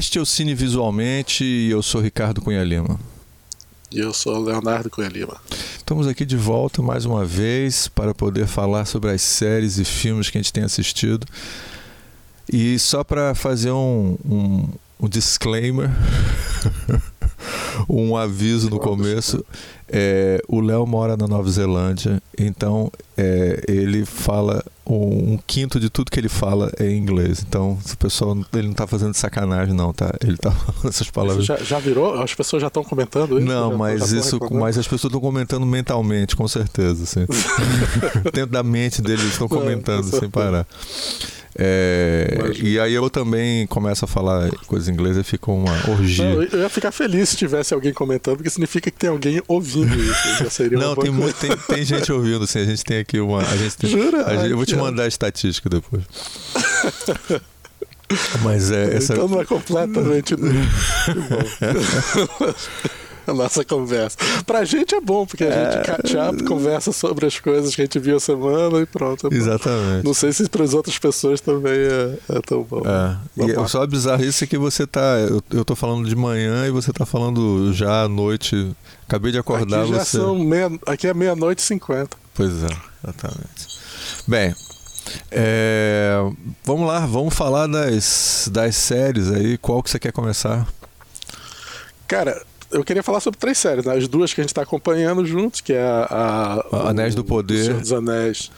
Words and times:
Este 0.00 0.16
é 0.16 0.20
o 0.22 0.24
Cine 0.24 0.54
Visualmente 0.54 1.44
e 1.44 1.70
eu 1.70 1.82
sou 1.82 2.00
Ricardo 2.00 2.40
Cunha 2.40 2.64
Lima. 2.64 2.98
E 3.92 3.98
eu 3.98 4.14
sou 4.14 4.42
Leonardo 4.42 4.88
Cunha 4.88 5.10
Lima. 5.10 5.36
Estamos 5.76 6.06
aqui 6.06 6.24
de 6.24 6.38
volta 6.38 6.80
mais 6.80 7.04
uma 7.04 7.22
vez 7.22 7.86
para 7.86 8.14
poder 8.14 8.46
falar 8.46 8.86
sobre 8.86 9.10
as 9.10 9.20
séries 9.20 9.76
e 9.76 9.84
filmes 9.84 10.30
que 10.30 10.38
a 10.38 10.40
gente 10.40 10.54
tem 10.54 10.64
assistido. 10.64 11.26
E 12.50 12.78
só 12.78 13.04
para 13.04 13.34
fazer 13.34 13.72
um, 13.72 14.16
um, 14.24 14.68
um 14.98 15.06
disclaimer, 15.06 15.90
um 17.88 18.16
aviso 18.16 18.70
no 18.70 18.78
começo. 18.78 19.44
É, 19.92 20.40
o 20.46 20.60
Léo 20.60 20.86
mora 20.86 21.16
na 21.16 21.26
Nova 21.26 21.50
Zelândia, 21.50 22.22
então 22.38 22.92
é, 23.16 23.60
ele 23.66 24.04
fala 24.04 24.64
um, 24.86 25.32
um, 25.32 25.38
quinto 25.44 25.80
de 25.80 25.90
tudo 25.90 26.12
que 26.12 26.20
ele 26.20 26.28
fala 26.28 26.70
é 26.78 26.88
em 26.88 26.96
inglês. 26.96 27.44
Então, 27.46 27.76
o 27.92 27.96
pessoal 27.96 28.36
ele 28.52 28.64
não 28.64 28.72
está 28.72 28.86
fazendo 28.86 29.14
sacanagem, 29.14 29.74
não, 29.74 29.92
tá? 29.92 30.14
Ele 30.22 30.36
tá 30.36 30.50
falando 30.54 30.88
essas 30.88 31.10
palavras. 31.10 31.44
Já, 31.44 31.56
já, 31.56 31.78
virou? 31.80 32.22
As 32.22 32.32
pessoas 32.32 32.60
já 32.60 32.68
estão 32.68 32.84
comentando 32.84 33.38
isso? 33.38 33.46
Não, 33.48 33.72
já, 33.72 33.76
mas 33.76 34.12
isso, 34.12 34.38
mas 34.52 34.78
as 34.78 34.86
pessoas 34.86 35.10
estão 35.10 35.20
comentando 35.20 35.66
mentalmente, 35.66 36.36
com 36.36 36.46
certeza. 36.46 37.02
Assim. 37.02 37.26
Dentro 38.32 38.52
da 38.52 38.62
mente 38.62 39.02
deles 39.02 39.24
estão 39.24 39.48
comentando 39.48 40.04
não, 40.04 40.20
sem 40.20 40.30
parar. 40.30 40.66
É, 41.56 42.52
e 42.62 42.78
aí 42.78 42.94
eu 42.94 43.10
também 43.10 43.66
começo 43.66 44.04
a 44.04 44.08
falar 44.08 44.50
coisas 44.66 44.88
em 44.88 44.92
inglês 44.92 45.16
e 45.16 45.24
fica 45.24 45.50
uma 45.50 45.72
orgia. 45.90 46.24
Não, 46.24 46.42
eu 46.42 46.60
ia 46.60 46.68
ficar 46.68 46.92
feliz 46.92 47.30
se 47.30 47.36
tivesse 47.36 47.74
alguém 47.74 47.92
comentando, 47.92 48.36
porque 48.36 48.50
significa 48.50 48.88
que 48.90 48.96
tem 48.96 49.10
alguém 49.10 49.42
ouvindo 49.48 50.00
isso. 50.00 50.44
Já 50.44 50.50
seria 50.50 50.78
Não, 50.78 50.94
tem, 50.94 51.10
muito, 51.10 51.34
tem, 51.34 51.50
tem, 51.56 51.84
gente 51.84 52.12
ouvindo, 52.12 52.46
sim. 52.46 52.60
A 52.60 52.64
gente 52.64 52.84
tem 52.84 52.98
aqui 52.98 53.18
uma. 53.18 53.42
A 53.42 53.56
gente 53.56 53.76
tem, 53.76 53.90
Jura? 53.90 54.26
A 54.26 54.30
gente, 54.30 54.42
Ai, 54.42 54.52
eu 54.52 54.56
vou 54.56 54.64
te 54.64 54.76
mandar 54.76 55.02
a 55.04 55.08
estatística 55.08 55.68
depois. 55.68 56.04
Mas 58.42 58.70
é. 58.70 58.96
Essa... 58.96 59.14
Então 59.14 59.28
não 59.28 59.40
é 59.40 59.44
completamente. 59.44 60.34
a 63.26 63.34
nossa 63.34 63.64
conversa. 63.64 64.16
Pra 64.46 64.64
gente 64.64 64.94
é 64.94 65.00
bom, 65.00 65.26
porque 65.26 65.44
a 65.44 65.50
gente 65.50 65.78
é... 65.78 65.82
catch 65.82 66.14
up, 66.14 66.44
conversa 66.44 66.92
sobre 66.92 67.26
as 67.26 67.38
coisas 67.38 67.74
que 67.74 67.82
a 67.82 67.84
gente 67.84 67.98
viu 67.98 68.16
a 68.16 68.20
semana 68.20 68.80
e 68.80 68.86
pronto. 68.86 69.28
É 69.32 69.34
Exatamente. 69.34 70.04
Não 70.04 70.14
sei 70.14 70.32
se 70.32 70.48
para 70.48 70.64
as 70.64 70.74
outras 70.74 70.98
pessoas 70.98 71.40
também 71.40 71.72
é, 71.72 72.18
é 72.36 72.40
tão 72.40 72.62
bom. 72.62 72.82
É 72.86 73.68
só 73.68 73.86
bizarro 73.86 74.24
isso 74.24 74.44
é 74.44 74.46
que 74.46 74.58
você 74.58 74.86
tá. 74.86 75.18
Eu, 75.20 75.42
eu 75.50 75.64
tô 75.64 75.76
falando 75.76 76.08
de 76.08 76.16
manhã 76.16 76.66
e 76.66 76.70
você 76.70 76.92
tá 76.92 77.06
falando 77.06 77.72
já 77.72 78.04
à 78.04 78.08
noite. 78.08 78.74
Acabei 79.06 79.32
de 79.32 79.38
acordar 79.38 79.82
aqui 79.82 79.92
já 79.92 79.98
você. 80.04 80.18
São 80.18 80.38
meia, 80.38 80.70
aqui 80.86 81.06
é 81.06 81.14
meia-noite 81.14 81.60
e 81.60 81.62
cinquenta. 81.62 82.16
Pois 82.34 82.62
é, 82.62 82.68
exatamente. 83.02 83.80
Bem, 84.26 84.54
é, 85.30 86.16
vamos 86.64 86.86
lá, 86.86 87.00
vamos 87.06 87.34
falar 87.34 87.66
das, 87.66 88.48
das 88.52 88.76
séries 88.76 89.30
aí. 89.30 89.58
Qual 89.58 89.82
que 89.82 89.90
você 89.90 89.98
quer 89.98 90.12
começar? 90.12 90.66
Cara, 92.06 92.40
eu 92.72 92.84
queria 92.84 93.02
falar 93.02 93.20
sobre 93.20 93.38
três 93.38 93.58
séries, 93.58 93.84
né? 93.84 93.94
as 93.94 94.06
duas 94.06 94.32
que 94.32 94.40
a 94.40 94.44
gente 94.44 94.50
está 94.50 94.62
acompanhando 94.62 95.24
juntos, 95.24 95.60
que 95.60 95.72
é 95.72 95.82
a, 95.82 96.64
a 96.72 96.90
Anéis 96.90 97.14
do 97.14 97.24
Poder, 97.24 97.64
Senhor 97.64 97.80
dos 97.80 97.92
Anéis, 97.92 98.50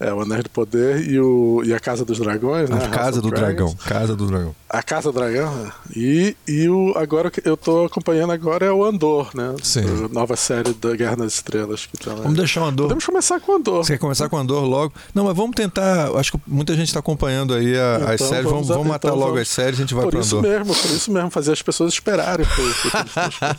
é, 0.00 0.12
o 0.12 0.20
Anéis 0.20 0.44
do 0.44 0.50
Poder 0.50 1.08
e, 1.08 1.18
o, 1.18 1.62
e 1.64 1.74
a 1.74 1.80
Casa 1.80 2.04
dos 2.04 2.18
Dragões, 2.18 2.70
né? 2.70 2.78
A 2.84 2.88
Casa 2.88 3.20
do 3.20 3.30
Dragão, 3.30 3.74
Casa 3.74 4.14
do 4.14 4.26
Dragão. 4.26 4.54
A 4.68 4.82
Casa 4.82 5.10
do 5.10 5.18
Dragão, 5.18 5.72
e, 5.94 6.36
e 6.46 6.68
o 6.68 6.92
agora 6.96 7.30
que 7.30 7.42
eu 7.44 7.56
tô 7.56 7.86
acompanhando 7.86 8.32
agora 8.32 8.66
é 8.66 8.70
o 8.70 8.84
Andor, 8.84 9.30
né? 9.34 9.54
Sim. 9.62 9.80
A 10.04 10.08
nova 10.08 10.36
série 10.36 10.72
da 10.74 10.94
Guerra 10.94 11.16
nas 11.16 11.34
Estrelas 11.34 11.86
que 11.86 11.96
tá 11.96 12.12
lá. 12.12 12.22
Vamos 12.22 12.36
deixar 12.36 12.62
o 12.62 12.64
Andor. 12.64 12.84
Podemos 12.84 13.04
começar 13.04 13.40
com 13.40 13.52
o 13.52 13.54
Andor. 13.56 13.84
Você 13.84 13.94
quer 13.94 13.98
começar 13.98 14.28
com 14.28 14.36
o 14.36 14.38
Andor 14.38 14.64
logo? 14.64 14.92
Não, 15.14 15.24
mas 15.24 15.36
vamos 15.36 15.56
tentar. 15.56 16.10
Acho 16.16 16.32
que 16.32 16.40
muita 16.46 16.74
gente 16.74 16.88
está 16.88 17.00
acompanhando 17.00 17.54
aí 17.54 17.76
a, 17.76 17.98
então, 18.00 18.14
as 18.14 18.20
séries. 18.20 18.50
Vamos, 18.50 18.68
vamos 18.68 18.86
matar 18.86 19.08
então, 19.08 19.18
logo 19.18 19.32
vamos, 19.32 19.42
as 19.42 19.48
séries, 19.48 19.78
a 19.78 19.82
gente 19.82 19.94
vai 19.94 20.04
por 20.04 20.10
pro 20.10 20.20
isso 20.20 20.38
Andor. 20.38 20.50
mesmo, 20.50 20.74
por 20.74 20.90
isso 20.90 21.12
mesmo, 21.12 21.30
fazer 21.30 21.52
as 21.52 21.62
pessoas 21.62 21.92
esperarem. 21.92 22.46
Por, 22.46 22.74
por 22.90 22.92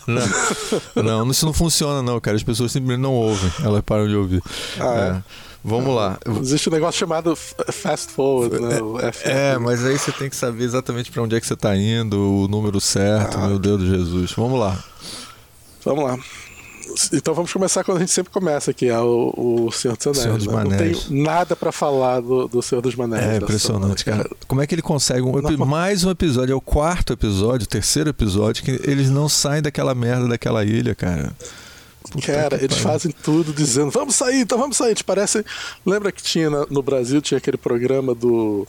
não, 1.04 1.26
não, 1.26 1.32
isso 1.32 1.46
não 1.46 1.54
funciona, 1.54 2.02
não, 2.02 2.20
cara. 2.20 2.38
As 2.38 2.44
pessoas 2.44 2.72
simplesmente 2.72 3.02
não 3.02 3.14
ouvem, 3.14 3.52
elas 3.64 3.82
param 3.82 4.08
de 4.08 4.16
ouvir. 4.16 4.42
Ah, 4.80 5.22
é. 5.26 5.49
Vamos 5.64 5.94
lá. 5.94 6.18
Existe 6.42 6.70
um 6.70 6.72
negócio 6.72 7.00
chamado 7.00 7.36
fast 7.36 8.12
forward, 8.14 8.60
né? 8.60 8.82
O 8.82 8.98
é, 9.24 9.58
mas 9.58 9.86
aí 9.86 9.98
você 9.98 10.12
tem 10.12 10.30
que 10.30 10.36
saber 10.36 10.64
exatamente 10.64 11.12
para 11.12 11.22
onde 11.22 11.36
é 11.36 11.40
que 11.40 11.46
você 11.46 11.54
está 11.54 11.76
indo, 11.76 12.18
o 12.18 12.48
número 12.48 12.80
certo, 12.80 13.38
ah. 13.38 13.48
meu 13.48 13.60
Deus 13.60 13.82
de 13.82 13.90
Jesus. 13.90 14.32
Vamos 14.34 14.60
lá. 14.60 14.82
Vamos 15.84 16.04
lá. 16.04 16.18
Então 17.14 17.34
vamos 17.34 17.52
começar 17.54 17.84
quando 17.84 17.98
a 17.98 18.00
gente 18.02 18.12
sempre 18.12 18.32
começa, 18.32 18.74
que 18.74 18.88
é 18.88 19.00
o, 19.00 19.34
o 19.68 19.72
Senhor 19.72 19.96
dos 19.96 20.08
Anéis. 20.08 20.24
Senhor 20.24 20.38
dos 20.38 20.48
né? 20.48 20.64
Não 20.64 20.78
tenho 20.78 21.24
nada 21.24 21.56
para 21.56 21.72
falar 21.72 22.20
do, 22.20 22.48
do 22.48 22.62
Senhor 22.62 22.82
dos 22.82 23.00
Anéis. 23.00 23.24
É 23.24 23.38
impressionante, 23.38 24.04
cara. 24.04 24.30
Como 24.48 24.62
é 24.62 24.68
que 24.68 24.76
ele 24.76 24.82
consegue 24.82 25.22
um, 25.22 25.66
mais 25.66 26.04
um 26.04 26.10
episódio? 26.10 26.54
É 26.54 26.56
o 26.56 26.62
quarto 26.62 27.14
episódio, 27.14 27.66
o 27.66 27.70
terceiro 27.70 28.10
episódio, 28.10 28.64
que 28.64 28.72
eles 28.84 29.10
não 29.10 29.30
saem 29.30 29.62
daquela 29.62 29.94
merda 29.94 30.28
daquela 30.28 30.64
ilha, 30.66 30.96
cara. 30.96 31.32
Puta 32.12 32.26
Cara, 32.26 32.56
eles 32.58 32.78
pariu. 32.78 32.84
fazem 32.84 33.12
tudo 33.12 33.54
dizendo, 33.54 33.92
vamos 33.92 34.16
sair, 34.16 34.42
então 34.42 34.58
vamos 34.58 34.78
sair. 34.78 34.96
Te 34.96 35.04
parece. 35.04 35.46
Lembra 35.86 36.12
que 36.12 36.22
tinha 36.24 36.50
no 36.50 36.82
Brasil, 36.82 37.22
tinha 37.22 37.38
aquele 37.38 37.58
programa 37.58 38.16
do. 38.16 38.68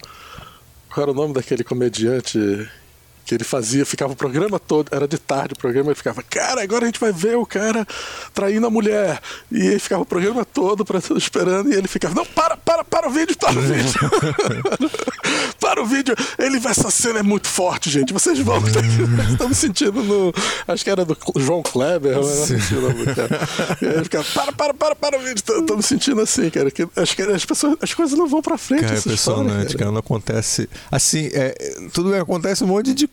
Qual 0.93 1.03
era 1.03 1.11
o 1.13 1.15
nome 1.15 1.35
daquele 1.35 1.63
comediante 1.65 2.39
que 3.31 3.35
ele 3.37 3.45
fazia, 3.45 3.87
ficava 3.87 4.13
o 4.13 4.17
programa 4.17 4.59
todo, 4.59 4.89
era 4.91 5.07
de 5.07 5.17
tarde 5.17 5.55
o 5.55 5.57
programa, 5.57 5.91
ele 5.91 5.95
ficava, 5.95 6.21
cara, 6.21 6.65
agora 6.65 6.83
a 6.83 6.87
gente 6.87 6.99
vai 6.99 7.13
ver 7.13 7.37
o 7.37 7.47
cara 7.47 7.87
traindo 8.35 8.67
a 8.67 8.71
mulher. 8.71 9.21
E 9.53 9.69
ele 9.69 9.79
ficava 9.79 10.03
o 10.03 10.07
programa 10.07 10.45
todo 10.45 10.85
pra, 10.85 10.99
esperando, 11.17 11.73
e 11.73 11.77
ele 11.77 11.87
ficava, 11.87 12.13
não, 12.13 12.27
para, 12.27 12.57
para, 12.57 12.83
para 12.83 13.09
o 13.09 13.13
vídeo, 13.13 13.37
para 13.39 13.57
o 13.57 13.63
vídeo. 13.63 13.93
para 15.61 15.81
o 15.81 15.87
vídeo. 15.87 16.17
Ele, 16.39 16.57
essa 16.67 16.91
cena 16.91 17.21
é 17.21 17.23
muito 17.23 17.47
forte, 17.47 17.89
gente. 17.89 18.13
Vocês 18.13 18.41
vão. 18.41 18.61
Estamos 19.31 19.59
sentindo 19.59 20.03
no. 20.03 20.33
Acho 20.67 20.83
que 20.83 20.91
era 20.91 21.05
do 21.05 21.17
João 21.37 21.63
Kleber, 21.63 22.17
mas 22.17 22.51
E 23.81 23.85
ele 23.85 24.05
ficava, 24.05 24.25
para, 24.35 24.53
para, 24.53 24.75
para, 24.75 24.97
para 24.97 25.19
o 25.19 25.21
vídeo. 25.21 25.37
Estamos 25.37 25.87
sentindo 25.87 26.21
assim, 26.21 26.51
cara. 26.51 26.71
Que, 26.71 26.89
acho 26.97 27.15
que 27.15 27.23
as 27.23 27.45
pessoas, 27.45 27.77
as 27.81 27.95
coisas 27.95 28.19
não 28.19 28.27
vão 28.27 28.43
pra 28.43 28.59
frente. 28.59 28.83
Cara, 28.83 28.97
é 28.97 28.99
impressionante, 28.99 29.67
cara. 29.67 29.79
cara. 29.79 29.91
Não 29.93 29.99
acontece. 29.99 30.69
Assim, 30.91 31.31
é, 31.33 31.55
tudo 31.93 32.11
bem, 32.11 32.19
acontece 32.19 32.65
um 32.65 32.67
monte 32.67 32.93
de 32.93 33.09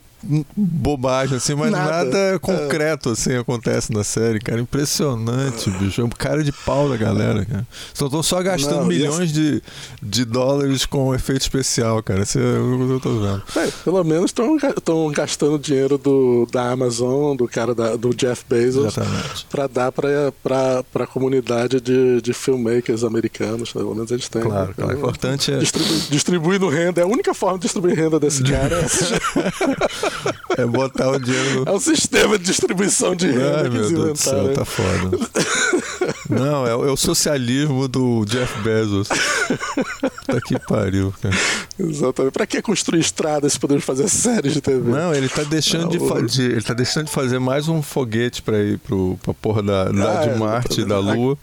bobagem, 0.55 1.37
assim, 1.37 1.53
mas 1.55 1.71
nada, 1.71 2.03
nada 2.05 2.17
É. 2.17 2.39
concreto 2.39 3.09
assim 3.11 3.35
acontece 3.35 3.91
na 3.93 4.03
série, 4.03 4.39
cara. 4.39 4.59
Impressionante, 4.59 5.69
bicho. 5.71 6.01
É 6.01 6.03
um 6.03 6.09
cara 6.09 6.43
de 6.43 6.51
pau 6.51 6.89
da 6.89 6.97
galera, 6.97 7.45
cara. 7.45 7.67
Estão 7.93 8.23
só 8.23 8.41
gastando 8.41 8.81
Não, 8.81 8.85
milhões 8.87 9.31
de, 9.31 9.61
de 10.01 10.25
dólares 10.25 10.85
com 10.85 11.13
efeito 11.13 11.41
especial, 11.41 12.01
cara. 12.01 12.23
Isso 12.23 12.39
é 12.39 12.59
o 12.59 12.77
que 12.87 12.93
eu 12.93 12.99
tô 12.99 13.19
vendo. 13.19 13.43
É, 13.55 13.71
pelo 13.83 14.03
menos 14.03 14.31
estão 14.31 15.11
gastando 15.11 15.59
dinheiro 15.59 15.97
do, 15.97 16.47
da 16.51 16.71
Amazon, 16.71 17.35
do 17.35 17.47
cara 17.47 17.73
da, 17.75 17.95
do 17.95 18.13
Jeff 18.15 18.43
Bezos, 18.49 18.95
para 19.49 19.67
dar 19.67 19.91
para 19.91 20.83
a 21.03 21.07
comunidade 21.07 21.79
de, 21.79 22.21
de 22.21 22.33
filmmakers 22.33 23.03
americanos. 23.03 23.71
Pelo 23.71 23.93
menos 23.93 24.11
eles 24.11 24.27
têm. 24.27 24.41
Claro, 24.41 24.73
claro. 24.75 24.93
O 24.93 24.97
importante 24.97 25.51
é. 25.51 25.57
Distribu 25.57 25.87
distribuindo 26.09 26.67
renda. 26.69 27.01
É 27.01 27.03
a 27.03 27.07
única 27.07 27.33
forma 27.33 27.57
de 27.57 27.63
distribuir 27.63 27.95
renda 27.95 28.19
desse 28.19 28.43
cara. 28.43 28.85
É 30.57 30.65
botar 30.65 31.09
o 31.11 31.19
dinheiro 31.19 31.65
no... 31.65 31.71
É 31.71 31.75
um 31.75 31.79
sistema 31.79 32.37
de 32.37 32.45
distribuição 32.45 33.15
de 33.15 33.27
renda 33.27 33.61
Ai, 33.63 33.69
meu 33.69 33.89
Deus 33.89 34.11
do 34.13 34.17
céu, 34.17 34.53
tá 34.53 34.65
foda. 34.65 35.17
Não, 36.29 36.65
é, 36.65 36.71
é, 36.71 36.91
o 36.91 36.97
socialismo 36.97 37.87
do 37.87 38.25
Jeff 38.25 38.59
Bezos. 38.61 39.07
Tá 39.07 40.41
que 40.41 40.59
pariu, 40.59 41.13
cara. 41.21 41.35
Exatamente. 41.79 42.33
Pra 42.33 42.45
que 42.45 42.61
construir 42.61 42.99
estradas 42.99 43.53
se 43.53 43.59
podemos 43.59 43.83
fazer 43.83 44.09
séries 44.09 44.53
de 44.53 44.61
TV? 44.61 44.89
Não, 44.89 45.13
ele 45.13 45.29
tá 45.29 45.43
deixando, 45.43 45.89
de, 45.89 46.27
de, 46.27 46.41
ele 46.43 46.61
tá 46.61 46.73
deixando 46.73 47.05
de 47.05 47.11
fazer 47.11 47.39
mais 47.39 47.67
um 47.67 47.81
foguete 47.81 48.41
pra 48.41 48.59
ir 48.59 48.77
pro, 48.79 49.17
pra 49.21 49.33
porra 49.33 49.63
da, 49.63 49.85
da 49.85 50.19
Ah, 50.19 50.23
de 50.23 50.29
é, 50.29 50.35
Marte 50.35 50.81
e 50.81 50.85
da 50.85 50.99
Lua 50.99 51.37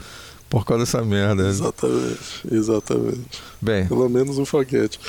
por 0.49 0.65
causa 0.65 0.85
dessa 0.85 1.03
merda. 1.05 1.49
Exatamente, 1.49 2.19
exatamente. 2.51 3.43
Bem, 3.61 3.87
Pelo 3.87 4.09
menos 4.09 4.39
um 4.39 4.45
foguete. 4.45 5.01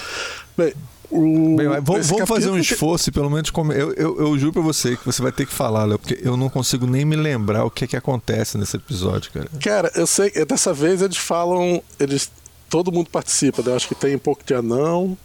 Bem, 0.58 0.74
o... 1.12 1.56
Bem, 1.56 1.68
vamos, 1.82 2.08
fazer 2.28 2.50
um 2.50 2.58
esforço 2.58 3.10
e 3.10 3.12
pelo 3.12 3.30
menos 3.30 3.52
eu, 3.76 3.94
eu, 3.94 4.20
eu 4.20 4.40
juro 4.40 4.54
pra 4.54 4.62
você 4.62 4.96
que 4.96 5.06
você 5.06 5.22
vai 5.22 5.32
ter 5.32 5.46
que 5.46 5.54
falar, 5.54 5.86
Léo, 5.86 6.00
porque 6.00 6.20
eu 6.22 6.36
não 6.38 6.50
consigo 6.50 6.86
nem 6.86 7.06
me 7.06 7.16
lembrar 7.16 7.66
o 7.66 7.72
que 7.72 7.86
é 7.86 7.88
que 7.88 7.96
acontece 7.96 8.58
nesse 8.58 8.78
episódio, 8.78 9.32
cara. 9.32 9.50
Cara, 9.62 9.92
eu 9.96 10.08
sei, 10.08 10.32
dessa 10.46 10.74
vez 10.74 11.02
eles 11.02 11.18
falam, 11.18 11.82
eles 12.00 12.30
todo 12.70 12.92
mundo 12.92 13.10
participa, 13.10 13.62
né? 13.62 13.72
Eu 13.72 13.76
acho 13.76 13.88
que 13.88 13.96
tem 13.96 14.16
um 14.16 14.20
pouco 14.20 14.44
de 14.46 14.54
anão. 14.54 15.18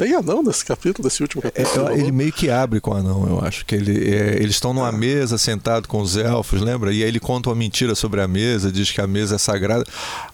Tem 0.00 0.14
anão 0.14 0.42
nesse 0.42 0.64
capítulo, 0.64 1.06
desse 1.06 1.20
último 1.20 1.42
É, 1.44 1.50
capítulo? 1.50 1.88
eu- 1.88 1.92
ele 1.98 2.10
meio 2.10 2.32
que 2.32 2.48
abre 2.48 2.80
com 2.80 2.90
o 2.90 2.94
anão, 2.94 3.26
eu 3.28 3.38
acho. 3.44 3.66
que 3.66 3.74
ele, 3.74 4.10
é, 4.10 4.36
Eles 4.36 4.52
estão 4.52 4.72
numa 4.72 4.90
mesa 4.90 5.36
sentado 5.36 5.86
com 5.86 6.00
os 6.00 6.16
elfos, 6.16 6.62
lembra? 6.62 6.90
E 6.90 7.02
aí 7.02 7.08
ele 7.08 7.20
conta 7.20 7.50
uma 7.50 7.54
mentira 7.54 7.94
sobre 7.94 8.22
a 8.22 8.26
mesa, 8.26 8.72
diz 8.72 8.90
que 8.90 8.98
a 8.98 9.06
mesa 9.06 9.34
é 9.34 9.38
sagrada. 9.38 9.84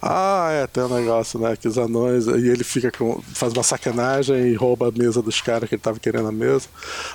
Ah, 0.00 0.50
é, 0.52 0.66
tem 0.68 0.84
um 0.84 0.94
negócio, 0.94 1.40
né? 1.40 1.56
Que 1.56 1.66
os 1.66 1.76
anões. 1.78 2.26
E 2.28 2.48
ele 2.48 2.62
fica 2.62 2.92
com. 2.92 3.20
faz 3.34 3.52
uma 3.52 3.64
sacanagem 3.64 4.36
e 4.52 4.54
rouba 4.54 4.88
a 4.88 4.92
mesa 4.92 5.20
dos 5.20 5.40
caras 5.40 5.68
que 5.68 5.74
ele 5.74 5.82
tava 5.82 5.98
querendo 5.98 6.28
a 6.28 6.32
mesa. 6.32 6.66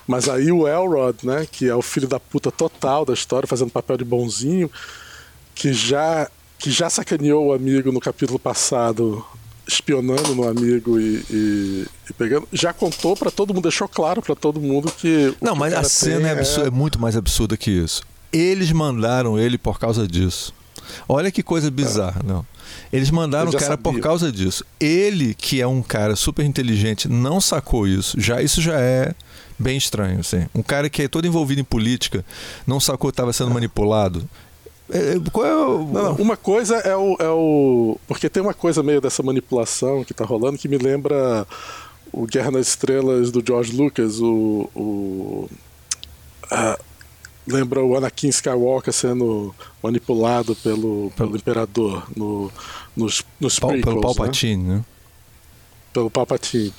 Mas 0.06 0.28
aí 0.28 0.52
o 0.52 0.68
Elrod, 0.68 1.20
né? 1.24 1.48
Que 1.50 1.70
é 1.70 1.76
o 1.76 1.82
filho 1.82 2.08
da 2.10 2.20
puta 2.20 2.52
total 2.52 3.06
da 3.06 3.14
história, 3.14 3.48
fazendo 3.48 3.72
papel 3.72 3.96
de 3.96 4.04
bonzinho, 4.04 4.70
que 5.56 5.72
já. 5.72 6.28
que 6.60 6.70
já 6.70 6.90
sacaneou 6.90 7.48
o 7.48 7.54
amigo 7.54 7.92
no 7.94 8.00
capítulo 8.02 8.38
passado. 8.38 9.26
Espionando 9.74 10.36
no 10.36 10.48
amigo 10.48 11.00
e, 11.00 11.24
e, 11.30 11.86
e 12.10 12.14
pegando, 12.14 12.48
já 12.52 12.74
contou 12.74 13.16
para 13.16 13.32
todo 13.32 13.54
mundo, 13.54 13.64
deixou 13.64 13.88
claro 13.88 14.22
para 14.22 14.36
todo 14.36 14.60
mundo 14.60 14.92
que. 14.92 15.34
Não, 15.42 15.56
mas 15.56 15.74
a 15.74 15.84
cena 15.84 16.30
é, 16.30 16.32
absurda, 16.32 16.66
é... 16.66 16.68
é 16.68 16.72
muito 16.72 17.00
mais 17.00 17.16
absurda 17.16 17.56
que 17.56 17.72
isso. 17.72 18.04
Eles 18.32 18.72
mandaram 18.72 19.40
ele 19.40 19.58
por 19.58 19.80
causa 19.80 20.08
disso. 20.08 20.54
Olha 21.08 21.32
que 21.32 21.44
coisa 21.44 21.72
bizarra, 21.72 22.22
é. 22.24 22.28
não. 22.28 22.46
Eles 22.92 23.10
mandaram 23.10 23.50
o 23.50 23.54
cara 23.54 23.66
sabia. 23.66 23.84
por 23.84 24.00
causa 24.00 24.32
disso. 24.32 24.66
Ele, 24.80 25.34
que 25.34 25.62
é 25.62 25.68
um 25.68 25.82
cara 25.82 26.16
super 26.16 26.46
inteligente, 26.46 27.08
não 27.08 27.40
sacou 27.40 27.88
isso. 27.88 28.20
Já 28.20 28.42
isso 28.42 28.62
já 28.62 28.80
é 28.80 29.14
bem 29.58 29.78
estranho, 29.78 30.20
assim. 30.20 30.46
Um 30.54 30.62
cara 30.62 30.90
que 30.90 31.04
é 31.04 31.08
todo 31.08 31.28
envolvido 31.28 31.62
em 31.62 31.66
política, 31.66 32.26
não 32.66 32.80
sacou 32.80 33.10
que 33.10 33.14
estava 33.14 33.32
sendo 33.32 33.52
manipulado. 33.52 34.28
É, 34.92 35.18
qual 35.32 35.46
é 35.46 35.56
o... 35.56 35.84
não, 35.86 36.04
não, 36.04 36.16
uma 36.16 36.36
coisa 36.36 36.76
é 36.78 36.96
o, 36.96 37.16
é 37.18 37.30
o. 37.30 37.98
Porque 38.08 38.30
tem 38.30 38.44
uma 38.44 38.54
coisa 38.54 38.84
meio 38.84 39.00
dessa 39.00 39.24
manipulação 39.24 40.04
que 40.04 40.12
está 40.12 40.26
rolando 40.26 40.58
que 40.58 40.68
me 40.68 40.78
lembra 40.78 41.48
o 42.12 42.26
Guerra 42.26 42.52
nas 42.52 42.68
Estrelas 42.68 43.32
do 43.32 43.44
George 43.46 43.76
Lucas, 43.76 44.20
o. 44.20 44.70
o 44.76 45.50
lembra 47.48 47.84
o 47.84 47.96
Anakin 47.96 48.30
Skywalker 48.30 48.94
sendo 48.94 49.56
manipulado 49.82 50.56
pelo, 50.58 51.12
pelo 51.16 51.36
imperador 51.36 52.06
no, 52.16 52.52
nos, 52.96 53.24
nos 53.40 53.58
Pal, 53.58 53.72
prequels, 53.72 53.94
Pelo 53.94 54.02
Palpatine, 54.02 54.64
né? 54.64 54.76
né? 54.76 54.86
Pelo 55.94 56.10
Palpatine. 56.10 56.74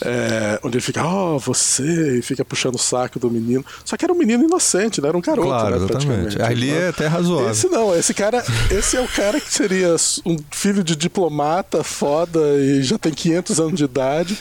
É, 0.00 0.60
onde 0.62 0.76
ele 0.76 0.82
fica, 0.82 1.04
ó, 1.04 1.34
oh, 1.34 1.38
você, 1.38 2.18
e 2.18 2.22
fica 2.22 2.44
puxando 2.44 2.76
o 2.76 2.78
saco 2.78 3.18
do 3.18 3.28
menino. 3.30 3.64
Só 3.84 3.96
que 3.96 4.04
era 4.04 4.12
um 4.12 4.16
menino 4.16 4.44
inocente, 4.44 5.00
né? 5.00 5.08
Era 5.08 5.18
um 5.18 5.20
garoto, 5.20 5.48
claro, 5.48 5.80
né, 5.80 5.86
exatamente. 5.86 6.42
Ali 6.42 6.70
é 6.70 6.88
até 6.88 7.06
razoável. 7.06 7.50
Esse 7.50 7.68
não, 7.68 7.94
esse 7.94 8.14
cara, 8.14 8.44
esse 8.70 8.96
é 8.96 9.00
o 9.00 9.08
cara 9.08 9.40
que 9.40 9.52
seria 9.52 9.96
um 10.24 10.36
filho 10.52 10.84
de 10.84 10.94
diplomata 10.94 11.82
foda 11.82 12.38
e 12.58 12.82
já 12.82 12.96
tem 12.96 13.12
500 13.12 13.60
anos 13.60 13.74
de 13.74 13.84
idade, 13.84 14.38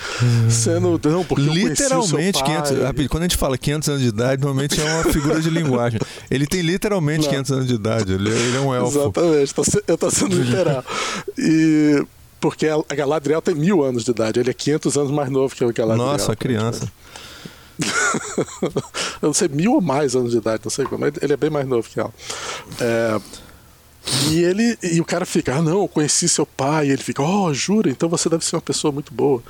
sendo, 0.49 0.99
não, 1.09 1.23
porque 1.23 1.43
Literalmente 1.43 2.43
500, 2.43 2.71
pai. 2.71 3.07
quando 3.07 3.23
a 3.23 3.25
gente 3.25 3.37
fala 3.37 3.57
500 3.57 3.89
anos 3.89 4.01
de 4.01 4.07
idade, 4.09 4.41
normalmente 4.41 4.79
é 4.79 4.83
uma 4.83 5.03
figura 5.11 5.41
de 5.41 5.49
linguagem. 5.49 5.99
Ele 6.29 6.45
tem 6.45 6.61
literalmente 6.61 7.23
não. 7.23 7.29
500 7.31 7.51
anos 7.51 7.67
de 7.67 7.73
idade, 7.73 8.13
ele, 8.13 8.29
ele 8.29 8.57
é 8.57 8.59
um 8.59 8.75
elfo. 8.75 8.99
Exatamente, 8.99 9.81
eu 9.87 9.97
tô 9.97 10.11
sendo 10.11 10.35
literal. 10.35 10.83
E 11.37 12.05
porque 12.39 12.67
a 12.67 12.95
Galadriel 12.95 13.41
tem 13.41 13.55
mil 13.55 13.83
anos 13.83 14.03
de 14.03 14.11
idade, 14.11 14.39
ele 14.39 14.49
é 14.49 14.53
500 14.53 14.97
anos 14.97 15.11
mais 15.11 15.29
novo 15.29 15.55
que 15.55 15.63
o 15.63 15.73
Galadriel. 15.73 16.07
Nossa, 16.07 16.35
criança. 16.35 16.91
eu 19.21 19.27
não 19.27 19.33
sei, 19.33 19.47
mil 19.47 19.73
ou 19.73 19.81
mais 19.81 20.15
anos 20.15 20.31
de 20.31 20.37
idade, 20.37 20.61
não 20.63 20.71
sei 20.71 20.85
como, 20.85 21.05
ele 21.05 21.33
é 21.33 21.37
bem 21.37 21.49
mais 21.49 21.67
novo 21.67 21.87
que 21.87 21.99
ela. 21.99 22.13
É, 22.79 23.19
e 24.29 24.43
ele 24.43 24.77
e 24.81 24.99
o 25.01 25.05
cara 25.05 25.25
fica, 25.25 25.55
ah 25.55 25.61
não, 25.61 25.81
eu 25.81 25.87
conheci 25.87 26.27
seu 26.29 26.45
pai, 26.45 26.87
e 26.87 26.91
ele 26.91 27.03
fica, 27.03 27.21
oh, 27.21 27.53
jura, 27.53 27.89
então 27.89 28.09
você 28.09 28.29
deve 28.29 28.45
ser 28.45 28.55
uma 28.55 28.61
pessoa 28.61 28.91
muito 28.91 29.13
boa. 29.13 29.41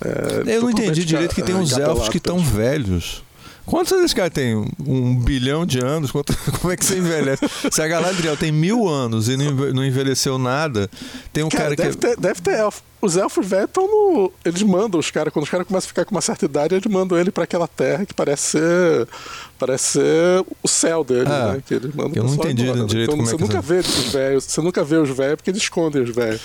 É, 0.00 0.54
eu 0.54 0.62
não 0.62 0.70
entendi 0.70 1.04
direito 1.04 1.34
que 1.34 1.42
tem 1.42 1.54
uns 1.54 1.76
elfos 1.76 2.08
que 2.08 2.18
estão 2.18 2.38
velhos. 2.38 3.22
Quantos 3.68 3.92
anos 3.92 4.06
esse 4.06 4.14
cara 4.14 4.30
tem? 4.30 4.56
Um 4.86 5.14
bilhão 5.14 5.66
de 5.66 5.78
anos? 5.78 6.10
Quanto, 6.10 6.34
como 6.58 6.72
é 6.72 6.76
que 6.76 6.84
você 6.84 6.98
envelhece? 6.98 7.44
Se 7.70 7.82
a 7.82 7.86
Galadriel 7.86 8.36
tem 8.36 8.50
mil 8.50 8.88
anos 8.88 9.28
e 9.28 9.36
não 9.36 9.84
envelheceu 9.84 10.38
nada, 10.38 10.90
tem 11.32 11.44
um 11.44 11.50
cara, 11.50 11.76
cara 11.76 11.76
deve 11.76 11.90
que. 11.90 11.98
Ter, 11.98 12.16
deve 12.16 12.40
ter 12.40 12.58
elfo. 12.58 12.82
Os 13.00 13.16
elfos 13.16 13.46
velhos 13.46 13.66
estão 13.66 13.86
no. 13.86 14.32
Eles 14.44 14.62
mandam 14.62 14.98
os 14.98 15.10
caras, 15.10 15.32
quando 15.32 15.44
os 15.44 15.50
caras 15.50 15.66
começam 15.66 15.86
a 15.86 15.88
ficar 15.88 16.04
com 16.06 16.14
uma 16.14 16.20
certa 16.22 16.46
idade, 16.46 16.74
eles 16.74 16.86
mandam 16.90 17.18
ele 17.18 17.30
para 17.30 17.44
aquela 17.44 17.68
terra 17.68 18.06
que 18.06 18.14
parece 18.14 18.58
ser. 18.58 19.08
Parece 19.58 19.84
ser 19.84 20.44
o 20.62 20.68
céu 20.68 21.02
deles, 21.02 21.26
ah, 21.26 21.54
né? 21.54 21.62
Que 21.66 21.74
eles 21.74 21.94
mandam 21.94 22.12
eu 22.14 22.24
não 22.24 22.34
entendi 22.34 22.62
embora, 22.62 22.84
direito 22.84 23.10
então, 23.12 23.16
como 23.16 23.26
você 23.26 23.34
é 23.34 23.36
que 23.36 23.42
nunca 23.42 23.60
vê 23.60 23.78
os 23.78 24.12
velhos. 24.12 24.44
Você 24.44 24.60
nunca 24.60 24.84
vê 24.84 24.96
os 24.96 25.10
velhos 25.10 25.36
porque 25.36 25.50
eles 25.50 25.62
escondem 25.62 26.02
os 26.02 26.14
velhos. 26.14 26.40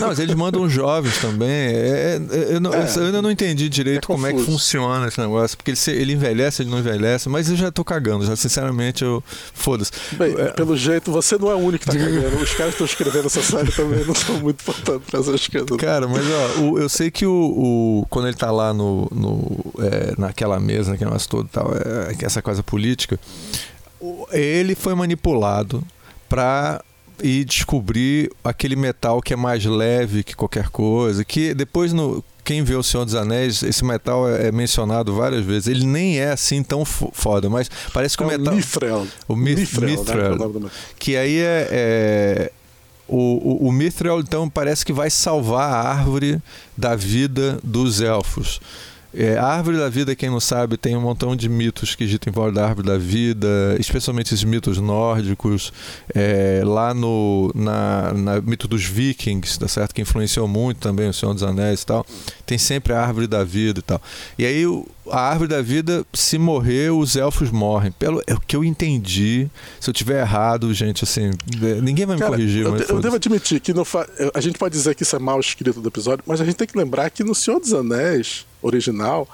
Não, 0.00 0.08
mas 0.08 0.18
eles 0.18 0.34
mandam 0.34 0.68
jovens 0.68 1.18
também. 1.18 1.48
É, 1.48 2.20
é, 2.30 2.54
eu, 2.54 2.60
não, 2.60 2.72
é, 2.72 2.88
eu, 2.96 3.04
ainda 3.04 3.20
não 3.20 3.30
entendi 3.30 3.68
direito 3.68 4.04
é 4.04 4.06
como 4.06 4.26
é 4.26 4.32
que 4.32 4.42
funciona 4.42 5.06
esse 5.06 5.20
negócio. 5.20 5.56
Porque 5.56 5.72
ele, 5.72 6.00
ele 6.00 6.12
envelhece, 6.14 6.62
ele 6.62 6.70
não 6.70 6.78
envelhece, 6.78 7.28
mas 7.28 7.50
eu 7.50 7.56
já 7.56 7.70
tô 7.70 7.84
cagando. 7.84 8.24
Já, 8.24 8.34
sinceramente, 8.34 9.04
eu. 9.04 9.22
Foda-se. 9.52 9.90
É, 10.38 10.50
pelo 10.52 10.76
jeito, 10.76 11.12
você 11.12 11.36
não 11.36 11.50
é 11.50 11.54
o 11.54 11.58
único 11.58 11.84
que 11.84 11.90
tá 11.90 11.92
cagando. 11.98 12.36
Os 12.42 12.54
caras 12.54 12.74
que 12.74 12.82
estão 12.82 12.86
escrevendo 12.86 13.26
essa 13.26 13.42
série 13.42 13.70
também 13.70 14.04
não 14.04 14.14
são 14.14 14.36
muito 14.38 14.60
importantes 14.62 15.10
pra 15.10 15.20
essas 15.20 15.48
coisas. 15.48 15.76
Cara, 15.76 16.08
mas 16.08 16.24
ó, 16.24 16.60
o, 16.60 16.78
eu 16.78 16.88
sei 16.88 17.10
que 17.10 17.26
o, 17.26 17.32
o, 17.32 18.06
quando 18.08 18.28
ele 18.28 18.36
tá 18.36 18.50
lá 18.50 18.72
no, 18.72 19.06
no 19.12 19.74
é, 19.80 20.14
naquela 20.16 20.58
mesa, 20.58 20.92
naquele 20.92 21.10
negócio 21.10 21.28
todo 21.28 21.48
tal, 21.52 21.72
é, 21.74 22.10
essa 22.20 22.42
coisa 22.42 22.62
política, 22.62 23.18
ele 24.30 24.74
foi 24.74 24.94
manipulado 24.94 25.82
para 26.28 26.82
e 27.22 27.44
descobrir 27.44 28.32
aquele 28.42 28.74
metal 28.74 29.22
que 29.22 29.32
é 29.32 29.36
mais 29.36 29.64
leve 29.64 30.24
que 30.24 30.34
qualquer 30.34 30.68
coisa, 30.70 31.24
que 31.24 31.54
depois 31.54 31.92
no 31.92 32.24
quem 32.44 32.64
vê 32.64 32.74
o 32.74 32.82
Senhor 32.82 33.04
dos 33.04 33.14
Anéis, 33.14 33.62
esse 33.62 33.84
metal 33.84 34.28
é, 34.28 34.48
é 34.48 34.52
mencionado 34.52 35.14
várias 35.14 35.44
vezes. 35.44 35.68
Ele 35.68 35.86
nem 35.86 36.18
é 36.18 36.32
assim 36.32 36.60
tão 36.62 36.84
foda, 36.84 37.48
mas 37.48 37.70
parece 37.92 38.16
que 38.16 38.22
é 38.24 38.26
o 38.26 38.28
metal. 38.28 38.52
O 38.52 38.56
Mithril. 38.56 39.08
O 39.28 39.36
Mithril, 39.36 39.90
Mithril 39.90 40.60
né? 40.60 40.70
que 40.98 41.16
aí 41.16 41.38
é, 41.38 41.68
é 41.70 42.52
o, 43.06 43.66
o, 43.66 43.68
o 43.68 43.72
Mithril, 43.72 44.20
então, 44.20 44.48
parece 44.48 44.84
que 44.84 44.92
vai 44.92 45.10
salvar 45.10 45.72
a 45.72 45.88
árvore 45.90 46.40
da 46.76 46.96
vida 46.96 47.58
dos 47.62 48.00
elfos. 48.00 48.60
É, 49.14 49.36
a 49.36 49.44
árvore 49.44 49.76
da 49.76 49.88
vida, 49.88 50.14
quem 50.16 50.30
não 50.30 50.40
sabe, 50.40 50.76
tem 50.76 50.96
um 50.96 51.00
montão 51.00 51.36
de 51.36 51.48
mitos 51.48 51.94
que 51.94 52.06
giram 52.06 52.22
em 52.28 52.30
volta 52.30 52.52
da 52.52 52.66
árvore 52.66 52.86
da 52.86 52.98
vida, 52.98 53.76
especialmente 53.78 54.32
esses 54.32 54.44
mitos 54.44 54.78
nórdicos, 54.78 55.72
é, 56.14 56.62
lá 56.64 56.94
no 56.94 57.52
na, 57.54 58.12
na, 58.12 58.40
mito 58.40 58.66
dos 58.66 58.84
vikings, 58.84 59.58
tá 59.58 59.68
certo? 59.68 59.94
Que 59.94 60.00
influenciou 60.00 60.48
muito 60.48 60.78
também 60.78 61.08
o 61.08 61.12
Senhor 61.12 61.34
dos 61.34 61.42
Anéis 61.42 61.82
e 61.82 61.86
tal. 61.86 62.06
Tem 62.46 62.56
sempre 62.58 62.92
a 62.92 63.00
árvore 63.00 63.26
da 63.26 63.44
vida 63.44 63.80
e 63.80 63.82
tal. 63.82 64.00
E 64.38 64.46
aí 64.46 64.64
a 65.10 65.20
árvore 65.20 65.50
da 65.50 65.60
vida, 65.60 66.06
se 66.12 66.38
morrer, 66.38 66.90
os 66.90 67.16
elfos 67.16 67.50
morrem. 67.50 67.92
Pelo 67.92 68.22
é 68.26 68.34
o 68.34 68.40
que 68.40 68.54
eu 68.54 68.64
entendi. 68.64 69.48
Se 69.80 69.90
eu 69.90 69.94
tiver 69.94 70.20
errado, 70.20 70.72
gente, 70.72 71.04
assim, 71.04 71.30
é, 71.62 71.80
ninguém 71.80 72.06
vai 72.06 72.16
me 72.16 72.20
Cara, 72.20 72.32
corrigir. 72.32 72.64
Eu, 72.64 72.76
eu 72.76 73.00
devo 73.00 73.16
admitir 73.16 73.60
que 73.60 73.72
fa... 73.84 74.06
a 74.32 74.40
gente 74.40 74.58
pode 74.58 74.74
dizer 74.74 74.94
que 74.94 75.02
isso 75.02 75.16
é 75.16 75.18
mal 75.18 75.40
escrito 75.40 75.80
do 75.80 75.88
episódio, 75.88 76.24
mas 76.26 76.40
a 76.40 76.44
gente 76.44 76.56
tem 76.56 76.66
que 76.66 76.78
lembrar 76.78 77.10
que 77.10 77.24
no 77.24 77.34
Senhor 77.34 77.60
dos 77.60 77.74
Anéis 77.74 78.46
original, 78.62 79.28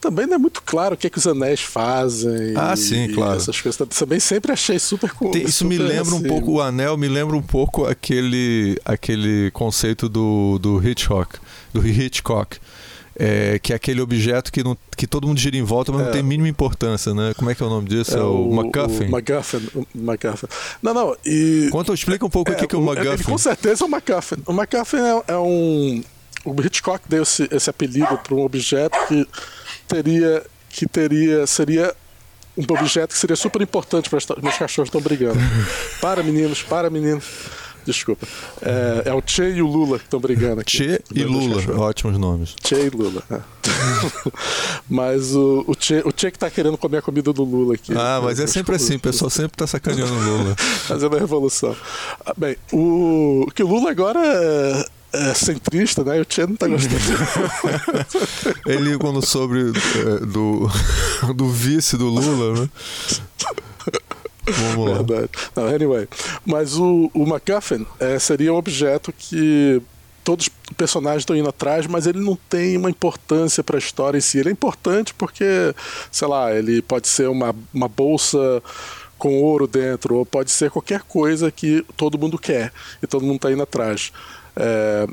também 0.00 0.26
não 0.26 0.34
é 0.34 0.38
muito 0.38 0.62
claro 0.62 0.94
o 0.94 0.96
que, 0.96 1.06
é 1.06 1.10
que 1.10 1.18
os 1.18 1.26
anéis 1.26 1.60
fazem. 1.60 2.54
Ah, 2.56 2.76
sim, 2.76 3.08
claro. 3.12 3.36
Essas 3.36 3.60
coisas. 3.60 3.88
Também 3.88 4.20
sempre 4.20 4.52
achei 4.52 4.78
super 4.78 5.10
Tem, 5.32 5.42
Isso 5.42 5.58
super 5.58 5.68
me 5.70 5.78
lembra 5.78 6.14
assim. 6.14 6.24
um 6.24 6.28
pouco, 6.28 6.52
o 6.52 6.60
anel 6.60 6.96
me 6.96 7.08
lembra 7.08 7.36
um 7.36 7.42
pouco 7.42 7.86
aquele, 7.86 8.78
aquele 8.84 9.50
conceito 9.50 10.08
do, 10.08 10.58
do 10.58 10.86
Hitchcock, 10.86 11.38
do 11.72 11.86
Hitchcock. 11.86 12.58
É, 13.18 13.58
que 13.58 13.72
é 13.72 13.76
aquele 13.76 14.02
objeto 14.02 14.52
que, 14.52 14.62
não, 14.62 14.76
que 14.94 15.06
todo 15.06 15.26
mundo 15.26 15.40
gira 15.40 15.56
em 15.56 15.62
volta, 15.62 15.90
mas 15.90 16.02
é. 16.02 16.04
não 16.04 16.12
tem 16.12 16.22
mínima 16.22 16.50
importância, 16.50 17.14
né? 17.14 17.32
Como 17.34 17.50
é 17.50 17.54
que 17.54 17.62
é 17.62 17.66
o 17.66 17.70
nome 17.70 17.88
disso? 17.88 18.14
É, 18.14 18.20
é 18.20 18.22
o, 18.22 18.50
o 18.50 18.54
MacGuffin? 18.54 19.04
O 19.06 19.10
MacGuffin, 19.10 19.68
o 19.74 19.86
MacGuffin. 19.94 20.46
Não, 20.82 20.92
não, 20.92 21.16
e... 21.24 21.70
Conta, 21.72 21.94
explica 21.94 22.26
um 22.26 22.28
pouco 22.28 22.52
o 22.52 22.54
que, 22.54 22.66
que 22.66 22.76
é 22.76 22.78
o 22.78 22.82
MacGuffin. 22.82 23.24
com 23.24 23.38
certeza 23.38 23.84
é 23.84 23.86
o 23.86 23.90
MacGuffin. 23.90 24.36
O 24.44 24.52
MacGuffin 24.52 24.98
é, 24.98 25.22
é 25.28 25.36
um 25.38 26.04
o 26.46 26.62
Hitchcock 26.62 27.08
deu 27.08 27.22
esse, 27.22 27.48
esse 27.50 27.68
apelido 27.68 28.16
para 28.18 28.34
um 28.34 28.42
objeto 28.42 28.96
que 29.08 29.26
teria 29.88 30.44
que 30.70 30.86
teria 30.86 31.46
seria 31.46 31.94
um 32.56 32.62
objeto 32.62 33.12
que 33.12 33.18
seria 33.18 33.36
super 33.36 33.60
importante 33.60 34.08
para 34.08 34.18
meus 34.42 34.56
cachorros 34.56 34.88
estão 34.88 35.00
brigando. 35.00 35.38
Para 36.00 36.22
meninos, 36.22 36.62
para 36.62 36.88
meninos. 36.88 37.24
Desculpa. 37.84 38.26
É, 38.60 39.10
é, 39.10 39.14
o 39.14 39.22
Che 39.24 39.48
e 39.48 39.62
o 39.62 39.66
Lula 39.66 39.98
que 39.98 40.06
estão 40.06 40.18
brigando 40.18 40.60
aqui. 40.60 40.76
Che 40.76 41.02
e 41.14 41.22
Lula, 41.22 41.62
ótimos 41.78 42.18
nomes. 42.18 42.54
Che 42.60 42.74
e 42.74 42.90
Lula. 42.90 43.22
É. 43.30 43.40
mas 44.90 45.34
o, 45.34 45.64
o, 45.68 45.74
che, 45.74 46.02
o 46.04 46.12
che 46.12 46.30
que 46.30 46.36
está 46.36 46.50
querendo 46.50 46.76
comer 46.76 46.98
a 46.98 47.02
comida 47.02 47.32
do 47.32 47.44
Lula 47.44 47.74
aqui. 47.74 47.92
Ah, 47.96 48.20
mas 48.22 48.40
é 48.40 48.46
sempre 48.46 48.74
assim, 48.74 48.96
o 48.96 49.00
pessoal 49.00 49.30
sempre 49.30 49.54
está 49.54 49.66
sacaneando 49.66 50.12
o 50.12 50.18
Lula. 50.18 50.56
Fazendo 50.88 51.14
a 51.14 51.18
revolução. 51.20 51.76
Ah, 52.24 52.34
bem, 52.36 52.56
o 52.72 53.46
que 53.54 53.62
o 53.62 53.68
Lula 53.68 53.90
agora 53.90 54.20
é 54.20 54.84
é, 55.16 55.34
centrista, 55.34 56.04
né? 56.04 56.20
O 56.20 56.24
Tchê 56.24 56.46
não 56.46 56.56
tá 56.56 56.68
gostando. 56.68 56.96
Ele, 58.66 58.98
quando 58.98 59.24
soube 59.24 59.72
é, 59.72 60.26
do, 60.26 60.68
do 61.34 61.48
vice 61.48 61.96
do 61.96 62.06
Lula, 62.06 62.60
né? 62.60 62.68
Vamos 64.46 64.90
lá. 64.90 64.96
Verdade. 65.02 65.30
Não, 65.54 65.66
anyway. 65.66 66.08
Mas 66.44 66.76
o, 66.76 67.10
o 67.12 67.26
MacGuffin 67.26 67.86
é, 67.98 68.18
seria 68.18 68.52
um 68.52 68.56
objeto 68.56 69.12
que 69.12 69.82
todos 70.22 70.46
os 70.46 70.74
personagens 70.76 71.22
estão 71.22 71.36
indo 71.36 71.48
atrás, 71.48 71.86
mas 71.86 72.06
ele 72.06 72.18
não 72.18 72.36
tem 72.48 72.76
uma 72.76 72.90
importância 72.90 73.62
para 73.62 73.76
a 73.76 73.78
história 73.78 74.18
em 74.18 74.20
si. 74.20 74.38
Ele 74.38 74.48
é 74.48 74.52
importante 74.52 75.14
porque, 75.14 75.74
sei 76.10 76.28
lá, 76.28 76.52
ele 76.52 76.82
pode 76.82 77.08
ser 77.08 77.28
uma, 77.28 77.54
uma 77.72 77.88
bolsa 77.88 78.62
com 79.18 79.40
ouro 79.40 79.66
dentro, 79.66 80.16
ou 80.16 80.26
pode 80.26 80.50
ser 80.50 80.70
qualquer 80.70 81.02
coisa 81.02 81.50
que 81.50 81.84
todo 81.96 82.18
mundo 82.18 82.38
quer 82.38 82.72
e 83.02 83.06
todo 83.06 83.24
mundo 83.24 83.36
está 83.36 83.52
indo 83.52 83.62
atrás. 83.62 84.12
É, 84.56 85.06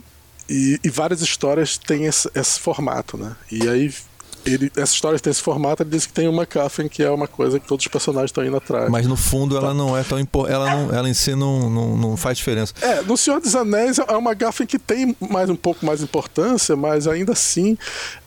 e, 0.50 0.80
e, 0.84 0.90
várias 0.90 1.22
histórias 1.22 1.78
têm 1.78 2.06
esse, 2.06 2.30
esse, 2.36 2.60
formato, 2.60 3.18
né? 3.18 3.36
E 3.52 3.68
aí 3.68 3.94
ele, 4.46 4.70
essa 4.76 4.94
história 4.94 5.18
tem 5.18 5.32
esse 5.32 5.42
formato, 5.42 5.84
ele 5.84 5.90
diz 5.90 6.06
que 6.06 6.12
tem 6.12 6.28
uma 6.28 6.46
MacGuffin 6.54 6.90
que 6.90 7.02
é 7.02 7.10
uma 7.10 7.28
coisa 7.28 7.60
que 7.60 7.68
todos 7.68 7.86
os 7.86 7.92
personagens 7.92 8.30
estão 8.30 8.46
indo 8.46 8.58
atrás. 8.58 8.90
Mas 8.90 9.08
no 9.08 9.16
fundo 9.16 9.56
ela 9.56 9.70
tá. 9.70 9.74
não 9.74 9.98
é 9.98 10.04
tão 10.04 10.20
importante, 10.20 10.54
ela, 10.54 10.70
não, 10.70 10.94
ela 10.94 11.10
em 11.10 11.14
si 11.14 11.34
não, 11.34 11.70
não, 11.70 11.98
não, 11.98 12.18
faz 12.18 12.38
diferença. 12.38 12.74
É, 12.82 13.02
no 13.02 13.16
Senhor 13.16 13.40
dos 13.40 13.56
Anéis 13.56 14.00
é 14.00 14.04
uma 14.04 14.22
MacGuffin 14.22 14.66
que 14.66 14.78
tem 14.78 15.16
mais 15.20 15.50
um 15.50 15.56
pouco 15.56 15.86
mais 15.86 16.02
importância, 16.02 16.76
mas 16.76 17.08
ainda 17.08 17.32
assim 17.32 17.78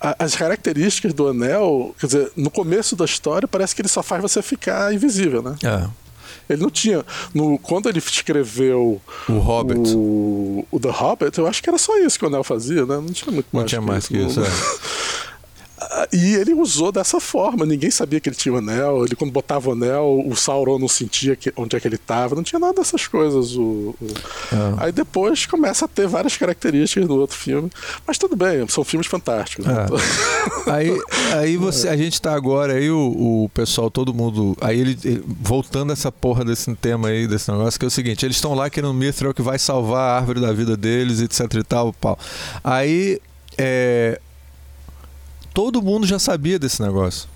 a, 0.00 0.24
as 0.24 0.34
características 0.34 1.12
do 1.12 1.28
anel, 1.28 1.94
quer 1.98 2.06
dizer, 2.06 2.32
no 2.34 2.50
começo 2.50 2.96
da 2.96 3.04
história 3.04 3.46
parece 3.46 3.74
que 3.74 3.82
ele 3.82 3.88
só 3.88 4.02
faz 4.02 4.22
você 4.22 4.40
ficar 4.40 4.94
invisível, 4.94 5.42
né? 5.42 5.54
É. 5.62 6.05
Ele 6.48 6.62
não 6.62 6.70
tinha. 6.70 7.04
No, 7.34 7.58
quando 7.58 7.88
ele 7.88 7.98
escreveu 7.98 9.00
o 9.28 9.38
Hobbit, 9.38 9.94
o, 9.94 10.66
o 10.70 10.80
The 10.80 10.90
Hobbit, 10.90 11.38
eu 11.38 11.46
acho 11.46 11.62
que 11.62 11.68
era 11.68 11.78
só 11.78 11.98
isso 11.98 12.18
que 12.18 12.24
o 12.24 12.28
Anel 12.28 12.44
fazia, 12.44 12.86
né? 12.86 12.96
Não 12.96 13.06
tinha 13.06 13.32
muito 13.32 13.48
mais. 13.52 13.62
Não 13.62 13.68
tinha 13.68 13.80
mais 13.80 14.06
que 14.06 14.16
isso. 14.16 14.40
Que 14.40 14.48
isso 14.48 14.52
é. 14.52 15.15
E 16.12 16.34
ele 16.34 16.52
usou 16.52 16.92
dessa 16.92 17.18
forma, 17.18 17.64
ninguém 17.64 17.90
sabia 17.90 18.20
que 18.20 18.28
ele 18.28 18.36
tinha 18.36 18.54
o 18.54 18.58
anel. 18.58 19.04
Ele, 19.04 19.16
quando 19.16 19.30
botava 19.30 19.68
o 19.68 19.72
anel, 19.72 20.22
o 20.26 20.36
Sauron 20.36 20.78
não 20.78 20.88
sentia 20.88 21.34
que, 21.34 21.52
onde 21.56 21.76
é 21.76 21.80
que 21.80 21.88
ele 21.88 21.96
estava, 21.96 22.34
não 22.34 22.42
tinha 22.42 22.58
nada 22.58 22.74
dessas 22.74 23.06
coisas. 23.06 23.56
O, 23.56 23.94
o... 24.00 24.06
É. 24.52 24.84
Aí 24.84 24.92
depois 24.92 25.46
começa 25.46 25.86
a 25.86 25.88
ter 25.88 26.06
várias 26.06 26.36
características 26.36 27.08
no 27.08 27.16
outro 27.16 27.36
filme. 27.36 27.70
Mas 28.06 28.18
tudo 28.18 28.36
bem, 28.36 28.66
são 28.68 28.84
filmes 28.84 29.06
fantásticos. 29.06 29.64
Né? 29.64 29.86
É. 30.66 30.68
aí, 30.70 31.00
aí 31.34 31.56
você, 31.56 31.88
a 31.88 31.96
gente 31.96 32.14
está 32.14 32.34
agora, 32.34 32.74
aí 32.74 32.90
o, 32.90 33.44
o, 33.44 33.50
pessoal, 33.54 33.90
todo 33.90 34.12
mundo. 34.12 34.56
Aí 34.60 34.78
ele, 34.78 34.98
ele, 35.04 35.24
voltando 35.40 35.92
essa 35.92 36.12
porra 36.12 36.44
desse 36.44 36.74
tema 36.76 37.08
aí, 37.08 37.26
desse 37.26 37.50
negócio, 37.50 37.78
que 37.78 37.86
é 37.86 37.88
o 37.88 37.90
seguinte: 37.90 38.24
eles 38.24 38.36
estão 38.36 38.54
lá 38.54 38.68
querendo 38.68 38.90
um 38.90 38.94
Mithril 38.94 39.32
que 39.32 39.42
vai 39.42 39.58
salvar 39.58 40.00
a 40.00 40.16
árvore 40.16 40.40
da 40.40 40.52
vida 40.52 40.76
deles, 40.76 41.20
etc 41.20 41.54
e 41.54 41.64
tal. 41.64 41.92
Pau. 41.92 42.18
Aí. 42.62 43.20
É, 43.58 44.20
todo 45.56 45.80
mundo 45.80 46.06
já 46.06 46.18
sabia 46.18 46.58
desse 46.58 46.82
negócio. 46.82 47.26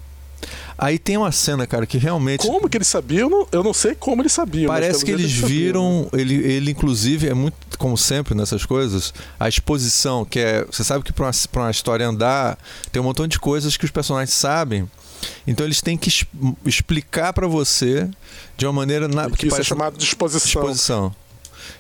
Aí 0.77 0.99
tem 0.99 1.17
uma 1.17 1.33
cena, 1.33 1.67
cara, 1.67 1.87
que 1.87 1.97
realmente. 1.97 2.47
Como 2.47 2.69
que 2.69 2.77
ele 2.77 2.85
sabia? 2.85 3.21
Eu 3.21 3.31
não, 3.31 3.49
eu 3.51 3.65
não 3.65 3.73
sei 3.73 3.95
como 3.95 4.21
ele 4.21 4.29
sabia. 4.29 4.69
Parece 4.69 5.03
que 5.03 5.11
eles 5.11 5.33
viram. 5.33 6.07
Ele, 6.13 6.35
ele, 6.35 6.71
inclusive, 6.71 7.29
é 7.29 7.35
muito, 7.35 7.57
como 7.79 7.97
sempre 7.97 8.35
nessas 8.35 8.67
coisas, 8.67 9.15
a 9.39 9.49
exposição, 9.49 10.27
que 10.27 10.39
é. 10.39 10.67
Você 10.67 10.85
sabe 10.85 11.03
que 11.03 11.15
para 11.15 11.27
uma, 11.27 11.33
pra 11.51 11.63
uma 11.63 11.71
história 11.71 12.07
andar, 12.07 12.59
tem 12.93 13.01
um 13.01 13.05
montão 13.07 13.27
de 13.27 13.41
coisas 13.41 13.79
que 13.79 13.87
os 13.87 13.91
personagens 13.91 14.35
sabem. 14.35 14.91
Então 15.47 15.65
eles 15.65 15.81
têm 15.81 15.97
que 15.97 16.11
explicar 16.67 17.33
para 17.33 17.47
você 17.47 18.07
de 18.55 18.67
uma 18.67 18.73
maneira. 18.73 19.09
Na, 19.09 19.31
que, 19.31 19.37
que 19.37 19.47
isso 19.47 19.61
é 19.61 19.65
chamado 19.65 19.97
de 19.97 20.05
exposição. 20.05 20.47
exposição 20.47 21.20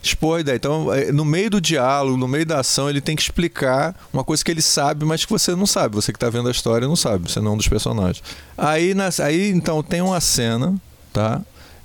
expor 0.03 0.39
a 0.39 0.41
ideia. 0.41 0.57
Então, 0.57 0.93
é, 0.93 1.13
no 1.13 1.25
meio 1.25 1.51
do 1.51 1.61
diálogo, 1.61 2.17
no 2.17 2.29
meio 2.29 2.47
da 2.47 2.61
ação, 2.61 2.89
ele 2.89 3.01
tem 3.01 3.17
que 3.17 3.23
explicar 3.23 3.95
uma 4.13 4.25
coisa 4.25 4.45
que 4.45 4.51
ele 4.51 4.63
sabe, 4.63 5.05
mas 5.05 5.25
que 5.25 5.33
você 5.33 5.55
não 5.55 5.67
sabe. 5.67 5.95
Você 5.97 6.13
que 6.13 6.17
está 6.17 6.31
vendo 6.31 6.49
a 6.49 6.53
história 6.53 6.87
não 6.87 6.97
sabe, 6.97 7.31
você 7.31 7.41
não 7.41 7.53
é 7.53 7.55
um 7.55 7.57
dos 7.57 7.69
personagens. 7.69 8.23
Aí, 8.57 8.95
nas, 8.95 9.21
aí 9.21 9.51
então, 9.51 9.83
tem 9.83 10.01
uma 10.01 10.21
cena, 10.21 10.75
tá? 11.13 11.41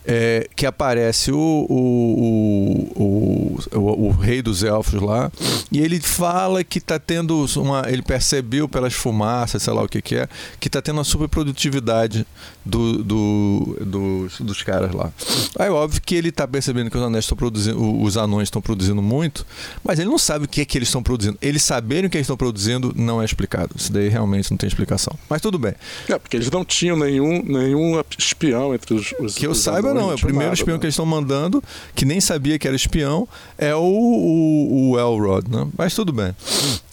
É, 0.06 0.48
que 0.56 0.66
aparece 0.66 1.32
o, 1.32 1.38
o, 1.70 2.92
o, 2.96 3.60
o, 3.78 4.08
o 4.08 4.12
rei 4.12 4.42
dos 4.42 4.64
elfos 4.64 5.02
lá, 5.02 5.32
e 5.72 5.80
ele 5.80 6.00
fala 6.00 6.64
que 6.64 6.78
está 6.78 7.00
tendo 7.00 7.46
uma. 7.58 7.84
Ele 7.88 8.02
percebeu 8.02 8.68
pelas 8.68 8.94
fumaças, 8.94 9.64
sei 9.64 9.74
lá 9.74 9.84
o 9.84 9.88
que, 9.88 10.02
que 10.02 10.16
é, 10.16 10.28
que 10.60 10.68
está 10.68 10.82
tendo 10.82 10.98
uma 10.98 11.04
superprodutividade 11.04 12.26
do, 12.64 13.04
do, 13.04 13.78
dos, 13.82 14.40
dos 14.40 14.64
caras 14.64 14.92
lá. 14.92 15.12
Aí 15.58 15.70
óbvio 15.70 16.02
que 16.02 16.16
ele 16.16 16.30
está 16.30 16.48
percebendo 16.48 16.90
que 16.90 16.98
os 16.98 17.04
anéis 17.04 17.26
estão 17.26 17.38
produzindo, 17.38 18.02
os 18.02 18.18
anões 18.18 18.48
estão 18.48 18.62
produzindo 18.62 19.02
muito, 19.02 19.46
mas 19.84 20.00
ele 20.00 20.10
não 20.10 20.18
sabe 20.18 20.46
o 20.46 20.48
que 20.48 20.62
é 20.62 20.66
que 20.66 20.78
eles 20.78 20.88
estão 20.88 21.02
produzindo. 21.02 21.38
Eles 21.42 21.64
saberem 21.64 22.06
o 22.06 22.10
que 22.10 22.18
eles 22.18 22.26
estão 22.26 22.38
produzindo 22.38 22.94
não 22.96 23.22
é 23.22 23.26
explicado. 23.26 23.76
Isso 23.76 23.92
daí 23.92 24.10
realmente 24.10 24.52
não 24.52 24.58
tem 24.58 24.68
explicação. 24.68 25.18
Mas 25.30 25.42
tudo 25.42 25.58
bem. 25.58 25.74
É, 26.08 26.18
porque 26.18 26.38
eles 26.38 26.50
não 26.52 26.64
tinham 26.64 26.98
nenhum, 26.98 27.44
nenhum 27.44 28.02
espião 28.18 28.74
entre 28.74 28.94
os. 28.94 29.14
os 29.20 29.36
que 29.36 29.46
eu 29.46 29.52
os 29.52 29.60
saiba, 29.60 29.95
não. 29.96 30.12
É 30.12 30.16
o 30.16 30.20
primeiro 30.20 30.54
espião 30.54 30.76
né? 30.76 30.80
que 30.80 30.86
eles 30.86 30.94
estão 30.94 31.06
mandando, 31.06 31.64
que 31.94 32.06
nem 32.06 32.22
sabia 32.22 32.60
que 32.60 32.68
era 32.68 32.76
espião, 32.76 33.28
é 33.58 33.74
o, 33.76 33.82
o, 33.82 34.92
o 34.92 35.00
Elrod, 35.00 35.50
né? 35.50 35.68
Mas 35.78 35.94
tudo 35.96 36.14
bem. 36.14 36.36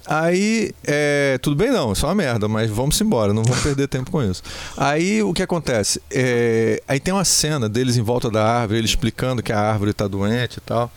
Aí, 0.06 0.73
é, 0.85 1.38
tudo 1.40 1.54
bem 1.54 1.71
não, 1.71 1.92
isso 1.92 2.04
é 2.04 2.09
uma 2.09 2.14
merda, 2.14 2.49
mas 2.49 2.68
vamos 2.71 3.00
embora, 3.00 3.32
não 3.32 3.42
vamos 3.44 3.62
perder 3.62 3.87
tempo 3.87 4.11
com 4.11 4.23
isso. 4.23 4.42
Aí 4.76 5.23
o 5.23 5.32
que 5.32 5.42
acontece? 5.42 6.00
É, 6.11 6.82
aí 6.88 6.99
tem 6.99 7.14
uma 7.14 7.25
cena 7.25 7.68
deles 7.68 7.97
em 7.97 8.02
volta 8.02 8.30
da 8.30 8.44
árvore, 8.44 8.78
ele 8.78 8.87
explicando 8.87 9.42
que 9.42 9.52
a 9.52 9.61
árvore 9.61 9.92
está 9.92 10.09
doente 10.09 10.56
e 10.56 10.61
tal. 10.61 10.90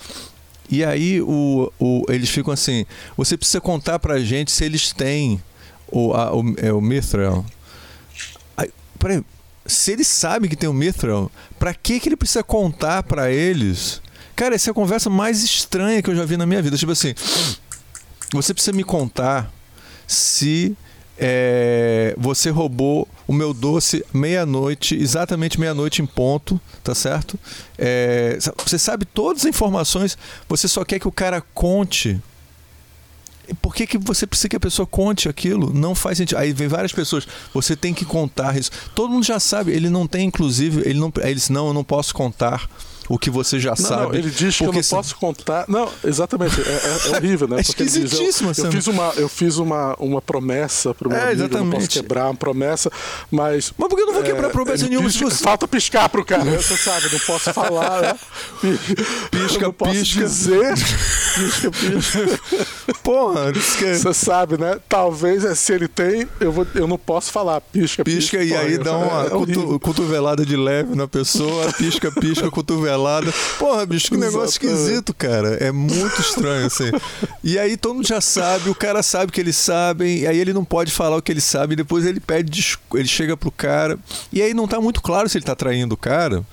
E 0.69 0.83
aí 0.83 1.21
o, 1.21 1.71
o, 1.79 2.03
eles 2.09 2.29
ficam 2.29 2.53
assim: 2.53 2.85
você 3.15 3.37
precisa 3.37 3.61
contar 3.61 3.99
pra 3.99 4.19
gente 4.19 4.51
se 4.51 4.65
eles 4.65 4.91
têm 4.91 5.41
o, 5.87 6.13
a, 6.13 6.35
o, 6.35 6.55
é, 6.57 6.73
o 6.73 6.81
Mithril. 6.81 7.45
Aí, 8.57 8.71
peraí, 8.97 9.23
se 9.65 9.91
ele 9.91 10.03
sabe 10.03 10.47
que 10.47 10.55
tem 10.55 10.69
o 10.69 10.73
Mithril, 10.73 11.31
para 11.57 11.73
que, 11.73 11.99
que 11.99 12.09
ele 12.09 12.15
precisa 12.15 12.43
contar 12.43 13.03
para 13.03 13.31
eles? 13.31 14.01
Cara, 14.35 14.55
essa 14.55 14.69
é 14.69 14.71
a 14.71 14.75
conversa 14.75 15.09
mais 15.09 15.43
estranha 15.43 16.01
que 16.01 16.09
eu 16.09 16.15
já 16.15 16.25
vi 16.25 16.37
na 16.37 16.45
minha 16.45 16.61
vida. 16.61 16.77
Tipo 16.77 16.91
assim, 16.91 17.13
você 18.31 18.53
precisa 18.53 18.75
me 18.75 18.83
contar 18.83 19.51
se 20.07 20.75
é, 21.17 22.13
você 22.17 22.49
roubou 22.49 23.07
o 23.27 23.33
meu 23.33 23.53
doce 23.53 24.05
meia-noite, 24.13 24.95
exatamente 24.95 25.59
meia-noite 25.59 26.01
em 26.01 26.05
ponto, 26.05 26.59
tá 26.83 26.93
certo? 26.93 27.39
É, 27.77 28.37
você 28.65 28.77
sabe 28.77 29.05
todas 29.05 29.43
as 29.43 29.49
informações, 29.49 30.17
você 30.47 30.67
só 30.67 30.83
quer 30.83 30.99
que 30.99 31.07
o 31.07 31.11
cara 31.11 31.41
conte 31.53 32.21
por 33.61 33.75
que, 33.75 33.87
que 33.87 33.97
você 33.97 34.25
precisa 34.25 34.49
que 34.49 34.55
a 34.55 34.59
pessoa 34.59 34.85
conte 34.85 35.29
aquilo? 35.29 35.73
Não 35.73 35.93
faz 35.95 36.17
sentido. 36.17 36.37
Aí 36.37 36.53
vem 36.53 36.67
várias 36.67 36.91
pessoas, 36.91 37.27
você 37.53 37.75
tem 37.75 37.93
que 37.93 38.05
contar 38.05 38.57
isso. 38.57 38.71
Todo 38.93 39.11
mundo 39.11 39.25
já 39.25 39.39
sabe, 39.39 39.71
ele 39.71 39.89
não 39.89 40.07
tem, 40.07 40.27
inclusive, 40.27 40.81
ele 40.87 40.99
não. 40.99 41.11
Ele 41.21 41.35
disse, 41.35 41.51
não, 41.51 41.67
eu 41.67 41.73
não 41.73 41.83
posso 41.83 42.13
contar 42.13 42.69
o 43.07 43.19
que 43.19 43.29
você 43.29 43.59
já 43.59 43.71
não, 43.71 43.75
sabe. 43.77 44.03
Não, 44.03 44.15
ele 44.15 44.29
diz 44.29 44.57
que 44.57 44.65
eu 44.65 44.73
não 44.73 44.81
se... 44.81 44.89
posso 44.89 45.15
contar. 45.15 45.65
Não, 45.67 45.89
exatamente. 46.03 46.59
É, 46.59 46.63
é, 46.63 47.09
é 47.09 47.17
horrível, 47.17 47.47
né? 47.47 47.57
é 47.57 47.61
esquisitíssimo. 47.61 48.51
Diz, 48.51 48.57
eu, 48.59 48.65
eu, 48.65 48.71
fiz 48.71 48.87
uma, 48.87 49.13
eu 49.15 49.29
fiz 49.29 49.57
uma, 49.57 49.95
uma 49.99 50.21
promessa 50.21 50.93
para 50.93 51.07
o 51.07 51.11
meu 51.11 51.19
é, 51.19 51.23
amigo, 51.23 51.41
exatamente. 51.41 51.59
eu 51.59 51.65
não 51.65 51.71
posso 51.71 51.89
quebrar 51.89 52.25
uma 52.25 52.35
promessa, 52.35 52.91
mas. 53.29 53.73
Mas 53.77 53.89
por 53.89 53.95
que 53.95 54.01
eu 54.01 54.07
não 54.07 54.13
vou 54.13 54.23
quebrar 54.23 54.47
é, 54.47 54.51
promessa 54.51 54.87
nenhuma? 54.87 55.07
Pisca, 55.07 55.25
você... 55.25 55.43
Falta 55.43 55.67
piscar 55.67 56.09
pro 56.09 56.25
cara, 56.25 56.43
você 56.43 56.75
sabe, 56.77 57.11
não 57.11 57.19
posso 57.19 57.53
falar. 57.53 58.01
Né? 58.01 58.15
Pisca, 59.31 59.71
pisca. 59.71 60.21
dizer. 60.21 60.73
pisca, 60.73 61.71
pisca. 61.71 62.95
Porra, 63.03 63.53
você 63.53 64.13
sabe, 64.13 64.57
né? 64.57 64.79
Talvez 64.89 65.45
é, 65.45 65.53
se 65.53 65.73
ele 65.73 65.87
tem, 65.87 66.27
eu, 66.39 66.51
vou, 66.51 66.65
eu 66.73 66.87
não 66.87 66.97
posso 66.97 67.31
falar. 67.31 67.61
Pisca, 67.61 68.03
pisca. 68.03 68.39
Pisca 68.39 68.43
e 68.43 68.55
aí 68.55 68.77
dá 68.77 68.97
uma 68.97 69.25
é 69.25 69.79
cotovelada 69.79 70.45
de 70.45 70.55
leve 70.55 70.95
na 70.95 71.07
pessoa, 71.07 71.71
pisca, 71.73 72.11
pisca, 72.11 72.49
cotovelada 72.49 72.94
pelada. 72.95 73.33
Porra, 73.59 73.85
bicho, 73.85 74.09
que 74.09 74.17
negócio 74.17 74.49
esquisito, 74.49 75.13
cara. 75.13 75.55
É 75.55 75.71
muito 75.71 76.19
estranho, 76.19 76.65
assim. 76.65 76.91
E 77.43 77.59
aí 77.59 77.77
todo 77.77 77.95
mundo 77.95 78.07
já 78.07 78.19
sabe, 78.19 78.69
o 78.69 78.75
cara 78.75 79.03
sabe 79.03 79.31
que 79.31 79.39
eles 79.39 79.55
sabem, 79.55 80.19
e 80.19 80.27
aí 80.27 80.39
ele 80.39 80.51
não 80.51 80.65
pode 80.65 80.91
falar 80.91 81.15
o 81.15 81.21
que 81.21 81.31
ele 81.31 81.41
sabe, 81.41 81.73
e 81.73 81.75
depois 81.75 82.03
ele 82.05 82.19
pede, 82.19 82.77
ele 82.93 83.07
chega 83.07 83.37
pro 83.37 83.51
cara, 83.51 83.99
e 84.33 84.41
aí 84.41 84.51
não 84.53 84.67
tá 84.67 84.81
muito 84.81 84.99
claro 84.99 85.29
se 85.29 85.37
ele 85.37 85.45
tá 85.45 85.55
traindo 85.55 85.93
o 85.93 85.97
cara. 85.97 86.43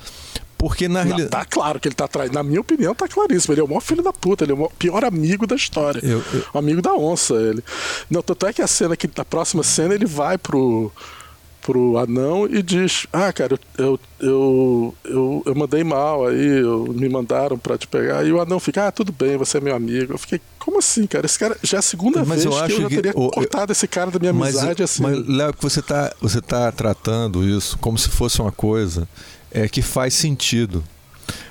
Porque 0.59 0.87
na 0.89 1.03
realidade. 1.03 1.31
Tá 1.31 1.45
claro 1.45 1.81
que 1.81 1.89
ele 1.89 1.95
tá 1.95 2.07
traindo. 2.07 2.35
Na 2.35 2.43
minha 2.43 2.61
opinião, 2.61 2.95
tá 2.95 3.09
claríssimo. 3.09 3.53
Ele 3.53 3.63
é 3.63 3.65
o 3.65 3.67
maior 3.67 3.81
filho 3.81 4.03
da 4.03 4.13
puta, 4.13 4.45
ele 4.45 4.53
é 4.53 4.55
o 4.55 4.71
pior 4.71 5.05
amigo 5.05 5.45
da 5.45 5.57
história. 5.57 5.99
Eu, 6.05 6.23
eu... 6.33 6.45
O 6.55 6.59
amigo 6.59 6.81
da 6.81 6.95
onça, 6.95 7.35
ele. 7.35 7.65
Não, 8.09 8.23
tanto 8.23 8.47
é 8.47 8.53
que 8.53 8.63
a 8.63 8.67
cena 8.69 8.97
que. 8.97 9.11
Na 9.17 9.25
próxima 9.25 9.65
cena 9.65 9.93
ele 9.93 10.07
vai 10.07 10.39
pro 10.39 10.93
pro 11.63 11.97
anão 11.97 12.47
e 12.47 12.63
diz: 12.63 13.07
Ah, 13.13 13.33
cara, 13.33 13.59
eu, 13.79 13.99
eu, 14.21 14.95
eu, 15.05 15.43
eu 15.47 15.55
mandei 15.55 15.83
mal 15.85 16.27
aí, 16.27 16.61
eu, 16.61 16.93
me 16.93 17.09
mandaram 17.09 17.57
para 17.57 17.79
te 17.79 17.87
pegar. 17.87 18.25
E 18.27 18.33
o 18.33 18.41
anão 18.41 18.61
fica: 18.61 18.89
Ah, 18.89 18.93
tudo 18.93 19.13
bem, 19.13 19.37
você 19.37 19.59
é 19.59 19.61
meu 19.61 19.75
amigo. 19.75 20.13
Eu 20.13 20.19
fiquei: 20.19 20.41
Como 20.59 20.79
assim, 20.79 21.07
cara? 21.07 21.25
Esse 21.25 21.39
cara 21.39 21.57
já 21.63 21.79
é 21.79 21.81
a 21.81 21.83
segunda 21.83 22.25
mas 22.25 22.43
vez 22.43 22.45
eu 22.45 22.67
que 22.67 22.73
eu 22.73 22.81
já 22.83 22.89
teria 22.89 23.13
cortado 23.13 23.71
eu, 23.71 23.73
esse 23.73 23.87
cara 23.87 24.11
da 24.11 24.19
minha 24.19 24.33
mas 24.33 24.57
amizade 24.57 24.83
assim. 24.83 25.03
Mas, 25.03 25.27
Léo, 25.27 25.55
que 25.55 25.63
você 25.63 25.81
tá, 25.81 26.13
você 26.21 26.41
tá 26.41 26.71
tratando 26.73 27.45
isso 27.49 27.79
como 27.79 27.97
se 27.97 28.09
fosse 28.09 28.41
uma 28.41 28.53
coisa 28.53 29.09
é, 29.51 29.69
que 29.69 29.81
faz 29.81 30.15
sentido. 30.15 30.85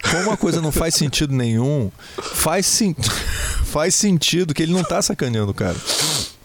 Como 0.04 0.24
uma 0.24 0.38
coisa 0.38 0.62
não 0.62 0.72
faz 0.72 0.96
sentido 0.96 1.34
nenhum, 1.34 1.90
faz, 2.22 2.66
sim, 2.66 2.94
faz 3.66 3.96
sentido 3.96 4.54
que 4.54 4.62
ele 4.62 4.74
não 4.74 4.84
tá 4.84 5.02
sacaneando 5.02 5.52
o 5.52 5.54
cara. 5.54 5.78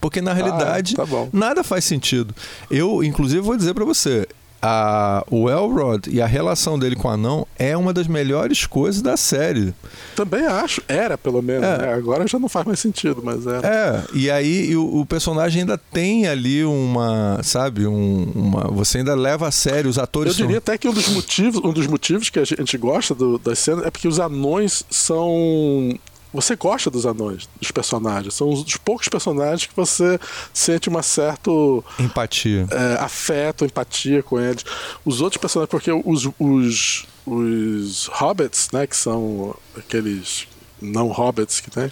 Porque 0.00 0.20
na 0.20 0.32
realidade 0.32 0.94
ah, 0.98 1.06
tá 1.06 1.28
nada 1.32 1.64
faz 1.64 1.84
sentido. 1.84 2.34
Eu, 2.70 3.02
inclusive, 3.02 3.40
vou 3.40 3.56
dizer 3.56 3.74
para 3.74 3.84
você, 3.84 4.26
a, 4.60 5.24
o 5.30 5.48
Elrod 5.48 6.08
e 6.08 6.20
a 6.20 6.26
relação 6.26 6.78
dele 6.78 6.96
com 6.96 7.08
o 7.08 7.10
anão 7.10 7.46
é 7.58 7.76
uma 7.76 7.92
das 7.92 8.06
melhores 8.06 8.66
coisas 8.66 9.02
da 9.02 9.16
série. 9.16 9.74
Também 10.14 10.44
acho. 10.46 10.82
Era, 10.88 11.16
pelo 11.16 11.42
menos. 11.42 11.64
É. 11.64 11.78
Né? 11.78 11.94
Agora 11.94 12.26
já 12.26 12.38
não 12.38 12.48
faz 12.48 12.66
mais 12.66 12.80
sentido, 12.80 13.20
mas 13.22 13.46
era. 13.46 13.66
É, 13.66 14.04
e 14.12 14.30
aí 14.30 14.70
e 14.70 14.76
o, 14.76 15.00
o, 15.00 15.06
personagem 15.06 15.62
ainda 15.62 15.78
tem 15.78 16.26
ali 16.26 16.64
uma, 16.64 17.40
sabe, 17.42 17.86
um, 17.86 18.24
uma. 18.34 18.68
Você 18.72 18.98
ainda 18.98 19.14
leva 19.14 19.46
a 19.46 19.50
sério 19.50 19.88
os 19.88 19.98
atores. 19.98 20.32
Eu 20.32 20.46
diria 20.46 20.52
são... 20.52 20.58
até 20.58 20.78
que 20.78 20.88
um 20.88 20.92
dos 20.92 21.08
motivos, 21.08 21.60
um 21.62 21.72
dos 21.72 21.86
motivos 21.86 22.30
que 22.30 22.38
a 22.38 22.44
gente 22.44 22.76
gosta 22.78 23.14
do, 23.14 23.38
das 23.38 23.58
cenas 23.58 23.84
é 23.84 23.90
porque 23.90 24.08
os 24.08 24.18
anões 24.18 24.84
são 24.90 25.96
você 26.36 26.54
gosta 26.54 26.90
dos 26.90 27.06
anões, 27.06 27.48
dos 27.60 27.70
personagens. 27.70 28.34
São 28.34 28.48
os, 28.48 28.62
os 28.62 28.76
poucos 28.76 29.08
personagens 29.08 29.66
que 29.66 29.74
você 29.74 30.20
sente 30.52 30.88
uma 30.88 31.02
certa 31.02 31.50
empatia, 31.98 32.66
é, 32.70 33.02
afeto, 33.02 33.64
empatia 33.64 34.22
com 34.22 34.38
eles. 34.38 34.64
Os 35.04 35.20
outros 35.20 35.40
personagens, 35.40 35.70
porque 35.70 35.90
os, 35.90 36.28
os, 36.38 37.06
os 37.26 38.06
hobbits, 38.12 38.70
né, 38.72 38.86
que 38.86 38.96
são 38.96 39.56
aqueles 39.76 40.46
não 40.80 41.08
hobbits 41.08 41.60
que 41.60 41.70
tem, 41.70 41.90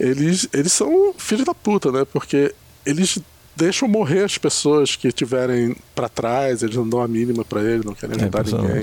eles, 0.00 0.48
eles 0.52 0.72
são 0.72 1.14
filhos 1.18 1.44
da 1.44 1.54
puta, 1.54 1.92
né? 1.92 2.04
Porque 2.04 2.54
eles 2.84 3.18
deixam 3.54 3.86
morrer 3.86 4.24
as 4.24 4.38
pessoas 4.38 4.96
que 4.96 5.08
estiverem 5.08 5.76
para 5.94 6.08
trás, 6.08 6.62
eles 6.62 6.74
não 6.74 6.88
dão 6.88 7.02
a 7.02 7.08
mínima 7.08 7.44
para 7.44 7.62
eles, 7.62 7.84
não 7.84 7.94
querem 7.94 8.16
é 8.16 8.22
ajudar 8.22 8.40
é, 8.40 8.62
ninguém. 8.62 8.82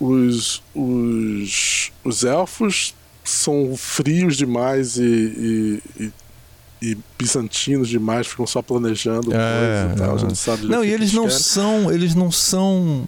Os, 0.00 0.62
os, 0.74 1.92
os 2.02 2.24
elfos 2.24 2.94
são 3.24 3.74
frios 3.76 4.36
demais 4.36 4.96
e, 4.96 5.80
e, 5.98 6.12
e, 6.82 6.98
bizantinos 7.18 7.88
demais, 7.88 8.26
ficam 8.26 8.46
só 8.46 8.62
planejando 8.62 9.30
é, 9.32 9.36
coisa 9.36 9.94
e 9.94 9.96
tal. 9.98 10.14
A 10.14 10.18
gente 10.18 10.36
sabe 10.36 10.66
não, 10.66 10.84
e 10.84 10.92
eles 10.92 11.12
não 11.12 11.24
querem. 11.24 11.38
são, 11.38 11.92
eles 11.92 12.14
não 12.14 12.30
são 12.30 13.06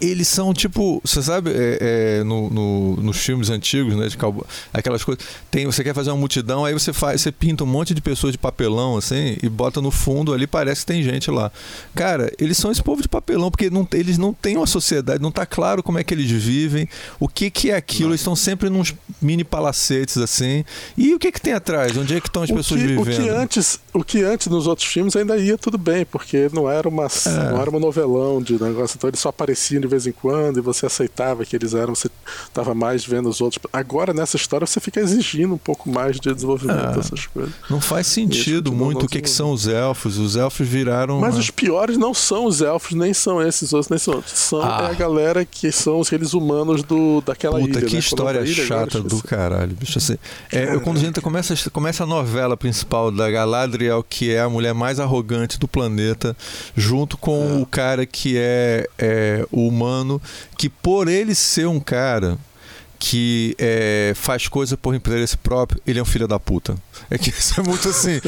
eles 0.00 0.28
são 0.28 0.54
tipo, 0.54 1.00
você 1.04 1.20
sabe, 1.20 1.50
é, 1.50 1.78
é, 2.20 2.24
no, 2.24 2.48
no, 2.48 2.96
nos 2.96 3.16
filmes 3.18 3.50
antigos, 3.50 3.96
né, 3.96 4.06
de 4.06 4.16
cowboy, 4.16 4.44
aquelas 4.72 5.02
coisas. 5.02 5.24
Tem, 5.50 5.66
você 5.66 5.82
quer 5.82 5.94
fazer 5.94 6.10
uma 6.10 6.16
multidão, 6.16 6.64
aí 6.64 6.72
você 6.72 6.92
faz, 6.92 7.20
você 7.20 7.32
pinta 7.32 7.64
um 7.64 7.66
monte 7.66 7.92
de 7.92 8.00
pessoas 8.00 8.32
de 8.32 8.38
papelão 8.38 8.96
assim 8.96 9.36
e 9.42 9.48
bota 9.48 9.80
no 9.80 9.90
fundo 9.90 10.32
ali, 10.32 10.46
parece 10.46 10.82
que 10.82 10.86
tem 10.86 11.02
gente 11.02 11.30
lá. 11.30 11.50
Cara, 11.94 12.32
eles 12.38 12.56
são 12.56 12.70
esse 12.70 12.82
povo 12.82 13.02
de 13.02 13.08
papelão 13.08 13.50
porque 13.50 13.68
não, 13.68 13.86
eles 13.92 14.16
não 14.16 14.32
têm 14.32 14.56
uma 14.56 14.66
sociedade, 14.66 15.20
não 15.20 15.32
tá 15.32 15.44
claro 15.44 15.82
como 15.82 15.98
é 15.98 16.04
que 16.04 16.14
eles 16.14 16.30
vivem, 16.30 16.88
o 17.18 17.26
que 17.26 17.50
que 17.50 17.70
é 17.70 17.76
aquilo. 17.76 18.10
Eles 18.10 18.20
estão 18.20 18.36
sempre 18.36 18.70
nos 18.70 18.94
mini 19.20 19.42
palacetes 19.42 20.18
assim. 20.18 20.64
E 20.96 21.14
o 21.14 21.18
que 21.18 21.32
que 21.32 21.40
tem 21.40 21.52
atrás? 21.52 21.96
Onde 21.96 22.16
é 22.16 22.20
que 22.20 22.28
estão 22.28 22.44
as 22.44 22.50
o 22.50 22.54
pessoas 22.54 22.80
que, 22.80 22.86
vivendo? 22.86 23.02
O 23.02 23.24
que 23.24 23.28
antes, 23.28 23.80
o 23.92 24.04
que 24.04 24.22
antes 24.22 24.46
nos 24.46 24.66
outros 24.68 24.86
filmes 24.86 25.16
ainda 25.16 25.36
ia 25.36 25.58
tudo 25.58 25.76
bem, 25.76 26.04
porque 26.04 26.48
não 26.52 26.70
era 26.70 26.88
uma, 26.88 27.06
é. 27.06 27.50
não 27.50 27.60
era 27.60 27.70
uma 27.70 27.80
novelão 27.80 28.40
de 28.40 28.62
negócio, 28.62 28.96
então 28.96 29.08
eles 29.08 29.18
só 29.18 29.31
apareciam 29.32 29.80
de 29.80 29.88
vez 29.88 30.06
em 30.06 30.12
quando 30.12 30.58
e 30.58 30.60
você 30.60 30.86
aceitava 30.86 31.44
que 31.44 31.56
eles 31.56 31.74
eram, 31.74 31.94
você 31.94 32.08
estava 32.46 32.74
mais 32.74 33.04
vendo 33.04 33.28
os 33.28 33.40
outros. 33.40 33.62
Agora, 33.72 34.14
nessa 34.14 34.36
história, 34.36 34.66
você 34.66 34.80
fica 34.80 35.00
exigindo 35.00 35.54
um 35.54 35.58
pouco 35.58 35.90
mais 35.90 36.18
de 36.20 36.32
desenvolvimento 36.32 36.96
dessas 36.96 37.26
ah, 37.26 37.30
coisas. 37.32 37.54
Não 37.68 37.80
faz 37.80 38.06
sentido 38.06 38.72
muito 38.72 39.06
o 39.06 39.08
que, 39.08 39.20
que 39.20 39.30
são 39.30 39.50
os 39.50 39.66
elfos. 39.66 40.18
Os 40.18 40.36
elfos 40.36 40.66
viraram. 40.66 41.20
Mas 41.20 41.36
os 41.36 41.50
piores 41.50 41.98
não 41.98 42.14
são 42.14 42.46
os 42.46 42.60
elfos, 42.60 42.92
nem 42.92 43.12
são 43.12 43.42
esses 43.42 43.72
outros, 43.72 43.88
nem 43.88 43.98
são 43.98 44.14
outros. 44.14 44.38
São 44.38 44.62
ah. 44.62 44.88
é 44.88 44.90
a 44.90 44.94
galera 44.94 45.44
que 45.44 45.72
são 45.72 45.98
os 45.98 46.12
aqueles 46.12 46.34
humanos 46.34 46.82
do, 46.82 47.22
daquela 47.22 47.58
Puta, 47.58 47.64
ilha. 47.64 47.74
Puta, 47.74 47.86
que 47.86 47.94
né? 47.94 47.98
história 47.98 48.40
ilha, 48.40 48.66
chata 48.66 49.00
do 49.00 49.22
caralho, 49.22 49.74
bicho. 49.74 49.98
Assim, 49.98 50.18
é, 50.50 50.78
quando 50.78 50.98
a 50.98 51.00
gente 51.00 51.20
começa, 51.20 51.70
começa 51.70 52.04
a 52.04 52.06
novela 52.06 52.56
principal 52.56 53.10
da 53.10 53.30
Galadriel, 53.30 54.04
que 54.06 54.30
é 54.30 54.40
a 54.40 54.48
mulher 54.48 54.74
mais 54.74 55.00
arrogante 55.00 55.58
do 55.58 55.66
planeta, 55.66 56.36
junto 56.76 57.16
com 57.16 57.58
é. 57.58 57.62
o 57.62 57.66
cara 57.66 58.04
que 58.04 58.34
é, 58.36 58.88
o 59.50 59.66
humano 59.66 60.20
que, 60.56 60.68
por 60.68 61.08
ele 61.08 61.34
ser 61.34 61.66
um 61.66 61.80
cara 61.80 62.38
que 62.98 63.56
é, 63.58 64.12
faz 64.14 64.46
coisa 64.46 64.76
por 64.76 64.94
interesse 64.94 65.36
próprio, 65.36 65.82
ele 65.84 65.98
é 65.98 66.02
um 66.02 66.06
filho 66.06 66.28
da 66.28 66.38
puta. 66.38 66.76
É 67.10 67.18
que 67.18 67.30
isso 67.36 67.60
é 67.60 67.62
muito 67.62 67.88
assim. 67.88 68.20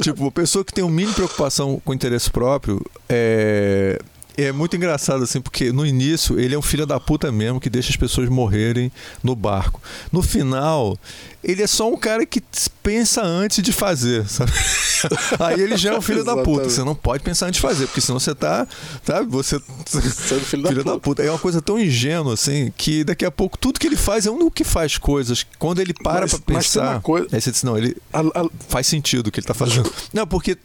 tipo, 0.00 0.28
a 0.28 0.30
pessoa 0.30 0.64
que 0.64 0.72
tem 0.72 0.84
um 0.84 0.88
mínimo 0.88 1.14
preocupação 1.14 1.82
com 1.84 1.92
interesse 1.92 2.30
próprio 2.30 2.80
é, 3.08 3.98
é 4.36 4.52
muito 4.52 4.76
engraçado, 4.76 5.24
assim, 5.24 5.40
porque 5.40 5.72
no 5.72 5.84
início 5.84 6.38
ele 6.38 6.54
é 6.54 6.58
um 6.58 6.62
filho 6.62 6.86
da 6.86 7.00
puta 7.00 7.32
mesmo 7.32 7.60
que 7.60 7.68
deixa 7.68 7.90
as 7.90 7.96
pessoas 7.96 8.28
morrerem 8.28 8.92
no 9.20 9.34
barco. 9.34 9.82
No 10.12 10.22
final, 10.22 10.96
ele 11.42 11.62
é 11.62 11.66
só 11.66 11.90
um 11.90 11.96
cara 11.96 12.26
que 12.26 12.42
pensa 12.82 13.22
antes 13.22 13.62
de 13.62 13.72
fazer, 13.72 14.28
sabe? 14.28 14.52
Aí 15.40 15.60
ele 15.60 15.76
já 15.76 15.92
é 15.92 15.98
um 15.98 16.02
filho 16.02 16.22
da 16.22 16.36
puta. 16.42 16.68
Você 16.68 16.84
não 16.84 16.94
pode 16.94 17.22
pensar 17.22 17.46
antes 17.46 17.60
de 17.60 17.66
fazer, 17.66 17.86
porque 17.86 18.00
senão 18.00 18.20
você 18.20 18.34
tá, 18.34 18.66
sabe? 19.04 19.30
Você 19.30 19.60
Sendo 19.86 20.40
filho, 20.44 20.68
filho 20.68 20.84
da, 20.84 20.92
da, 20.92 20.98
puta. 20.98 21.22
É 21.22 21.30
uma 21.30 21.38
coisa 21.38 21.62
tão 21.62 21.78
ingênua 21.78 22.34
assim 22.34 22.72
que 22.76 23.04
daqui 23.04 23.24
a 23.24 23.30
pouco 23.30 23.56
tudo 23.56 23.80
que 23.80 23.86
ele 23.86 23.96
faz 23.96 24.26
é 24.26 24.30
um 24.30 24.50
que 24.50 24.64
faz 24.64 24.98
coisas. 24.98 25.46
Quando 25.58 25.80
ele 25.80 25.94
para 25.94 26.22
mas, 26.22 26.34
pra 26.34 26.54
pensar, 26.54 27.00
coisa... 27.00 27.28
aí 27.32 27.40
você 27.40 27.50
diz 27.50 27.62
não, 27.62 27.76
ele 27.76 27.96
a, 28.12 28.20
a... 28.20 28.48
faz 28.68 28.86
sentido 28.86 29.28
o 29.28 29.30
que 29.30 29.40
ele 29.40 29.46
tá 29.46 29.54
fazendo. 29.54 29.90
Não, 30.12 30.26
porque 30.26 30.56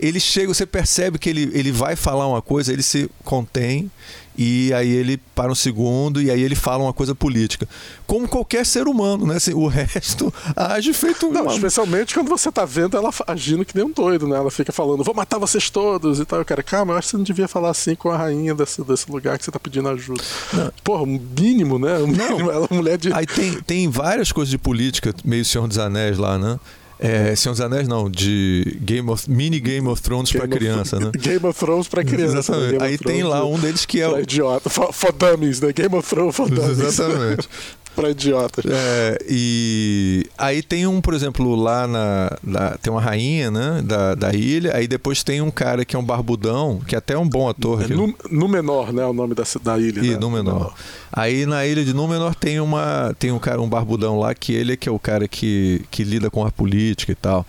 ele 0.00 0.18
chega, 0.18 0.52
você 0.52 0.64
percebe 0.64 1.18
que 1.18 1.28
ele, 1.28 1.50
ele 1.52 1.70
vai 1.70 1.94
falar 1.94 2.26
uma 2.26 2.40
coisa, 2.40 2.72
ele 2.72 2.82
se 2.82 3.10
contém 3.22 3.90
e 4.36 4.72
aí 4.72 4.90
ele 4.90 5.16
para 5.34 5.50
um 5.50 5.54
segundo 5.54 6.20
e 6.20 6.30
aí 6.30 6.42
ele 6.42 6.54
fala 6.54 6.82
uma 6.82 6.92
coisa 6.92 7.14
política. 7.14 7.68
Como 8.06 8.28
qualquer 8.28 8.66
ser 8.66 8.86
humano, 8.86 9.26
né? 9.26 9.36
Assim, 9.36 9.54
o 9.54 9.66
resto 9.66 10.32
age 10.56 10.92
feito 10.92 11.26
um. 11.26 11.32
Não, 11.32 11.46
especialmente 11.46 12.14
quando 12.14 12.28
você 12.28 12.50
tá 12.50 12.64
vendo 12.64 12.96
ela 12.96 13.10
agindo 13.26 13.64
que 13.64 13.74
nem 13.76 13.84
um 13.84 13.90
doido, 13.90 14.26
né? 14.26 14.36
Ela 14.36 14.50
fica 14.50 14.72
falando, 14.72 15.04
vou 15.04 15.14
matar 15.14 15.38
vocês 15.38 15.70
todos 15.70 16.18
e 16.18 16.24
tal. 16.24 16.40
Eu 16.40 16.44
quero, 16.44 16.64
calma, 16.64 16.94
eu 16.94 16.98
acho 16.98 17.08
que 17.08 17.10
você 17.12 17.16
não 17.16 17.24
devia 17.24 17.48
falar 17.48 17.70
assim 17.70 17.94
com 17.94 18.10
a 18.10 18.16
rainha 18.16 18.54
desse, 18.54 18.82
desse 18.82 19.10
lugar 19.10 19.38
que 19.38 19.44
você 19.44 19.50
tá 19.50 19.58
pedindo 19.58 19.88
ajuda. 19.88 20.22
Não. 20.52 20.72
Porra, 20.82 21.02
um 21.02 21.20
mínimo, 21.38 21.78
né? 21.78 21.98
Um 21.98 22.06
mínimo, 22.06 22.38
não. 22.38 22.50
ela 22.50 22.68
é 22.70 22.74
mulher 22.74 22.98
de. 22.98 23.12
Aí 23.12 23.26
tem, 23.26 23.60
tem 23.62 23.88
várias 23.88 24.32
coisas 24.32 24.50
de 24.50 24.58
política, 24.58 25.14
meio 25.24 25.44
Senhor 25.44 25.66
dos 25.68 25.78
Anéis 25.78 26.18
lá, 26.18 26.38
né? 26.38 26.58
É, 27.04 27.36
Senhor 27.36 27.52
dos 27.52 27.60
Anéis 27.60 27.86
não, 27.86 28.10
de 28.10 28.78
Game 28.80 29.10
of, 29.10 29.30
mini 29.30 29.60
Game 29.60 29.86
of 29.88 30.00
Thrones 30.00 30.32
para 30.32 30.48
criança, 30.48 30.98
né? 30.98 31.10
Game 31.14 31.44
of 31.44 31.58
Thrones 31.58 31.86
para 31.86 32.02
criança. 32.02 32.38
Exatamente. 32.38 32.64
Né? 32.74 32.78
Aí 32.80 32.96
tem 32.96 33.22
lá 33.22 33.44
um 33.44 33.58
deles 33.58 33.84
que 33.84 34.00
é 34.00 34.08
o 34.08 34.18
idiota, 34.18 34.70
for, 34.70 34.92
for 34.92 35.12
dummies, 35.12 35.60
né? 35.60 35.72
Game 35.72 35.94
of 35.94 36.08
Thrones 36.08 36.34
for 36.34 36.48
dummies. 36.48 36.78
Exatamente. 36.78 37.48
para 37.94 38.10
idiotas. 38.10 38.64
É, 38.66 39.18
e 39.28 40.26
aí 40.36 40.62
tem 40.62 40.86
um, 40.86 41.00
por 41.00 41.14
exemplo, 41.14 41.54
lá 41.54 41.86
na, 41.86 42.36
na, 42.42 42.70
tem 42.78 42.92
uma 42.92 43.00
rainha, 43.00 43.50
né, 43.50 43.82
da, 43.84 44.14
da 44.14 44.32
ilha, 44.32 44.76
aí 44.76 44.88
depois 44.88 45.22
tem 45.22 45.40
um 45.40 45.50
cara 45.50 45.84
que 45.84 45.94
é 45.94 45.98
um 45.98 46.04
barbudão, 46.04 46.80
que 46.86 46.94
é 46.94 46.98
até 46.98 47.14
é 47.14 47.18
um 47.18 47.28
bom 47.28 47.48
ator. 47.48 47.82
É, 47.82 47.88
no, 47.88 48.14
no 48.30 48.48
menor, 48.48 48.92
né, 48.92 49.04
o 49.04 49.12
nome 49.12 49.34
da, 49.34 49.44
da 49.62 49.78
ilha. 49.78 50.00
E 50.00 50.10
né? 50.10 50.18
no 50.18 50.30
menor. 50.30 50.74
Aí 51.16 51.46
na 51.46 51.64
ilha 51.64 51.84
de 51.84 51.94
Númenor 51.94 52.34
tem 52.34 52.58
uma 52.58 53.14
tem 53.20 53.30
um 53.30 53.38
cara 53.38 53.62
um 53.62 53.68
barbudão 53.68 54.18
lá 54.18 54.34
que 54.34 54.52
ele 54.52 54.72
é 54.72 54.76
que 54.76 54.88
é 54.88 54.92
o 54.92 54.98
cara 54.98 55.28
que, 55.28 55.84
que 55.88 56.02
lida 56.02 56.28
com 56.28 56.44
a 56.44 56.50
política 56.50 57.12
e 57.12 57.14
tal. 57.14 57.46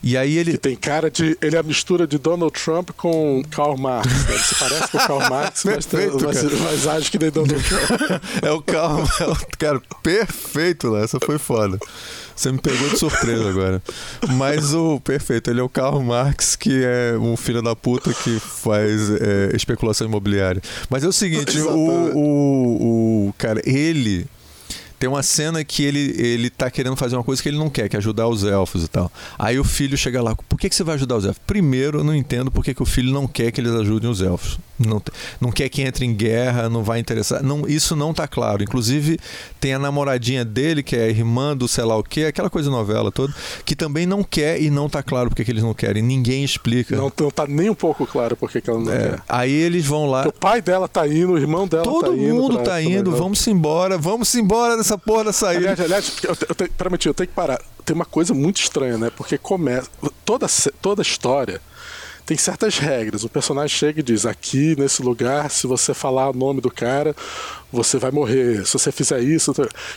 E 0.00 0.16
aí 0.16 0.38
ele 0.38 0.52
que 0.52 0.58
tem 0.58 0.76
cara 0.76 1.10
de 1.10 1.36
ele 1.42 1.56
é 1.56 1.58
a 1.58 1.62
mistura 1.64 2.06
de 2.06 2.16
Donald 2.16 2.52
Trump 2.52 2.90
com 2.96 3.42
Karl 3.50 3.76
Marx. 3.76 4.06
Né? 4.06 4.34
Ele 4.34 4.38
se 4.38 4.54
parece 4.54 4.88
com 4.92 4.98
Karl 4.98 5.28
Marx, 5.28 5.64
mas, 5.64 5.86
tem, 5.86 6.10
mas, 6.12 6.44
mas 6.62 6.86
age 6.86 7.10
que 7.10 7.18
nem 7.18 7.30
Donald 7.32 7.60
Trump. 7.60 8.22
é 8.40 8.52
o 8.52 8.62
Karl, 8.62 9.04
é 9.20 9.24
o, 9.24 9.36
cara 9.58 9.82
perfeito 10.00 10.88
lá. 10.88 11.00
Essa 11.00 11.18
foi 11.18 11.38
foda. 11.38 11.76
Você 12.38 12.52
me 12.52 12.58
pegou 12.58 12.88
de 12.88 12.96
surpresa 12.96 13.48
agora. 13.48 13.82
Mas 14.28 14.72
o 14.72 15.00
perfeito, 15.00 15.50
ele 15.50 15.58
é 15.58 15.62
o 15.62 15.68
Karl 15.68 16.00
Marx, 16.00 16.54
que 16.54 16.84
é 16.84 17.18
um 17.18 17.36
filho 17.36 17.60
da 17.60 17.74
puta 17.74 18.12
que 18.14 18.38
faz 18.38 19.10
é, 19.10 19.56
especulação 19.56 20.06
imobiliária. 20.06 20.62
Mas 20.88 21.02
é 21.02 21.08
o 21.08 21.12
seguinte, 21.12 21.58
o, 21.58 22.16
o, 22.16 23.28
o 23.28 23.34
cara, 23.36 23.60
ele 23.68 24.24
tem 24.98 25.08
uma 25.08 25.22
cena 25.22 25.64
que 25.64 25.84
ele, 25.84 26.14
ele 26.18 26.50
tá 26.50 26.70
querendo 26.70 26.96
fazer 26.96 27.16
uma 27.16 27.24
coisa 27.24 27.42
que 27.42 27.48
ele 27.48 27.58
não 27.58 27.70
quer, 27.70 27.88
que 27.88 27.96
é 27.96 27.98
ajudar 27.98 28.26
os 28.28 28.44
elfos 28.44 28.84
e 28.84 28.88
tal. 28.88 29.10
Aí 29.38 29.58
o 29.58 29.64
filho 29.64 29.96
chega 29.96 30.20
lá, 30.22 30.34
por 30.34 30.58
que, 30.58 30.68
que 30.68 30.74
você 30.74 30.82
vai 30.82 30.96
ajudar 30.96 31.16
os 31.16 31.24
elfos? 31.24 31.40
Primeiro, 31.46 32.00
eu 32.00 32.04
não 32.04 32.14
entendo 32.14 32.50
por 32.50 32.64
que, 32.64 32.74
que 32.74 32.82
o 32.82 32.86
filho 32.86 33.12
não 33.12 33.26
quer 33.26 33.52
que 33.52 33.60
eles 33.60 33.72
ajudem 33.72 34.10
os 34.10 34.20
elfos. 34.20 34.58
Não, 34.78 35.02
não 35.40 35.50
quer 35.50 35.68
que 35.68 35.82
entre 35.82 36.04
em 36.04 36.14
guerra, 36.14 36.68
não 36.68 36.84
vai 36.84 37.00
interessar. 37.00 37.42
Não, 37.42 37.66
isso 37.66 37.96
não 37.96 38.14
tá 38.14 38.28
claro. 38.28 38.62
Inclusive, 38.62 39.18
tem 39.60 39.74
a 39.74 39.78
namoradinha 39.78 40.44
dele, 40.44 40.82
que 40.82 40.94
é 40.94 41.04
a 41.04 41.08
irmã 41.08 41.56
do 41.56 41.66
sei 41.66 41.84
lá 41.84 41.96
o 41.96 42.02
quê, 42.02 42.24
aquela 42.24 42.48
coisa 42.48 42.70
de 42.70 42.76
novela 42.76 43.10
toda, 43.10 43.34
que 43.64 43.74
também 43.74 44.06
não 44.06 44.22
quer 44.22 44.60
e 44.60 44.70
não 44.70 44.88
tá 44.88 45.02
claro 45.02 45.30
porque 45.30 45.44
que 45.44 45.50
eles 45.50 45.62
não 45.62 45.74
querem. 45.74 46.02
Ninguém 46.02 46.44
explica. 46.44 46.96
Não, 46.96 47.12
não 47.20 47.30
tá 47.30 47.46
nem 47.46 47.68
um 47.68 47.74
pouco 47.74 48.06
claro 48.06 48.36
porque 48.36 48.60
que 48.60 48.70
ela 48.70 48.78
não 48.78 48.92
é, 48.92 48.98
quer. 49.10 49.22
Aí 49.28 49.52
eles 49.52 49.84
vão 49.84 50.06
lá. 50.06 50.28
o 50.28 50.32
pai 50.32 50.62
dela 50.62 50.86
tá 50.86 51.06
indo, 51.06 51.32
o 51.32 51.38
irmão 51.38 51.66
dela 51.66 51.82
Todo 51.82 52.10
tá 52.10 52.16
indo. 52.16 52.28
Todo 52.28 52.34
mundo 52.34 52.58
tá 52.58 52.82
indo, 52.82 53.10
vamos 53.10 53.46
embora, 53.48 53.98
vamos 53.98 54.32
embora 54.36 54.76
dessa 54.88 54.98
porra 54.98 55.24
da 55.24 55.32
saída. 55.32 55.70
Aliás, 55.72 55.80
aliás 55.80 56.16
eu, 56.22 56.30
eu, 56.30 56.68
eu, 57.06 57.14
tenho 57.14 57.28
que 57.28 57.34
parar. 57.34 57.60
Tem 57.84 57.94
uma 57.94 58.04
coisa 58.04 58.32
muito 58.32 58.60
estranha, 58.60 58.96
né? 58.96 59.10
Porque 59.14 59.36
começa. 59.36 59.88
Toda, 60.24 60.46
toda 60.80 61.02
história 61.02 61.60
tem 62.24 62.36
certas 62.36 62.78
regras. 62.78 63.24
O 63.24 63.28
personagem 63.28 63.76
chega 63.76 64.00
e 64.00 64.02
diz: 64.02 64.24
aqui 64.24 64.74
nesse 64.78 65.02
lugar, 65.02 65.50
se 65.50 65.66
você 65.66 65.92
falar 65.92 66.30
o 66.30 66.32
nome 66.32 66.60
do 66.60 66.70
cara, 66.70 67.14
você 67.70 67.98
vai 67.98 68.10
morrer. 68.10 68.66
Se 68.66 68.74
você 68.74 68.90
fizer 68.90 69.20
isso. 69.20 69.52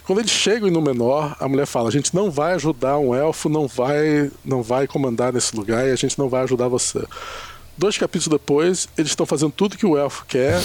Quando 0.05 0.19
eles 0.19 0.31
chegam 0.31 0.67
em 0.67 0.71
Númenor, 0.71 1.35
a 1.39 1.47
mulher 1.47 1.65
fala: 1.65 1.89
a 1.89 1.91
gente 1.91 2.13
não 2.13 2.29
vai 2.29 2.53
ajudar 2.53 2.97
um 2.97 3.15
elfo, 3.15 3.49
não 3.49 3.67
vai, 3.67 4.31
não 4.43 4.61
vai 4.61 4.87
comandar 4.87 5.31
nesse 5.31 5.55
lugar 5.55 5.87
e 5.87 5.91
a 5.91 5.95
gente 5.95 6.17
não 6.19 6.29
vai 6.29 6.43
ajudar 6.43 6.67
você. 6.67 7.03
Dois 7.81 7.97
capítulos 7.97 8.27
depois, 8.27 8.87
eles 8.95 9.09
estão 9.09 9.25
fazendo 9.25 9.51
tudo 9.51 9.75
que 9.75 9.87
o 9.87 9.97
elfo 9.97 10.23
quer 10.27 10.61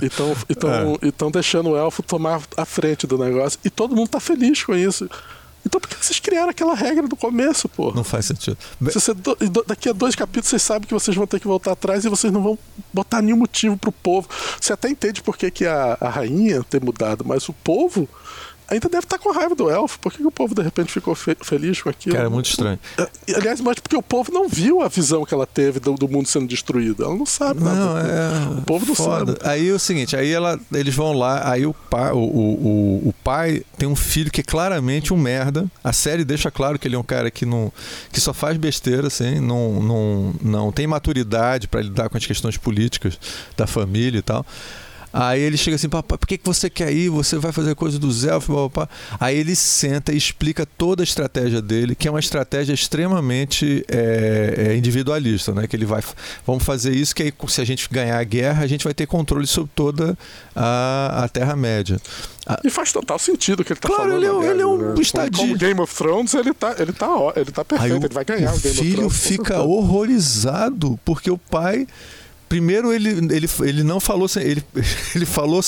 e 0.00 0.06
estão 0.06 1.26
é. 1.28 1.32
deixando 1.32 1.70
o 1.70 1.76
elfo 1.76 2.04
tomar 2.04 2.40
a 2.56 2.64
frente 2.64 3.04
do 3.04 3.18
negócio. 3.18 3.58
E 3.64 3.68
todo 3.68 3.96
mundo 3.96 4.06
está 4.06 4.20
feliz 4.20 4.62
com 4.62 4.76
isso. 4.76 5.10
Então 5.66 5.80
por 5.80 5.88
que 5.88 5.96
vocês 5.96 6.20
criaram 6.20 6.50
aquela 6.50 6.72
regra 6.76 7.08
do 7.08 7.16
começo, 7.16 7.68
pô? 7.68 7.90
Não 7.92 8.04
faz 8.04 8.26
sentido. 8.26 8.56
Se 8.92 9.00
você, 9.00 9.12
daqui 9.66 9.88
a 9.88 9.92
dois 9.92 10.14
capítulos 10.14 10.48
vocês 10.48 10.62
sabem 10.62 10.86
que 10.86 10.94
vocês 10.94 11.16
vão 11.16 11.26
ter 11.26 11.40
que 11.40 11.48
voltar 11.48 11.72
atrás 11.72 12.04
e 12.04 12.08
vocês 12.08 12.32
não 12.32 12.44
vão 12.44 12.56
botar 12.94 13.20
nenhum 13.20 13.38
motivo 13.38 13.76
pro 13.76 13.90
povo. 13.90 14.28
Você 14.60 14.72
até 14.72 14.88
entende 14.88 15.20
por 15.24 15.36
que, 15.36 15.50
que 15.50 15.66
a, 15.66 15.98
a 16.00 16.08
rainha 16.08 16.62
tem 16.62 16.80
mudado, 16.80 17.24
mas 17.26 17.48
o 17.48 17.52
povo 17.52 18.08
ainda 18.70 18.88
deve 18.88 19.04
estar 19.04 19.18
tá 19.18 19.22
com 19.22 19.32
raiva 19.32 19.54
do 19.54 19.68
elfo. 19.68 19.98
Por 19.98 20.12
que, 20.12 20.24
o 20.24 20.30
povo 20.30 20.54
de 20.54 20.62
repente 20.62 20.92
ficou 20.92 21.14
fe 21.14 21.36
feliz 21.42 21.82
com 21.82 21.88
aquilo? 21.88 22.14
Cara, 22.14 22.26
é 22.26 22.30
muito 22.30 22.48
estranho. 22.48 22.78
É, 22.96 23.34
aliás, 23.34 23.60
mas 23.60 23.78
porque 23.80 23.96
o 23.96 24.02
povo 24.02 24.32
não 24.32 24.48
viu 24.48 24.80
a 24.80 24.88
visão 24.88 25.24
que 25.24 25.34
ela 25.34 25.46
teve 25.46 25.80
do, 25.80 25.94
do 25.94 26.08
mundo 26.08 26.28
sendo 26.28 26.46
destruído. 26.46 27.04
Ela 27.04 27.16
não 27.16 27.26
sabe 27.26 27.62
nada. 27.62 27.76
Não, 27.76 27.98
é... 27.98 28.58
O 28.58 28.62
povo 28.62 28.86
não 28.86 28.94
foda. 28.94 29.32
sabe. 29.32 29.48
Aí 29.48 29.68
é 29.68 29.72
o 29.72 29.78
seguinte, 29.78 30.16
aí 30.16 30.30
ela, 30.30 30.58
eles 30.72 30.94
vão 30.94 31.12
lá, 31.12 31.50
aí 31.50 31.66
o 31.66 31.74
pai, 31.74 32.12
o, 32.12 32.18
o, 32.18 33.08
o, 33.08 33.14
pai 33.24 33.62
tem 33.76 33.88
um 33.88 33.96
filho 33.96 34.30
que 34.30 34.40
é 34.40 34.44
claramente 34.44 35.12
um 35.12 35.16
merda. 35.16 35.66
A 35.82 35.92
série 35.92 36.24
deixa 36.24 36.50
claro 36.50 36.78
que 36.78 36.86
ele 36.86 36.94
é 36.94 36.98
um 36.98 37.04
cara 37.04 37.30
que 37.30 37.44
não 37.44 37.72
que 38.12 38.20
só 38.20 38.32
faz 38.32 38.56
besteira, 38.56 39.08
assim, 39.08 39.40
não, 39.40 39.82
não, 39.82 40.34
não 40.42 40.72
tem 40.72 40.86
maturidade 40.86 41.66
para 41.66 41.80
lidar 41.82 42.08
com 42.08 42.16
as 42.16 42.26
questões 42.26 42.56
políticas 42.56 43.18
da 43.56 43.66
família 43.66 44.18
e 44.18 44.22
tal. 44.22 44.46
Aí 45.12 45.40
ele 45.40 45.56
chega 45.56 45.74
assim, 45.74 45.88
papai, 45.88 46.16
por 46.16 46.26
que, 46.26 46.38
que 46.38 46.46
você 46.46 46.70
quer 46.70 46.92
ir? 46.92 47.08
Você 47.08 47.36
vai 47.36 47.50
fazer 47.50 47.74
coisa 47.74 47.98
dos 47.98 48.24
elfos, 48.24 48.54
papá. 48.54 48.88
Aí 49.18 49.36
ele 49.36 49.56
senta 49.56 50.12
e 50.12 50.16
explica 50.16 50.64
toda 50.64 51.02
a 51.02 51.04
estratégia 51.04 51.60
dele, 51.60 51.94
que 51.94 52.06
é 52.06 52.10
uma 52.10 52.20
estratégia 52.20 52.72
extremamente 52.72 53.84
é, 53.88 54.68
é 54.68 54.76
individualista, 54.76 55.52
né? 55.52 55.66
Que 55.66 55.74
ele 55.74 55.84
vai, 55.84 56.02
vamos 56.46 56.62
fazer 56.62 56.94
isso, 56.94 57.14
que 57.14 57.24
aí 57.24 57.32
se 57.48 57.60
a 57.60 57.64
gente 57.64 57.88
ganhar 57.90 58.18
a 58.18 58.24
guerra, 58.24 58.62
a 58.62 58.66
gente 58.66 58.84
vai 58.84 58.94
ter 58.94 59.06
controle 59.06 59.46
sobre 59.46 59.70
toda 59.74 60.16
a, 60.54 61.24
a 61.24 61.28
Terra-média. 61.28 62.00
E 62.64 62.70
faz 62.70 62.92
total 62.92 63.18
sentido 63.18 63.60
o 63.60 63.64
que 63.64 63.72
ele 63.72 63.80
tá 63.80 63.88
claro, 63.88 64.10
falando. 64.10 64.22
Claro, 64.22 64.38
ele, 64.38 64.48
é, 64.48 64.50
ele 64.52 64.62
é 64.62 64.66
um 64.66 64.76
né? 64.78 64.94
estadia. 65.00 65.38
Como 65.38 65.56
Game 65.56 65.80
of 65.80 65.94
Thrones, 65.94 66.34
ele 66.34 66.54
tá, 66.54 66.74
ele 66.78 66.92
tá, 66.92 67.08
ele 67.36 67.50
tá 67.50 67.64
perfeito, 67.64 68.06
ele 68.06 68.14
vai 68.14 68.24
ganhar 68.24 68.52
o, 68.52 68.56
o 68.56 68.60
Game 68.60 68.74
of 68.74 68.78
Thrones. 68.78 68.78
O 68.78 68.82
filho 68.82 69.10
fica 69.10 69.60
horrorizado, 69.60 70.98
porque 71.04 71.30
o 71.30 71.38
pai 71.38 71.86
primeiro 72.50 72.92
ele, 72.92 73.10
ele, 73.32 73.48
ele 73.60 73.84
não 73.84 74.00
falou 74.00 74.26
sem 74.26 74.42
ele, 74.42 74.64
ele 75.14 75.24
falou 75.24 75.62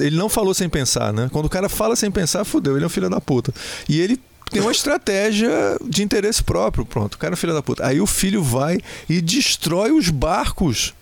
ele 0.00 0.16
não 0.16 0.28
falou 0.28 0.52
sem 0.52 0.68
pensar, 0.68 1.12
né? 1.12 1.30
Quando 1.32 1.46
o 1.46 1.48
cara 1.48 1.68
fala 1.68 1.94
sem 1.94 2.10
pensar, 2.10 2.44
fudeu, 2.44 2.76
ele 2.76 2.84
é 2.84 2.86
um 2.86 2.90
filho 2.90 3.08
da 3.08 3.20
puta. 3.20 3.54
E 3.88 4.00
ele 4.00 4.20
tem 4.50 4.60
uma 4.60 4.72
estratégia 4.72 5.50
de 5.88 6.02
interesse 6.02 6.42
próprio, 6.42 6.84
pronto. 6.84 7.14
O 7.14 7.18
cara 7.18 7.32
é 7.32 7.36
um 7.36 7.38
filho 7.38 7.54
da 7.54 7.62
puta. 7.62 7.86
Aí 7.86 8.00
o 8.00 8.06
filho 8.06 8.42
vai 8.42 8.80
e 9.08 9.20
destrói 9.20 9.92
os 9.92 10.10
barcos 10.10 10.92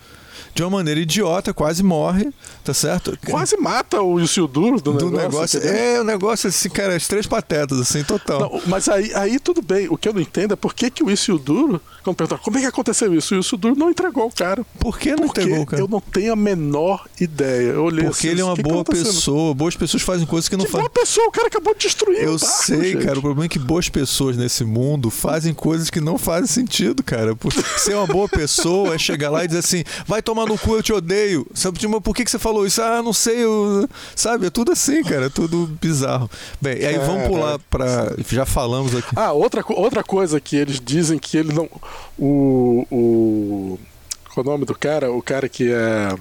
de 0.54 0.62
uma 0.62 0.70
maneira 0.70 1.00
idiota, 1.00 1.54
quase 1.54 1.82
morre, 1.82 2.30
tá 2.64 2.74
certo? 2.74 3.16
Quase 3.28 3.56
mata 3.56 4.00
o 4.02 4.20
Isildur 4.20 4.80
do, 4.80 4.92
do 4.92 5.10
negócio. 5.10 5.60
é, 5.62 6.00
o 6.00 6.04
negócio 6.04 6.48
assim, 6.48 6.68
cara, 6.68 6.96
as 6.96 7.06
três 7.06 7.26
patetas, 7.26 7.78
assim, 7.78 8.02
total. 8.02 8.40
Não, 8.40 8.62
mas 8.66 8.88
aí, 8.88 9.12
aí 9.14 9.38
tudo 9.38 9.62
bem. 9.62 9.88
O 9.88 9.96
que 9.96 10.08
eu 10.08 10.12
não 10.12 10.20
entendo 10.20 10.52
é 10.52 10.56
por 10.56 10.74
que, 10.74 10.90
que 10.90 11.02
o 11.02 11.10
Isildur, 11.10 11.80
quando 12.02 12.16
perguntar 12.16 12.38
como 12.38 12.58
é 12.58 12.60
que 12.60 12.66
aconteceu 12.66 13.14
isso, 13.14 13.34
o 13.34 13.38
Isildur 13.38 13.76
não 13.76 13.90
entregou 13.90 14.26
o 14.26 14.32
cara. 14.32 14.64
Por 14.78 14.98
que 14.98 15.10
não 15.10 15.26
Porque 15.26 15.40
entregou 15.40 15.62
o 15.62 15.66
cara? 15.66 15.82
Eu 15.82 15.88
não 15.88 16.00
tenho 16.00 16.32
a 16.32 16.36
menor 16.36 17.06
ideia. 17.20 17.72
Eu 17.72 17.84
olhei 17.84 18.04
Porque 18.04 18.28
assim, 18.28 18.28
ele 18.28 18.40
é 18.40 18.44
uma 18.44 18.56
que 18.56 18.62
boa 18.62 18.84
que 18.84 18.90
tá 18.90 18.96
pessoa. 18.96 19.54
Boas 19.54 19.76
pessoas 19.76 20.02
fazem 20.02 20.26
coisas 20.26 20.48
que 20.48 20.56
não 20.56 20.64
fazem. 20.64 20.80
Boa 20.80 20.90
pessoa, 20.90 21.28
o 21.28 21.32
cara 21.32 21.48
acabou 21.48 21.74
de 21.74 21.80
destruir. 21.80 22.22
Eu 22.22 22.38
barco, 22.38 22.64
sei, 22.64 22.92
gente. 22.92 23.04
cara. 23.04 23.18
O 23.18 23.22
problema 23.22 23.46
é 23.46 23.48
que 23.48 23.58
boas 23.58 23.88
pessoas 23.88 24.36
nesse 24.36 24.64
mundo 24.64 25.10
fazem 25.10 25.54
coisas 25.54 25.90
que 25.90 26.00
não 26.00 26.18
fazem 26.18 26.46
sentido, 26.46 27.02
cara. 27.02 27.36
Ser 27.78 27.94
uma 27.94 28.06
boa 28.06 28.28
pessoa 28.28 28.94
é 28.94 28.98
chegar 28.98 29.30
lá 29.30 29.44
e 29.44 29.46
dizer 29.46 29.60
assim: 29.60 29.84
vai 30.06 30.22
tomar 30.22 30.39
no 30.46 30.58
cu, 30.58 30.74
eu 30.74 30.82
te 30.82 30.92
odeio. 30.92 31.46
Sabe, 31.54 31.78
tipo, 31.78 32.00
por 32.00 32.14
que, 32.14 32.24
que 32.24 32.30
você 32.30 32.38
falou 32.38 32.66
isso? 32.66 32.82
Ah, 32.82 33.02
não 33.02 33.12
sei, 33.12 33.44
eu... 33.44 33.88
sabe? 34.14 34.46
É 34.46 34.50
tudo 34.50 34.72
assim, 34.72 35.02
cara, 35.02 35.26
é 35.26 35.28
tudo 35.28 35.66
bizarro. 35.80 36.30
Bem, 36.60 36.78
e 36.78 36.86
aí 36.86 36.94
é, 36.94 36.98
vamos 36.98 37.28
pular 37.28 37.58
para 37.70 38.14
Já 38.28 38.46
falamos 38.46 38.94
aqui. 38.94 39.08
Ah, 39.16 39.32
outra, 39.32 39.64
outra 39.68 40.02
coisa 40.02 40.40
que 40.40 40.56
eles 40.56 40.80
dizem 40.80 41.18
que 41.18 41.36
ele 41.36 41.52
não. 41.52 41.68
O. 42.18 42.86
o... 42.90 43.78
Qual 44.32 44.44
é 44.44 44.48
o 44.48 44.52
nome 44.52 44.64
do 44.64 44.74
cara? 44.74 45.10
O 45.10 45.20
cara 45.20 45.48
que 45.48 45.72
é 45.72 46.14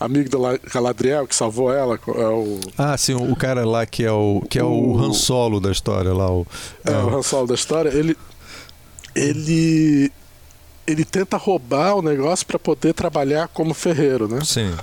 amigo 0.00 0.28
do 0.28 0.38
Galadriel 0.72 1.26
que 1.26 1.34
salvou 1.34 1.72
ela 1.72 1.98
é 2.06 2.28
o 2.28 2.60
ah 2.76 2.96
sim 2.96 3.14
o 3.14 3.34
cara 3.34 3.66
lá 3.66 3.84
que 3.84 4.04
é 4.04 4.12
o 4.12 4.42
que 4.48 4.58
é 4.58 4.62
o, 4.62 4.68
o 4.68 4.98
Han 4.98 5.12
Solo 5.12 5.58
da 5.58 5.72
história 5.72 6.12
lá 6.12 6.30
o 6.30 6.46
é, 6.84 6.92
é 6.92 6.96
o 6.96 7.16
Han 7.16 7.22
Solo 7.22 7.48
da 7.48 7.54
história 7.54 7.88
ele 7.88 8.16
ele 9.14 10.12
ele 10.88 11.04
tenta 11.04 11.36
roubar 11.36 11.96
o 11.96 12.02
negócio 12.02 12.46
para 12.46 12.58
poder 12.58 12.94
trabalhar 12.94 13.46
como 13.48 13.74
ferreiro, 13.74 14.26
né? 14.26 14.42
Sim. 14.42 14.74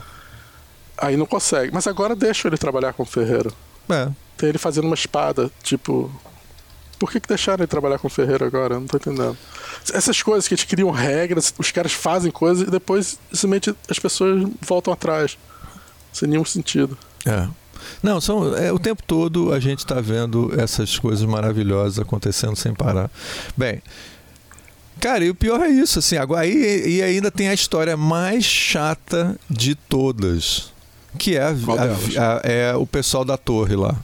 Aí 0.95 1.17
não 1.17 1.25
consegue. 1.25 1.73
Mas 1.73 1.87
agora 1.87 2.15
deixa 2.15 2.47
ele 2.47 2.57
trabalhar 2.57 2.93
como 2.93 3.09
ferreiro. 3.09 3.51
É. 3.89 4.09
Tem 4.37 4.49
ele 4.49 4.59
fazendo 4.59 4.85
uma 4.85 4.93
espada, 4.93 5.51
tipo. 5.63 6.11
Por 6.99 7.11
que, 7.11 7.19
que 7.19 7.27
deixaram 7.27 7.61
ele 7.63 7.67
trabalhar 7.67 7.97
com 7.97 8.07
ferreiro 8.07 8.45
agora? 8.45 8.75
Eu 8.75 8.81
não 8.81 8.87
tô 8.87 8.97
entendendo. 8.97 9.35
Essas 9.91 10.21
coisas 10.21 10.47
que 10.47 10.53
eles 10.53 10.63
criam 10.63 10.91
regras, 10.91 11.53
os 11.57 11.71
caras 11.71 11.91
fazem 11.91 12.31
coisas 12.31 12.67
e 12.67 12.71
depois 12.71 13.19
simplesmente 13.33 13.75
as 13.89 13.99
pessoas 13.99 14.47
voltam 14.61 14.93
atrás. 14.93 15.37
Sem 16.13 16.29
nenhum 16.29 16.45
sentido. 16.45 16.97
É. 17.25 17.47
Não, 18.01 18.21
são, 18.21 18.55
é, 18.55 18.71
o 18.71 18.79
tempo 18.79 19.03
todo 19.03 19.51
a 19.51 19.59
gente 19.59 19.79
está 19.79 19.99
vendo 19.99 20.53
essas 20.59 20.97
coisas 20.97 21.25
maravilhosas 21.25 21.99
acontecendo 21.99 22.55
sem 22.55 22.73
parar. 22.73 23.11
Bem, 23.57 23.81
Cara, 24.99 25.23
e 25.25 25.29
o 25.29 25.35
pior 25.35 25.61
é 25.61 25.69
isso, 25.69 25.99
assim, 25.99 26.17
agora 26.17 26.45
e, 26.47 26.97
e 26.97 27.01
ainda 27.01 27.29
tem 27.29 27.49
a 27.49 27.53
história 27.53 27.95
mais 27.95 28.43
chata 28.43 29.35
de 29.49 29.75
todas, 29.75 30.71
que 31.17 31.35
é, 31.35 31.41
a, 31.43 31.49
a, 31.49 31.53
a, 31.53 32.41
é 32.43 32.75
o 32.75 32.85
pessoal 32.87 33.23
da 33.23 33.37
torre 33.37 33.75
lá 33.75 33.95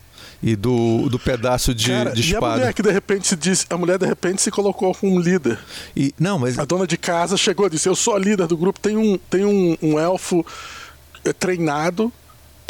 e 0.44 0.56
do, 0.56 1.08
do 1.10 1.20
pedaço 1.20 1.74
de, 1.74 1.90
Cara, 1.90 2.12
de 2.12 2.22
espada. 2.22 2.46
E 2.46 2.50
a 2.50 2.58
mulher 2.58 2.74
que 2.74 2.82
de 2.82 2.92
repente 2.92 3.28
se 3.28 3.36
disse, 3.36 3.66
a 3.70 3.78
mulher 3.78 3.98
de 3.98 4.06
repente 4.06 4.42
se 4.42 4.50
colocou 4.50 4.94
como 4.96 5.16
um 5.16 5.20
líder. 5.20 5.60
E 5.96 6.14
não, 6.20 6.40
mas 6.40 6.58
a 6.58 6.66
dona 6.66 6.88
de 6.88 6.98
casa 6.98 7.38
chegou 7.38 7.68
e 7.68 7.70
disse: 7.70 7.88
"Eu 7.88 7.96
sou 7.96 8.16
a 8.16 8.20
líder 8.20 8.48
do 8.48 8.58
grupo, 8.58 8.80
tem 8.80 8.98
um 8.98 9.18
tem 9.30 9.46
um, 9.46 9.78
um 9.82 10.00
elfo 10.00 10.46
eh, 11.24 11.34
treinado 11.34 12.12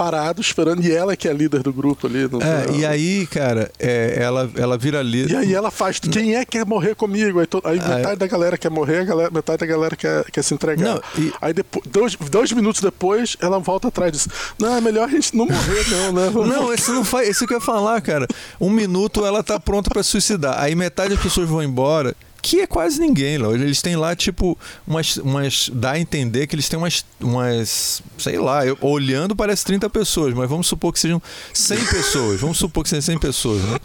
parado 0.02 0.42
esperando, 0.42 0.84
e 0.84 0.92
ela 0.92 1.16
que 1.16 1.28
é 1.28 1.32
a 1.32 1.34
líder 1.34 1.62
do 1.62 1.72
grupo 1.72 2.08
ali. 2.08 2.28
No 2.28 2.42
é, 2.42 2.76
e 2.76 2.84
aí, 2.84 3.28
cara, 3.28 3.72
é, 3.78 4.16
ela, 4.18 4.50
ela 4.56 4.76
vira 4.76 5.00
líder. 5.04 5.34
E 5.34 5.36
aí 5.36 5.54
ela 5.54 5.70
faz, 5.70 6.00
quem 6.00 6.36
é 6.36 6.44
que 6.44 6.58
quer 6.58 6.66
morrer 6.66 6.96
comigo? 6.96 7.40
Aí, 7.40 7.46
to, 7.46 7.62
aí 7.64 7.78
metade 7.78 8.16
da 8.16 8.26
galera 8.26 8.58
quer 8.58 8.72
morrer, 8.72 9.06
galera, 9.06 9.30
metade 9.30 9.60
da 9.60 9.66
galera 9.68 9.96
quer, 9.96 10.26
quer 10.32 10.44
se 10.44 10.56
entregar. 10.56 10.96
Não, 10.96 11.02
e... 11.20 11.32
Aí 11.40 11.54
depois, 11.54 11.86
dois, 11.88 12.16
dois 12.16 12.52
minutos 12.52 12.82
depois, 12.82 13.38
ela 13.40 13.60
volta 13.60 13.90
atrás 13.90 14.12
diz, 14.12 14.28
não, 14.58 14.76
é 14.76 14.82
melhor 14.82 15.08
a 15.08 15.12
gente 15.12 15.38
não 15.38 15.46
morrer 15.46 15.88
não, 15.92 16.14
né? 16.14 16.30
Vamos 16.34 16.50
não, 16.56 16.74
esse 16.74 16.90
não 16.90 17.06
faz, 17.06 17.30
isso 17.30 17.46
que 17.46 17.54
eu 17.54 17.58
ia 17.58 17.64
falar, 17.64 18.02
cara. 18.02 18.28
Um 18.60 18.72
minuto 18.72 19.24
ela 19.24 19.44
tá 19.44 19.60
pronta 19.60 19.92
para 19.92 20.02
suicidar, 20.02 20.60
aí 20.60 20.74
metade 20.74 21.14
das 21.14 21.22
pessoas 21.22 21.48
vão 21.48 21.62
embora 21.62 22.16
que 22.41 22.62
é 22.62 22.67
quase 22.67 22.99
ninguém. 22.99 23.38
Lá. 23.38 23.54
Eles 23.54 23.82
têm 23.82 23.95
lá, 23.95 24.15
tipo, 24.15 24.58
umas, 24.88 25.17
umas. 25.17 25.69
dá 25.73 25.91
a 25.91 25.99
entender 25.99 26.47
que 26.47 26.56
eles 26.56 26.67
têm 26.67 26.77
umas. 26.80 27.06
umas 27.19 28.01
sei 28.17 28.38
lá, 28.39 28.65
eu, 28.65 28.77
olhando 28.82 29.36
parece 29.36 29.65
30 29.65 29.89
pessoas, 29.89 30.34
mas 30.34 30.49
vamos 30.49 30.67
supor 30.67 30.91
que 30.93 30.99
sejam 30.99 31.21
100 31.54 31.86
pessoas. 31.86 32.41
Vamos 32.41 32.58
supor 32.58 32.84
que 32.84 32.89
sejam 32.89 33.01
100 33.01 33.19
pessoas, 33.19 33.62
né? 33.63 33.80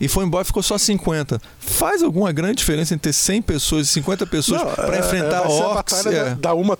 E 0.00 0.08
foi 0.08 0.24
embora 0.24 0.44
ficou 0.44 0.62
só 0.62 0.76
50. 0.76 1.40
Faz 1.58 2.02
alguma 2.02 2.32
grande 2.32 2.56
diferença 2.56 2.94
entre 2.94 3.10
ter 3.10 3.12
100 3.12 3.42
pessoas 3.42 3.88
e 3.88 3.92
50 3.92 4.26
pessoas 4.26 4.62
para 4.62 4.96
é, 4.96 5.00
enfrentar 5.00 5.44
é, 5.44 5.48
orcs? 5.48 6.06
É. 6.06 6.10
Da, 6.10 6.34
da 6.34 6.54
uma 6.54 6.78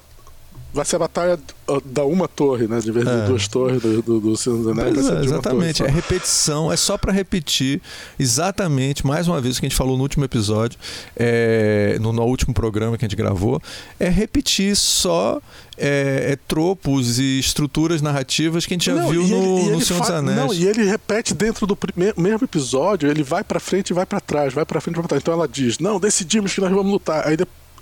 vai 0.72 0.84
ser 0.84 0.96
a 0.96 1.00
batalha 1.00 1.38
da 1.84 2.04
uma 2.04 2.26
torre, 2.26 2.66
né? 2.66 2.80
De 2.80 2.90
vez 2.90 3.06
de 3.06 3.12
é. 3.12 3.26
duas 3.26 3.46
torres 3.46 3.80
do, 3.80 4.02
do, 4.02 4.20
do 4.20 4.36
Senhor 4.36 4.58
dos 4.58 4.66
Anéis. 4.66 5.06
É, 5.06 5.24
exatamente, 5.24 5.82
é 5.82 5.88
repetição, 5.88 6.72
é 6.72 6.76
só 6.76 6.96
para 6.96 7.12
repetir 7.12 7.80
exatamente, 8.18 9.06
mais 9.06 9.28
uma 9.28 9.40
vez, 9.40 9.56
o 9.56 9.60
que 9.60 9.66
a 9.66 9.68
gente 9.68 9.76
falou 9.76 9.96
no 9.96 10.02
último 10.02 10.24
episódio, 10.24 10.78
é, 11.14 11.98
no, 12.00 12.12
no, 12.12 12.22
último 12.24 12.54
programa 12.54 12.96
que 12.96 13.04
a 13.04 13.08
gente 13.08 13.16
gravou, 13.16 13.60
é 14.00 14.08
repetir 14.08 14.74
só 14.74 15.40
é, 15.76 16.32
é 16.32 16.36
tropos 16.48 17.18
e 17.18 17.38
estruturas 17.38 18.00
narrativas 18.00 18.64
que 18.64 18.72
a 18.72 18.76
gente 18.76 18.86
já 18.86 18.94
não, 18.94 19.08
viu 19.08 19.26
no, 19.26 19.58
ele, 19.58 19.70
no 19.72 19.80
Senhor 19.80 20.00
dos 20.00 20.10
Anéis. 20.10 20.36
Não, 20.36 20.54
e 20.54 20.66
ele 20.66 20.84
repete 20.84 21.34
dentro 21.34 21.66
do 21.66 21.76
primeiro, 21.76 22.20
mesmo 22.20 22.44
episódio, 22.44 23.10
ele 23.10 23.22
vai 23.22 23.44
para 23.44 23.60
frente 23.60 23.90
e 23.90 23.94
vai 23.94 24.06
para 24.06 24.20
trás, 24.20 24.54
vai 24.54 24.64
para 24.64 24.80
frente 24.80 24.94
e 24.94 24.96
vai 24.96 25.02
pra 25.02 25.08
trás. 25.08 25.22
Então 25.22 25.34
ela 25.34 25.46
diz: 25.48 25.78
Não, 25.78 26.00
decidimos 26.00 26.52
que 26.54 26.60
nós 26.60 26.70
vamos 26.70 26.90
lutar. 26.90 27.26
Aí, 27.26 27.36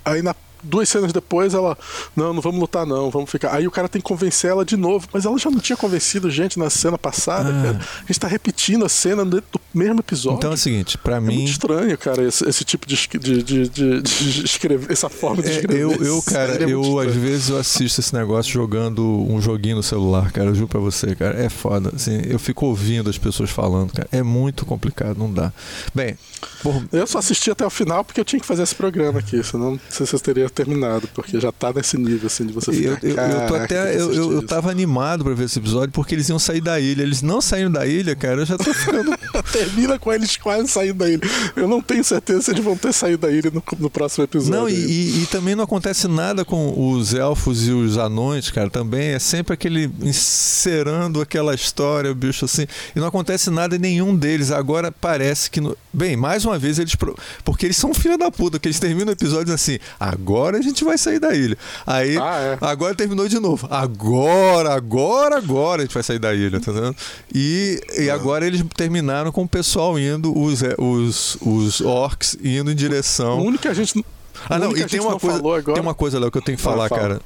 aí 0.05 0.23
na 0.23 0.35
duas 0.63 0.89
cenas 0.89 1.13
depois 1.13 1.55
ela, 1.55 1.77
não, 2.15 2.33
não 2.33 2.41
vamos 2.41 2.61
lutar 2.61 2.87
não, 2.87 3.11
vamos 3.11 3.31
ficar. 3.31 3.55
Aí 3.55 3.67
o 3.67 3.71
cara 3.71 3.89
tem 3.89 4.01
que 4.01 4.09
convencer 4.09 4.51
ela 4.51 4.65
de 4.65 4.77
novo, 4.77 5.09
mas 5.13 5.25
ela 5.25 5.39
já 5.39 5.51
não 5.51 5.59
tinha 5.59 5.77
convencido 5.77 6.31
gente 6.31 6.59
na 6.59 6.71
cena 6.71 6.99
passada, 6.99 7.49
ah. 7.51 7.63
cara. 7.63 7.81
A 8.03 8.07
gente 8.07 8.21
tá 8.21 8.29
repetindo 8.29 8.85
a 8.85 8.89
cena 8.89 9.25
do 9.25 9.43
mesmo 9.73 10.01
episódio. 10.01 10.39
Então 10.39 10.51
é 10.51 10.55
o 10.55 10.57
seguinte, 10.57 10.99
para 10.99 11.17
é 11.17 11.21
mim... 11.21 11.37
muito 11.37 11.53
estranho, 11.53 11.97
cara, 11.99 12.23
esse, 12.27 12.49
esse 12.49 12.65
tipo 12.65 12.87
de, 12.87 12.97
de, 13.19 13.43
de, 13.43 13.69
de, 13.69 14.45
escrever, 14.45 14.91
essa 14.93 15.09
forma 15.09 15.43
de 15.43 15.49
é, 15.49 15.53
escrever. 15.53 15.81
Eu, 15.81 15.93
eu 15.93 16.23
cara, 16.23 16.65
é 16.65 16.71
eu 16.71 16.99
às 16.99 17.15
vezes 17.15 17.49
eu 17.49 17.59
assisto 17.59 18.01
esse 18.01 18.15
negócio 18.15 18.53
jogando 18.53 19.03
um 19.29 19.41
joguinho 19.41 19.77
no 19.77 19.83
celular, 19.83 20.33
cara, 20.33 20.49
eu 20.49 20.55
juro 20.55 20.69
pra 20.69 20.81
você, 20.81 21.15
cara, 21.15 21.41
é 21.41 21.49
foda, 21.49 21.93
assim, 21.95 22.21
eu 22.27 22.39
fico 22.39 22.67
ouvindo 22.67 23.09
as 23.09 23.19
pessoas 23.19 23.51
falando, 23.51 23.93
cara, 23.93 24.09
é 24.11 24.23
muito 24.23 24.67
complicado, 24.67 25.17
não 25.19 25.33
dá. 25.33 25.53
Bem, 25.95 26.17
por... 26.63 26.83
Eu 26.93 27.07
só 27.07 27.19
assisti 27.19 27.51
até 27.51 27.65
o 27.65 27.71
final 27.71 28.05
porque 28.05 28.21
eu 28.21 28.25
tinha 28.25 28.41
que 28.41 28.47
fazer 28.47 28.63
esse 28.63 28.75
programa 28.75 29.19
aqui, 29.19 29.43
senão 29.43 29.73
não 29.73 29.81
sei 29.89 30.07
se 30.07 30.11
vocês 30.11 30.23
teriam 30.23 30.49
terminado, 30.49 31.09
porque 31.15 31.41
já 31.41 31.51
tá 31.51 31.73
nesse 31.73 31.97
nível 31.97 32.27
assim 32.27 32.47
de 32.47 32.53
você 32.53 32.73
ficar. 32.73 32.99
Eu, 33.03 33.17
eu, 33.17 33.41
eu 33.41 33.47
tô 33.47 33.55
até. 33.55 33.97
Eu, 33.97 34.13
eu, 34.13 34.33
eu 34.33 34.47
tava 34.47 34.71
animado 34.71 35.25
pra 35.25 35.35
ver 35.35 35.45
esse 35.45 35.59
episódio 35.59 35.91
porque 35.93 36.15
eles 36.15 36.29
iam 36.29 36.39
sair 36.39 36.61
da 36.61 36.79
ilha. 36.79 37.03
Eles 37.03 37.23
não 37.23 37.41
saíram 37.41 37.71
da 37.71 37.87
ilha, 37.87 38.15
cara. 38.15 38.43
Eu 38.43 38.47
já 38.47 38.57
tô 38.57 38.73
ficando. 38.73 39.11
Termina 39.53 39.99
com 39.99 40.13
eles 40.13 40.37
quase 40.37 40.69
saindo 40.69 40.99
da 40.99 41.09
ilha. 41.09 41.21
Eu 41.57 41.67
não 41.67 41.81
tenho 41.81 42.05
certeza 42.05 42.43
se 42.43 42.51
eles 42.51 42.65
vão 42.65 42.77
ter 42.77 42.93
saído 42.93 43.19
da 43.19 43.31
ilha 43.31 43.51
no, 43.51 43.63
no 43.79 43.91
próximo 43.91 44.25
episódio. 44.25 44.61
Não, 44.61 44.69
e, 44.69 44.75
e, 44.75 45.23
e, 45.23 45.27
também 45.27 45.55
não 45.55 45.65
acontece 45.65 46.07
nada 46.09 46.45
com 46.45 46.93
os 46.93 47.15
elfos 47.15 47.67
e 47.67 47.73
os 47.73 47.97
anões, 47.97 48.51
cara. 48.51 48.71
Também 48.71 49.11
é 49.11 49.19
sempre 49.19 49.55
aquele 49.55 49.91
encerando 50.03 51.21
aquela 51.21 51.55
história, 51.55 52.11
o 52.11 52.15
bicho 52.15 52.45
assim. 52.45 52.67
E 52.95 53.01
não 53.01 53.07
acontece 53.07 53.51
nada 53.51 53.77
em 53.77 53.79
nenhum 53.79 54.15
deles. 54.15 54.51
Agora 54.51 54.93
parece 54.93 55.51
que. 55.51 55.61
No... 55.61 55.77
Bem, 55.93 56.17
mais 56.17 56.30
uma 56.45 56.59
vez 56.59 56.79
eles. 56.79 56.97
Porque 57.45 57.67
eles 57.67 57.77
são 57.77 57.93
filha 57.95 58.17
da 58.17 58.31
puta, 58.31 58.59
que 58.59 58.69
eles 58.69 58.79
terminam 58.79 59.09
o 59.09 59.13
episódio 59.13 59.53
assim. 59.53 59.79
Agora 59.99 60.59
a 60.59 60.63
gente 60.63 60.85
vai 60.85 60.99
sair 60.99 61.19
da 61.19 61.35
ilha. 61.35 61.57
Aí, 61.87 62.17
ah, 62.19 62.39
é. 62.41 62.59
agora 62.61 62.95
terminou 62.95 63.29
de 63.29 63.39
novo. 63.39 63.67
Agora, 63.71 64.75
agora, 64.75 65.37
agora 65.37 65.83
a 65.83 65.85
gente 65.85 65.95
vai 65.95 66.03
sair 66.03 66.19
da 66.19 66.35
ilha, 66.35 66.61
tá 66.61 66.73
vendo? 66.73 66.95
E, 67.35 67.81
e 67.99 68.11
agora 68.11 68.47
eles 68.47 68.63
terminaram 68.77 69.33
com 69.33 69.43
o 69.43 69.49
pessoal 69.49 69.99
indo, 69.99 70.37
os, 70.37 70.63
é, 70.63 70.75
os, 70.79 71.37
os 71.41 71.81
orcs 71.81 72.37
indo 72.43 72.71
em 72.71 72.75
direção. 72.75 73.41
O 73.41 73.45
único 73.45 73.63
que 73.63 73.69
a 73.69 73.75
gente. 73.75 74.05
Ah, 74.49 74.59
não, 74.59 74.77
e 74.77 74.85
tem 74.87 75.01
uma, 75.01 75.19
coisa, 75.19 75.43
tem 75.75 75.83
uma 75.83 75.95
coisa, 75.95 76.19
Léo, 76.19 76.31
que 76.31 76.39
eu 76.39 76.43
tenho 76.43 76.57
que 76.57 76.65
falar, 76.65 76.89
cara. 76.89 77.21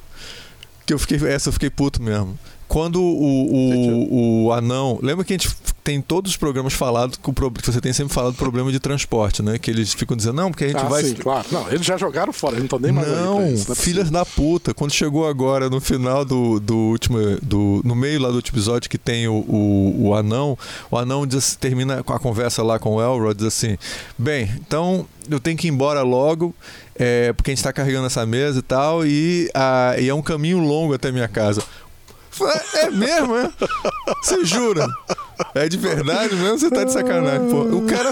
Que 0.84 0.92
eu 0.92 0.98
fiquei. 0.98 1.18
Essa 1.28 1.48
eu 1.48 1.52
fiquei 1.52 1.70
puto 1.70 2.02
mesmo. 2.02 2.38
Quando 2.68 3.00
o, 3.00 4.12
o, 4.12 4.44
o 4.44 4.52
anão. 4.52 4.98
Lembra 5.02 5.24
que 5.24 5.32
a 5.32 5.36
gente 5.36 5.54
tem 5.84 6.00
todos 6.00 6.30
os 6.30 6.36
programas 6.38 6.72
falados 6.72 7.18
que, 7.18 7.32
que 7.32 7.70
você 7.70 7.80
tem 7.80 7.92
sempre 7.92 8.14
falado 8.14 8.32
do 8.32 8.38
problema 8.38 8.72
de 8.72 8.80
transporte, 8.80 9.42
né? 9.42 9.58
Que 9.58 9.70
eles 9.70 9.92
ficam 9.92 10.16
dizendo, 10.16 10.36
não, 10.36 10.50
porque 10.50 10.64
a 10.64 10.68
gente 10.68 10.78
ah, 10.78 10.88
vai. 10.88 11.04
Sim, 11.04 11.14
claro. 11.14 11.46
Não, 11.52 11.68
eles 11.68 11.84
já 11.84 11.98
jogaram 11.98 12.32
fora, 12.32 12.54
eles 12.54 12.60
não 12.60 12.66
estão 12.66 12.78
nem 12.78 12.90
mais 12.90 13.06
Não, 13.06 13.46
isso, 13.46 13.66
não 13.68 13.72
é 13.72 13.76
filhas 13.76 14.10
da 14.10 14.24
puta. 14.24 14.72
Quando 14.72 14.92
chegou 14.92 15.28
agora, 15.28 15.68
no 15.68 15.80
final 15.82 16.24
do, 16.24 16.58
do 16.58 16.74
último. 16.74 17.18
Do, 17.42 17.82
no 17.84 17.94
meio 17.94 18.18
lá 18.18 18.30
do 18.30 18.36
último 18.36 18.56
episódio 18.56 18.88
que 18.88 18.96
tem 18.96 19.28
o, 19.28 19.34
o, 19.34 20.06
o 20.06 20.14
anão, 20.14 20.58
o 20.90 20.96
anão 20.96 21.26
diz, 21.26 21.54
termina 21.54 22.02
com 22.02 22.14
a 22.14 22.18
conversa 22.18 22.62
lá 22.62 22.78
com 22.78 22.94
o 22.94 23.02
Elrod, 23.02 23.36
diz 23.36 23.48
assim: 23.48 23.76
Bem, 24.16 24.50
então 24.66 25.06
eu 25.28 25.38
tenho 25.38 25.56
que 25.56 25.66
ir 25.66 25.70
embora 25.70 26.02
logo. 26.02 26.54
É, 26.96 27.32
porque 27.32 27.50
a 27.50 27.52
gente 27.52 27.58
está 27.58 27.72
carregando 27.72 28.06
essa 28.06 28.24
mesa 28.24 28.60
e 28.60 28.62
tal, 28.62 29.04
e, 29.04 29.50
a, 29.52 29.96
e 29.98 30.08
é 30.08 30.14
um 30.14 30.22
caminho 30.22 30.60
longo 30.60 30.94
até 30.94 31.10
minha 31.10 31.26
casa. 31.26 31.60
É 32.74 32.90
mesmo, 32.90 33.36
é? 33.36 33.50
Você 34.22 34.44
jura? 34.44 34.86
É 35.54 35.68
de 35.68 35.76
verdade 35.76 36.34
mesmo? 36.34 36.58
Você 36.58 36.70
tá 36.70 36.84
de 36.84 36.92
sacanagem, 36.92 37.48
pô. 37.48 37.62
O 37.62 37.86
cara. 37.86 38.10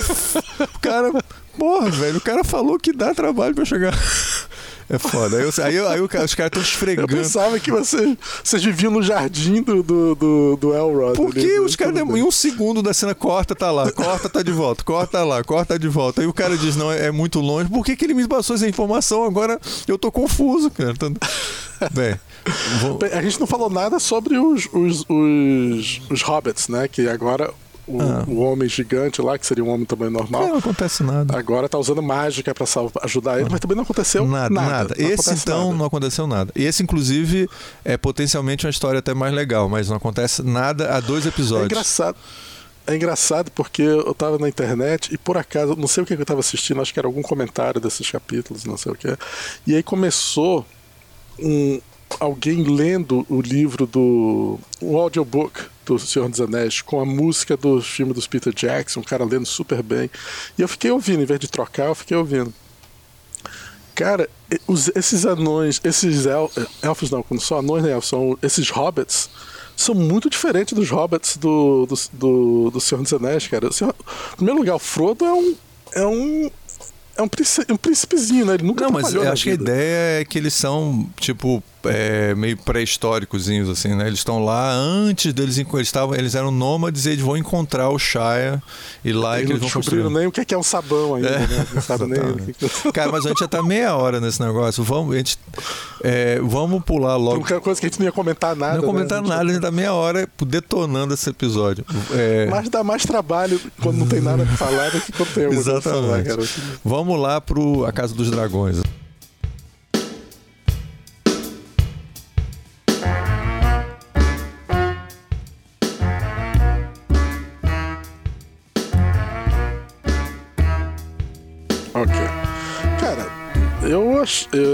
O 0.60 0.78
cara. 0.80 1.24
Porra, 1.58 1.90
velho, 1.90 2.16
o 2.16 2.20
cara 2.20 2.42
falou 2.42 2.78
que 2.78 2.92
dá 2.92 3.14
trabalho 3.14 3.54
pra 3.54 3.64
chegar. 3.64 3.94
É 4.88 4.98
foda. 4.98 5.38
Aí, 5.38 5.44
aí, 5.44 5.78
aí, 5.78 5.88
aí 5.88 6.00
os 6.00 6.34
caras 6.34 6.48
estão 6.48 6.62
esfregando. 6.62 7.10
Eu 7.10 7.16
pensava 7.22 7.58
que 7.58 7.70
você, 7.70 8.16
vocês 8.44 8.62
viviam 8.62 8.92
no 8.92 9.02
jardim 9.02 9.62
do, 9.62 9.82
do, 9.82 10.14
do, 10.14 10.56
do 10.60 10.74
Elrod. 10.74 11.16
Por 11.16 11.32
que 11.32 11.60
os 11.60 11.74
caras, 11.76 11.96
em 11.96 12.22
um 12.22 12.30
segundo 12.30 12.82
da 12.82 12.92
cena, 12.92 13.14
corta, 13.14 13.54
tá 13.54 13.70
lá, 13.70 13.90
corta, 13.90 14.28
tá 14.28 14.42
de 14.42 14.52
volta, 14.52 14.84
corta 14.84 15.18
tá 15.18 15.24
lá, 15.24 15.42
corta, 15.42 15.74
tá 15.74 15.78
de 15.78 15.88
volta. 15.88 16.20
Aí 16.20 16.26
o 16.26 16.32
cara 16.32 16.56
diz, 16.58 16.76
não, 16.76 16.92
é, 16.92 17.06
é 17.06 17.10
muito 17.10 17.40
longe. 17.40 17.70
Por 17.70 17.84
que, 17.84 17.96
que 17.96 18.04
ele 18.04 18.14
me 18.14 18.28
passou 18.28 18.54
essa 18.54 18.68
informação? 18.68 19.24
Agora 19.24 19.58
eu 19.88 19.96
tô 19.96 20.12
confuso, 20.12 20.70
cara. 20.70 20.92
Bem. 21.92 22.18
Vou... 22.80 22.98
A 23.12 23.22
gente 23.22 23.38
não 23.38 23.46
falou 23.46 23.70
nada 23.70 23.98
sobre 23.98 24.38
os, 24.38 24.68
os, 24.72 25.04
os, 25.08 26.00
os 26.10 26.22
hobbits, 26.22 26.68
né? 26.68 26.88
Que 26.88 27.08
agora 27.08 27.52
o, 27.86 28.00
ah. 28.00 28.24
o, 28.28 28.38
homem 28.40 28.68
gigante 28.68 29.20
lá, 29.20 29.36
que 29.36 29.46
seria 29.46 29.64
um 29.64 29.68
homem 29.68 29.84
também 29.84 30.08
normal. 30.08 30.48
Não 30.48 30.56
acontece 30.56 31.02
nada. 31.02 31.36
Agora 31.36 31.68
tá 31.68 31.78
usando 31.78 32.02
mágica 32.02 32.54
para 32.54 32.66
ajudar 33.02 33.40
ele, 33.40 33.48
mas 33.50 33.60
também 33.60 33.76
não 33.76 33.82
aconteceu 33.82 34.26
nada. 34.26 34.54
Nada. 34.54 34.70
nada. 34.70 34.94
Esse 34.98 35.34
então 35.34 35.66
nada. 35.66 35.78
não 35.78 35.86
aconteceu 35.86 36.26
nada. 36.26 36.52
Esse, 36.54 36.82
inclusive, 36.82 37.48
é 37.84 37.96
potencialmente 37.96 38.66
uma 38.66 38.70
história 38.70 38.98
até 38.98 39.14
mais 39.14 39.34
legal, 39.34 39.68
mas 39.68 39.88
não 39.88 39.96
acontece 39.96 40.42
nada 40.42 40.96
há 40.96 41.00
dois 41.00 41.26
episódios. 41.26 41.70
É 41.70 41.72
engraçado. 41.72 42.16
É 42.84 42.96
engraçado 42.96 43.50
porque 43.52 43.82
eu 43.82 44.12
tava 44.12 44.38
na 44.38 44.48
internet 44.48 45.14
e 45.14 45.18
por 45.18 45.36
acaso, 45.36 45.76
não 45.76 45.86
sei 45.86 46.02
o 46.02 46.06
que 46.06 46.14
eu 46.14 46.26
tava 46.26 46.40
assistindo, 46.40 46.80
acho 46.80 46.92
que 46.92 46.98
era 46.98 47.06
algum 47.06 47.22
comentário 47.22 47.80
desses 47.80 48.10
capítulos, 48.10 48.64
não 48.64 48.76
sei 48.76 48.90
o 48.90 48.94
que. 48.96 49.16
E 49.64 49.76
aí 49.76 49.84
começou 49.84 50.66
um, 51.38 51.80
alguém 52.20 52.62
lendo 52.62 53.26
o 53.28 53.40
livro 53.40 53.86
do 53.86 54.58
o 54.80 54.98
audiobook 54.98 55.60
do 55.84 55.98
Senhor 55.98 56.28
dos 56.28 56.40
Anéis 56.40 56.80
com 56.80 57.00
a 57.00 57.04
música 57.04 57.56
do 57.56 57.80
filme 57.80 58.12
dos 58.12 58.26
Peter 58.26 58.52
Jackson, 58.54 59.00
um 59.00 59.04
cara 59.04 59.24
lendo 59.24 59.46
super 59.46 59.82
bem. 59.82 60.10
E 60.56 60.62
eu 60.62 60.68
fiquei 60.68 60.90
ouvindo, 60.90 61.22
em 61.22 61.26
vez 61.26 61.40
de 61.40 61.48
trocar, 61.48 61.86
eu 61.86 61.94
fiquei 61.94 62.16
ouvindo. 62.16 62.52
Cara, 63.94 64.28
os, 64.66 64.90
esses 64.94 65.26
anões, 65.26 65.80
esses 65.84 66.26
el, 66.26 66.50
elfos 66.82 67.10
não, 67.10 67.22
quando 67.22 67.40
são 67.40 67.58
anões, 67.58 67.84
né, 67.84 68.00
são 68.00 68.38
esses 68.42 68.70
hobbits, 68.70 69.28
são 69.76 69.94
muito 69.94 70.30
diferentes 70.30 70.72
dos 70.72 70.88
hobbits 70.90 71.36
do, 71.36 71.86
do, 71.86 71.94
do, 72.12 72.70
do 72.70 72.80
Senhor 72.80 73.02
dos 73.02 73.12
Anéis, 73.12 73.46
cara. 73.48 73.68
O 73.68 73.72
Senhor, 73.72 73.94
em 74.32 74.36
primeiro 74.36 74.60
lugar, 74.60 74.76
o 74.76 74.78
Frodo 74.78 75.24
é 75.24 75.32
um, 75.32 75.56
é 75.94 76.06
um 76.06 76.50
é 77.16 77.22
um, 77.22 77.28
príncipe, 77.28 77.72
um 77.72 77.76
príncipezinho, 77.76 78.46
né? 78.46 78.54
Ele 78.54 78.64
nunca 78.64 78.84
Não, 78.84 78.92
mas 78.92 79.12
eu 79.12 79.30
acho 79.30 79.44
vida. 79.44 79.64
que 79.64 79.70
a 79.70 79.74
ideia 79.74 80.20
é 80.20 80.24
que 80.24 80.38
eles 80.38 80.54
são, 80.54 81.08
tipo, 81.20 81.62
é, 81.84 82.34
meio 82.34 82.56
pré-históricos, 82.56 83.48
assim, 83.70 83.94
né? 83.94 84.06
Eles 84.06 84.20
estão 84.20 84.44
lá 84.44 84.72
antes 84.72 85.32
deles. 85.32 85.58
Eles, 85.58 85.92
tavam, 85.92 86.14
eles 86.14 86.34
eram 86.34 86.50
nômades 86.50 87.06
e 87.06 87.10
eles 87.10 87.24
vão 87.24 87.36
encontrar 87.36 87.88
o 87.88 87.98
Shire 87.98 88.60
e 89.04 89.12
lá 89.12 89.38
é 89.38 89.44
que 89.44 89.52
eles 89.52 89.60
vão 89.60 89.70
construir. 89.70 90.08
nem 90.10 90.26
o 90.26 90.32
que 90.32 90.40
é, 90.40 90.46
é 90.54 90.58
um 90.58 90.62
sabão 90.62 91.14
ainda, 91.14 91.28
é, 91.28 91.38
né? 91.46 91.66
Não 91.72 91.82
sabe 91.82 92.06
nem 92.06 92.54
que... 92.54 92.92
Cara, 92.92 93.10
mas 93.10 93.26
a 93.26 93.30
gente 93.30 93.40
já 93.40 93.48
tá 93.48 93.62
meia 93.62 93.94
hora 93.96 94.20
nesse 94.20 94.40
negócio. 94.40 94.82
Vamos, 94.84 95.14
a 95.14 95.18
gente, 95.18 95.38
é, 96.02 96.38
vamos 96.40 96.82
pular 96.84 97.16
logo. 97.16 97.46
Tem 97.46 97.60
coisa 97.60 97.80
que 97.80 97.86
a 97.86 97.88
gente 97.88 97.98
não 97.98 98.06
ia 98.06 98.12
comentar 98.12 98.54
nada. 98.54 98.74
Não 98.74 98.82
ia 98.82 98.86
comentar 98.86 99.22
né? 99.22 99.28
nada, 99.28 99.42
a 99.42 99.52
gente 99.52 99.62
tá 99.62 99.70
meia 99.70 99.92
hora 99.92 100.28
detonando 100.46 101.14
esse 101.14 101.28
episódio. 101.28 101.84
É... 102.12 102.46
Mas 102.46 102.68
dá 102.68 102.84
mais 102.84 103.04
trabalho 103.04 103.60
quando 103.82 103.98
não 103.98 104.06
tem 104.06 104.20
nada 104.20 104.44
pra 104.44 104.56
falar 104.56 104.90
do 104.90 105.00
que 105.00 105.12
quando 105.12 105.32
tem 105.34 105.44
Exatamente. 105.44 106.28
Falar, 106.28 106.78
Vamos 106.84 107.20
lá 107.20 107.40
pro 107.40 107.84
A 107.84 107.92
Casa 107.92 108.14
dos 108.14 108.30
Dragões. 108.30 108.80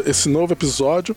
Esse 0.07 0.29
novo 0.29 0.53
episódio. 0.53 1.17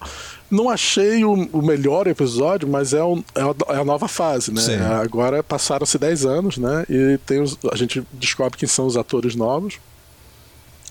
Não 0.49 0.69
achei 0.69 1.23
o, 1.23 1.31
o 1.31 1.61
melhor 1.61 2.07
episódio, 2.07 2.67
mas 2.67 2.93
é, 2.93 3.03
um, 3.03 3.23
é, 3.33 3.41
a, 3.41 3.79
é, 3.79 3.83
nova 3.83 4.07
fase, 4.07 4.53
né? 4.53 4.61
Sim. 4.61 4.75
Agora 4.75 5.41
passaram-se 5.41 5.97
10 5.97 6.25
anos, 6.25 6.57
né? 6.57 6.85
E 6.89 7.17
tem 7.25 7.41
os, 7.41 7.57
a 7.71 7.75
gente 7.75 8.03
descobre 8.13 8.57
quem 8.57 8.67
são 8.67 8.85
os 8.85 8.97
atores 8.97 9.35
novos. 9.35 9.79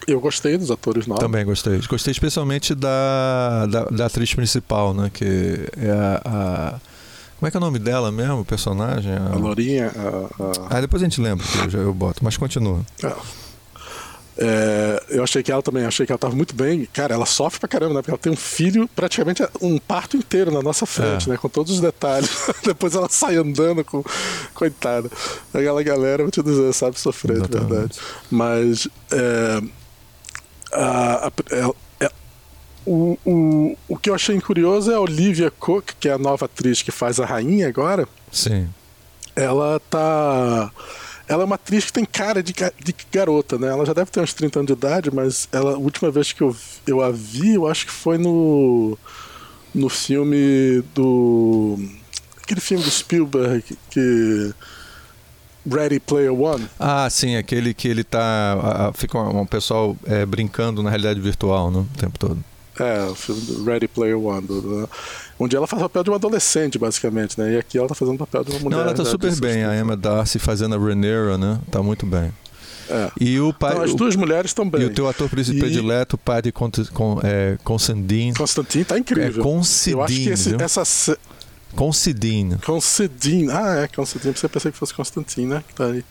Eu 0.06 0.18
gostei 0.18 0.56
dos 0.56 0.70
atores 0.70 1.06
novos. 1.06 1.22
Também 1.22 1.44
gostei. 1.44 1.78
Gostei 1.86 2.12
especialmente 2.12 2.74
da, 2.74 3.66
da, 3.66 3.84
da 3.84 4.06
atriz 4.06 4.34
principal, 4.34 4.94
né? 4.94 5.10
Que 5.12 5.68
é 5.76 5.90
a, 5.90 6.22
a, 6.24 6.80
Como 7.38 7.46
é 7.46 7.50
que 7.50 7.56
é 7.56 7.60
o 7.60 7.60
nome 7.60 7.78
dela 7.78 8.10
mesmo, 8.10 8.40
o 8.40 8.44
personagem? 8.44 9.12
A, 9.12 9.34
a 9.34 9.36
Lourinha. 9.36 9.92
A, 9.94 10.42
a... 10.42 10.78
Ah, 10.78 10.80
depois 10.80 11.02
a 11.02 11.04
gente 11.04 11.20
lembra 11.20 11.46
que 11.46 11.58
eu, 11.58 11.70
já, 11.70 11.78
eu 11.80 11.92
boto, 11.92 12.24
mas 12.24 12.36
continua. 12.38 12.80
É. 13.04 13.12
É, 14.42 15.02
eu 15.10 15.22
achei 15.22 15.42
que 15.42 15.52
ela 15.52 15.62
também, 15.62 15.84
achei 15.84 16.06
que 16.06 16.12
ela 16.12 16.16
estava 16.16 16.34
muito 16.34 16.54
bem. 16.54 16.88
Cara, 16.94 17.14
ela 17.14 17.26
sofre 17.26 17.60
pra 17.60 17.68
caramba, 17.68 17.94
né? 17.94 18.00
Porque 18.00 18.10
ela 18.10 18.18
tem 18.18 18.32
um 18.32 18.36
filho, 18.36 18.88
praticamente 18.96 19.46
um 19.60 19.76
parto 19.78 20.16
inteiro 20.16 20.50
na 20.50 20.62
nossa 20.62 20.86
frente, 20.86 21.28
é. 21.28 21.32
né? 21.32 21.36
Com 21.36 21.48
todos 21.50 21.74
os 21.74 21.80
detalhes. 21.80 22.30
Depois 22.64 22.94
ela 22.94 23.08
sai 23.10 23.36
andando 23.36 23.84
com. 23.84 24.02
Coitada. 24.54 25.10
Aquela 25.52 25.82
galera, 25.82 26.22
vou 26.22 26.30
te 26.30 26.42
dizer, 26.42 26.72
sabe 26.72 26.98
sofrer, 26.98 27.42
de 27.42 27.48
verdade. 27.48 27.98
Mas. 28.30 28.88
É, 29.12 29.62
a, 30.72 31.26
a, 31.26 31.32
é, 31.50 32.06
é, 32.06 32.10
o, 32.86 33.18
o, 33.26 33.76
o 33.88 33.96
que 33.98 34.08
eu 34.08 34.14
achei 34.14 34.40
curioso 34.40 34.90
é 34.90 34.94
a 34.94 35.00
Olivia 35.00 35.50
Cook, 35.50 35.90
que 36.00 36.08
é 36.08 36.12
a 36.12 36.18
nova 36.18 36.46
atriz 36.46 36.80
que 36.80 36.90
faz 36.90 37.20
a 37.20 37.26
rainha 37.26 37.68
agora. 37.68 38.08
Sim. 38.32 38.70
Ela 39.36 39.78
tá 39.90 40.72
ela 41.30 41.44
é 41.44 41.46
uma 41.46 41.54
atriz 41.54 41.84
que 41.84 41.92
tem 41.92 42.04
cara 42.04 42.42
de, 42.42 42.52
de 42.52 42.94
garota, 43.12 43.56
né? 43.56 43.68
Ela 43.68 43.86
já 43.86 43.92
deve 43.92 44.10
ter 44.10 44.20
uns 44.20 44.34
30 44.34 44.58
anos 44.58 44.66
de 44.66 44.72
idade, 44.72 45.14
mas 45.14 45.48
ela, 45.52 45.74
a 45.74 45.78
última 45.78 46.10
vez 46.10 46.32
que 46.32 46.42
eu, 46.42 46.56
eu 46.84 47.00
a 47.00 47.12
vi, 47.12 47.54
eu 47.54 47.68
acho 47.68 47.86
que 47.86 47.92
foi 47.92 48.18
no, 48.18 48.98
no 49.72 49.88
filme 49.88 50.82
do. 50.92 51.78
Aquele 52.42 52.60
filme 52.60 52.82
do 52.82 52.90
Spielberg 52.90 53.62
que. 53.90 54.52
Ready 55.70 56.00
Player 56.00 56.34
One. 56.34 56.66
Ah, 56.80 57.08
sim, 57.08 57.36
aquele 57.36 57.74
que 57.74 57.86
ele 57.86 58.02
tá. 58.02 58.90
fica 58.94 59.16
um, 59.16 59.42
um 59.42 59.46
pessoal 59.46 59.96
é, 60.06 60.26
brincando 60.26 60.82
na 60.82 60.90
realidade 60.90 61.20
virtual 61.20 61.70
né, 61.70 61.78
o 61.78 61.98
tempo 61.98 62.18
todo. 62.18 62.42
É, 62.78 63.04
o 63.04 63.14
filme 63.14 63.40
do 63.42 63.64
Ready 63.64 63.88
Player 63.88 64.18
One. 64.18 64.46
Do, 64.46 64.60
do, 64.60 64.90
onde 65.38 65.56
ela 65.56 65.66
faz 65.66 65.82
o 65.82 65.86
papel 65.86 66.04
de 66.04 66.10
uma 66.10 66.16
adolescente, 66.16 66.78
basicamente, 66.78 67.38
né? 67.38 67.54
E 67.54 67.58
aqui 67.58 67.78
ela 67.78 67.88
tá 67.88 67.94
fazendo 67.94 68.14
o 68.14 68.18
papel 68.18 68.44
de 68.44 68.50
uma 68.52 68.60
mulher. 68.60 68.76
Não, 68.76 68.84
ela 68.84 68.94
tá 68.94 69.04
super 69.04 69.34
bem, 69.36 69.64
a 69.64 69.76
Emma 69.76 69.96
Darcy 69.96 70.38
fazendo 70.38 70.74
a 70.74 70.78
Rhaenyra, 70.78 71.36
né? 71.36 71.58
Tá 71.70 71.82
muito 71.82 72.06
bem. 72.06 72.32
É. 72.90 73.10
E 73.20 73.38
o 73.38 73.52
pai, 73.52 73.72
então, 73.72 73.84
as 73.84 73.94
duas 73.94 74.16
mulheres 74.16 74.52
também. 74.52 74.82
E 74.82 74.84
o 74.84 74.90
teu 74.90 75.08
ator 75.08 75.28
predileto, 75.28 76.16
o 76.16 76.18
padre 76.18 76.52
é, 77.22 77.56
Constantine. 77.62 78.34
Constantine 78.34 78.84
tá 78.84 78.98
incrível. 78.98 79.40
É 79.40 79.44
Considine. 79.44 79.96
Eu 79.96 80.02
acho 80.02 80.14
que 80.14 80.28
esse, 80.28 80.62
essa. 80.62 81.18
Considine. 81.76 82.56
Considine. 82.58 83.52
Ah, 83.52 83.82
é, 83.84 83.88
Considine. 83.88 84.34
Você 84.34 84.48
pensei 84.48 84.72
que 84.72 84.78
fosse 84.78 84.92
Constantine, 84.92 85.46
né? 85.46 85.64
Tá 85.76 85.86
aí. 85.86 86.04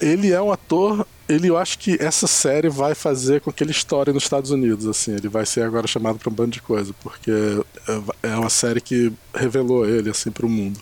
Ele 0.00 0.30
é 0.30 0.40
um 0.40 0.52
ator. 0.52 1.04
Ele, 1.28 1.48
eu 1.48 1.56
acho 1.56 1.78
que 1.78 1.96
essa 2.00 2.26
série 2.26 2.68
vai 2.68 2.94
fazer 2.94 3.40
com 3.40 3.50
que 3.50 3.64
ele 3.64 3.70
estoure 3.70 4.12
nos 4.12 4.24
Estados 4.24 4.50
Unidos. 4.50 4.86
Assim, 4.86 5.12
ele 5.12 5.28
vai 5.28 5.46
ser 5.46 5.62
agora 5.62 5.86
chamado 5.86 6.18
para 6.18 6.28
um 6.28 6.32
bando 6.32 6.50
de 6.50 6.60
coisa, 6.60 6.94
porque 7.02 7.30
é, 7.32 8.28
é 8.30 8.36
uma 8.36 8.50
série 8.50 8.80
que 8.80 9.12
revelou 9.34 9.88
ele 9.88 10.10
assim 10.10 10.30
para 10.30 10.44
o 10.44 10.48
mundo. 10.48 10.78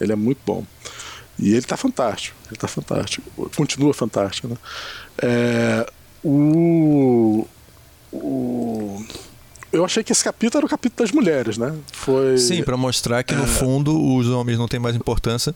Ele 0.00 0.12
é 0.12 0.16
muito 0.16 0.38
bom. 0.46 0.64
E 1.38 1.52
ele 1.54 1.62
tá 1.62 1.76
fantástico, 1.76 2.36
ele 2.48 2.58
tá 2.58 2.68
fantástico, 2.68 3.50
continua 3.56 3.94
fantástico, 3.94 4.46
né? 4.46 4.56
É, 5.22 5.90
o, 6.22 7.46
o, 8.12 9.02
eu 9.72 9.84
achei 9.84 10.04
que 10.04 10.12
esse 10.12 10.22
capítulo 10.22 10.60
era 10.60 10.66
o 10.66 10.68
capítulo 10.68 11.06
das 11.06 11.14
mulheres, 11.14 11.56
né? 11.56 11.74
Foi, 11.92 12.36
Sim, 12.36 12.62
para 12.62 12.76
mostrar 12.76 13.22
que 13.22 13.34
no 13.34 13.44
é, 13.44 13.46
fundo 13.46 13.98
os 14.14 14.28
homens 14.28 14.58
não 14.58 14.68
têm 14.68 14.78
mais 14.78 14.94
importância 14.94 15.54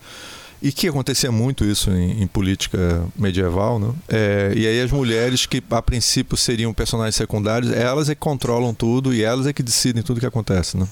e 0.65 0.73
que 0.73 0.89
acontecia 0.89 1.31
muito 1.31 1.63
isso 1.63 1.91
em, 1.91 2.23
em 2.23 2.27
política 2.27 3.05
medieval, 3.15 3.79
né? 3.79 3.93
É, 4.09 4.51
e 4.57 4.67
aí 4.67 4.81
as 4.81 4.91
mulheres 4.91 5.45
que 5.45 5.63
a 5.71 5.83
princípio 5.83 6.39
seriam 6.39 6.73
personagens 6.73 7.17
secundários, 7.17 7.71
elas 7.71 8.09
é 8.09 8.15
que 8.15 8.21
controlam 8.23 8.73
tudo 8.73 9.13
e 9.13 9.23
elas 9.23 9.47
é 9.47 9.53
que 9.53 9.63
decidem 9.63 10.03
tudo 10.03 10.21
que 10.21 10.27
acontece, 10.27 10.79
né? 10.79 10.89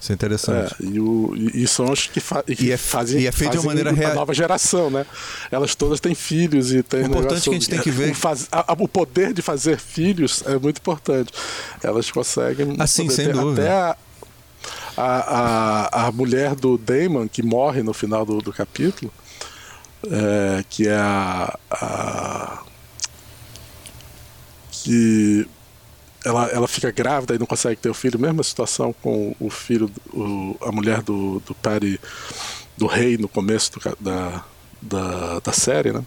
Isso 0.00 0.12
é 0.12 0.14
interessante. 0.14 0.76
É, 0.80 0.86
e, 0.86 1.00
o, 1.00 1.34
e, 1.34 1.66
são 1.66 1.90
as 1.90 2.06
que, 2.06 2.20
fa 2.20 2.44
e, 2.46 2.70
é, 2.70 2.76
fazem, 2.76 3.22
e 3.22 3.26
é 3.26 3.32
feito 3.32 3.52
de 3.52 3.58
uma 3.58 3.66
maneira 3.66 3.90
real. 3.90 4.14
Nova 4.14 4.32
geração, 4.32 4.90
né? 4.90 5.04
Elas 5.50 5.74
todas 5.74 5.98
têm 5.98 6.14
filhos 6.14 6.72
e 6.72 6.84
têm. 6.84 7.02
O 7.02 7.06
importante 7.06 7.42
que 7.42 7.50
a 7.50 7.52
gente 7.54 7.68
tem 7.68 7.80
que 7.80 7.90
ver. 7.90 8.12
O, 8.12 8.14
faz, 8.14 8.46
a, 8.52 8.76
o 8.78 8.86
poder 8.86 9.32
de 9.32 9.42
fazer 9.42 9.78
filhos 9.80 10.44
é 10.46 10.56
muito 10.56 10.78
importante. 10.78 11.32
Elas 11.82 12.12
conseguem. 12.12 12.76
Assim, 12.78 13.08
sem 13.08 13.32
dúvida. 13.32 13.62
Até 13.62 13.72
a, 13.72 13.96
a, 14.96 15.90
a, 15.96 16.06
a, 16.06 16.12
mulher 16.12 16.54
do 16.54 16.78
Damon, 16.78 17.28
que 17.28 17.42
morre 17.42 17.82
no 17.82 17.92
final 17.92 18.24
do, 18.24 18.38
do 18.38 18.52
capítulo, 18.52 19.12
é, 20.10 20.64
que 20.68 20.88
é 20.88 20.96
a, 20.96 21.58
a. 21.70 22.62
que 24.70 25.46
ela, 26.24 26.46
ela 26.48 26.68
fica 26.68 26.90
grávida 26.90 27.34
e 27.34 27.38
não 27.38 27.46
consegue 27.46 27.80
ter 27.80 27.88
o 27.88 27.94
filho, 27.94 28.18
mesma 28.18 28.42
situação 28.42 28.92
com 29.02 29.34
o 29.38 29.48
filho, 29.48 29.90
o, 30.12 30.56
a 30.60 30.72
mulher 30.72 31.02
do, 31.02 31.40
do 31.40 31.54
Perry, 31.54 32.00
do 32.76 32.86
rei 32.86 33.16
no 33.16 33.28
começo 33.28 33.72
do, 33.72 33.96
da, 34.00 34.44
da, 34.82 35.40
da 35.40 35.52
série, 35.52 35.92
né? 35.92 36.02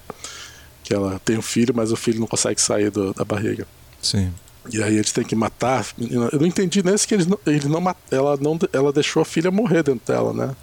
Que 0.84 0.94
ela 0.94 1.20
tem 1.24 1.38
um 1.38 1.42
filho, 1.42 1.74
mas 1.76 1.92
o 1.92 1.96
filho 1.96 2.20
não 2.20 2.28
consegue 2.28 2.60
sair 2.60 2.90
do, 2.90 3.14
da 3.14 3.24
barriga. 3.24 3.68
Sim. 4.02 4.34
E 4.72 4.84
aí 4.84 4.96
eles 4.96 5.12
têm 5.12 5.24
que 5.24 5.36
matar. 5.36 5.86
Eu 6.00 6.40
não 6.40 6.48
entendi 6.48 6.84
nesse 6.84 7.08
que 7.08 7.14
eles 7.14 7.28
não, 7.28 7.40
eles 7.46 7.66
não 7.66 7.96
ela 8.12 8.38
não 8.38 8.60
ela 8.72 8.92
deixou 8.94 9.22
a 9.22 9.26
filha 9.26 9.52
morrer 9.52 9.84
dentro 9.84 10.02
dela, 10.06 10.34
né? 10.34 10.56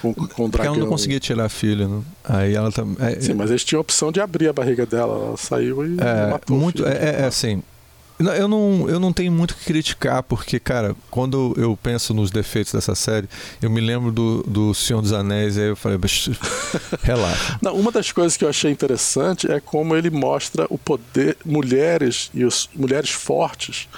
Com, 0.00 0.12
com 0.12 0.50
ela 0.58 0.76
não 0.76 0.88
conseguia 0.88 1.20
tirar 1.20 1.44
a 1.44 1.48
filha, 1.48 1.86
né? 1.86 2.02
Aí 2.24 2.54
ela 2.54 2.72
também. 2.72 2.96
É, 3.06 3.20
Sim, 3.20 3.34
mas 3.34 3.50
eles 3.50 3.62
tinham 3.62 3.78
a 3.78 3.82
opção 3.82 4.10
de 4.10 4.20
abrir 4.20 4.48
a 4.48 4.52
barriga 4.52 4.84
dela. 4.84 5.26
Ela 5.26 5.36
saiu 5.36 5.86
e 5.86 5.96
é, 6.00 6.30
matou. 6.30 6.58
Muito, 6.58 6.84
é, 6.84 6.92
é, 6.92 7.20
é 7.20 7.24
assim. 7.24 7.62
Eu 8.18 8.46
não, 8.46 8.88
eu 8.88 9.00
não 9.00 9.12
tenho 9.12 9.32
muito 9.32 9.52
o 9.52 9.54
que 9.54 9.64
criticar, 9.64 10.22
porque, 10.22 10.60
cara, 10.60 10.94
quando 11.10 11.54
eu 11.56 11.76
penso 11.82 12.14
nos 12.14 12.30
defeitos 12.30 12.72
dessa 12.72 12.94
série, 12.94 13.28
eu 13.60 13.68
me 13.68 13.80
lembro 13.80 14.12
do, 14.12 14.42
do 14.44 14.74
Senhor 14.74 15.00
dos 15.02 15.12
Anéis, 15.12 15.56
e 15.56 15.60
aí 15.60 15.68
eu 15.68 15.76
falei, 15.76 15.98
relaxa. 17.02 17.58
Não, 17.60 17.74
uma 17.74 17.90
das 17.90 18.12
coisas 18.12 18.36
que 18.36 18.44
eu 18.44 18.48
achei 18.48 18.70
interessante 18.70 19.50
é 19.50 19.60
como 19.60 19.96
ele 19.96 20.10
mostra 20.10 20.66
o 20.70 20.78
poder, 20.78 21.36
mulheres 21.44 22.30
e 22.32 22.44
os 22.44 22.68
mulheres 22.74 23.10
fortes 23.10 23.88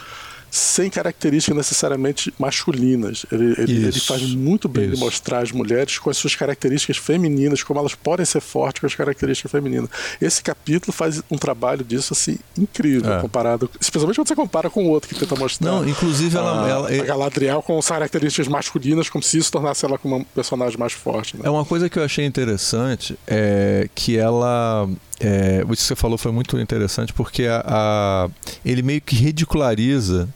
sem 0.54 0.88
características 0.88 1.56
necessariamente 1.56 2.32
masculinas. 2.38 3.26
Ele, 3.32 3.56
ele, 3.58 3.86
ele 3.88 4.00
faz 4.00 4.22
muito 4.34 4.68
bem 4.68 4.88
de 4.88 4.96
mostrar 4.96 5.40
as 5.40 5.50
mulheres 5.50 5.98
com 5.98 6.08
as 6.08 6.16
suas 6.16 6.36
características 6.36 6.96
femininas, 6.96 7.64
como 7.64 7.80
elas 7.80 7.96
podem 7.96 8.24
ser 8.24 8.40
fortes 8.40 8.80
com 8.80 8.86
as 8.86 8.94
características 8.94 9.50
femininas. 9.50 9.90
Esse 10.22 10.40
capítulo 10.44 10.92
faz 10.92 11.20
um 11.28 11.36
trabalho 11.36 11.82
disso 11.82 12.12
assim 12.12 12.38
incrível, 12.56 13.14
é. 13.14 13.20
comparado, 13.20 13.68
especialmente 13.80 14.14
quando 14.14 14.28
você 14.28 14.36
compara 14.36 14.70
com 14.70 14.86
o 14.86 14.90
outro 14.90 15.08
que 15.08 15.16
tenta 15.16 15.34
mostrar. 15.34 15.68
Não, 15.68 15.88
inclusive 15.88 16.36
ela, 16.36 16.64
a, 16.64 16.68
ela 16.68 17.02
a 17.02 17.04
Galadriel 17.04 17.60
com 17.60 17.76
as 17.76 17.88
características 17.88 18.46
masculinas, 18.46 19.08
como 19.08 19.24
se 19.24 19.36
isso 19.36 19.50
tornasse 19.50 19.84
ela 19.84 19.98
como 19.98 20.18
um 20.18 20.24
personagem 20.24 20.78
mais 20.78 20.92
forte. 20.92 21.36
Né? 21.36 21.42
É 21.46 21.50
uma 21.50 21.64
coisa 21.64 21.88
que 21.88 21.98
eu 21.98 22.04
achei 22.04 22.24
interessante 22.24 23.18
é 23.26 23.88
que 23.92 24.16
ela 24.16 24.88
é, 25.20 25.62
o 25.64 25.68
que 25.68 25.76
você 25.76 25.94
falou 25.94 26.18
foi 26.18 26.32
muito 26.32 26.58
interessante 26.58 27.12
porque 27.12 27.44
a, 27.46 27.62
a, 27.66 28.28
ele 28.64 28.82
meio 28.82 29.00
que 29.00 29.14
ridiculariza 29.14 30.28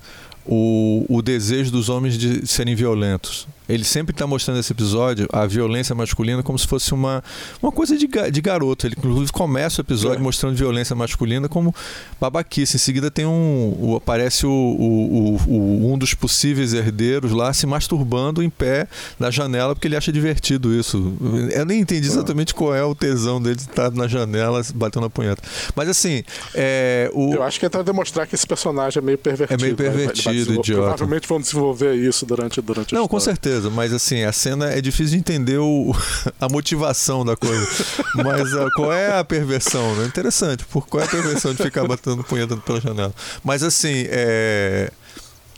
o, 0.46 1.04
o 1.08 1.20
desejo 1.20 1.70
dos 1.70 1.88
homens 1.88 2.16
de 2.16 2.46
serem 2.46 2.74
violentos. 2.74 3.46
Ele 3.68 3.84
sempre 3.84 4.14
está 4.14 4.26
mostrando 4.26 4.56
nesse 4.56 4.72
episódio 4.72 5.28
a 5.30 5.46
violência 5.46 5.94
masculina 5.94 6.42
como 6.42 6.58
se 6.58 6.66
fosse 6.66 6.94
uma, 6.94 7.22
uma 7.62 7.70
coisa 7.70 7.96
de, 7.96 8.08
de 8.08 8.40
garoto. 8.40 8.86
Ele, 8.86 8.94
inclusive, 8.96 9.30
começa 9.30 9.82
o 9.82 9.84
episódio 9.84 10.18
é. 10.18 10.22
mostrando 10.22 10.56
violência 10.56 10.96
masculina 10.96 11.48
como 11.48 11.74
babaquice. 12.18 12.76
Em 12.76 12.78
seguida, 12.78 13.10
tem 13.10 13.26
um. 13.26 13.76
O, 13.78 13.96
aparece 13.96 14.46
o, 14.46 14.50
o, 14.50 15.36
o, 15.46 15.92
um 15.92 15.98
dos 15.98 16.14
possíveis 16.14 16.72
herdeiros 16.72 17.32
lá 17.32 17.52
se 17.52 17.66
masturbando 17.66 18.42
em 18.42 18.48
pé 18.48 18.88
na 19.18 19.30
janela 19.30 19.74
porque 19.74 19.86
ele 19.86 19.96
acha 19.96 20.10
divertido 20.10 20.72
isso. 20.74 21.14
Eu 21.52 21.66
nem 21.66 21.80
entendi 21.80 22.06
é. 22.06 22.10
exatamente 22.10 22.54
qual 22.54 22.74
é 22.74 22.82
o 22.82 22.94
tesão 22.94 23.40
dele 23.40 23.56
de 23.56 23.62
estar 23.62 23.90
na 23.90 24.08
janela 24.08 24.62
batendo 24.74 25.04
a 25.04 25.10
punheta. 25.10 25.42
Mas 25.76 25.90
assim. 25.90 26.24
É, 26.54 27.10
o... 27.12 27.34
Eu 27.34 27.42
acho 27.42 27.60
que 27.60 27.66
é 27.66 27.68
para 27.68 27.82
demonstrar 27.82 28.26
que 28.26 28.34
esse 28.34 28.46
personagem 28.46 28.98
é 28.98 29.04
meio 29.04 29.18
pervertido. 29.18 29.60
É 29.60 29.62
meio 29.62 29.76
pervertido, 29.76 30.46
vai, 30.46 30.56
idiota. 30.56 30.82
Provavelmente 30.82 31.28
vão 31.28 31.38
desenvolver 31.38 31.94
isso 31.94 32.24
durante, 32.24 32.62
durante 32.62 32.94
Não, 32.94 33.06
com 33.06 33.20
certeza 33.20 33.57
certeza, 33.58 33.70
mas 33.70 33.92
assim, 33.92 34.22
a 34.22 34.32
cena 34.32 34.70
é 34.70 34.80
difícil 34.80 35.12
de 35.12 35.16
entender 35.18 35.58
o, 35.58 35.94
a 36.40 36.48
motivação 36.48 37.24
da 37.24 37.36
coisa. 37.36 37.66
Mas 38.14 38.52
uh, 38.52 38.68
qual 38.74 38.92
é 38.92 39.18
a 39.18 39.24
perversão? 39.24 39.94
Né? 39.96 40.06
Interessante, 40.06 40.64
por 40.64 40.86
qual 40.86 41.02
é 41.02 41.06
a 41.06 41.08
perversão 41.08 41.52
de 41.52 41.62
ficar 41.62 41.86
batendo 41.86 42.22
punheta 42.24 42.56
pela 42.56 42.80
janela? 42.80 43.14
Mas 43.44 43.62
assim, 43.62 44.06
é. 44.08 44.90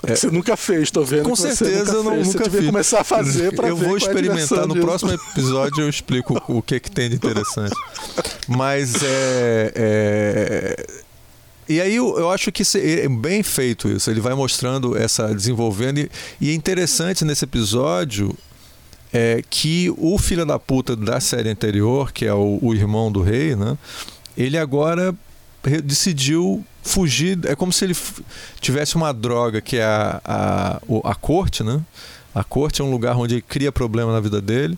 É, 0.02 0.16
você 0.16 0.30
nunca 0.30 0.56
fez, 0.56 0.90
tô 0.90 1.04
vendo. 1.04 1.24
Com 1.24 1.36
certeza 1.36 1.92
eu 1.92 2.02
não, 2.02 2.12
fez. 2.12 2.28
nunca 2.28 2.48
fiz. 2.48 2.64
começar 2.64 3.00
a 3.02 3.04
fazer 3.04 3.54
para 3.54 3.68
Eu 3.68 3.76
vou 3.76 3.96
é 3.96 3.98
experimentar 3.98 4.66
no 4.66 4.72
disso. 4.72 4.86
próximo 4.86 5.12
episódio 5.12 5.84
eu 5.84 5.90
explico 5.90 6.42
o 6.48 6.62
que 6.62 6.80
que 6.80 6.90
tem 6.90 7.10
de 7.10 7.16
interessante. 7.16 7.74
Mas 8.48 8.94
é, 9.02 9.72
é 9.74 10.86
e 11.70 11.80
aí 11.80 11.94
eu, 11.94 12.18
eu 12.18 12.30
acho 12.32 12.50
que 12.50 12.64
é 12.76 13.08
bem 13.08 13.44
feito 13.44 13.88
isso. 13.88 14.10
Ele 14.10 14.20
vai 14.20 14.34
mostrando 14.34 14.96
essa 14.96 15.32
desenvolvendo 15.32 15.98
e, 15.98 16.10
e 16.40 16.50
é 16.50 16.54
interessante 16.54 17.24
nesse 17.24 17.44
episódio 17.44 18.36
é 19.12 19.40
que 19.48 19.92
o 19.96 20.18
filho 20.18 20.44
da 20.44 20.58
puta 20.58 20.96
da 20.96 21.20
série 21.20 21.48
anterior, 21.48 22.12
que 22.12 22.26
é 22.26 22.34
o, 22.34 22.58
o 22.60 22.74
irmão 22.74 23.10
do 23.10 23.22
rei, 23.22 23.54
né? 23.54 23.78
Ele 24.36 24.58
agora 24.58 25.14
decidiu 25.84 26.64
fugir. 26.82 27.38
É 27.44 27.54
como 27.54 27.72
se 27.72 27.84
ele 27.84 27.96
tivesse 28.60 28.96
uma 28.96 29.12
droga 29.12 29.60
que 29.60 29.76
é 29.76 29.84
a, 29.84 30.20
a, 30.24 30.80
a 31.04 31.14
corte, 31.14 31.62
né? 31.62 31.80
A 32.34 32.42
corte 32.42 32.80
é 32.80 32.84
um 32.84 32.90
lugar 32.90 33.16
onde 33.16 33.34
ele 33.34 33.42
cria 33.42 33.70
problema 33.70 34.12
na 34.12 34.18
vida 34.18 34.40
dele. 34.40 34.76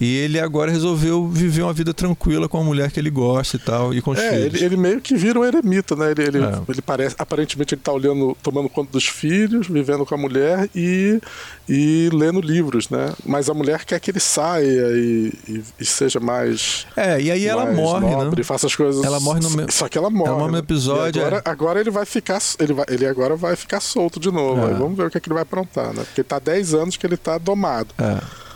E 0.00 0.16
ele 0.16 0.40
agora 0.40 0.70
resolveu 0.70 1.28
viver 1.28 1.62
uma 1.62 1.74
vida 1.74 1.92
tranquila 1.92 2.48
com 2.48 2.56
a 2.56 2.64
mulher 2.64 2.90
que 2.90 2.98
ele 2.98 3.10
gosta 3.10 3.56
e 3.56 3.58
tal, 3.58 3.92
e 3.92 4.00
com 4.00 4.12
os 4.12 4.18
é, 4.18 4.30
filhos. 4.30 4.54
Ele, 4.54 4.64
ele, 4.64 4.76
meio 4.78 4.98
que 4.98 5.14
vira 5.14 5.38
um 5.38 5.44
eremita, 5.44 5.94
né? 5.94 6.10
Ele, 6.12 6.22
ele, 6.22 6.38
é. 6.42 6.58
ele 6.66 6.80
parece, 6.80 7.14
aparentemente 7.18 7.74
ele 7.74 7.82
está 7.82 7.92
olhando, 7.92 8.34
tomando 8.42 8.66
conta 8.70 8.92
dos 8.92 9.06
filhos, 9.06 9.68
vivendo 9.68 10.06
com 10.06 10.14
a 10.14 10.18
mulher 10.18 10.70
e, 10.74 11.20
e 11.68 12.08
lendo 12.14 12.40
livros, 12.40 12.88
né? 12.88 13.12
Mas 13.26 13.50
a 13.50 13.54
mulher 13.54 13.84
quer 13.84 14.00
que 14.00 14.10
ele 14.10 14.20
saia 14.20 14.64
e, 14.64 15.34
e, 15.46 15.62
e 15.80 15.84
seja 15.84 16.18
mais. 16.18 16.86
É, 16.96 17.20
e 17.20 17.30
aí 17.30 17.46
ela 17.46 17.70
morre, 17.70 18.06
né? 18.06 18.16
nobre, 18.16 18.40
né? 18.40 18.44
Faça 18.44 18.66
as 18.68 18.74
coisas. 18.74 19.04
Ela 19.04 19.20
morre 19.20 19.40
no 19.40 19.50
meu... 19.50 19.66
Só 19.70 19.86
que 19.86 19.98
ela 19.98 20.08
morre. 20.08 20.30
Ela 20.30 20.38
morre 20.38 20.50
no 20.50 20.56
né? 20.56 20.60
episódio. 20.60 21.20
Agora, 21.20 21.42
é... 21.44 21.50
agora, 21.50 21.78
ele 21.78 21.90
vai 21.90 22.06
ficar. 22.06 22.38
Ele, 22.58 22.72
vai, 22.72 22.86
ele 22.88 23.06
agora 23.06 23.36
vai 23.36 23.54
ficar 23.54 23.80
solto 23.80 24.18
de 24.18 24.30
novo. 24.30 24.66
É. 24.66 24.72
vamos 24.72 24.96
ver 24.96 25.08
o 25.08 25.10
que, 25.10 25.18
é 25.18 25.20
que 25.20 25.28
ele 25.28 25.34
vai 25.34 25.42
aprontar, 25.42 25.92
né? 25.92 26.04
Porque 26.04 26.22
tá 26.22 26.38
10 26.38 26.72
anos 26.72 26.96
que 26.96 27.06
ele 27.06 27.18
tá 27.18 27.36
domado. 27.36 27.94
É. 27.98 28.49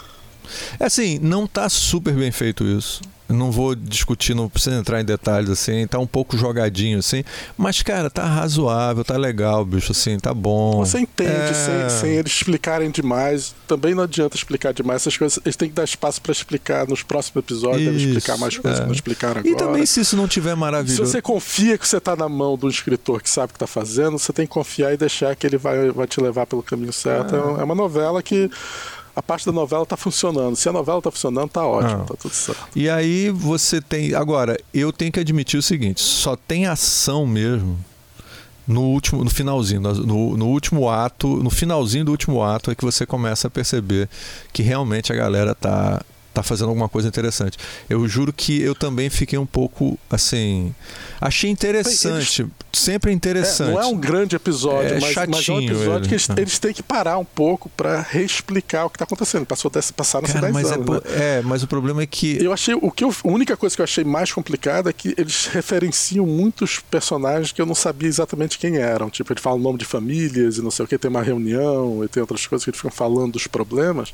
É 0.78 0.86
assim, 0.86 1.18
não 1.20 1.46
tá 1.46 1.68
super 1.68 2.14
bem 2.14 2.30
feito 2.30 2.64
isso. 2.64 3.02
Não 3.26 3.50
vou 3.50 3.74
discutir, 3.74 4.34
não 4.34 4.50
precisa 4.50 4.76
entrar 4.76 5.00
em 5.00 5.04
detalhes 5.04 5.48
assim, 5.48 5.86
tá 5.86 5.98
um 5.98 6.06
pouco 6.06 6.36
jogadinho 6.36 6.98
assim, 6.98 7.24
mas 7.56 7.80
cara, 7.80 8.10
tá 8.10 8.22
razoável, 8.26 9.02
tá 9.02 9.16
legal, 9.16 9.64
bicho, 9.64 9.92
assim, 9.92 10.18
tá 10.18 10.34
bom. 10.34 10.84
Você 10.84 10.98
entende 11.00 11.30
é... 11.30 11.88
sem, 11.88 12.00
sem 12.00 12.10
eles 12.10 12.32
explicarem 12.32 12.90
demais. 12.90 13.54
Também 13.66 13.94
não 13.94 14.02
adianta 14.02 14.36
explicar 14.36 14.74
demais 14.74 15.02
essas 15.02 15.16
coisas, 15.16 15.38
eles 15.42 15.56
têm 15.56 15.70
que 15.70 15.74
dar 15.74 15.84
espaço 15.84 16.20
para 16.20 16.32
explicar 16.32 16.86
nos 16.86 17.02
próximos 17.02 17.42
episódios, 17.42 17.84
devem 17.84 18.08
explicar 18.08 18.36
mais 18.36 18.58
coisas 18.58 18.78
é. 18.78 18.82
que 18.82 18.88
não 18.88 18.94
explicaram 18.94 19.40
agora. 19.40 19.54
E 19.54 19.56
também 19.56 19.86
se 19.86 20.00
isso 20.00 20.16
não 20.18 20.28
tiver 20.28 20.54
maravilhoso. 20.54 21.06
Se 21.06 21.12
você 21.12 21.22
confia 21.22 21.78
que 21.78 21.88
você 21.88 21.98
tá 21.98 22.14
na 22.14 22.28
mão 22.28 22.58
de 22.58 22.66
um 22.66 22.68
escritor 22.68 23.22
que 23.22 23.30
sabe 23.30 23.50
o 23.50 23.52
que 23.54 23.58
tá 23.58 23.66
fazendo, 23.66 24.18
você 24.18 24.34
tem 24.34 24.46
que 24.46 24.52
confiar 24.52 24.92
e 24.92 24.98
deixar 24.98 25.34
que 25.34 25.46
ele 25.46 25.56
vai, 25.56 25.90
vai 25.90 26.06
te 26.06 26.20
levar 26.20 26.44
pelo 26.44 26.62
caminho 26.62 26.92
certo. 26.92 27.34
É, 27.34 27.38
é 27.38 27.64
uma 27.64 27.74
novela 27.74 28.22
que 28.22 28.50
a 29.14 29.22
parte 29.22 29.46
da 29.46 29.52
novela 29.52 29.86
tá 29.86 29.96
funcionando. 29.96 30.56
Se 30.56 30.68
a 30.68 30.72
novela 30.72 31.00
tá 31.00 31.10
funcionando, 31.10 31.48
tá 31.48 31.66
ótimo, 31.66 32.04
tá 32.04 32.14
tudo 32.18 32.34
certo. 32.34 32.68
E 32.74 32.88
aí 32.88 33.30
você 33.30 33.80
tem. 33.80 34.14
Agora, 34.14 34.58
eu 34.72 34.92
tenho 34.92 35.12
que 35.12 35.20
admitir 35.20 35.58
o 35.58 35.62
seguinte: 35.62 36.00
só 36.00 36.36
tem 36.36 36.66
ação 36.66 37.26
mesmo 37.26 37.78
no 38.66 38.80
último 38.80 39.22
no 39.22 39.28
finalzinho 39.28 39.80
no, 39.80 40.38
no 40.38 40.46
último 40.46 40.88
ato 40.88 41.28
no 41.28 41.50
finalzinho 41.50 42.06
do 42.06 42.10
último 42.10 42.42
ato 42.42 42.70
é 42.70 42.74
que 42.74 42.82
você 42.82 43.04
começa 43.04 43.46
a 43.46 43.50
perceber 43.50 44.08
que 44.54 44.62
realmente 44.62 45.12
a 45.12 45.14
galera 45.14 45.54
tá 45.54 46.00
tá 46.34 46.42
fazendo 46.42 46.68
alguma 46.68 46.88
coisa 46.88 47.06
interessante. 47.06 47.56
Eu 47.88 48.06
juro 48.08 48.32
que 48.32 48.60
eu 48.60 48.74
também 48.74 49.08
fiquei 49.08 49.38
um 49.38 49.46
pouco 49.46 49.96
assim. 50.10 50.74
Achei 51.20 51.48
interessante. 51.48 52.42
Eles, 52.42 52.52
sempre 52.72 53.12
interessante. 53.12 53.70
É, 53.70 53.72
não 53.72 53.80
é 53.80 53.86
um 53.86 53.96
grande 53.96 54.34
episódio, 54.34 54.96
é 54.96 55.00
mas, 55.00 55.12
chatinho, 55.12 55.36
mas 55.36 55.48
é 55.48 55.52
um 55.52 55.60
episódio 55.60 56.00
ele. 56.00 56.08
que 56.08 56.14
eles, 56.14 56.28
eles, 56.36 56.58
têm 56.58 56.74
que 56.74 56.82
parar 56.82 57.18
um 57.18 57.24
pouco 57.24 57.70
para 57.70 58.00
reexplicar 58.00 58.86
o 58.86 58.90
que 58.90 58.96
está 58.96 59.04
acontecendo. 59.04 59.46
Passou 59.46 59.68
até 59.68 59.80
passar 59.92 60.20
nessa 60.20 60.40
10 60.40 60.52
mas 60.52 60.70
é 60.70 60.74
anos. 60.74 60.88
É, 60.88 60.92
né? 60.92 61.38
é, 61.38 61.42
mas 61.42 61.62
o 61.62 61.68
problema 61.68 62.02
é 62.02 62.06
que. 62.06 62.42
Eu 62.42 62.52
achei. 62.52 62.74
O 62.74 62.90
que 62.90 63.04
eu, 63.04 63.10
a 63.10 63.28
única 63.28 63.56
coisa 63.56 63.76
que 63.76 63.80
eu 63.80 63.84
achei 63.84 64.02
mais 64.02 64.32
complicada 64.32 64.90
é 64.90 64.92
que 64.92 65.14
eles 65.16 65.46
referenciam 65.46 66.26
muitos 66.26 66.80
personagens 66.90 67.52
que 67.52 67.62
eu 67.62 67.66
não 67.66 67.76
sabia 67.76 68.08
exatamente 68.08 68.58
quem 68.58 68.76
eram. 68.76 69.08
Tipo, 69.08 69.32
ele 69.32 69.40
fala 69.40 69.54
o 69.54 69.60
nome 69.60 69.78
de 69.78 69.84
famílias 69.84 70.58
e 70.58 70.62
não 70.62 70.70
sei 70.70 70.84
o 70.84 70.88
que, 70.88 70.98
tem 70.98 71.10
uma 71.10 71.22
reunião 71.22 72.02
e 72.02 72.08
tem 72.08 72.20
outras 72.20 72.44
coisas 72.46 72.64
que 72.64 72.70
eles 72.70 72.78
ficam 72.78 72.90
falando 72.90 73.32
dos 73.32 73.46
problemas 73.46 74.12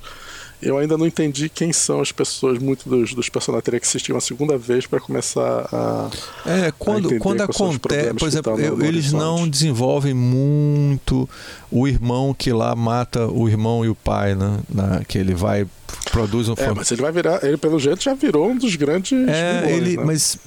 eu 0.62 0.78
ainda 0.78 0.96
não 0.98 1.06
entendi 1.06 1.48
quem 1.48 1.72
são 1.72 2.00
as 2.00 2.12
pessoas, 2.12 2.58
muitos 2.58 2.86
dos, 2.86 3.14
dos 3.14 3.28
personagens. 3.28 3.64
Teria 3.64 3.80
que 3.80 3.86
assistir 3.86 4.12
uma 4.12 4.20
segunda 4.20 4.58
vez 4.58 4.86
para 4.86 5.00
começar 5.00 5.68
a. 5.72 6.10
É, 6.46 6.72
quando, 6.78 7.14
a 7.14 7.18
quando 7.18 7.42
acontece. 7.42 8.14
Por 8.14 8.28
exemplo, 8.28 8.56
no 8.56 8.84
eles 8.84 9.12
não 9.12 9.48
desenvolvem 9.48 10.14
muito 10.14 11.28
o 11.70 11.88
irmão 11.88 12.34
que 12.34 12.52
lá 12.52 12.74
mata 12.74 13.26
o 13.26 13.48
irmão 13.48 13.84
e 13.84 13.88
o 13.88 13.94
pai, 13.94 14.34
né? 14.34 14.58
Na, 14.68 15.04
que 15.04 15.16
ele 15.18 15.34
vai. 15.34 15.66
Produz 16.10 16.48
um. 16.48 16.54
É, 16.56 16.72
mas 16.74 16.90
ele 16.90 17.02
vai 17.02 17.12
virar. 17.12 17.42
Ele, 17.42 17.56
pelo 17.56 17.78
jeito, 17.78 18.02
já 18.02 18.14
virou 18.14 18.50
um 18.50 18.56
dos 18.56 18.76
grandes. 18.76 19.12
É, 19.12 19.60
vilões, 19.60 19.76
ele. 19.76 19.96
Né? 19.96 20.04
Mas 20.04 20.38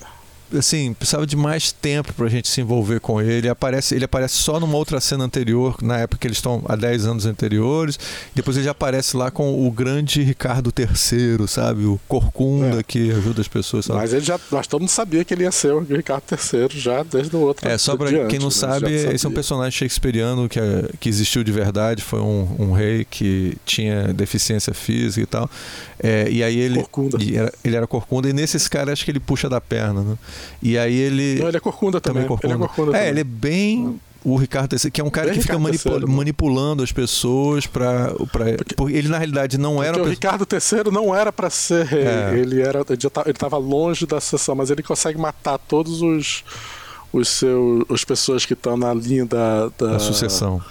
assim, 0.58 0.94
precisava 0.94 1.26
de 1.26 1.36
mais 1.36 1.72
tempo 1.72 2.14
pra 2.14 2.28
gente 2.28 2.48
se 2.48 2.62
envolver 2.62 3.00
com 3.00 3.22
ele. 3.22 3.34
Ele 3.34 3.50
aparece, 3.50 3.96
ele 3.96 4.06
aparece 4.06 4.36
só 4.36 4.60
numa 4.60 4.78
outra 4.78 5.00
cena 5.00 5.24
anterior, 5.24 5.78
na 5.82 6.00
época 6.00 6.20
que 6.20 6.28
eles 6.28 6.38
estão 6.38 6.64
há 6.68 6.76
10 6.76 7.06
anos 7.06 7.26
anteriores. 7.26 8.00
Depois 8.34 8.58
ele 8.58 8.66
já 8.66 8.72
aparece 8.72 9.16
lá 9.18 9.32
com 9.32 9.68
o 9.68 9.72
grande 9.72 10.22
Ricardo 10.22 10.74
III, 10.78 11.48
sabe? 11.48 11.86
O 11.86 12.00
Corcunda 12.08 12.80
é. 12.80 12.84
que 12.84 13.12
ajuda 13.12 13.42
as 13.42 13.48
pessoas. 13.48 13.86
Sabe? 13.86 14.00
Mas 14.00 14.14
ele 14.14 14.24
já, 14.24 14.40
nós 14.52 14.68
todo 14.68 14.82
mundo 14.82 14.90
sabia 14.90 15.24
que 15.24 15.34
ele 15.34 15.44
ia 15.44 15.52
ser 15.52 15.74
o 15.74 15.80
Ricardo 15.80 16.24
III 16.32 16.80
já 16.80 17.04
desde 17.04 17.36
o 17.36 17.40
outro. 17.40 17.68
É, 17.68 17.78
só 17.78 17.96
pra 17.96 18.10
diante, 18.10 18.30
quem 18.30 18.40
não 18.40 18.48
né? 18.48 18.52
sabe, 18.52 18.92
esse 18.92 19.26
é 19.26 19.30
um 19.30 19.34
personagem 19.34 19.72
shakespeariano 19.72 20.48
que, 20.48 20.60
é, 20.60 20.90
que 21.00 21.10
existiu 21.10 21.44
de 21.44 21.52
verdade. 21.52 22.02
Foi 22.02 22.20
um, 22.20 22.56
um 22.60 22.72
rei 22.72 23.06
que 23.10 23.58
tinha 23.66 24.14
deficiência 24.14 24.74
física 24.74 25.22
e 25.22 25.26
tal. 25.26 25.50
É, 26.02 26.30
e 26.30 26.44
aí 26.44 26.58
ele. 26.58 26.80
Corcunda. 26.80 27.18
Era, 27.34 27.54
ele 27.64 27.76
era 27.76 27.88
corcunda, 27.88 28.30
e 28.30 28.34
nesses 28.34 28.68
caras 28.68 28.94
acho 28.94 29.06
que 29.06 29.12
ele 29.12 29.20
puxa 29.20 29.50
da 29.50 29.62
perna, 29.62 30.02
né? 30.02 30.18
E 30.62 30.78
aí 30.78 30.96
ele. 30.96 31.40
Não, 31.40 31.48
ele 31.48 31.58
é 31.58 31.60
corcunda 31.60 32.00
também. 32.00 32.24
também 32.24 32.28
corcunda. 32.28 32.54
Ele 32.54 32.64
é, 32.64 32.68
corcunda 32.68 32.92
é 32.92 33.00
também. 33.00 33.10
ele 33.10 33.20
é 33.20 33.24
bem. 33.24 34.00
O 34.26 34.38
Ricardo 34.38 34.70
Terceiro, 34.70 34.94
que 34.94 35.02
é 35.02 35.04
um 35.04 35.10
cara 35.10 35.32
que 35.32 35.42
fica 35.42 35.60
manipula 35.60 35.96
terceiro, 35.96 36.10
manipulando 36.10 36.82
as 36.82 36.94
pessoas 36.94 37.68
para 37.68 38.14
porque, 38.32 38.74
porque, 38.74 38.94
ele 38.94 39.10
na 39.10 39.18
realidade 39.18 39.58
não 39.58 39.84
era 39.84 40.02
o 40.02 40.06
Ricardo 40.06 40.48
III 40.50 40.94
não 40.94 41.14
era 41.14 41.30
para 41.30 41.50
ser 41.50 41.86
rei 41.86 42.06
é. 42.06 42.34
ele 42.34 42.62
era 42.62 42.86
ele 42.88 43.32
estava 43.32 43.58
longe 43.58 44.06
da 44.06 44.22
sucessão 44.22 44.56
mas 44.56 44.70
ele 44.70 44.82
consegue 44.82 45.20
matar 45.20 45.58
todos 45.58 46.02
os 46.02 46.42
os 47.12 47.28
seus 47.28 47.84
as 47.92 48.06
pessoas 48.06 48.46
que 48.46 48.54
estão 48.54 48.78
na 48.78 48.94
linha 48.94 49.26
da, 49.26 49.68
da, 49.78 49.88
da 49.88 50.00
sucessão 50.00 50.62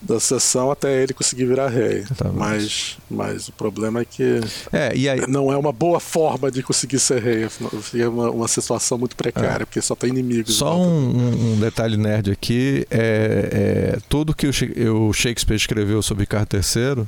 da 0.00 0.20
sessão 0.20 0.70
até 0.70 1.02
ele 1.02 1.14
conseguir 1.14 1.46
virar 1.46 1.68
rei. 1.68 2.04
Mas, 2.34 2.98
mas 3.10 3.48
o 3.48 3.52
problema 3.52 4.00
é 4.00 4.04
que 4.04 4.40
é, 4.72 4.88
aí... 4.88 5.26
não 5.26 5.52
é 5.52 5.56
uma 5.56 5.72
boa 5.72 5.98
forma 5.98 6.50
de 6.50 6.62
conseguir 6.62 6.98
ser 6.98 7.22
rei. 7.22 7.48
É 7.94 8.08
uma, 8.08 8.30
uma 8.30 8.48
situação 8.48 8.98
muito 8.98 9.16
precária, 9.16 9.62
é. 9.62 9.66
porque 9.66 9.80
só 9.80 9.94
tem 9.94 10.10
inimigos. 10.10 10.56
Só 10.56 10.78
um, 10.78 11.54
um, 11.54 11.60
detalhe 11.60 11.96
nerd 11.96 12.30
aqui: 12.30 12.86
é, 12.90 13.94
é 13.94 13.98
tudo 14.08 14.34
que 14.34 14.46
o 14.46 15.12
Shakespeare 15.12 15.56
escreveu 15.56 16.02
sobre 16.02 16.22
Ricardo 16.22 16.54
III, 16.54 17.06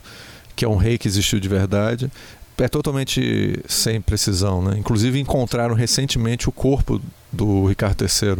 que 0.54 0.64
é 0.64 0.68
um 0.68 0.76
rei 0.76 0.96
que 0.96 1.06
existiu 1.06 1.38
de 1.38 1.48
verdade, 1.48 2.10
é 2.58 2.68
totalmente 2.68 3.60
sem 3.68 4.00
precisão. 4.00 4.62
Né? 4.62 4.76
Inclusive, 4.78 5.20
encontraram 5.20 5.74
recentemente 5.74 6.48
o 6.48 6.52
corpo 6.52 7.00
do 7.30 7.66
Ricardo 7.66 8.02
III. 8.02 8.38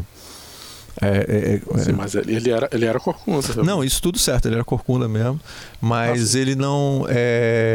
É, 1.01 1.09
é, 1.09 1.79
é, 1.79 1.79
Sim, 1.79 1.93
mas 1.93 2.15
ele 2.15 2.51
era, 2.51 2.69
ele 2.73 2.87
era 2.87 2.99
corcunda. 2.99 3.63
Não, 3.63 3.85
isso 3.85 4.01
tudo 4.01 4.19
certo, 4.19 4.47
ele 4.47 4.55
era 4.55 4.65
corcunda 4.65 5.07
mesmo. 5.07 5.39
Mas 5.81 6.21
Nossa. 6.21 6.39
ele 6.39 6.55
não. 6.55 7.07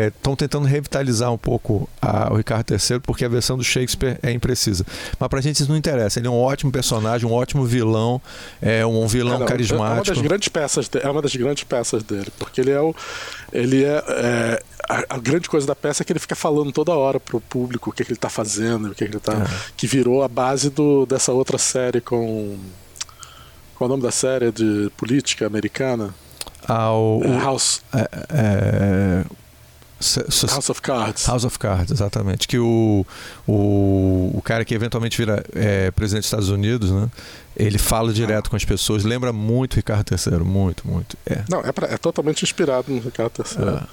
Estão 0.08 0.34
é, 0.34 0.36
tentando 0.36 0.66
revitalizar 0.66 1.32
um 1.32 1.38
pouco 1.38 1.88
a, 2.02 2.32
o 2.34 2.38
Ricardo 2.38 2.72
III, 2.72 3.00
porque 3.00 3.24
a 3.24 3.30
versão 3.30 3.58
do 3.58 3.64
Shakespeare 3.64 4.18
é 4.24 4.32
imprecisa. 4.32 4.86
Mas 5.20 5.30
pra 5.30 5.40
gente 5.40 5.62
isso 5.62 5.70
não 5.70 5.78
interessa. 5.78 6.20
Ele 6.20 6.28
é 6.28 6.32
um 6.32 6.40
ótimo 6.40 6.72
personagem, 6.72 7.30
um 7.30 7.34
ótimo 7.34 7.64
vilão, 7.64 8.20
é 8.62 8.86
um 8.86 9.06
vilão 9.08 9.40
não, 9.40 9.46
carismático. 9.46 9.92
É 9.92 9.94
uma 9.94 10.04
das 10.04 10.22
grandes 10.22 10.48
peças, 10.48 10.90
de, 10.90 11.00
é 11.00 11.10
uma 11.10 11.22
das 11.22 11.36
grandes 11.36 11.64
peças 11.64 12.04
dele, 12.04 12.32
porque 12.40 12.62
ele 12.62 12.72
é 12.72 12.82
o. 12.82 12.96
Ele 13.54 13.84
é, 13.84 14.04
é 14.08 14.64
a, 14.90 15.16
a, 15.16 15.18
grande 15.20 15.48
coisa 15.48 15.68
da 15.68 15.76
peça 15.76 16.02
é 16.02 16.06
que 16.06 16.12
ele 16.12 16.20
fica 16.20 16.36
falando 16.36 16.72
toda 16.72 16.92
hora 16.94 17.20
pro 17.20 17.40
público 17.40 17.90
o 17.90 17.94
que, 17.94 18.02
é 18.02 18.06
que 18.06 18.12
ele 18.12 18.18
está 18.18 18.30
fazendo, 18.30 18.92
o 18.92 18.96
que, 18.96 19.04
é 19.04 19.08
que 19.08 19.14
ele 19.14 19.20
tá. 19.22 19.34
Que 19.78 19.86
virou 19.86 20.24
a 20.24 20.28
base 20.28 20.70
do, 20.70 21.06
dessa 21.06 21.32
outra 21.32 21.58
série 21.58 22.02
com 22.02 22.58
qual 23.82 23.90
é 23.90 23.94
o 23.94 23.98
nome 23.98 24.04
da 24.04 24.12
série 24.12 24.52
de 24.52 24.92
política 24.96 25.48
americana? 25.48 26.14
Ah, 26.68 26.94
o, 26.94 27.24
é, 27.24 27.40
House. 27.40 27.82
É, 27.92 28.10
é, 28.30 29.24
House 30.52 30.70
of 30.70 30.80
Cards. 30.84 31.26
House 31.26 31.46
of 31.46 31.58
Cards, 31.58 31.92
exatamente. 31.92 32.48
Que 32.48 32.60
o, 32.60 33.04
o, 33.48 34.34
o 34.36 34.42
cara 34.44 34.64
que 34.64 34.76
eventualmente 34.76 35.18
vira 35.18 35.44
é, 35.56 35.90
presidente 35.90 36.22
dos 36.22 36.28
Estados 36.28 36.50
Unidos, 36.50 36.92
né? 36.92 37.10
Ele 37.58 37.80
fala 37.80 38.14
direto 38.14 38.46
ah. 38.46 38.50
com 38.52 38.56
as 38.56 38.64
pessoas, 38.64 39.04
lembra 39.04 39.34
muito 39.34 39.78
Ricardo 39.78 40.06
III, 40.12 40.38
muito, 40.42 40.88
muito. 40.88 41.18
É. 41.26 41.44
Não, 41.50 41.62
é, 41.62 41.72
pra, 41.72 41.88
é 41.88 41.98
totalmente 41.98 42.44
inspirado 42.44 42.92
no 42.94 43.00
Ricardo 43.00 43.32
III. 43.40 43.68
É. 43.68 43.84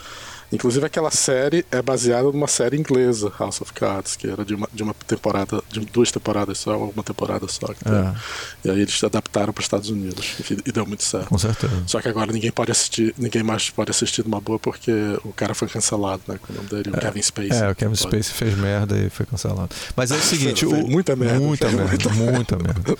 Inclusive 0.50 0.86
aquela 0.86 1.10
série 1.10 1.64
é 1.70 1.82
baseada 1.82 2.24
numa 2.24 2.48
série 2.48 2.76
inglesa, 2.76 3.30
House 3.38 3.60
of 3.60 3.72
Cards, 3.72 4.16
que 4.16 4.26
era 4.26 4.44
de 4.44 4.54
uma, 4.54 4.68
de 4.72 4.82
uma 4.82 4.94
temporada, 4.94 5.62
de 5.70 5.80
duas 5.80 6.10
temporadas 6.10 6.58
só, 6.58 6.76
uma 6.76 7.02
temporada 7.02 7.46
só. 7.48 7.66
É. 7.66 8.14
E 8.64 8.70
aí 8.70 8.80
eles 8.80 9.02
adaptaram 9.04 9.52
para 9.52 9.60
os 9.60 9.66
Estados 9.66 9.90
Unidos 9.90 10.36
e 10.64 10.72
deu 10.72 10.86
muito 10.86 11.04
certo. 11.04 11.28
Com 11.28 11.38
certeza. 11.38 11.82
Só 11.86 12.00
que 12.00 12.08
agora 12.08 12.32
ninguém 12.32 12.50
pode 12.50 12.70
assistir, 12.70 13.14
ninguém 13.18 13.42
mais 13.42 13.68
pode 13.68 13.90
assistir 13.90 14.24
numa 14.24 14.40
boa 14.40 14.58
porque 14.58 14.92
o 15.22 15.32
cara 15.32 15.54
foi 15.54 15.68
cancelado, 15.68 16.22
né? 16.26 16.38
Com 16.40 16.52
o 16.52 16.56
nome 16.56 16.68
dele, 16.68 16.90
é. 16.94 16.96
o 16.96 17.00
Kevin 17.00 17.22
Spacey. 17.22 17.62
É, 17.62 17.70
o 17.70 17.74
Kevin 17.74 17.94
Spacey 17.94 18.34
fez 18.34 18.56
merda 18.56 18.96
e 18.96 19.10
foi 19.10 19.26
cancelado. 19.26 19.68
Mas 19.94 20.10
é 20.10 20.16
o 20.16 20.20
seguinte, 20.22 20.64
o, 20.64 20.88
muita 20.88 21.14
merda. 21.14 21.40
Muita 21.40 21.70
merda, 21.70 22.10
muita 22.10 22.56
merda. 22.56 22.96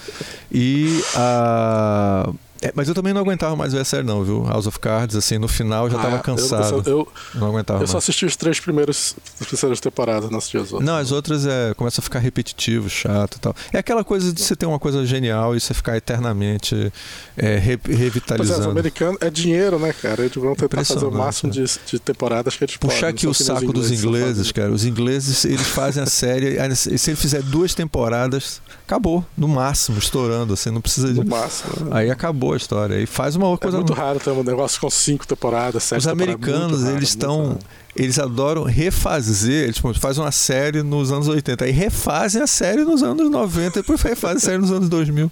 E 0.53 1.03
a 1.15 2.29
uh 2.29 2.48
é, 2.61 2.73
mas 2.75 2.89
eu 2.89 2.95
também 2.95 3.13
não 3.13 3.21
aguentava 3.21 3.55
mais 3.55 3.73
ver 3.73 3.81
a 3.81 3.85
série, 3.85 4.03
não, 4.03 4.25
viu? 4.25 4.45
House 4.45 4.67
of 4.67 4.79
Cards, 4.81 5.15
assim, 5.15 5.39
no 5.39 5.47
final 5.47 5.87
eu 5.87 5.91
já 5.91 5.99
tava 5.99 6.17
ah, 6.17 6.21
cansado. 6.21 6.83
Eu, 6.87 6.99
eu, 6.99 7.09
não 7.35 7.49
aguentava. 7.49 7.83
Eu 7.83 7.87
só 7.87 7.99
assisti 7.99 8.27
os 8.27 8.35
três 8.35 8.59
primeiros 8.59 9.15
as 9.41 9.47
primeiras 9.47 9.81
temporadas, 9.81 10.29
não 10.31 10.39
assisti 10.39 10.57
as 10.57 10.73
outras. 10.73 10.87
Não, 10.87 10.97
as 10.97 11.13
outras 11.13 11.47
é, 11.47 11.73
começa 11.75 12.01
a 12.01 12.03
ficar 12.03 12.19
repetitivo, 12.19 12.91
chato 12.91 13.37
e 13.37 13.41
tal. 13.41 13.55
É 13.73 13.79
aquela 13.79 14.03
coisa 14.03 14.33
de 14.33 14.43
você 14.43 14.57
ter 14.57 14.67
uma 14.67 14.79
coisa 14.79 15.07
genial 15.07 15.55
e 15.55 15.61
você 15.61 15.73
ficar 15.73 15.97
eternamente 15.97 16.93
é, 17.37 17.57
re, 17.57 17.79
revitalizando. 17.85 18.37
Pois 18.37 18.51
é, 18.51 18.59
os 18.61 18.67
americanos 18.67 19.19
é 19.21 19.31
dinheiro, 19.31 19.79
né, 19.79 19.93
cara? 19.93 20.23
Eles 20.23 20.35
vão 20.35 20.55
tentar 20.57 20.85
fazer 20.85 21.05
o 21.05 21.13
máximo 21.13 21.53
de, 21.53 21.65
de, 21.87 21.99
temporadas 22.01 22.57
que 22.57 22.65
eles 22.65 22.77
Puxar 22.77 22.89
podem. 22.89 22.97
Puxar 22.97 23.09
aqui 23.09 23.27
o 23.29 23.35
saco 23.35 23.73
dos 23.73 23.93
ingleses, 23.93 24.51
cara. 24.51 24.73
Os 24.73 24.85
ingleses, 24.85 25.45
eles 25.45 25.67
fazem 25.67 26.03
a 26.03 26.07
série. 26.07 26.57
se 26.75 27.11
ele 27.11 27.17
fizer 27.17 27.43
duas 27.43 27.73
temporadas, 27.73 28.61
acabou. 28.85 29.25
No 29.37 29.47
máximo, 29.47 29.99
estourando, 29.99 30.55
assim, 30.55 30.71
não 30.71 30.81
precisa 30.81 31.13
de. 31.13 31.21
No 31.21 31.25
máximo. 31.25 31.85
Né? 31.85 31.91
Aí 31.93 32.11
acabou 32.11 32.48
a 32.53 32.57
história. 32.57 33.01
E 33.01 33.07
faz 33.07 33.37
uma 33.37 33.47
outra 33.49 33.69
é 33.69 33.71
coisa. 33.71 33.77
É 33.77 33.81
muito 33.81 33.93
raro 33.93 34.21
ter 34.21 34.31
um 34.31 34.43
negócio 34.43 34.81
com 34.81 34.91
cinco 34.91 35.27
temporadas, 35.27 35.83
sete 35.83 36.01
Os 36.01 36.07
americanos, 36.07 36.83
raro, 36.83 36.97
eles 36.97 37.09
estão. 37.09 37.59
Eles 37.97 38.19
adoram 38.19 38.63
refazer, 38.63 39.65
eles 39.65 39.77
tipo, 39.77 39.93
fazem 39.95 40.23
uma 40.23 40.31
série 40.31 40.85
nos 40.85 41.11
anos 41.11 41.27
80, 41.27 41.65
aí 41.65 41.73
refazem 41.73 42.41
a 42.41 42.47
série 42.47 42.85
nos 42.85 43.03
anos 43.03 43.29
90, 43.29 43.81
depois 43.81 44.01
refazem 44.03 44.37
a 44.37 44.41
série 44.41 44.59
nos 44.59 44.71
anos 44.71 44.89
2000. 44.89 45.29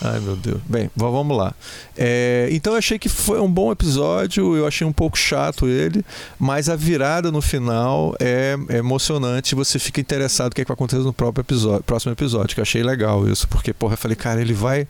Ai, 0.00 0.20
meu 0.20 0.36
Deus. 0.36 0.60
Bem, 0.66 0.90
vamos 0.94 1.36
lá. 1.36 1.52
É, 1.96 2.48
então 2.52 2.74
eu 2.74 2.78
achei 2.78 2.98
que 2.98 3.08
foi 3.08 3.40
um 3.40 3.50
bom 3.50 3.72
episódio, 3.72 4.56
eu 4.56 4.66
achei 4.66 4.86
um 4.86 4.92
pouco 4.92 5.18
chato 5.18 5.66
ele, 5.66 6.04
mas 6.38 6.68
a 6.68 6.76
virada 6.76 7.32
no 7.32 7.42
final 7.42 8.14
é, 8.20 8.56
é 8.68 8.76
emocionante 8.76 9.54
você 9.54 9.78
fica 9.78 10.00
interessado 10.00 10.50
no 10.50 10.54
que, 10.54 10.60
é 10.60 10.64
que 10.64 10.68
vai 10.68 10.74
acontecer 10.74 11.02
no 11.02 11.12
próprio 11.12 11.42
episódio, 11.42 11.82
próximo 11.82 12.12
episódio, 12.12 12.54
que 12.54 12.60
eu 12.60 12.62
achei 12.62 12.82
legal 12.82 13.28
isso, 13.28 13.48
porque, 13.48 13.72
porra, 13.72 13.94
eu 13.94 13.98
falei, 13.98 14.16
cara, 14.16 14.40
ele 14.40 14.54
vai. 14.54 14.86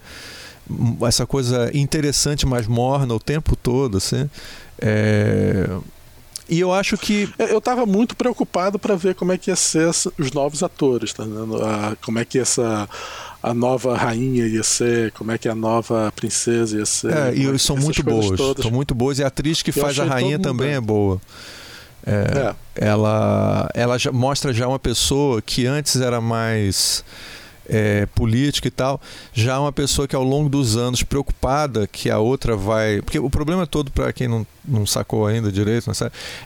Essa 1.06 1.26
coisa 1.26 1.70
interessante, 1.76 2.46
mas 2.46 2.66
morna 2.66 3.14
o 3.14 3.20
tempo 3.20 3.56
todo, 3.56 3.98
assim. 3.98 4.28
É, 4.80 5.68
e 6.48 6.60
eu 6.60 6.72
acho 6.72 6.96
que. 6.96 7.28
Eu 7.38 7.58
estava 7.58 7.84
muito 7.84 8.16
preocupado 8.16 8.78
para 8.78 8.94
ver 8.96 9.14
como 9.14 9.32
é 9.32 9.38
que 9.38 9.50
ia 9.50 9.56
ser 9.56 9.88
os 9.88 10.32
novos 10.32 10.62
atores, 10.62 11.12
tá 11.12 11.22
vendo? 11.22 11.60
como 12.02 12.18
é 12.18 12.24
que 12.24 12.38
essa 12.38 12.88
a 13.42 13.54
nova 13.54 13.96
rainha 13.96 14.46
ia 14.46 14.62
ser, 14.62 15.12
como 15.12 15.30
é 15.30 15.38
que 15.38 15.48
a 15.48 15.54
nova 15.54 16.12
princesa 16.16 16.78
ia 16.78 16.86
ser. 16.86 17.12
É, 17.12 17.34
e 17.34 17.46
é 17.46 17.58
são 17.58 17.76
muito 17.76 18.02
boas. 18.02 18.40
São 18.60 18.70
muito 18.70 18.94
boas 18.94 19.18
e 19.18 19.24
a 19.24 19.28
atriz 19.28 19.62
que 19.62 19.70
eu 19.70 19.74
faz 19.74 19.98
a 19.98 20.04
rainha 20.04 20.38
também 20.38 20.72
é 20.72 20.80
boa. 20.80 21.20
É, 22.06 22.54
é. 22.78 22.86
Ela, 22.86 23.68
ela 23.74 23.98
já 23.98 24.10
mostra 24.10 24.52
já 24.52 24.66
uma 24.66 24.78
pessoa 24.78 25.42
que 25.42 25.66
antes 25.66 26.00
era 26.00 26.20
mais 26.20 27.04
é, 27.68 28.06
política 28.06 28.68
e 28.68 28.70
tal, 28.70 29.00
já 29.32 29.54
é 29.54 29.58
uma 29.58 29.72
pessoa 29.72 30.08
que 30.08 30.16
ao 30.16 30.24
longo 30.24 30.48
dos 30.48 30.76
anos, 30.76 31.02
preocupada 31.02 31.86
que 31.86 32.10
a 32.10 32.18
outra 32.18 32.56
vai. 32.56 33.02
Porque 33.02 33.18
o 33.18 33.30
problema 33.30 33.66
todo, 33.66 33.90
para 33.90 34.12
quem 34.12 34.28
não, 34.28 34.46
não 34.64 34.86
sacou 34.86 35.26
ainda 35.26 35.52
direito, 35.52 35.90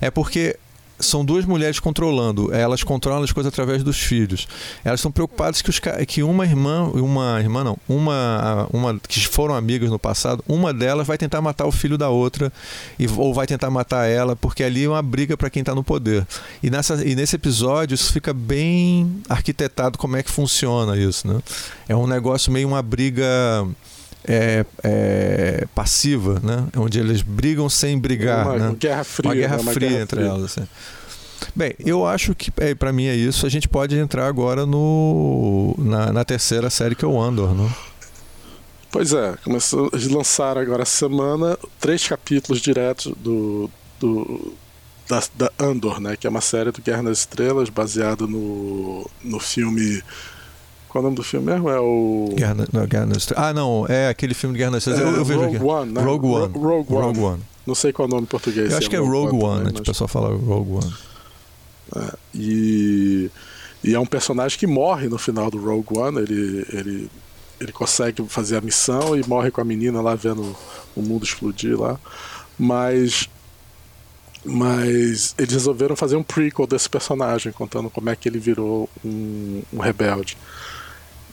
é 0.01 0.11
porque 0.11 0.57
são 0.99 1.24
duas 1.24 1.45
mulheres 1.45 1.78
controlando. 1.78 2.53
Elas 2.55 2.82
controlam 2.82 3.22
as 3.22 3.32
coisas 3.32 3.53
através 3.53 3.82
dos 3.82 3.99
filhos. 3.99 4.47
Elas 4.84 5.01
estão 5.01 5.11
preocupadas 5.11 5.61
que, 5.62 5.70
os, 5.70 5.80
que 6.07 6.22
uma 6.22 6.45
irmã, 6.45 6.84
uma 6.95 7.40
irmã 7.40 7.64
não, 7.64 7.78
uma, 7.88 8.68
uma 8.72 8.99
que 9.09 9.26
foram 9.26 9.55
amigas 9.55 9.90
no 9.90 9.99
passado, 9.99 10.45
uma 10.49 10.72
delas 10.72 11.07
vai 11.07 11.18
tentar 11.18 11.40
matar 11.40 11.66
o 11.66 11.72
filho 11.72 11.99
da 11.99 12.09
outra 12.09 12.53
e, 12.99 13.07
ou 13.16 13.34
vai 13.34 13.47
tentar 13.47 13.70
matar 13.70 14.07
ela, 14.07 14.36
porque 14.36 14.62
ali 14.62 14.84
é 14.84 14.88
uma 14.88 15.03
briga 15.03 15.36
para 15.36 15.51
quem 15.51 15.61
está 15.61 15.74
no 15.74 15.84
poder. 15.84 16.26
E, 16.62 16.70
nessa, 16.70 17.05
e 17.07 17.14
nesse 17.14 17.36
episódio 17.36 17.95
isso 17.95 18.12
fica 18.12 18.32
bem 18.32 19.22
arquitetado 19.28 19.99
como 19.99 20.16
é 20.16 20.22
que 20.22 20.30
funciona 20.30 20.97
isso, 20.97 21.26
né? 21.26 21.40
É 21.88 21.97
um 21.97 22.07
negócio 22.07 22.53
meio 22.53 22.68
uma 22.68 22.82
briga 22.82 23.24
é, 24.27 24.64
é, 24.83 25.66
passiva, 25.75 26.41
né? 26.43 26.66
onde 26.77 26.99
eles 26.99 27.23
brigam 27.23 27.68
sem 27.68 27.99
brigar. 27.99 28.47
Uma, 28.47 28.59
né? 28.59 28.68
uma 28.68 28.75
guerra 28.75 29.05
fria. 29.05 29.29
Uma 29.29 29.35
guerra 29.35 29.57
né? 29.57 29.62
uma 29.62 29.73
fria 29.73 29.89
guerra 29.89 30.03
entre 30.03 30.16
fria. 30.16 30.29
elas. 30.29 30.45
Assim. 30.45 30.68
Bem, 31.55 31.75
eu 31.81 32.07
acho 32.07 32.35
que 32.35 32.53
é, 32.59 32.75
para 32.75 32.93
mim 32.93 33.07
é 33.07 33.14
isso. 33.14 33.47
A 33.47 33.49
gente 33.49 33.68
pode 33.68 33.97
entrar 33.97 34.27
agora 34.27 34.64
no 34.64 35.75
na, 35.79 36.12
na 36.12 36.25
terceira 36.25 36.70
série 36.70 36.95
que 36.95 37.05
é 37.05 37.09
o 37.09 37.20
Andor, 37.20 37.55
né? 37.55 37.70
Pois 38.91 39.12
é, 39.12 39.35
começou, 39.43 39.89
eles 39.93 40.07
lançaram 40.09 40.61
agora 40.61 40.83
a 40.83 40.87
semana 40.87 41.59
três 41.81 42.07
capítulos 42.07 42.61
diretos 42.61 43.12
do, 43.16 43.70
do 43.99 44.53
da, 45.09 45.23
da 45.35 45.53
Andor, 45.59 45.99
né? 45.99 46.16
Que 46.16 46.27
é 46.27 46.31
uma 46.31 46.43
série 46.43 46.70
do 46.70 46.83
Guerra 46.83 47.03
nas 47.03 47.20
Estrelas 47.20 47.70
baseado 47.70 48.29
no, 48.29 49.09
no 49.23 49.41
filme 49.41 50.03
qual 50.93 51.01
é 51.01 51.03
o 51.03 51.05
nome 51.05 51.16
do 51.16 51.22
filme 51.22 51.51
mesmo? 51.51 51.68
É 51.70 51.80
o. 51.80 52.28
Guerra, 52.34 52.55
não, 52.72 52.86
Guerra 52.86 53.07
nas 53.07 53.16
Estrelas. 53.18 53.45
Ah, 53.49 53.53
não, 53.55 53.86
é 53.88 54.09
aquele 54.09 54.34
filme 54.34 54.53
de 54.55 54.59
Guerra 54.59 54.72
nas 54.72 54.86
Estrelas. 54.86 55.03
É, 55.03 55.09
eu, 55.14 55.16
eu 55.20 55.24
vejo 55.24 55.40
Rogue 55.40 55.57
aqui. 55.57 55.64
One, 55.64 55.93
né? 55.93 56.03
Rogue 56.03 56.26
One. 56.26 56.53
Ro- 56.53 56.61
Rogue 56.61 56.93
One. 56.95 57.05
Rogue 57.07 57.20
One. 57.20 57.43
Não 57.66 57.74
sei 57.74 57.93
qual 57.93 58.07
é 58.07 58.11
o 58.11 58.11
nome 58.14 58.24
em 58.24 58.26
português. 58.26 58.70
Eu 58.72 58.78
acho 58.78 58.90
que 58.90 58.97
é 58.97 58.99
Rogue 58.99 59.34
One, 59.34 59.40
também, 59.40 59.59
né? 59.64 59.70
mas- 59.72 59.80
O 59.80 59.82
pessoal 59.84 60.09
fala 60.09 60.28
Rogue 60.36 60.72
One. 60.72 60.95
É, 61.97 62.14
e, 62.34 63.30
e 63.84 63.95
é 63.95 63.99
um 64.01 64.07
personagem 64.07 64.59
que 64.59 64.66
morre 64.66 65.09
no 65.09 65.18
final 65.18 65.51
do 65.51 65.59
Rogue 65.59 65.99
One. 65.99 66.18
Ele, 66.18 66.66
ele, 66.72 67.11
ele 67.61 67.72
consegue 67.72 68.22
fazer 68.28 68.57
a 68.57 68.61
missão 68.61 69.16
e 69.16 69.26
morre 69.26 69.51
com 69.51 69.61
a 69.61 69.64
menina 69.64 70.01
lá 70.01 70.14
vendo 70.14 70.55
o 70.95 71.01
mundo 71.03 71.24
explodir 71.24 71.78
lá. 71.80 71.99
Mas. 72.59 73.28
Mas 74.45 75.36
eles 75.38 75.53
resolveram 75.53 75.95
fazer 75.95 76.16
um 76.16 76.22
prequel 76.22 76.66
desse 76.66 76.88
personagem, 76.90 77.53
contando 77.53 77.88
como 77.88 78.11
é 78.11 78.16
que 78.16 78.28
ele 78.28 78.40
virou 78.40 78.88
um, 79.05 79.62
um 79.72 79.78
rebelde. 79.78 80.36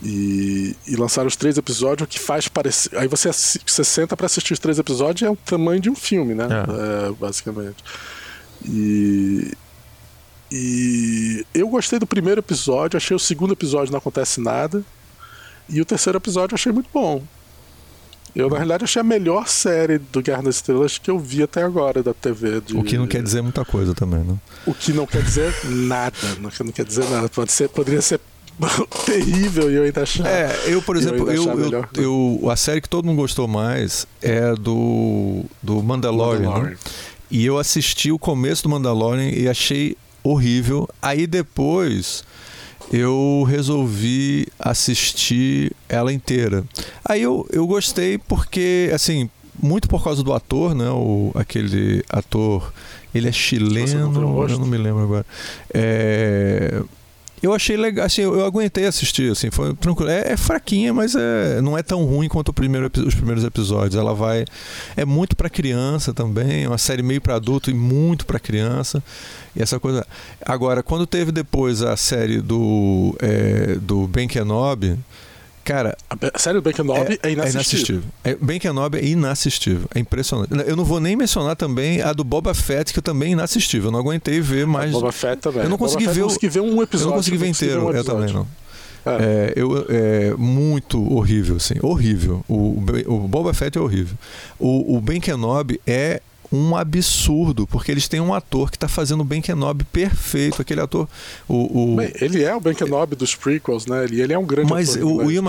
E, 0.02 0.76
e 0.88 0.96
lançaram 0.96 1.28
os 1.28 1.36
três 1.36 1.58
episódios, 1.58 2.06
o 2.06 2.10
que 2.10 2.20
faz 2.20 2.48
parecer. 2.48 2.96
Aí 2.98 3.08
você, 3.08 3.30
você 3.32 3.84
senta 3.84 4.16
pra 4.16 4.28
assistir 4.28 4.54
os 4.54 4.60
três 4.60 4.80
episódios 4.80 5.28
é 5.28 5.30
o 5.32 5.36
tamanho 5.36 5.82
de 5.82 5.90
um 5.90 5.96
filme, 5.96 6.34
né? 6.34 6.46
É, 6.48 7.12
basicamente. 7.12 7.84
E, 8.66 9.52
e 10.52 11.46
eu 11.54 11.68
gostei 11.68 12.00
do 12.00 12.08
primeiro 12.08 12.40
episódio, 12.40 12.98
achei 12.98 13.16
o 13.16 13.20
segundo 13.20 13.54
episódio 13.54 13.92
não 13.92 14.00
acontece 14.00 14.40
nada. 14.42 14.84
E 15.68 15.80
o 15.82 15.86
terceiro 15.86 16.18
episódio 16.18 16.54
eu 16.54 16.56
achei 16.56 16.72
muito 16.72 16.90
bom. 16.94 17.22
Eu, 18.36 18.48
na 18.50 18.56
realidade, 18.58 18.84
achei 18.84 19.00
a 19.00 19.04
melhor 19.04 19.48
série 19.48 19.98
do 19.98 20.22
Guerra 20.22 20.44
nas 20.44 20.56
Estrelas 20.56 20.98
que 21.00 21.10
eu 21.10 21.18
vi 21.20 21.42
até 21.44 21.64
agora 21.64 22.02
da 22.04 22.14
TV. 22.14 22.62
de- 22.62 22.78
O 22.78 22.84
que 22.84 22.98
não 22.98 23.08
quer 23.08 23.22
dizer 23.24 23.42
muita 23.42 23.66
coisa 23.66 23.94
também, 23.94 24.20
né? 24.24 24.38
O 24.66 24.74
que 24.74 24.94
não 24.94 25.06
quer 25.08 25.24
dizer 25.24 25.54
nada. 25.66 26.16
Não, 26.40 26.50
quer- 26.50 26.64
não 26.64 26.72
quer 26.72 26.86
dizer 26.86 27.10
nada. 27.10 27.28
Pode 27.28 27.52
ser, 27.52 27.70
poderia 27.70 28.02
ser 28.02 28.20
terrível 29.06 29.72
e 29.72 29.76
eu 29.76 29.84
ainda 29.84 30.04
achar. 30.04 30.28
É, 30.28 30.56
eu, 30.68 30.82
por 30.82 30.96
eu 30.96 31.02
exemplo, 31.02 31.32
eu, 31.32 31.44
eu, 31.46 31.58
melhor. 31.58 31.90
eu- 31.96 32.50
a 32.50 32.56
série 32.56 32.82
que 32.82 32.90
todo 32.90 33.06
mundo 33.06 33.18
gostou 33.18 33.48
mais 33.48 34.06
é 34.22 34.54
do, 34.56 35.44
do 35.62 35.82
Mandalorian. 35.82 36.40
né? 36.42 36.48
Mandalorian. 36.48 36.78
E 37.32 37.46
eu 37.46 37.58
assisti 37.58 38.12
o 38.12 38.18
começo 38.20 38.64
do 38.64 38.70
Mandalorian 38.70 39.30
e 39.30 39.48
achei 39.48 39.96
horrível. 40.24 40.90
Aí 41.02 41.28
depois 41.28 42.24
eu 42.92 43.46
resolvi 43.48 44.48
assistir 44.58 45.72
ela 45.88 46.12
inteira. 46.12 46.64
Aí 47.06 47.22
eu, 47.22 47.48
eu 47.52 47.68
gostei 47.68 48.18
porque, 48.18 48.90
assim, 48.94 49.30
muito 49.62 49.88
por 49.88 50.04
causa 50.04 50.24
do 50.24 50.34
ator, 50.34 50.74
né? 50.74 50.90
O, 50.90 51.32
aquele 51.36 52.04
ator, 52.10 52.74
ele 53.14 53.28
é 53.28 53.30
não 53.30 53.34
chileno, 53.34 54.28
rosto? 54.32 54.56
eu 54.56 54.60
não 54.60 54.66
me 54.68 54.78
lembro 54.78 55.04
agora. 55.04 55.26
É, 55.74 56.82
eu 57.42 57.54
achei 57.54 57.78
legal, 57.78 58.06
assim, 58.06 58.22
eu, 58.22 58.38
eu 58.38 58.46
aguentei 58.46 58.86
assistir, 58.86 59.32
assim, 59.32 59.50
foi 59.50 59.74
tranquilo. 59.76 60.10
É, 60.10 60.34
é 60.34 60.38
fraquinha, 60.38 60.94
mas 60.94 61.16
é, 61.16 61.62
não 61.62 61.78
é 61.78 61.84
tão 61.84 62.04
ruim 62.06 62.28
quanto 62.28 62.52
primeiro, 62.52 62.92
os 63.06 63.16
primeiros 63.16 63.44
episódios. 63.44 63.96
Ela 63.96 64.14
vai, 64.14 64.46
é 64.96 65.06
muito 65.06 65.36
pra 65.36 65.50
criança 65.50 66.14
também, 66.14 66.64
é 66.64 66.68
uma 66.68 66.78
série 66.78 67.02
meio 67.02 67.22
pra 67.22 67.36
adulto 67.36 67.70
e 67.70 67.74
muito 67.74 68.26
pra 68.26 68.40
criança. 68.40 69.04
E 69.56 69.62
essa 69.62 69.80
coisa. 69.80 70.06
Agora, 70.46 70.84
quando 70.84 71.06
teve 71.08 71.32
depois 71.32 71.82
a 71.82 71.96
série 71.98 72.42
do 72.42 73.16
é, 73.20 73.76
do 73.76 74.08
Ben 74.08 74.28
Kenobi, 74.28 74.98
cara, 75.70 75.96
A 76.10 76.16
be- 76.16 76.32
série 76.36 76.56
do 76.56 76.64
Ben 76.64 76.74
Kenobi 76.74 77.20
é, 77.22 77.32
inassistível. 77.32 78.02
É, 78.24 78.36
Ben 78.36 78.60
Kenobi 78.60 78.98
é 78.98 79.06
inassistível. 79.06 79.88
É 79.94 80.00
impressionante. 80.00 80.52
Eu 80.68 80.76
não 80.76 80.84
vou 80.84 81.00
nem 81.00 81.16
mencionar 81.16 81.56
também 81.56 82.02
a 82.02 82.12
do 82.12 82.24
Boba 82.24 82.56
Fett, 82.56 82.92
que 82.92 83.00
também 83.02 83.30
é 83.30 83.32
inassistível. 83.34 83.90
Eu 83.90 83.92
não 83.92 84.00
aguentei 84.00 84.42
ver 84.42 84.66
mais. 84.66 84.92
Boba 84.92 85.12
Fett 85.12 85.40
também. 85.42 85.62
Eu 85.64 85.70
não 85.70 85.78
consegui 85.78 86.06
Boba 86.06 86.14
ver 86.16 86.22
eu 86.22 86.26
consegui 86.26 86.50
ver 86.50 86.62
um 86.62 86.82
episódio. 86.82 87.06
eu 87.06 87.10
não 87.12 87.18
consegui 87.18 87.38
ver 87.38 87.48
inteiro, 87.50 87.88
um 87.88 87.92
eu 87.92 88.04
também 88.04 88.34
não. 88.34 88.48
É. 89.06 89.10
É, 89.12 89.54
eu, 89.56 89.86
é 89.90 90.34
muito 90.38 91.02
horrível, 91.14 91.56
assim, 91.58 91.76
horrível. 91.82 92.44
O, 92.50 92.84
o 93.08 93.28
Boba 93.28 93.54
Fett 93.54 93.78
é 93.78 93.82
horrível. 93.82 94.18
O, 94.58 94.98
o 94.98 95.00
Ben 95.02 95.22
Kenobi 95.22 95.80
é 95.86 96.20
um 96.52 96.76
absurdo, 96.76 97.68
porque 97.68 97.92
eles 97.92 98.08
têm 98.08 98.20
um 98.20 98.34
ator 98.34 98.72
que 98.72 98.78
está 98.78 98.88
fazendo 98.88 99.22
o 99.22 99.24
Ben 99.24 99.42
Kenobi 99.42 99.84
perfeito. 99.84 100.62
Aquele 100.62 100.82
ator. 100.82 101.08
O, 101.48 101.94
o- 101.94 101.96
Bem, 101.96 102.12
ele 102.20 102.44
é 102.44 102.56
o 102.56 102.60
Ben 102.60 102.74
Kenobi 102.74 103.16
dos 103.16 103.36
prequels, 103.36 103.86
né? 103.86 104.04
Ele, 104.04 104.22
ele 104.22 104.34
é 104.34 104.38
um 104.38 104.46
grande 104.46 104.70
mas 104.72 104.96
ator. 104.96 105.06
o, 105.06 105.26
o? 105.26 105.32
Ian, 105.32 105.44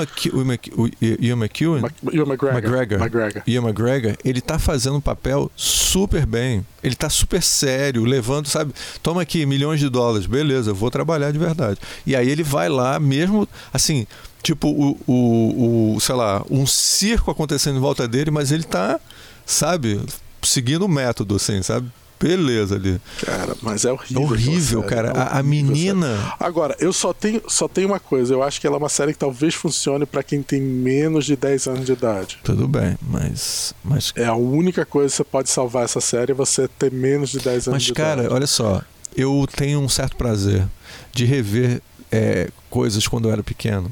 Ian 1.01 1.37
McEwan. 1.37 1.83
Ewan 2.13 2.27
McGregor. 2.29 3.43
Ian 3.47 3.63
McGregor, 3.63 4.17
ele 4.25 4.41
tá 4.41 4.59
fazendo 4.59 4.97
um 4.97 5.01
papel 5.01 5.51
super 5.57 6.27
bem. 6.27 6.65
Ele 6.83 6.95
tá 6.95 7.09
super 7.11 7.43
sério, 7.43 8.05
levando, 8.05 8.47
sabe? 8.47 8.73
Toma 9.03 9.23
aqui 9.23 9.45
milhões 9.47 9.81
de 9.81 9.89
dólares, 9.89 10.27
beleza, 10.27 10.73
vou 10.73 10.91
trabalhar 10.91 11.31
de 11.31 11.39
verdade. 11.39 11.79
E 12.07 12.15
aí 12.17 12.29
ele 12.29 12.43
vai 12.43 12.69
lá, 12.69 12.99
mesmo 12.99 13.47
assim, 13.73 14.07
tipo, 14.43 14.69
o, 14.69 14.99
o, 15.07 15.95
o 15.97 16.01
sei 16.01 16.15
lá, 16.15 16.43
um 16.51 16.67
circo 16.67 17.31
acontecendo 17.31 17.77
em 17.77 17.81
volta 17.81 18.09
dele, 18.09 18.31
mas 18.31 18.51
ele 18.51 18.63
tá, 18.65 18.99
sabe, 19.45 20.01
seguindo 20.43 20.85
o 20.85 20.89
método, 20.89 21.37
assim, 21.37 21.63
sabe? 21.63 21.91
Beleza 22.23 22.75
ali. 22.75 23.01
Cara, 23.25 23.57
mas 23.63 23.87
é 23.87 23.89
É 23.89 23.93
horrível. 23.93 24.23
horrível, 24.23 24.81
aquela 24.81 25.03
série, 25.05 25.13
cara. 25.15 25.19
é 25.19 25.23
A, 25.23 25.37
a 25.39 25.41
horrível, 25.41 25.45
menina. 25.71 26.35
Agora, 26.39 26.77
eu 26.79 26.93
só 26.93 27.15
tenho, 27.15 27.41
só 27.49 27.67
tenho 27.67 27.89
uma 27.89 27.99
coisa. 27.99 28.35
Eu 28.35 28.43
acho 28.43 28.61
que 28.61 28.67
ela 28.67 28.77
é 28.77 28.79
uma 28.79 28.91
série 28.91 29.15
que 29.15 29.19
talvez 29.19 29.55
funcione 29.55 30.05
pra 30.05 30.23
quem 30.23 30.43
tem 30.43 30.61
menos 30.61 31.25
de 31.25 31.35
10 31.35 31.67
anos 31.69 31.87
de 31.87 31.93
idade. 31.93 32.39
Tudo 32.45 32.69
bem, 32.69 32.99
mas. 33.01 33.75
Mas, 33.83 34.13
É 34.17 34.27
a 34.27 34.35
única 34.35 34.85
coisa 34.85 35.09
que 35.11 35.17
você 35.17 35.25
pode 35.25 35.49
salvar 35.49 35.85
essa 35.85 36.01
série 36.03 36.33
é 36.33 36.35
você 36.35 36.69
ter 36.69 36.93
menos 36.93 37.31
de 37.31 37.39
10 37.39 37.69
anos 37.69 37.77
mas 37.77 37.83
de 37.85 37.95
cara, 37.95 38.21
idade. 38.21 38.35
olha 38.35 38.47
só. 38.47 38.83
Eu 39.17 39.47
tenho 39.57 39.81
um 39.81 39.89
certo 39.89 40.15
prazer 40.17 40.69
de 41.13 41.25
rever 41.25 41.81
é, 42.13 42.51
coisas 42.69 43.09
quando 43.09 43.29
eu 43.29 43.33
era 43.33 43.43
pequeno. 43.43 43.91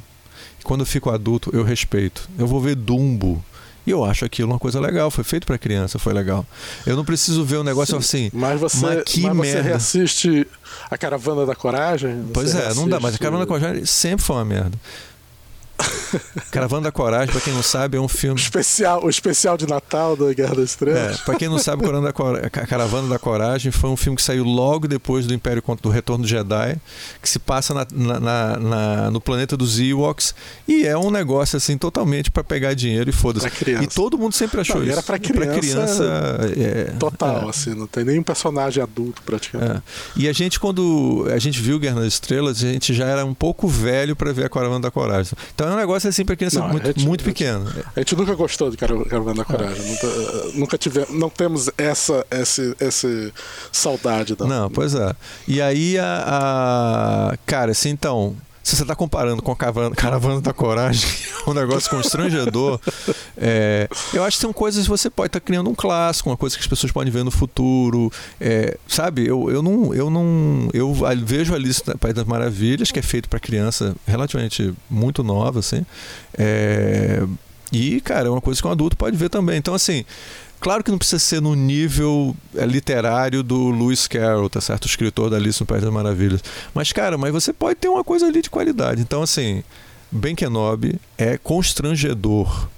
E 0.61 0.64
quando 0.64 0.80
eu 0.80 0.86
fico 0.86 1.09
adulto, 1.09 1.49
eu 1.55 1.64
respeito. 1.64 2.28
Eu 2.38 2.46
vou 2.46 2.61
ver 2.61 2.74
Dumbo. 2.74 3.42
E 3.87 3.91
eu 3.91 4.05
acho 4.05 4.24
aquilo 4.24 4.51
uma 4.51 4.59
coisa 4.59 4.81
legal. 4.81 5.11
Foi 5.11 5.24
feito 5.24 5.47
pra 5.47 5.57
criança, 5.57 5.99
foi 5.99 6.12
legal. 6.12 6.45
Eu 6.87 6.97
não 6.97 7.05
preciso 7.05 7.45
ver 7.45 7.59
um 7.59 7.64
negócio 7.64 7.97
assim. 7.97 8.31
Mas 8.33 8.61
você, 8.61 8.85
mas 8.85 9.03
que 9.05 9.22
mas 9.22 9.37
você 9.37 9.55
merda. 9.55 9.62
reassiste 9.62 10.47
a 10.91 10.99
Caravana 10.99 11.47
da 11.47 11.55
Coragem? 11.55 12.24
Pois 12.35 12.53
Você 12.53 12.59
é, 12.59 12.74
não 12.74 12.89
dá, 12.89 13.01
mas 13.01 13.14
a 13.14 13.18
Caravana 13.18 13.45
da 13.45 13.49
Coragem 13.49 13.85
sempre 13.85 14.24
foi 14.24 14.37
uma 14.37 14.45
merda. 14.45 14.79
Caravana 16.51 16.83
da 16.85 16.93
Coragem, 16.93 17.29
pra 17.33 17.41
quem 17.41 17.53
não 17.53 17.62
sabe, 17.62 17.97
é 17.97 18.01
um 18.01 18.09
filme. 18.09 18.41
especial, 18.41 19.05
o 19.05 19.11
especial 19.11 19.57
de 19.57 19.66
Natal 19.68 20.16
da 20.16 20.33
Guerra 20.33 20.51
das 20.51 20.59
É, 20.59 20.64
Estrelas. 20.64 21.20
pra 21.20 21.35
quem 21.37 21.49
não 21.49 21.59
sabe, 21.59 21.83
da, 21.85 22.12
Caravana 22.66 23.09
da 23.09 23.18
Coragem 23.18 23.70
foi 23.70 23.91
um 23.91 23.97
filme 23.97 24.16
que 24.16 24.22
saiu 24.22 24.45
logo 24.45 24.89
depois 24.89 25.26
do 25.26 25.35
Império 25.35 25.62
contra 25.62 25.83
do 25.83 25.89
Retorno 25.91 26.24
do 26.24 26.29
Jedi, 26.29 26.76
que 27.22 27.29
se 27.29 27.39
passa 27.39 27.74
na- 27.74 27.87
na- 27.93 28.57
na- 28.59 29.11
no 29.11 29.20
planeta 29.20 29.57
dos 29.57 29.79
Ewoks 29.79 30.35
e 30.66 30.85
é 30.87 30.97
um 30.97 31.11
negócio 31.11 31.57
assim 31.57 31.76
totalmente 31.79 32.31
pra 32.31 32.43
pegar 32.43 32.74
dinheiro 32.74 33.09
e 33.11 33.12
foda-se. 33.12 33.49
Pra. 33.49 33.83
E 33.83 33.87
todo 33.87 34.18
mundo 34.18 34.33
sempre 34.35 34.61
achou 34.61 34.76
Não, 34.76 34.83
isso. 34.85 34.93
era 34.93 35.03
pra 35.03 35.18
criança 35.18 35.59
criança, 35.61 36.05
é, 36.57 36.93
Total, 36.99 37.47
é. 37.47 37.51
assim, 37.51 37.74
não 37.74 37.87
tem 37.87 38.05
nenhum 38.05 38.22
personagem 38.22 38.83
adulto 38.83 39.22
praticamente. 39.22 39.72
É. 39.79 39.83
E 40.16 40.29
a 40.29 40.33
gente, 40.33 40.59
quando 40.59 41.26
a 41.33 41.39
gente 41.39 41.61
viu 41.61 41.79
Guerra 41.79 41.97
nas 42.01 42.14
Estrelas, 42.14 42.59
a 42.59 42.66
gente 42.68 42.95
já 42.95 43.07
era 43.07 43.24
um 43.24 43.35
pouco 43.35 43.68
velho 43.68 44.16
pra 44.16 44.33
ver 44.33 44.47
a 44.47 44.49
Caravana 44.49 44.81
da 44.81 44.91
Coragem. 44.91 45.33
Então 45.55 45.67
é 45.68 45.74
um 45.74 45.76
negócio 45.76 46.08
assim 46.08 46.24
pra 46.24 46.36
criança 46.36 46.60
não, 46.60 46.68
muito, 46.68 46.86
gente, 46.86 47.06
muito 47.06 47.24
pequeno. 47.24 47.70
A 47.94 48.00
gente 48.00 48.16
nunca 48.16 48.34
gostou 48.34 48.70
de 48.70 48.76
Caravana 48.76 49.34
da 49.34 49.44
Coragem. 49.44 49.84
É. 49.84 49.88
Nunca, 49.88 50.58
nunca 50.58 50.78
tivemos, 50.78 51.10
não 51.10 51.30
temos 51.30 51.70
essa, 51.78 52.26
essa, 52.30 52.76
essa 52.80 53.32
saudade. 53.72 54.36
Não. 54.38 54.46
não, 54.46 54.70
pois 54.70 54.94
é. 54.94 55.14
E 55.46 55.60
aí 55.60 55.98
a, 55.98 56.24
a. 57.32 57.38
Cara, 57.46 57.72
assim, 57.72 57.90
então 57.90 58.36
se 58.68 58.76
você 58.76 58.82
está 58.82 58.94
comparando 58.94 59.42
com 59.42 59.50
a 59.50 59.56
Caravana, 59.56 59.96
Caravana 59.96 60.40
da 60.42 60.52
Coragem, 60.52 61.08
um 61.48 61.54
negócio 61.54 61.88
constrangedor. 61.88 62.78
É, 63.34 63.88
eu 64.12 64.22
acho 64.22 64.36
que 64.36 64.42
são 64.42 64.52
coisas 64.52 64.84
que 64.84 64.90
você 64.90 65.08
pode 65.08 65.28
estar 65.28 65.40
tá 65.40 65.46
criando 65.46 65.70
um 65.70 65.74
clássico, 65.74 66.28
uma 66.28 66.36
coisa 66.36 66.54
que 66.54 66.60
as 66.60 66.66
pessoas 66.66 66.92
podem 66.92 67.10
ver 67.10 67.24
no 67.24 67.30
futuro. 67.30 68.12
É, 68.38 68.76
sabe, 68.86 69.26
eu, 69.26 69.50
eu 69.50 69.62
não. 69.62 69.94
Eu 69.94 70.10
não. 70.10 70.68
Eu 70.74 70.92
vejo 71.24 71.54
Alice 71.54 71.82
no 71.86 71.96
País 71.96 72.14
das 72.14 72.26
Maravilhas, 72.26 72.92
que 72.92 72.98
é 72.98 73.02
feito 73.02 73.26
para 73.26 73.40
criança 73.40 73.96
relativamente 74.06 74.74
muito 74.90 75.22
nova, 75.22 75.60
assim. 75.60 75.86
É, 76.36 77.22
e, 77.72 78.02
cara, 78.02 78.28
é 78.28 78.30
uma 78.30 78.42
coisa 78.42 78.60
que 78.60 78.68
um 78.68 78.70
adulto 78.70 78.98
pode 78.98 79.16
ver 79.16 79.30
também. 79.30 79.56
Então, 79.56 79.72
assim. 79.74 80.04
Claro 80.61 80.82
que 80.82 80.90
não 80.90 80.98
precisa 80.98 81.20
ser 81.20 81.40
no 81.40 81.54
nível 81.54 82.34
é, 82.54 82.66
literário 82.66 83.42
do 83.42 83.70
Lewis 83.70 84.09
Carroll, 84.09 84.50
tá 84.50 84.61
certo? 84.61 84.84
O 84.84 84.88
escritor 84.88 85.30
da 85.30 85.36
Alice 85.36 85.61
no 85.61 85.66
País 85.66 85.82
das 85.82 85.92
Maravilhas. 85.92 86.42
Mas, 86.74 86.92
cara, 86.92 87.16
mas 87.16 87.32
você 87.32 87.52
pode 87.52 87.76
ter 87.76 87.88
uma 87.88 88.02
coisa 88.02 88.26
ali 88.26 88.42
de 88.42 88.50
qualidade. 88.50 89.00
Então, 89.00 89.22
assim, 89.22 89.62
Ben 90.11 90.34
Kenobi 90.34 91.00
é 91.16 91.38
constrangedor. 91.38 92.68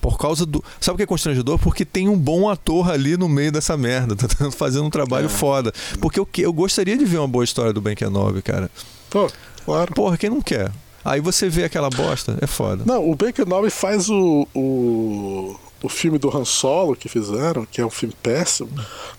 Por 0.00 0.16
causa 0.16 0.46
do. 0.46 0.64
Sabe 0.80 0.94
o 0.94 0.96
que 0.96 1.02
é 1.02 1.06
constrangedor? 1.06 1.58
Porque 1.58 1.84
tem 1.84 2.08
um 2.08 2.16
bom 2.16 2.48
ator 2.48 2.90
ali 2.90 3.16
no 3.16 3.28
meio 3.28 3.50
dessa 3.50 3.76
merda, 3.76 4.14
tá 4.16 4.50
fazendo 4.50 4.84
um 4.84 4.90
trabalho 4.90 5.26
é. 5.26 5.28
foda. 5.28 5.72
Porque 6.00 6.18
eu, 6.20 6.28
eu 6.38 6.52
gostaria 6.52 6.96
de 6.96 7.04
ver 7.04 7.18
uma 7.18 7.28
boa 7.28 7.44
história 7.44 7.72
do 7.72 7.80
Ben 7.80 7.96
Kenobi, 7.96 8.40
cara. 8.42 8.70
Pô, 9.10 9.30
claro. 9.64 9.92
Porra, 9.94 10.16
quem 10.16 10.30
não 10.30 10.40
quer? 10.40 10.70
Aí 11.04 11.20
você 11.20 11.48
vê 11.48 11.64
aquela 11.64 11.90
bosta, 11.90 12.36
é 12.40 12.46
foda. 12.46 12.84
Não, 12.86 13.08
o 13.08 13.14
Ben 13.14 13.32
Kenobi 13.32 13.70
faz 13.70 14.08
o, 14.08 14.46
o 14.54 15.56
o 15.82 15.88
filme 15.88 16.18
do 16.18 16.36
Han 16.36 16.44
Solo 16.44 16.96
que 16.96 17.08
fizeram, 17.08 17.64
que 17.64 17.80
é 17.80 17.86
um 17.86 17.90
filme 17.90 18.14
péssimo, 18.22 18.70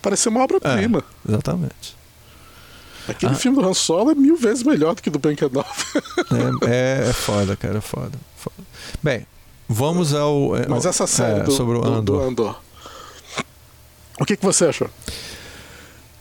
parecia 0.02 0.30
uma 0.30 0.44
obra-prima. 0.44 1.04
É, 1.28 1.32
exatamente. 1.32 1.98
Aquele 3.08 3.34
ah. 3.34 3.36
filme 3.36 3.60
do 3.60 3.68
Han 3.68 3.74
Solo 3.74 4.12
é 4.12 4.16
mil 4.16 4.36
vezes 4.36 4.64
melhor 4.64 4.94
do 4.94 5.02
que 5.02 5.10
do 5.10 5.18
Ben 5.18 5.36
Kenobi. 5.36 5.68
é, 6.64 7.06
é, 7.06 7.10
é 7.10 7.14
foda, 7.14 7.56
cara, 7.56 7.78
é 7.80 7.82
foda, 7.82 8.18
foda. 8.36 8.56
Bem, 9.02 9.26
vamos 9.68 10.14
ao. 10.14 10.56
É, 10.56 10.68
Mas 10.68 10.86
essa 10.86 11.08
série 11.08 11.40
é, 11.40 11.44
do, 11.44 11.52
sobre 11.52 11.78
o 11.78 11.86
Andor. 11.86 12.02
Do, 12.02 12.14
do 12.14 12.22
Andor. 12.22 12.62
O 14.20 14.26
que, 14.26 14.36
que 14.36 14.46
você 14.46 14.66
achou? 14.66 14.90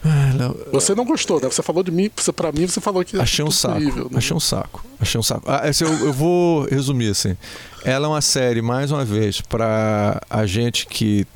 Ah, 0.09 0.54
você 0.72 0.94
não 0.94 1.04
gostou, 1.04 1.40
né? 1.40 1.48
Você 1.48 1.62
falou 1.62 1.82
de 1.82 1.90
mim, 1.90 2.11
você, 2.14 2.32
pra 2.32 2.50
mim 2.50 2.66
você 2.66 2.80
falou 2.80 3.04
que. 3.04 3.18
Achei 3.20 3.44
um 3.44 3.50
saco. 3.50 3.76
Horrível, 3.76 4.09
né? 4.11 4.18
Achei 4.18 4.36
um 4.36 4.40
saco. 4.40 4.84
Achei 5.00 5.18
um 5.18 5.22
saco. 5.22 5.42
Ah, 5.46 5.62
eu, 5.80 6.06
eu 6.06 6.12
vou 6.12 6.66
resumir 6.66 7.11
assim. 7.11 7.36
Ela 7.84 8.06
é 8.06 8.09
uma 8.09 8.20
série, 8.20 8.62
mais 8.62 8.90
uma 8.90 9.04
vez, 9.04 9.40
para 9.40 10.20
a 10.28 10.46
gente 10.46 10.86
que 10.86 11.26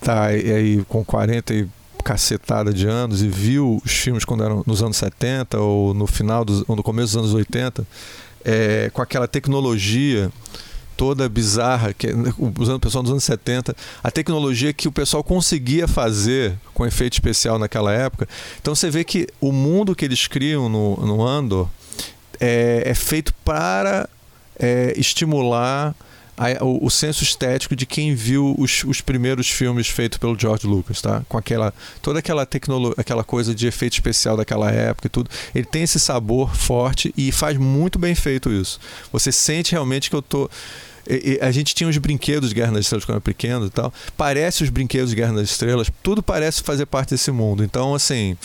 tá 0.00 0.26
aí 0.26 0.84
com 0.88 1.04
40 1.04 1.54
e 1.54 1.68
cacetada 2.02 2.72
de 2.72 2.86
anos 2.86 3.22
e 3.22 3.28
viu 3.28 3.80
os 3.84 3.92
filmes 3.92 4.24
quando 4.24 4.42
eram 4.42 4.62
nos 4.66 4.82
anos 4.82 4.96
70 4.96 5.60
ou 5.60 5.94
no 5.94 6.06
final 6.06 6.44
dos, 6.44 6.64
ou 6.68 6.74
no 6.74 6.82
começo 6.82 7.14
dos 7.14 7.16
anos 7.16 7.34
80, 7.34 7.86
é, 8.44 8.90
com 8.92 9.00
aquela 9.00 9.28
tecnologia 9.28 10.30
toda 10.96 11.28
bizarra, 11.28 11.92
que, 11.92 12.08
usando 12.58 12.76
o 12.76 12.80
pessoal 12.80 13.02
dos 13.02 13.12
anos 13.12 13.24
70, 13.24 13.74
a 14.02 14.10
tecnologia 14.10 14.72
que 14.72 14.88
o 14.88 14.92
pessoal 14.92 15.24
conseguia 15.24 15.88
fazer 15.88 16.54
com 16.74 16.86
efeito 16.86 17.14
especial 17.14 17.58
naquela 17.58 17.92
época. 17.92 18.28
Então 18.60 18.74
você 18.74 18.90
vê 18.90 19.04
que 19.04 19.26
o 19.40 19.52
mundo 19.52 19.94
que 19.94 20.04
eles 20.04 20.26
criam 20.26 20.68
no, 20.68 20.96
no 20.96 21.26
Andor 21.26 21.68
é, 22.40 22.82
é 22.86 22.94
feito 22.94 23.32
para 23.44 24.08
é, 24.58 24.94
estimular 24.96 25.94
a, 26.42 26.64
o, 26.64 26.86
o, 26.86 26.90
senso 26.90 27.22
estético 27.22 27.76
de 27.76 27.86
quem 27.86 28.14
viu 28.14 28.54
os, 28.58 28.84
os, 28.84 29.00
primeiros 29.00 29.48
filmes 29.48 29.88
feitos 29.88 30.18
pelo 30.18 30.38
George 30.38 30.66
Lucas, 30.66 31.00
tá? 31.00 31.22
Com 31.28 31.38
aquela 31.38 31.72
toda 32.00 32.18
aquela 32.18 32.44
tecnologia, 32.44 32.94
aquela 32.98 33.22
coisa 33.22 33.54
de 33.54 33.66
efeito 33.66 33.94
especial 33.94 34.36
daquela 34.36 34.70
época 34.70 35.06
e 35.06 35.10
tudo. 35.10 35.30
Ele 35.54 35.64
tem 35.64 35.82
esse 35.82 36.00
sabor 36.00 36.54
forte 36.54 37.12
e 37.16 37.30
faz 37.30 37.56
muito 37.56 37.98
bem 37.98 38.14
feito 38.14 38.50
isso. 38.50 38.80
Você 39.12 39.30
sente 39.30 39.72
realmente 39.72 40.10
que 40.10 40.16
eu 40.16 40.22
tô 40.22 40.50
a 41.40 41.50
gente 41.50 41.74
tinha 41.74 41.88
os 41.88 41.98
brinquedos 41.98 42.50
de 42.50 42.54
Guerra 42.54 42.70
nas 42.70 42.82
Estrelas 42.82 43.04
quando 43.04 43.16
era 43.16 43.20
pequeno 43.20 43.66
e 43.66 43.70
tal. 43.70 43.92
Parece 44.16 44.62
os 44.62 44.70
brinquedos 44.70 45.10
de 45.10 45.16
Guerra 45.16 45.32
nas 45.32 45.50
Estrelas, 45.50 45.90
tudo 46.02 46.22
parece 46.22 46.62
fazer 46.62 46.86
parte 46.86 47.10
desse 47.10 47.32
mundo. 47.32 47.64
Então, 47.64 47.94
assim, 47.94 48.36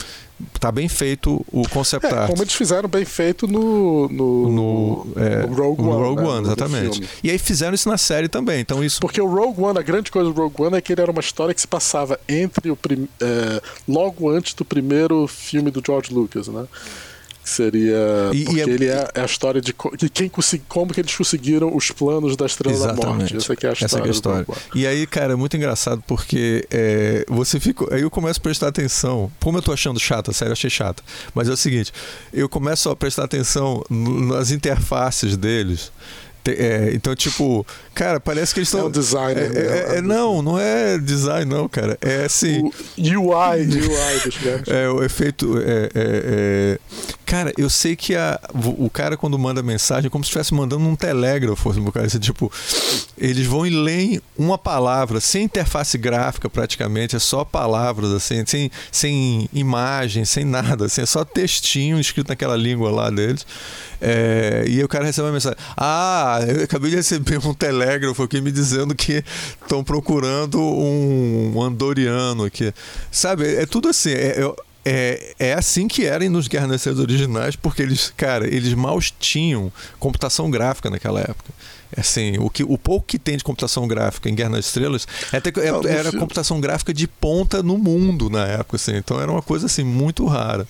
tá 0.60 0.72
bem 0.72 0.88
feito 0.88 1.46
o 1.52 1.68
concept 1.70 2.08
é, 2.08 2.14
art. 2.14 2.30
Como 2.30 2.42
eles 2.44 2.54
fizeram 2.54 2.88
bem 2.88 3.06
feito 3.06 3.48
no, 3.48 4.08
no, 4.10 4.52
no, 4.52 5.08
é, 5.16 5.46
no 5.46 5.56
Rogue 5.56 5.82
One. 5.82 6.04
Rogue 6.04 6.22
né? 6.22 6.28
One 6.28 6.48
exatamente. 6.48 7.10
E 7.24 7.32
aí 7.32 7.38
fizeram 7.38 7.74
isso 7.74 7.90
na 7.90 7.98
série 7.98 8.28
também. 8.28 8.60
Então 8.60 8.84
isso... 8.84 9.00
Porque 9.00 9.22
o 9.22 9.28
Rogue 9.28 9.62
One, 9.62 9.80
a 9.80 9.82
grande 9.82 10.12
coisa 10.12 10.32
do 10.32 10.40
Rogue 10.40 10.64
One 10.64 10.78
é 10.78 10.82
que 10.82 10.94
ele 10.94 11.02
era 11.02 11.12
uma 11.12 11.22
história 11.22 11.54
que 11.54 11.62
se 11.62 11.68
passava 11.68 12.20
entre 12.28 12.70
o 12.70 12.76
prim... 12.76 13.08
é, 13.22 13.62
logo 13.88 14.30
antes 14.30 14.54
do 14.54 14.66
primeiro 14.66 15.28
filme 15.28 15.72
do 15.72 15.82
George 15.86 16.14
Lucas, 16.14 16.48
né? 16.48 16.66
Seria. 17.50 17.98
E, 18.34 18.44
porque 18.46 18.58
e 18.58 18.62
é, 18.62 18.64
ele 18.64 18.86
é, 18.88 19.08
é, 19.14 19.22
a 19.22 19.26
história 19.26 19.62
de, 19.62 19.74
de 19.98 20.10
quem 20.10 20.30
consegui, 20.30 20.64
como 20.68 20.94
que 20.94 21.00
eles 21.00 21.16
conseguiram 21.16 21.76
os 21.76 21.92
planos 21.92 22.36
da 22.36 22.46
Estrela 22.46 22.76
exatamente. 22.76 23.02
da 23.02 23.14
Morte. 23.14 23.38
Essa 23.38 23.54
é 23.54 23.70
a 23.70 23.74
história. 23.74 24.04
É 24.04 24.08
a 24.08 24.12
história. 24.12 24.46
E 24.76 24.88
aí, 24.88 25.08
cara, 25.08 25.34
é 25.34 25.36
muito 25.36 25.56
engraçado 25.58 26.04
porque 26.08 26.68
é, 26.72 27.26
você 27.28 27.60
fica. 27.60 27.94
Aí 27.94 28.02
eu 28.02 28.10
começo 28.10 28.40
a 28.40 28.44
prestar 28.44 28.68
atenção. 28.68 29.32
Como 29.42 29.58
eu 29.58 29.62
tô 29.62 29.72
achando 29.72 30.00
chata, 30.00 30.34
sério, 30.34 30.52
eu 30.52 30.54
achei 30.54 30.70
chata. 30.70 31.04
Mas 31.34 31.50
é 31.50 31.52
o 31.52 31.58
seguinte: 31.58 31.92
eu 32.34 32.50
começo 32.50 32.90
a 32.90 32.96
prestar 32.96 33.26
atenção 33.26 33.84
nas 33.90 34.52
interfaces 34.52 35.38
deles. 35.38 35.92
É, 36.52 36.92
então, 36.94 37.16
tipo, 37.16 37.66
cara, 37.94 38.20
parece 38.20 38.54
que 38.54 38.60
eles 38.60 38.70
estão. 38.70 38.82
É 38.82 38.84
o 38.86 38.90
design. 38.90 39.40
É, 39.40 39.50
né? 39.50 39.60
é, 39.60 39.98
é, 39.98 40.02
não, 40.02 40.42
não 40.42 40.60
é 40.60 40.98
design, 40.98 41.46
não, 41.46 41.68
cara. 41.68 41.98
É 42.02 42.26
assim. 42.26 42.62
O 42.62 42.72
UI, 42.98 43.62
UI 43.62 44.20
dos 44.24 44.68
É, 44.68 44.90
o 44.90 45.04
efeito. 45.04 45.58
É, 45.60 45.90
é, 45.94 46.80
cara, 47.28 47.54
eu 47.58 47.70
sei 47.70 47.94
que 47.94 48.16
a, 48.16 48.40
o 48.54 48.90
cara, 48.90 49.18
quando 49.18 49.38
manda 49.38 49.62
mensagem, 49.62 50.08
é 50.08 50.10
como 50.10 50.24
se 50.24 50.30
estivesse 50.30 50.54
mandando 50.54 50.88
um 50.88 50.96
telégrafo, 50.96 51.70
assim, 51.70 51.84
cara. 51.92 52.08
Assim, 52.08 52.20
tipo, 52.20 52.50
eles 53.18 53.46
vão 53.46 53.68
e 53.68 53.70
leem 53.70 54.22
uma 54.38 54.58
palavra, 54.58 55.20
sem 55.20 55.44
interface 55.44 55.98
gráfica 55.98 56.50
praticamente, 56.50 57.18
é 57.18 57.20
só 57.20 57.44
palavras, 57.44 58.14
assim, 58.14 58.46
sem, 58.46 58.72
sem 58.90 59.50
imagem, 59.54 60.24
sem 60.24 60.46
nada, 60.46 60.86
assim, 60.86 61.02
é 61.02 61.06
só 61.06 61.26
textinho 61.26 62.00
escrito 62.00 62.30
naquela 62.30 62.56
língua 62.56 62.90
lá 62.90 63.10
deles. 63.10 63.46
É, 64.00 64.64
e 64.66 64.82
o 64.82 64.88
cara 64.88 65.04
recebe 65.04 65.28
uma 65.28 65.34
mensagem: 65.34 65.58
Ah, 65.76 66.40
eu 66.48 66.64
acabei 66.64 66.92
de 66.92 66.96
receber 66.96 67.46
um 67.46 67.54
telégrafo 67.54 68.24
aqui 68.24 68.40
me 68.40 68.52
dizendo 68.52 68.96
que 68.96 69.24
estão 69.62 69.84
procurando 69.84 70.62
um 70.62 71.62
andoriano 71.62 72.46
aqui. 72.46 72.72
Sabe, 73.12 73.56
é 73.56 73.66
tudo 73.66 73.90
assim. 73.90 74.12
É, 74.12 74.40
é, 74.90 75.34
é 75.38 75.54
assim 75.54 75.86
que 75.86 76.06
eram 76.06 76.30
nos 76.30 76.48
Guerra 76.48 76.68
originais, 76.98 77.58
porque 77.58 77.82
eles, 77.82 78.14
cara, 78.16 78.48
eles 78.48 78.74
mal 78.74 78.98
tinham 79.20 79.72
computação 80.00 80.50
gráfica 80.50 80.90
naquela 80.90 81.20
época. 81.20 81.52
Assim, 81.96 82.38
o, 82.40 82.50
que, 82.50 82.64
o 82.64 82.78
pouco 82.78 83.06
que 83.06 83.18
tem 83.18 83.38
de 83.38 83.44
computação 83.44 83.88
gráfica 83.88 84.30
em 84.30 84.36
Guerra 84.36 84.50
nas 84.50 84.66
Estrelas 84.66 85.08
até, 85.32 85.50
é, 85.62 85.94
era 85.94 86.12
computação 86.12 86.60
gráfica 86.60 86.94
de 86.94 87.08
ponta 87.08 87.64
no 87.64 87.78
mundo 87.78 88.30
na 88.30 88.46
época, 88.46 88.76
assim. 88.76 88.96
Então 88.96 89.20
era 89.20 89.32
uma 89.32 89.42
coisa 89.42 89.68
assim 89.68 89.84
muito 89.84 90.26
rara. 90.26 90.68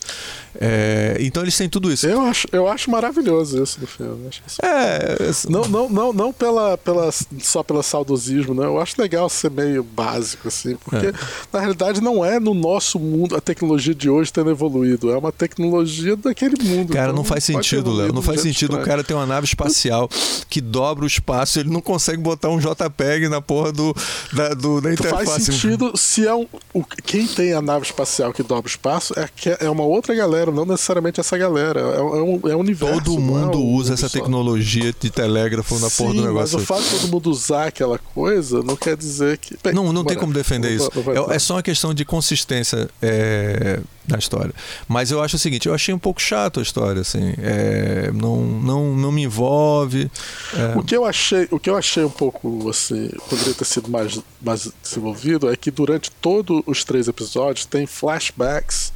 É, 0.59 1.18
então 1.20 1.43
eles 1.43 1.55
têm 1.55 1.70
tudo 1.70 1.91
isso. 1.91 2.07
Eu 2.07 2.22
acho, 2.22 2.47
eu 2.51 2.68
acho 2.68 2.89
maravilhoso 2.89 3.61
isso 3.61 3.80
do 3.80 3.88
filme. 3.88 4.30
Isso... 4.45 4.59
É, 4.63 5.18
não, 5.49 5.65
não, 5.68 5.89
não, 5.89 6.13
não 6.13 6.34
pela, 6.34 6.78
pela, 6.78 7.11
só 7.39 7.61
pelo 7.61 7.82
saudosismo, 7.84 8.53
né? 8.53 8.65
Eu 8.65 8.80
acho 8.82 8.99
legal 8.99 9.30
ser 9.30 9.51
meio 9.51 9.84
básico, 9.84 10.47
assim, 10.47 10.76
porque 10.76 11.07
é. 11.07 11.13
na 11.53 11.59
realidade 11.59 12.01
não 12.01 12.26
é 12.26 12.39
no 12.39 12.53
nosso 12.53 12.99
mundo 12.99 13.36
a 13.36 13.41
tecnologia 13.41 13.93
de 13.93 14.09
hoje 14.09 14.34
tendo 14.34 14.49
evoluído, 14.49 15.11
é 15.11 15.18
uma 15.18 15.32
tecnologia 15.32 16.15
daquele 16.15 16.61
mundo. 16.63 16.93
Cara, 16.93 17.07
então 17.07 17.18
não 17.18 17.24
faz 17.24 17.43
sentido, 17.43 17.93
Léo. 17.93 18.13
Não 18.13 18.22
faz 18.22 18.41
sentido 18.41 18.78
o 18.78 18.82
cara 18.82 19.03
ter 19.03 19.13
uma 19.13 19.26
nave 19.26 19.45
espacial 19.45 20.09
que 20.49 20.59
dobra 20.59 21.05
o 21.05 21.06
espaço, 21.07 21.59
ele 21.59 21.69
não 21.69 21.81
consegue 21.81 22.21
botar 22.21 22.49
um 22.49 22.59
JPEG 22.59 23.27
na 23.29 23.41
porra 23.41 23.71
do, 23.71 23.95
da, 24.33 24.53
do, 24.53 24.81
da 24.81 24.93
interface. 24.93 25.25
Faz 25.25 25.43
sentido 25.43 25.93
se 25.95 26.27
é 26.27 26.33
um. 26.33 26.45
O, 26.73 26.83
quem 26.83 27.25
tem 27.27 27.53
a 27.53 27.61
nave 27.61 27.85
espacial 27.85 28.33
que 28.33 28.43
dobra 28.43 28.65
o 28.65 28.69
espaço 28.69 29.13
é, 29.17 29.29
é 29.65 29.69
uma 29.69 29.83
outra 29.83 30.13
galera, 30.13 30.51
não 30.51 30.65
necessariamente 30.65 31.19
essa 31.19 31.37
galera. 31.37 31.79
É, 31.79 31.97
é 31.97 32.01
um, 32.01 32.39
é 32.49 32.55
um 32.55 32.59
universo. 32.59 33.01
Todo 33.01 33.19
mundo 33.19 33.53
é 33.53 33.57
um 33.57 33.75
usa 33.75 33.93
essa 33.93 34.09
só. 34.09 34.19
tecnologia 34.19 34.93
de 34.99 35.09
telégrafo 35.09 35.79
na 35.79 35.89
Sim, 35.89 36.03
porra 36.03 36.13
do 36.15 36.21
negócio. 36.25 36.57
Mas 36.57 36.63
o 36.63 36.65
fato 36.65 36.83
de 36.83 36.89
todo 37.01 37.11
mundo 37.11 37.29
usar 37.29 37.67
aquela 37.67 37.97
coisa 37.97 38.61
não 38.63 38.75
quer 38.75 38.95
dizer 38.97 39.37
que. 39.37 39.57
Bem, 39.63 39.73
não, 39.73 39.91
não 39.91 40.03
tem 40.03 40.17
como 40.17 40.33
defender 40.33 40.71
isso. 40.71 40.89
É, 41.29 41.35
é, 41.35 41.39
só 41.39 41.55
uma 41.55 41.63
questão 41.63 41.93
de 41.93 42.05
consistência. 42.05 42.89
É 43.01 43.79
na 44.07 44.17
história. 44.17 44.53
Mas 44.87 45.11
eu 45.11 45.21
acho 45.21 45.35
o 45.35 45.39
seguinte, 45.39 45.67
eu 45.67 45.73
achei 45.73 45.93
um 45.93 45.99
pouco 45.99 46.21
chato 46.21 46.59
a 46.59 46.63
história, 46.63 47.01
assim, 47.01 47.33
é, 47.37 48.11
não, 48.13 48.37
não, 48.41 48.95
não 48.95 49.11
me 49.11 49.23
envolve. 49.23 50.09
É... 50.53 50.77
O 50.77 50.83
que 50.83 50.95
eu 50.95 51.05
achei, 51.05 51.47
o 51.51 51.59
que 51.59 51.69
eu 51.69 51.77
achei 51.77 52.03
um 52.03 52.09
pouco 52.09 52.69
assim, 52.69 53.09
poderia 53.29 53.53
ter 53.53 53.65
sido 53.65 53.89
mais, 53.89 54.19
mais 54.41 54.71
desenvolvido 54.81 55.51
é 55.51 55.55
que 55.55 55.69
durante 55.69 56.09
todos 56.11 56.61
os 56.65 56.83
três 56.83 57.07
episódios 57.07 57.65
tem 57.65 57.85
flashbacks 57.85 58.93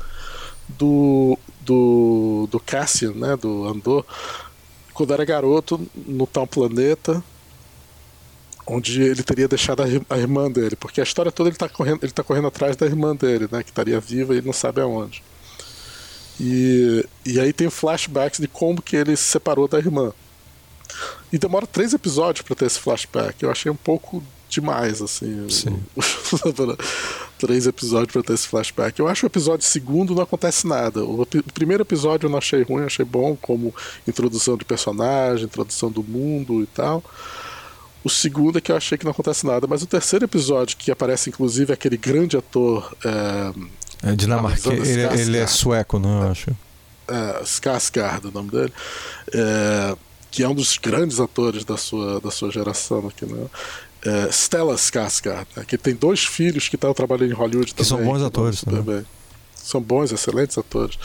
do 0.69 1.37
do, 1.63 2.47
do 2.49 2.59
Cassian, 2.59 3.11
né, 3.11 3.37
do 3.37 3.67
Andor, 3.67 4.03
quando 4.93 5.13
era 5.13 5.23
garoto 5.23 5.79
no 5.95 6.25
tal 6.25 6.47
planeta 6.47 7.23
onde 8.65 9.01
ele 9.01 9.23
teria 9.23 9.47
deixado 9.47 9.83
a, 10.09 10.17
irmã 10.17 10.51
dele, 10.51 10.75
porque 10.75 11.01
a 11.01 11.03
história 11.03 11.31
toda 11.31 11.49
ele 11.49 11.55
está 11.55 11.67
correndo, 11.67 12.03
ele 12.03 12.11
tá 12.11 12.23
correndo 12.23 12.47
atrás 12.47 12.75
da 12.75 12.85
irmã 12.85 13.15
dele, 13.15 13.47
né, 13.51 13.63
que 13.63 13.69
estaria 13.69 13.99
viva 13.99 14.33
e 14.33 14.37
ele 14.37 14.45
não 14.45 14.53
sabe 14.53 14.81
aonde. 14.81 15.23
E, 16.39 17.05
e 17.25 17.39
aí 17.39 17.53
tem 17.53 17.69
flashbacks 17.69 18.39
de 18.39 18.47
como 18.47 18.81
que 18.81 18.95
ele 18.95 19.15
se 19.15 19.23
separou 19.23 19.67
da 19.67 19.77
irmã. 19.77 20.11
E 21.31 21.37
demora 21.37 21.67
três 21.67 21.93
episódios 21.93 22.43
para 22.43 22.55
ter 22.55 22.65
esse 22.65 22.79
flashback. 22.79 23.41
Eu 23.41 23.51
achei 23.51 23.71
um 23.71 23.75
pouco 23.75 24.23
demais, 24.49 25.01
assim. 25.01 25.47
Sim. 25.49 25.81
três 27.39 27.65
episódios 27.65 28.11
para 28.11 28.23
ter 28.23 28.33
esse 28.33 28.47
flashback. 28.47 28.99
Eu 28.99 29.07
acho 29.07 29.21
que 29.21 29.25
o 29.25 29.27
episódio 29.27 29.65
segundo 29.65 30.13
não 30.13 30.23
acontece 30.23 30.67
nada. 30.67 31.03
O, 31.03 31.21
o 31.21 31.53
primeiro 31.53 31.83
episódio 31.83 32.27
eu 32.27 32.31
não 32.31 32.37
achei 32.37 32.63
ruim, 32.63 32.83
achei 32.83 33.05
bom, 33.05 33.37
como 33.39 33.73
introdução 34.07 34.57
de 34.57 34.65
personagem, 34.65 35.45
introdução 35.45 35.89
do 35.89 36.03
mundo 36.03 36.61
e 36.61 36.65
tal. 36.67 37.03
O 38.03 38.09
segundo 38.09 38.57
é 38.57 38.61
que 38.61 38.71
eu 38.71 38.75
achei 38.75 38.97
que 38.97 39.03
não 39.03 39.11
acontece 39.11 39.45
nada, 39.45 39.67
mas 39.67 39.83
o 39.83 39.87
terceiro 39.87 40.25
episódio, 40.25 40.75
que 40.77 40.91
aparece 40.91 41.29
inclusive 41.29 41.71
aquele 41.71 41.97
grande 41.97 42.35
ator. 42.35 42.95
É, 43.05 44.11
é 44.11 44.15
dinamarquês, 44.15 44.89
ele, 44.89 45.21
ele, 45.21 45.37
é 45.37 45.47
sueco, 45.47 45.99
não, 45.99 46.23
eu 46.23 46.31
acho. 46.31 46.49
É, 47.07 47.43
Skarsgård, 47.43 48.25
o 48.25 48.31
nome 48.31 48.49
dele. 48.49 48.73
É, 49.33 49.95
que 50.31 50.43
é 50.43 50.49
um 50.49 50.55
dos 50.55 50.77
grandes 50.77 51.19
atores 51.19 51.65
da 51.65 51.77
sua, 51.77 52.19
da 52.21 52.31
sua 52.31 52.49
geração 52.49 53.07
aqui, 53.07 53.25
né? 53.25 53.47
É, 54.03 54.31
Stella 54.31 54.73
Skarsgård, 54.75 55.45
né? 55.55 55.65
que 55.67 55.77
tem 55.77 55.93
dois 55.93 56.25
filhos 56.25 56.67
que 56.67 56.75
estão 56.75 56.93
trabalhando 56.93 57.31
em 57.31 57.35
Hollywood 57.35 57.73
que 57.73 57.83
também. 57.83 57.89
são 57.89 58.03
bons 58.03 58.23
atores 58.23 58.61
também. 58.63 59.05
São 59.53 59.79
bons, 59.79 60.11
excelentes 60.11 60.57
atores. 60.57 60.97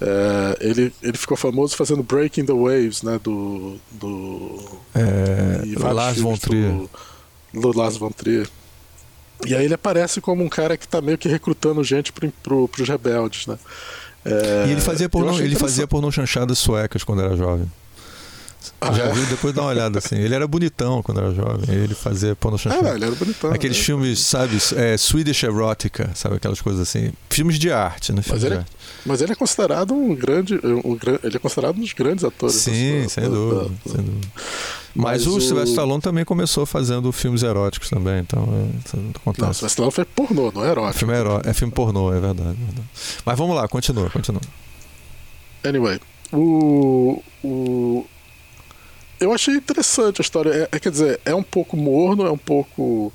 É, 0.00 0.56
ele, 0.60 0.92
ele 1.02 1.18
ficou 1.18 1.36
famoso 1.36 1.76
fazendo 1.76 2.02
Breaking 2.02 2.46
the 2.46 2.52
Waves, 2.52 3.02
né? 3.02 3.20
Do. 3.22 3.76
do 3.90 4.80
é, 4.94 5.92
Lars 5.92 6.18
von 6.18 6.36
Trier. 6.36 6.72
Do, 6.72 6.90
do 7.60 7.76
Lars 7.76 7.96
von 7.96 8.10
Trier. 8.10 8.48
E 9.46 9.54
aí 9.54 9.64
ele 9.64 9.74
aparece 9.74 10.20
como 10.20 10.42
um 10.44 10.48
cara 10.48 10.76
que 10.76 10.84
está 10.84 11.00
meio 11.00 11.18
que 11.18 11.28
recrutando 11.28 11.82
gente 11.84 12.12
para 12.12 12.28
pro, 12.42 12.68
os 12.78 12.88
rebeldes, 12.88 13.46
né? 13.46 13.58
É, 14.24 14.66
e 14.68 14.72
ele 14.72 14.80
fazia 14.80 15.08
pornô, 15.08 15.38
ele 15.38 15.56
fazia 15.56 15.86
pornô 15.86 16.10
chanchadas 16.10 16.58
suecas 16.58 17.02
quando 17.02 17.22
era 17.22 17.36
jovem. 17.36 17.70
Ah, 18.80 18.92
Já 18.92 19.04
é? 19.04 19.12
viu? 19.12 19.26
Depois 19.26 19.54
dá 19.54 19.62
uma 19.62 19.70
olhada 19.70 19.98
assim. 19.98 20.16
Ele 20.16 20.34
era 20.34 20.46
bonitão 20.46 21.02
quando 21.02 21.20
era 21.20 21.32
jovem. 21.32 21.64
Ele 21.68 21.94
fazia 21.94 22.34
porno 22.34 22.58
chanchada. 22.58 22.90
É, 22.90 22.94
ele 22.94 23.04
era 23.04 23.14
bonitão. 23.14 23.52
Aqueles 23.52 23.76
né? 23.76 23.84
filmes, 23.84 24.20
sabe? 24.20 24.58
É, 24.76 24.96
Swedish 24.96 25.42
Erotica, 25.42 26.10
sabe? 26.14 26.36
Aquelas 26.36 26.60
coisas 26.60 26.80
assim. 26.80 27.12
Filmes 27.28 27.58
de 27.58 27.70
arte, 27.70 28.12
né? 28.12 28.22
Mas 28.26 28.44
ele, 28.44 28.54
é, 28.54 28.64
mas 29.04 29.20
ele 29.20 29.32
é 29.32 29.34
considerado 29.34 29.94
um 29.94 30.14
grande. 30.14 30.54
Um, 30.54 30.98
ele 31.22 31.36
é 31.36 31.38
considerado 31.38 31.76
um 31.76 31.80
dos 31.80 31.92
grandes 31.92 32.24
atores. 32.24 32.56
Sim, 32.56 33.06
sem, 33.08 33.24
dúvida, 33.28 33.64
da, 33.64 33.92
sem 33.92 34.02
dúvida. 34.02 34.28
Mas, 34.94 35.24
mas 35.24 35.26
o, 35.26 35.36
o 35.36 35.40
Sylvester 35.40 35.70
Stallone 35.70 36.02
também 36.02 36.24
começou 36.24 36.66
fazendo 36.66 37.12
filmes 37.12 37.42
eróticos 37.42 37.88
também, 37.88 38.20
então 38.20 38.42
é, 38.42 39.16
acontece. 39.16 39.42
Não, 39.42 39.50
o 39.50 39.54
Sylvester 39.54 39.68
Stallone 39.68 39.92
foi 39.92 40.04
pornô, 40.04 40.50
não 40.52 40.64
é 40.64 40.70
erótico. 40.70 40.98
Filme 40.98 41.14
eró 41.14 41.40
é 41.44 41.52
filme 41.52 41.72
pornô, 41.72 42.12
é 42.12 42.18
verdade, 42.20 42.50
é 42.50 42.64
verdade. 42.64 42.88
Mas 43.24 43.38
vamos 43.38 43.54
lá, 43.54 43.68
continua, 43.68 44.10
continua. 44.10 44.40
Anyway, 45.64 46.00
o, 46.32 47.22
o 47.44 48.06
eu 49.20 49.32
achei 49.32 49.54
interessante 49.54 50.20
a 50.20 50.22
história. 50.22 50.50
É, 50.50 50.76
é, 50.76 50.78
quer 50.80 50.90
dizer, 50.90 51.20
é 51.24 51.34
um 51.34 51.42
pouco 51.42 51.76
morno, 51.76 52.26
é 52.26 52.30
um 52.30 52.38
pouco. 52.38 53.12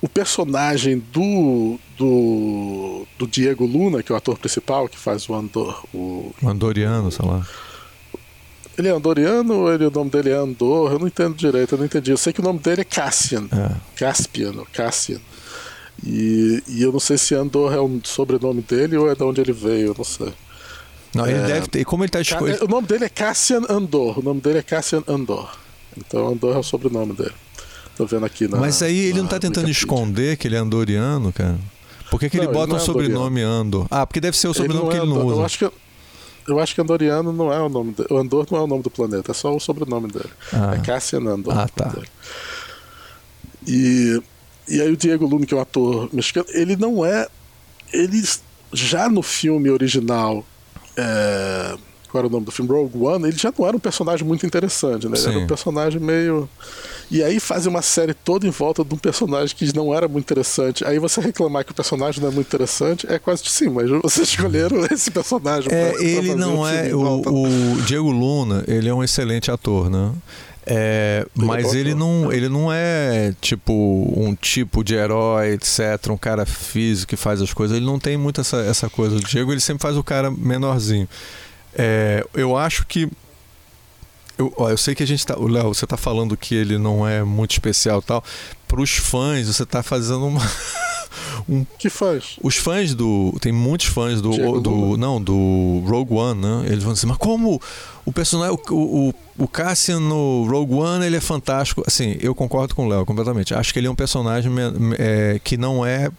O 0.00 0.08
personagem 0.08 1.02
do, 1.12 1.78
do, 1.96 3.06
do 3.18 3.26
Diego 3.26 3.64
Luna, 3.64 4.02
que 4.02 4.12
é 4.12 4.14
o 4.14 4.18
ator 4.18 4.38
principal, 4.38 4.86
que 4.86 4.98
faz 4.98 5.28
o 5.28 5.34
Andor. 5.34 5.82
O, 5.94 6.34
o 6.42 6.48
Andoriano, 6.48 7.10
sei 7.10 7.26
lá. 7.26 7.46
Ele 8.76 8.88
é 8.88 8.90
andoriano 8.90 9.54
ou 9.54 9.72
ele, 9.72 9.86
o 9.86 9.90
nome 9.90 10.10
dele 10.10 10.30
é 10.30 10.34
Andor? 10.34 10.92
Eu 10.92 10.98
não 10.98 11.06
entendo 11.06 11.34
direito, 11.34 11.74
eu 11.74 11.78
não 11.78 11.86
entendi. 11.86 12.10
Eu 12.10 12.16
sei 12.16 12.32
que 12.32 12.40
o 12.40 12.44
nome 12.44 12.58
dele 12.58 12.80
é 12.80 12.84
Cassian. 12.84 13.46
É. 13.52 13.76
Caspian, 13.96 14.52
Cassian. 14.72 15.20
E, 16.04 16.62
e 16.66 16.82
eu 16.82 16.92
não 16.92 17.00
sei 17.00 17.16
se 17.16 17.34
Andor 17.34 17.72
é 17.72 17.78
o 17.78 18.00
sobrenome 18.02 18.62
dele 18.62 18.96
ou 18.96 19.10
é 19.10 19.14
de 19.14 19.22
onde 19.22 19.40
ele 19.40 19.52
veio, 19.52 19.88
eu 19.88 19.94
não 19.96 20.04
sei. 20.04 20.34
Não, 21.14 21.26
ele 21.26 21.38
é, 21.38 21.46
deve 21.46 21.68
ter. 21.68 21.84
Como 21.84 22.02
ele 22.02 22.08
está 22.08 22.20
escolhendo. 22.20 22.64
O 22.64 22.68
nome 22.68 22.86
dele 22.86 23.04
é 23.04 23.08
Cassian 23.08 23.62
Andor. 23.68 24.18
O 24.18 24.22
nome 24.22 24.40
dele 24.40 24.58
é 24.58 24.62
Cassian 24.62 25.02
Andor. 25.06 25.56
Então 25.96 26.28
Andor 26.28 26.56
é 26.56 26.58
o 26.58 26.62
sobrenome 26.62 27.12
dele. 27.12 27.34
Tô 27.96 28.06
vendo 28.06 28.26
aqui 28.26 28.48
na. 28.48 28.58
Mas 28.58 28.82
aí 28.82 28.98
ele 28.98 29.18
não 29.18 29.24
está 29.24 29.38
tentando 29.38 29.70
esconder 29.70 30.36
que 30.36 30.48
ele 30.48 30.56
é 30.56 30.58
andoriano, 30.58 31.32
cara? 31.32 31.58
Por 32.10 32.18
que, 32.18 32.28
que 32.28 32.36
não, 32.36 32.44
ele 32.44 32.52
bota 32.52 32.66
ele 32.66 32.74
um 32.74 32.76
é 32.76 32.80
sobrenome 32.80 33.42
Andor? 33.42 33.86
Ah, 33.90 34.06
porque 34.06 34.20
deve 34.20 34.36
ser 34.36 34.48
o 34.48 34.54
sobrenome 34.54 34.88
ele 34.88 34.90
que 34.90 35.02
ele 35.02 35.14
não 35.14 35.26
usa. 35.26 35.36
Eu 35.36 35.44
acho 35.44 35.58
que, 35.58 35.70
eu 36.48 36.58
acho 36.58 36.74
que 36.74 36.80
Andoriano 36.80 37.32
não 37.32 37.52
é 37.52 37.60
o 37.60 37.68
nome 37.68 37.92
dele. 37.92 38.08
O 38.10 38.16
Andor 38.16 38.46
não 38.50 38.58
é 38.58 38.62
o 38.62 38.66
nome 38.66 38.82
do 38.82 38.90
planeta, 38.90 39.30
é 39.30 39.34
só 39.34 39.54
o 39.54 39.60
sobrenome 39.60 40.08
dele. 40.08 40.30
Ah. 40.52 40.74
É 40.74 40.78
Cassian 40.80 41.20
Andor. 41.20 41.56
Ah, 41.56 41.68
tá. 41.68 41.94
E, 43.66 44.20
e 44.68 44.80
aí 44.80 44.90
o 44.92 44.96
Diego 44.96 45.26
Luna, 45.26 45.46
que 45.46 45.54
é 45.54 45.56
um 45.56 45.60
ator 45.60 46.08
mexicano, 46.12 46.46
ele 46.50 46.76
não 46.76 47.04
é. 47.04 47.28
Ele 47.92 48.22
já 48.72 49.08
no 49.08 49.22
filme 49.22 49.70
original 49.70 50.44
é, 50.96 51.76
qual 52.14 52.20
era 52.20 52.28
o 52.28 52.30
nome 52.30 52.46
do 52.46 52.52
filme? 52.52 52.70
Rogue 52.70 52.96
One, 52.96 53.26
ele 53.26 53.36
já 53.36 53.52
não 53.58 53.66
era 53.66 53.76
um 53.76 53.80
personagem 53.80 54.24
muito 54.24 54.46
interessante, 54.46 55.08
né? 55.08 55.18
Ele 55.18 55.28
era 55.30 55.38
um 55.40 55.46
personagem 55.48 56.00
meio. 56.00 56.48
E 57.10 57.20
aí 57.24 57.40
fazem 57.40 57.68
uma 57.68 57.82
série 57.82 58.14
toda 58.14 58.46
em 58.46 58.50
volta 58.50 58.84
de 58.84 58.94
um 58.94 58.96
personagem 58.96 59.54
que 59.56 59.74
não 59.74 59.92
era 59.92 60.06
muito 60.06 60.24
interessante. 60.24 60.84
Aí 60.84 60.98
você 61.00 61.20
reclamar 61.20 61.64
que 61.64 61.72
o 61.72 61.74
personagem 61.74 62.22
não 62.22 62.28
é 62.28 62.32
muito 62.32 62.46
interessante 62.46 63.04
é 63.10 63.18
quase 63.18 63.42
de 63.42 63.50
sim, 63.50 63.68
mas 63.68 63.90
vocês 63.90 64.28
escolheram 64.30 64.86
esse 64.92 65.10
personagem. 65.10 65.72
É, 65.72 65.90
pra, 65.90 66.02
ele 66.02 66.28
pra 66.28 66.36
não 66.36 66.68
é. 66.68 66.94
O, 66.94 67.72
o 67.74 67.82
Diego 67.82 68.12
Luna, 68.12 68.62
ele 68.68 68.88
é 68.88 68.94
um 68.94 69.02
excelente 69.02 69.50
ator, 69.50 69.90
né? 69.90 70.12
É, 70.66 71.26
mas 71.34 71.74
ele 71.74 71.94
não, 71.94 72.32
ele 72.32 72.48
não 72.48 72.72
é 72.72 73.34
tipo 73.40 73.72
um 74.16 74.34
tipo 74.34 74.82
de 74.82 74.94
herói, 74.94 75.52
etc. 75.52 76.10
Um 76.10 76.16
cara 76.16 76.46
físico 76.46 77.10
que 77.10 77.16
faz 77.16 77.42
as 77.42 77.52
coisas. 77.52 77.76
Ele 77.76 77.84
não 77.84 77.98
tem 77.98 78.16
muito 78.16 78.40
essa, 78.40 78.58
essa 78.58 78.88
coisa. 78.88 79.16
O 79.16 79.20
Diego 79.20 79.52
ele 79.52 79.60
sempre 79.60 79.82
faz 79.82 79.96
o 79.96 80.02
cara 80.02 80.30
menorzinho. 80.30 81.08
É, 81.74 82.24
eu 82.32 82.56
acho 82.56 82.86
que. 82.86 83.10
Eu, 84.38 84.52
ó, 84.56 84.70
eu 84.70 84.78
sei 84.78 84.94
que 84.94 85.02
a 85.02 85.06
gente 85.06 85.26
tá. 85.26 85.38
O 85.38 85.46
Léo, 85.46 85.74
você 85.74 85.86
tá 85.86 85.98
falando 85.98 86.36
que 86.36 86.54
ele 86.54 86.78
não 86.78 87.06
é 87.06 87.22
muito 87.22 87.52
especial 87.52 88.00
tal. 88.00 88.24
Para 88.74 88.82
os 88.82 88.96
fãs, 88.96 89.46
você 89.46 89.64
tá 89.64 89.84
fazendo 89.84 90.26
uma. 90.26 90.40
um, 91.48 91.64
que 91.78 91.88
fãs? 91.88 92.40
Os 92.42 92.56
fãs 92.56 92.92
do. 92.92 93.32
Tem 93.40 93.52
muitos 93.52 93.86
fãs 93.86 94.20
do. 94.20 94.60
do 94.60 94.96
não, 94.96 95.22
do 95.22 95.80
Rogue 95.86 96.14
One, 96.14 96.40
né? 96.40 96.64
Eles 96.66 96.82
vão 96.82 96.92
dizer, 96.92 97.06
mas 97.06 97.16
como 97.16 97.62
o 98.04 98.12
personagem. 98.12 98.58
O, 98.70 98.74
o, 98.74 99.14
o 99.38 99.46
Cassian 99.46 100.00
no 100.00 100.44
Rogue 100.50 100.74
One 100.74 101.06
ele 101.06 101.14
é 101.14 101.20
fantástico. 101.20 101.84
Assim, 101.86 102.16
eu 102.18 102.34
concordo 102.34 102.74
com 102.74 102.86
o 102.86 102.88
Léo 102.88 103.06
completamente. 103.06 103.54
Acho 103.54 103.72
que 103.72 103.78
ele 103.78 103.86
é 103.86 103.90
um 103.90 103.94
personagem 103.94 104.50
é, 104.98 105.40
que 105.44 105.56
não 105.56 105.86
é 105.86 106.10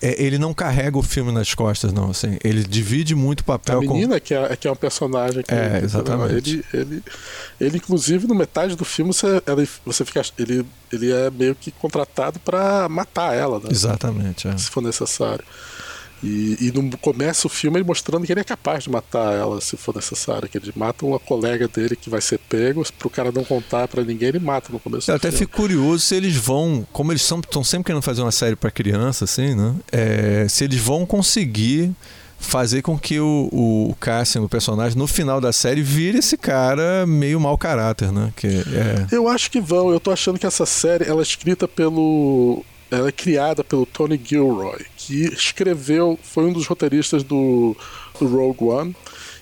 é, 0.00 0.22
ele 0.22 0.38
não 0.38 0.52
carrega 0.52 0.98
o 0.98 1.02
filme 1.02 1.32
nas 1.32 1.54
costas, 1.54 1.92
não. 1.92 2.10
Assim, 2.10 2.38
ele 2.44 2.62
divide 2.62 3.14
muito 3.14 3.40
o 3.40 3.44
papel. 3.44 3.78
A 3.78 3.80
menina 3.80 4.20
com... 4.20 4.26
que, 4.26 4.34
é, 4.34 4.56
que 4.56 4.68
é 4.68 4.72
um 4.72 4.76
personagem 4.76 5.42
que 5.42 5.54
é, 5.54 5.80
exatamente. 5.82 6.34
Ele, 6.50 6.64
ele, 6.72 7.02
ele, 7.60 7.76
inclusive, 7.78 8.26
no 8.26 8.34
metade 8.34 8.76
do 8.76 8.84
filme 8.84 9.12
você, 9.12 9.42
ele, 9.46 9.68
você 9.84 10.04
fica, 10.04 10.22
ele, 10.38 10.66
ele 10.92 11.12
é 11.12 11.30
meio 11.30 11.54
que 11.54 11.70
contratado 11.70 12.38
para 12.40 12.88
matar 12.88 13.34
ela, 13.34 13.58
né? 13.58 13.68
Exatamente. 13.70 14.48
É. 14.48 14.56
Se 14.56 14.70
for 14.70 14.82
necessário. 14.82 15.44
E, 16.22 16.56
e 16.60 16.72
no 16.72 16.96
começa 16.96 17.46
o 17.46 17.50
filme 17.50 17.78
ele 17.78 17.86
mostrando 17.86 18.24
que 18.24 18.32
ele 18.32 18.40
é 18.40 18.44
capaz 18.44 18.84
de 18.84 18.90
matar 18.90 19.34
ela 19.34 19.60
se 19.60 19.76
for 19.76 19.94
necessário, 19.94 20.48
que 20.48 20.56
ele 20.56 20.72
mata 20.74 21.04
uma 21.04 21.18
colega 21.18 21.68
dele 21.68 21.94
que 21.94 22.08
vai 22.08 22.20
ser 22.20 22.38
pego, 22.38 22.84
pro 22.98 23.10
cara 23.10 23.30
não 23.30 23.44
contar 23.44 23.86
para 23.86 24.02
ninguém, 24.02 24.28
ele 24.28 24.38
mata 24.38 24.72
no 24.72 24.80
começo 24.80 25.10
Eu 25.10 25.16
até 25.16 25.30
filme. 25.30 25.46
fico 25.46 25.56
curioso 25.56 26.04
se 26.04 26.14
eles 26.14 26.36
vão, 26.36 26.86
como 26.92 27.12
eles 27.12 27.22
estão 27.22 27.62
sempre 27.62 27.86
querendo 27.86 28.02
fazer 28.02 28.22
uma 28.22 28.32
série 28.32 28.56
para 28.56 28.70
criança, 28.70 29.24
assim, 29.24 29.54
né? 29.54 29.74
É, 29.92 30.46
se 30.48 30.64
eles 30.64 30.80
vão 30.80 31.04
conseguir 31.04 31.92
fazer 32.38 32.82
com 32.82 32.98
que 32.98 33.18
o, 33.18 33.48
o 33.90 33.96
Cassian, 33.98 34.42
o 34.42 34.48
personagem, 34.48 34.96
no 34.96 35.06
final 35.06 35.40
da 35.40 35.52
série, 35.52 35.82
vire 35.82 36.18
esse 36.18 36.36
cara 36.36 37.06
meio 37.06 37.40
mau 37.40 37.56
caráter, 37.56 38.12
né? 38.12 38.32
Que 38.36 38.46
é... 38.46 39.06
Eu 39.10 39.28
acho 39.28 39.50
que 39.50 39.60
vão. 39.60 39.90
Eu 39.90 39.98
tô 39.98 40.10
achando 40.10 40.38
que 40.38 40.46
essa 40.46 40.66
série 40.66 41.04
ela 41.04 41.20
é 41.20 41.22
escrita 41.22 41.66
pelo 41.66 42.64
ela 42.90 43.08
é 43.08 43.12
criada 43.12 43.64
pelo 43.64 43.84
Tony 43.84 44.20
Gilroy, 44.22 44.84
que 44.96 45.24
escreveu, 45.24 46.18
foi 46.22 46.44
um 46.44 46.52
dos 46.52 46.66
roteiristas 46.66 47.22
do, 47.22 47.76
do 48.18 48.26
Rogue 48.26 48.64
One, 48.64 48.96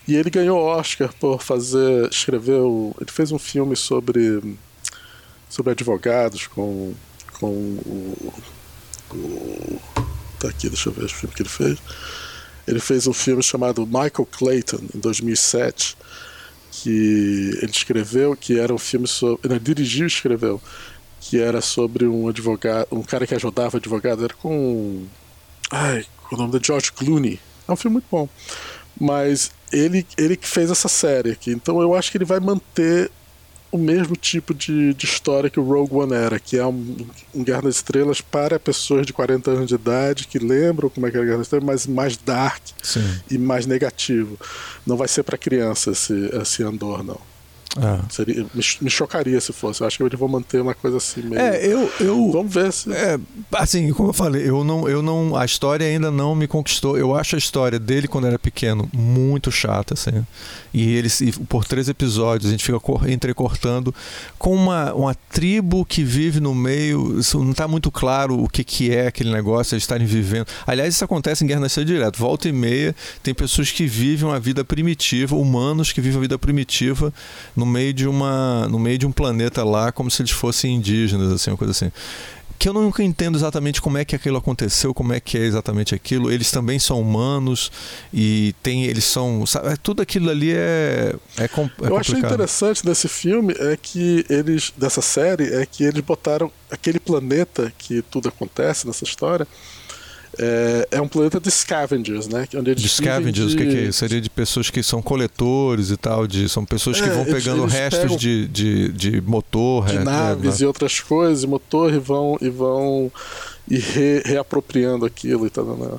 e 0.07 0.15
ele 0.15 0.31
ganhou 0.31 0.59
Oscar 0.59 1.13
por 1.19 1.43
fazer, 1.43 2.09
escreveu, 2.11 2.95
ele 3.01 3.11
fez 3.11 3.33
um 3.33 3.39
filme 3.39 3.77
sobre 3.77 4.57
sobre 5.49 5.73
advogados 5.73 6.47
com 6.47 6.95
com 7.39 7.51
o, 7.51 8.33
o 9.13 9.81
tá 10.39 10.49
aqui, 10.49 10.69
deixa 10.69 10.89
eu 10.89 10.93
ver 10.93 11.05
o 11.05 11.09
filme 11.09 11.35
que 11.35 11.43
ele 11.43 11.49
fez. 11.49 11.79
Ele 12.67 12.81
fez 12.81 13.07
um 13.07 13.13
filme 13.13 13.43
chamado 13.43 13.87
Michael 13.87 14.29
Clayton 14.31 14.81
em 14.95 14.99
2007, 14.99 15.97
que 16.71 17.59
ele 17.61 17.71
escreveu, 17.71 18.37
que 18.37 18.59
era 18.59 18.73
um 18.73 18.79
filme 18.79 19.07
sobre, 19.07 19.41
ele 19.45 19.59
dirigiu 19.59 20.05
e 20.05 20.09
escreveu 20.09 20.61
que 21.25 21.41
era 21.41 21.63
sobre 21.63 22.07
um 22.07 22.29
advogado, 22.29 22.87
um 22.93 23.03
cara 23.03 23.27
que 23.27 23.35
ajudava 23.35 23.79
advogado, 23.79 24.25
era 24.25 24.35
com. 24.35 25.07
Ai, 25.71 26.05
o 26.31 26.37
nome 26.37 26.53
da 26.53 26.61
George 26.63 26.93
Clooney. 26.93 27.41
É 27.67 27.73
um 27.73 27.77
filme 27.77 27.95
muito 27.95 28.07
bom. 28.11 28.29
Mas 29.01 29.51
ele, 29.73 30.07
ele 30.19 30.37
que 30.37 30.47
fez 30.47 30.71
essa 30.71 30.87
série 30.87 31.31
aqui. 31.31 31.51
Então 31.51 31.81
eu 31.81 31.95
acho 31.95 32.11
que 32.11 32.19
ele 32.19 32.27
vai 32.27 32.39
manter 32.41 33.11
o 33.73 33.79
mesmo 33.79 34.15
tipo 34.15 34.53
de, 34.53 34.93
de 34.93 35.07
história 35.07 35.49
que 35.49 35.59
o 35.59 35.65
Rogue 35.65 35.95
One 35.95 36.13
era, 36.13 36.39
que 36.39 36.59
é 36.59 36.67
um, 36.67 36.95
um 37.35 37.43
Guerra 37.43 37.63
das 37.63 37.77
Estrelas 37.77 38.21
para 38.21 38.61
pessoas 38.61 39.07
de 39.07 39.13
40 39.13 39.51
anos 39.51 39.69
de 39.69 39.75
idade 39.75 40.29
que 40.29 40.39
lembram 40.39 40.91
como 40.91 41.07
é 41.07 41.11
que 41.11 41.17
era 41.17 41.25
Guerra 41.25 41.39
das 41.39 41.47
Estrelas, 41.47 41.67
mas 41.67 41.87
mais 41.87 42.17
dark 42.19 42.63
Sim. 42.83 43.21
e 43.31 43.39
mais 43.39 43.65
negativo. 43.65 44.39
Não 44.87 44.97
vai 44.97 45.09
ser 45.09 45.23
para 45.23 45.39
criança 45.39 45.91
esse, 45.91 46.31
esse 46.41 46.63
Andor, 46.63 47.03
não. 47.03 47.34
É. 47.77 48.01
Seria, 48.09 48.47
me, 48.55 48.63
me, 48.81 48.91
chocaria 48.91 49.41
se 49.41 49.53
fosse. 49.53 49.81
Eu 49.81 49.87
acho 49.87 49.97
que 49.97 50.03
eles 50.03 50.19
vão 50.19 50.29
manter 50.29 50.61
uma 50.61 50.75
coisa 50.75 50.99
assim 50.99 51.23
meio. 51.23 51.41
É, 51.41 51.67
eu. 51.67 51.91
eu 52.01 52.31
Vamos 52.31 52.55
ver 52.55 52.73
se. 52.73 52.93
É, 52.93 53.19
assim, 53.53 53.93
como 53.93 54.11
eu 54.11 54.13
falei, 54.13 54.49
eu 54.49 54.63
não, 54.63 54.89
eu 54.89 55.03
não. 55.03 55.37
A 55.37 55.45
história 55.45 55.87
ainda 55.87 56.11
não 56.11 56.35
me 56.35 56.47
conquistou. 56.47 56.97
Eu 56.97 57.15
acho 57.15 57.35
a 57.35 57.39
história 57.39 57.79
dele 57.79 58.07
quando 58.07 58.27
era 58.27 58.39
pequeno 58.39 58.89
muito 58.93 59.51
chata, 59.51 59.95
assim. 59.95 60.25
E 60.73 60.95
eles, 60.95 61.21
e 61.21 61.33
por 61.33 61.65
três 61.65 61.89
episódios, 61.89 62.49
a 62.49 62.51
gente 62.53 62.65
fica 62.65 62.81
entrecortando 63.11 63.95
com 64.39 64.55
uma, 64.55 64.93
uma 64.93 65.15
tribo 65.15 65.85
que 65.85 66.05
vive 66.05 66.41
no 66.41 66.55
meio. 66.55 67.21
Não 67.35 67.51
está 67.51 67.67
muito 67.67 67.91
claro 67.91 68.41
o 68.41 68.49
que, 68.49 68.63
que 68.63 68.93
é 68.93 69.09
aquele 69.09 69.33
negócio, 69.33 69.75
eles 69.75 69.83
estarem 69.83 70.07
vivendo. 70.07 70.47
Aliás, 70.67 70.95
isso 70.95 71.05
acontece 71.05 71.43
em 71.43 71.47
Guerra 71.47 71.61
Nascida 71.61 71.85
Direto. 71.85 72.19
Volta 72.19 72.49
e 72.49 72.53
meia, 72.53 72.95
tem 73.23 73.35
pessoas 73.35 73.71
que 73.71 73.87
vivem 73.87 74.29
uma 74.29 74.39
vida 74.39 74.65
primitiva, 74.65 75.35
humanos 75.35 75.93
que 75.93 76.01
vivem 76.01 76.17
uma 76.17 76.23
vida 76.23 76.39
primitiva 76.39 77.13
no 77.57 77.64
meio 77.67 77.93
de 77.93 78.07
uma 78.07 78.69
no 78.69 78.79
meio 78.79 78.99
de 78.99 79.07
um 79.07 79.13
planeta 79.13 79.65
lá 79.65 79.93
como 79.93 80.11
se 80.11 80.23
eles 80.23 80.33
fossem 80.33 80.75
indígenas 80.75 81.33
assim 81.33 81.51
uma 81.51 81.57
coisa 81.57 81.73
assim 81.73 81.91
que 82.59 82.69
eu 82.69 82.73
nunca 82.73 83.03
entendo 83.03 83.37
exatamente 83.37 83.81
como 83.83 83.99
é 83.99 84.05
que 84.05 84.15
aquilo 84.17 84.39
aconteceu, 84.39 84.95
como 84.95 85.13
é 85.13 85.21
que 85.21 85.37
é 85.37 85.43
exatamente 85.43 85.95
aquilo. 85.95 86.31
Eles 86.31 86.51
também 86.51 86.79
são 86.79 87.01
humanos 87.01 87.71
e 88.13 88.55
tem, 88.63 88.85
eles 88.85 89.05
são, 89.05 89.45
sabe, 89.45 89.69
é, 89.69 89.77
tudo 89.77 90.01
aquilo 90.01 90.31
ali 90.31 90.53
é, 90.53 91.15
é, 91.37 91.45
é 91.45 91.51
Eu 91.83 91.97
achei 91.97 92.19
interessante 92.19 92.85
desse 92.85 93.09
filme 93.09 93.55
é 93.59 93.77
que 93.77 94.25
eles 94.31 94.73
dessa 94.77 95.03
série 95.03 95.53
é 95.53 95.67
que 95.67 95.85
eles 95.85 96.01
botaram 96.01 96.51
aquele 96.71 96.99
planeta 96.99 97.73
que 97.77 98.03
tudo 98.03 98.29
acontece 98.29 98.87
nessa 98.87 99.05
história 99.05 99.47
é, 100.39 100.89
é 100.93 101.01
um 101.01 101.09
planeta 101.09 101.41
de 101.41 101.51
scavengers, 101.51 102.29
né? 102.29 102.47
Onde 102.57 102.71
eles 102.71 102.83
de 102.83 102.89
scavengers, 102.89 103.51
de... 103.51 103.55
o 103.55 103.59
que, 103.59 103.67
que, 103.67 103.77
é 103.77 103.83
isso? 103.83 103.99
Seria 103.99 104.21
de 104.21 104.31
pessoas 104.31 104.71
que 104.71 104.83
são 104.83 105.03
coletores 105.03 105.91
e 105.91 105.97
tal, 105.97 106.27
de, 106.27 106.49
são 106.49 106.65
pessoas 106.65 107.01
que 107.01 107.09
é, 107.09 107.13
vão 107.13 107.25
pegando 107.25 107.63
eles 107.63 107.73
restos 107.73 108.17
de, 108.17 108.49
de, 108.49 108.93
de 108.93 109.21
motor, 109.21 109.87
de 109.87 109.97
é, 109.97 110.05
naves 110.05 110.61
e 110.61 110.67
outras 110.67 111.01
coisas, 111.01 111.45
motor 111.45 111.93
e 111.93 111.99
vão 111.99 112.39
e 112.41 112.49
vão 112.49 113.11
e 113.69 113.79
re, 113.79 114.23
reapropriando 114.25 115.05
aquilo 115.05 115.47
e 115.47 115.51
tal. 115.51 115.65
Né? 115.65 115.99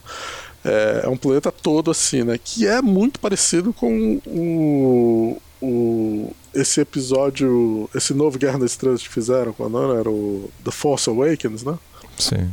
É, 0.64 1.02
é 1.06 1.10
um 1.10 1.18
planeta 1.18 1.52
todo 1.52 1.92
assim, 1.92 2.24
né? 2.24 2.40
Que 2.44 2.68
é 2.68 2.82
muito 2.82 3.20
parecido 3.20 3.72
com 3.74 4.22
o, 4.26 5.42
o 5.62 6.36
esse 6.54 6.80
episódio, 6.82 7.90
esse 7.94 8.14
novo 8.14 8.40
Guerra 8.40 8.60
das 8.60 8.72
Estrelas 8.72 9.02
que 9.02 9.10
fizeram, 9.10 9.54
quando 9.54 9.78
era 9.94 10.10
o 10.10 10.50
The 10.64 10.72
Force 10.72 11.10
Awakens, 11.10 11.64
né? 11.64 11.78
Sim 12.18 12.50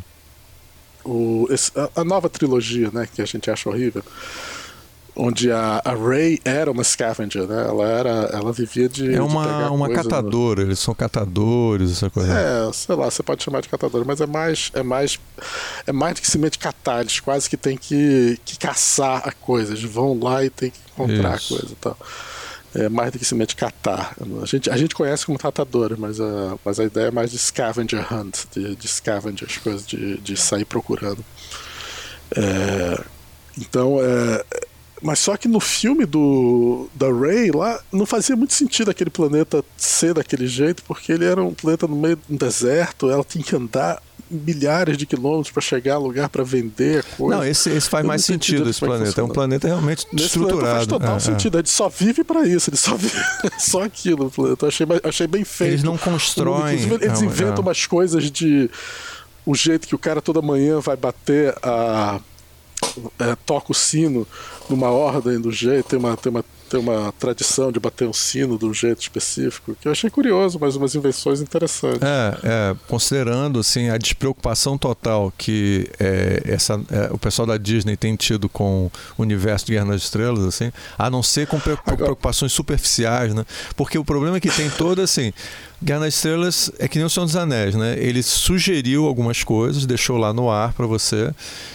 o, 1.05 1.47
esse, 1.51 1.73
a, 1.79 2.01
a, 2.01 2.05
nova 2.05 2.29
trilogia, 2.29 2.91
né, 2.93 3.09
que 3.13 3.23
a 3.23 3.25
gente 3.25 3.51
acha 3.51 3.69
horrível, 3.69 4.03
onde 5.15 5.51
a, 5.51 5.83
a 5.85 5.95
Ray 5.95 6.41
era 6.45 6.71
uma 6.71 6.83
scavenger, 6.83 7.47
né? 7.47 7.67
Ela 7.69 7.87
era, 7.87 8.11
ela 8.33 8.53
vivia 8.53 8.89
de 8.89 9.15
é 9.15 9.21
uma 9.21 9.65
de 9.65 9.71
uma 9.71 9.91
catadora, 9.91 10.63
no... 10.63 10.69
eles 10.69 10.79
são 10.79 10.95
catadores, 10.95 11.93
essa 11.93 12.09
coisa. 12.09 12.33
É, 12.33 12.73
sei 12.73 12.95
lá, 12.95 13.11
você 13.11 13.23
pode 13.23 13.43
chamar 13.43 13.61
de 13.61 13.69
catadores, 13.69 14.07
mas 14.07 14.21
é 14.21 14.27
mais 14.27 14.71
é 14.73 14.83
mais 14.83 15.21
é 15.87 15.93
mais 15.93 16.15
do 16.15 16.21
que 16.23 16.27
simplesmente 16.27 16.59
catar, 16.59 17.03
eles 17.03 17.21
quase 17.21 17.49
que 17.49 17.57
tem 17.57 17.77
que, 17.77 18.39
que 18.45 18.59
caçar 18.59 19.23
a 19.29 19.33
coisa, 19.33 19.73
eles 19.73 19.85
vão 19.85 20.19
lá 20.19 20.45
e 20.45 20.49
tem 20.49 20.71
que 20.71 20.79
encontrar 20.93 21.37
Isso. 21.37 21.55
a 21.55 21.59
coisa 21.59 21.73
e 21.73 21.77
tal 21.77 21.97
é, 22.75 22.89
mais 22.89 23.13
do 23.13 23.19
que 23.19 23.25
simplesmente 23.25 23.57
catar. 23.57 24.15
A 24.43 24.47
gente, 24.47 24.71
a 24.71 24.77
gente 24.77 24.95
conhece 24.95 25.27
como 25.27 25.39
catadores, 25.39 25.99
mas 25.99 26.21
a, 26.21 26.57
mas 26.65 26.81
a 26.81 26.85
ideia 26.85 27.07
é 27.07 27.11
mais 27.11 27.31
de 27.31 27.39
scavenger 27.39 28.13
hunt, 28.13 28.45
de, 28.55 28.75
de 28.77 28.89
scavenger, 28.89 29.49
as 29.49 29.59
coisas 29.59 29.87
de, 29.87 30.19
de 30.19 30.37
sair 30.37 30.65
procurando. 30.65 31.25
É, 32.35 33.05
então, 33.59 33.99
é, 34.01 34.45
mas 35.03 35.19
só 35.19 35.37
que 35.37 35.49
no 35.49 35.61
filme 35.61 36.07
do 36.07 36.89
da 36.95 37.13
Ray 37.13 37.51
lá 37.51 37.81
não 37.93 38.07
fazia 38.07 38.37
muito 38.37 38.55
sentido 38.55 38.91
aquele 38.91 39.11
planeta 39.11 39.65
ser 39.77 40.15
daquele 40.15 40.47
jeito, 40.47 40.83
porque 40.85 41.13
ele 41.13 41.25
era 41.25 41.43
um 41.43 41.53
planeta 41.53 41.87
no 41.87 41.97
meio 41.97 42.17
de 42.17 42.35
um 42.35 42.37
deserto, 42.37 43.11
ela 43.11 43.25
tinha 43.25 43.45
que 43.45 43.55
andar 43.55 44.01
milhares 44.33 44.97
de 44.97 45.07
quilômetros 45.07 45.51
para 45.51 45.63
chegar 45.63 45.95
a 45.95 45.99
lugar 45.99 46.29
para 46.29 46.43
vender 46.43 47.05
coisa. 47.17 47.37
Não, 47.37 47.45
esse, 47.45 47.71
esse 47.71 47.89
faz 47.89 48.05
mais 48.05 48.25
sentido, 48.25 48.69
esse 48.69 48.81
planeta. 48.81 49.21
É 49.21 49.25
um 49.25 49.29
planeta 49.29 49.69
realmente 49.69 50.07
Nesse 50.13 50.27
estruturado. 50.27 50.75
faz 50.75 50.87
total 50.87 51.15
é, 51.15 51.17
é. 51.17 51.21
sentido. 51.21 51.59
Ele 51.59 51.69
só 51.69 51.89
vive 51.89 52.25
para 52.25 52.47
isso, 52.47 52.71
ele 52.71 52.77
só 52.77 52.97
vive 52.97 53.19
só 53.59 53.83
aquilo. 53.83 54.33
Eu 54.37 54.69
achei, 54.69 54.87
achei 55.05 55.27
bem 55.27 55.45
feito. 55.45 55.73
Eles 55.73 55.83
não 55.83 55.97
constroem. 55.97 56.77
Inclusive, 56.77 57.05
eles 57.05 57.23
inventam 57.23 57.59
é. 57.59 57.61
umas 57.61 57.87
coisas 57.87 58.31
de 58.31 58.71
o 59.45 59.55
jeito 59.55 59.89
que 59.89 59.95
o 59.95 59.99
cara 59.99 60.23
toda 60.23 60.41
manhã 60.41 60.81
vai 60.81 60.97
bater 60.97 61.55
a 61.63 62.21
é, 63.19 63.37
toca 63.47 63.73
o 63.73 63.75
sino 63.75 64.27
numa 64.69 64.91
ordem 64.91 65.41
do 65.41 65.51
jeito, 65.51 65.89
tem 65.89 65.99
uma, 65.99 66.17
tem 66.17 66.31
uma 66.31 66.45
tem 66.73 66.81
uma 66.81 67.13
tradição 67.19 67.71
de 67.71 67.79
bater 67.79 68.09
um 68.09 68.15
sino 68.15 68.59
de 68.59 68.65
um 68.65 68.73
jeito 68.73 69.03
específico, 69.03 69.77
que 69.79 69.87
eu 69.87 69.93
achei 69.93 70.09
curioso, 70.09 70.59
mas 70.59 70.75
umas 70.75 70.95
invenções 70.95 71.43
interessantes. 71.43 72.01
É, 72.01 72.39
é 72.43 72.77
considerando 72.89 73.61
assim, 73.61 73.91
a 73.91 73.99
despreocupação 73.99 74.79
total 74.79 75.31
que 75.37 75.91
é, 76.01 76.43
essa, 76.47 76.81
é, 76.91 77.13
o 77.13 77.19
pessoal 77.19 77.45
da 77.47 77.59
Disney 77.59 77.95
tem 77.95 78.17
tido 78.17 78.49
com 78.49 78.91
o 79.19 79.23
universo 79.23 79.67
de 79.67 79.73
Guerra 79.73 79.85
nas 79.85 80.03
Estrelas, 80.03 80.45
assim, 80.47 80.73
a 80.97 81.11
não 81.11 81.23
ser 81.23 81.47
com 81.47 81.61
preocupações 81.61 82.53
superficiais, 82.53 83.35
né? 83.35 83.45
Porque 83.77 83.99
o 83.99 84.05
problema 84.05 84.39
é 84.39 84.41
que 84.41 84.51
tem 84.51 84.71
todo 84.71 85.03
assim. 85.03 85.31
Guerra 85.85 86.01
nas 86.01 86.15
Estrelas 86.15 86.73
é 86.79 86.89
que 86.89 86.97
nem 86.97 87.05
o 87.05 87.11
Senhor 87.11 87.27
dos 87.27 87.37
Anéis, 87.37 87.75
né? 87.75 87.97
Ele 87.99 88.23
sugeriu 88.23 89.07
algumas 89.07 89.45
coisas, 89.45 89.85
deixou 89.85 90.17
lá 90.17 90.33
no 90.33 90.51
ar 90.51 90.73
para 90.73 90.87
você, 90.87 91.35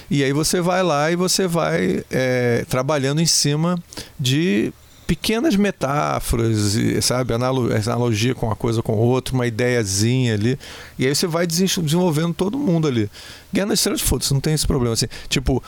e 0.09 0.23
aí 0.23 0.33
você 0.33 0.59
vai 0.59 0.81
lá 0.81 1.11
e 1.11 1.15
você 1.15 1.45
vai 1.45 2.03
é, 2.09 2.65
trabalhando 2.67 3.21
em 3.21 3.25
cima 3.27 3.77
de 4.19 4.73
pequenas 5.07 5.55
metáforas, 5.55 6.75
sabe? 7.01 7.33
Analogia 7.33 8.35
com 8.35 8.47
uma 8.47 8.55
coisa 8.55 8.83
com 8.83 8.93
outra, 8.93 9.33
uma 9.33 9.47
ideiazinha 9.47 10.33
ali. 10.33 10.59
E 10.99 11.07
aí 11.07 11.15
você 11.15 11.25
vai 11.25 11.47
desenvolvendo 11.47 12.33
todo 12.33 12.57
mundo 12.59 12.89
ali. 12.89 13.09
Guerra 13.53 13.67
nas 13.67 13.79
Estrelas, 13.79 14.01
foda-se, 14.01 14.33
não 14.33 14.41
tem 14.41 14.53
esse 14.53 14.67
problema. 14.67 14.93
Assim, 14.93 15.07
tipo, 15.29 15.63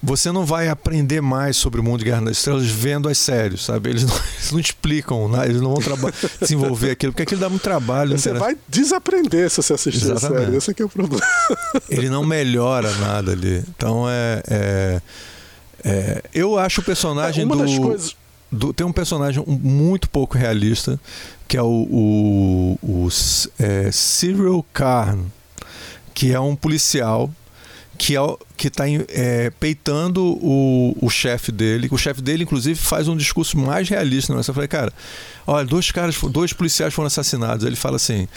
você 0.00 0.30
não 0.30 0.46
vai 0.46 0.68
aprender 0.68 1.20
mais 1.20 1.56
sobre 1.56 1.80
o 1.80 1.82
mundo 1.82 1.98
de 1.98 2.04
Guerra 2.04 2.20
nas 2.20 2.36
Estrelas 2.36 2.66
vendo 2.66 3.08
as 3.08 3.18
séries, 3.18 3.64
sabe? 3.64 3.90
Eles 3.90 4.04
não, 4.06 4.14
eles 4.14 4.52
não 4.52 4.60
explicam, 4.60 5.28
né? 5.28 5.44
eles 5.46 5.60
não 5.60 5.74
vão 5.74 6.10
desenvolver 6.40 6.92
aquilo, 6.92 7.12
porque 7.12 7.24
aquilo 7.24 7.40
dá 7.40 7.50
muito 7.50 7.62
trabalho. 7.62 8.16
Você 8.16 8.32
vai 8.32 8.56
desaprender 8.68 9.50
se 9.50 9.56
você 9.56 9.72
assistir 9.72 10.04
Exatamente. 10.04 10.40
a 10.40 10.44
série, 10.44 10.56
esse 10.56 10.82
é 10.82 10.84
o 10.84 10.88
problema. 10.88 11.26
Ele 11.90 12.08
não 12.08 12.24
melhora 12.24 12.94
nada 12.98 13.32
ali. 13.32 13.64
Então 13.76 14.08
é. 14.08 14.42
é, 14.48 15.02
é 15.84 16.22
eu 16.32 16.56
acho 16.56 16.80
o 16.80 16.84
personagem 16.84 17.44
é, 17.44 17.46
do. 17.48 17.80
Coisas 17.80 18.14
do, 18.54 18.72
tem 18.72 18.86
um 18.86 18.92
personagem 18.92 19.42
muito 19.46 20.08
pouco 20.08 20.38
realista, 20.38 20.98
que 21.46 21.56
é 21.56 21.62
o, 21.62 21.66
o, 21.66 22.78
o 22.82 23.08
é, 23.58 23.90
Cyril 23.92 24.64
Karn, 24.72 25.26
que 26.14 26.32
é 26.32 26.40
um 26.40 26.56
policial 26.56 27.30
que 27.96 28.16
é, 28.16 28.20
que 28.56 28.68
está 28.68 28.84
é, 28.88 29.50
peitando 29.60 30.24
o, 30.24 30.96
o 31.00 31.10
chefe 31.10 31.52
dele. 31.52 31.88
O 31.90 31.98
chefe 31.98 32.20
dele, 32.20 32.44
inclusive, 32.44 32.78
faz 32.78 33.08
um 33.08 33.16
discurso 33.16 33.58
mais 33.58 33.88
realista. 33.88 34.32
Né? 34.32 34.40
Eu 34.40 34.54
falei, 34.54 34.68
cara, 34.68 34.92
olha, 35.46 35.66
dois 35.66 35.90
caras, 35.90 36.16
dois 36.30 36.52
policiais 36.52 36.92
foram 36.92 37.06
assassinados. 37.06 37.64
Ele 37.64 37.76
fala 37.76 37.96
assim: 37.96 38.28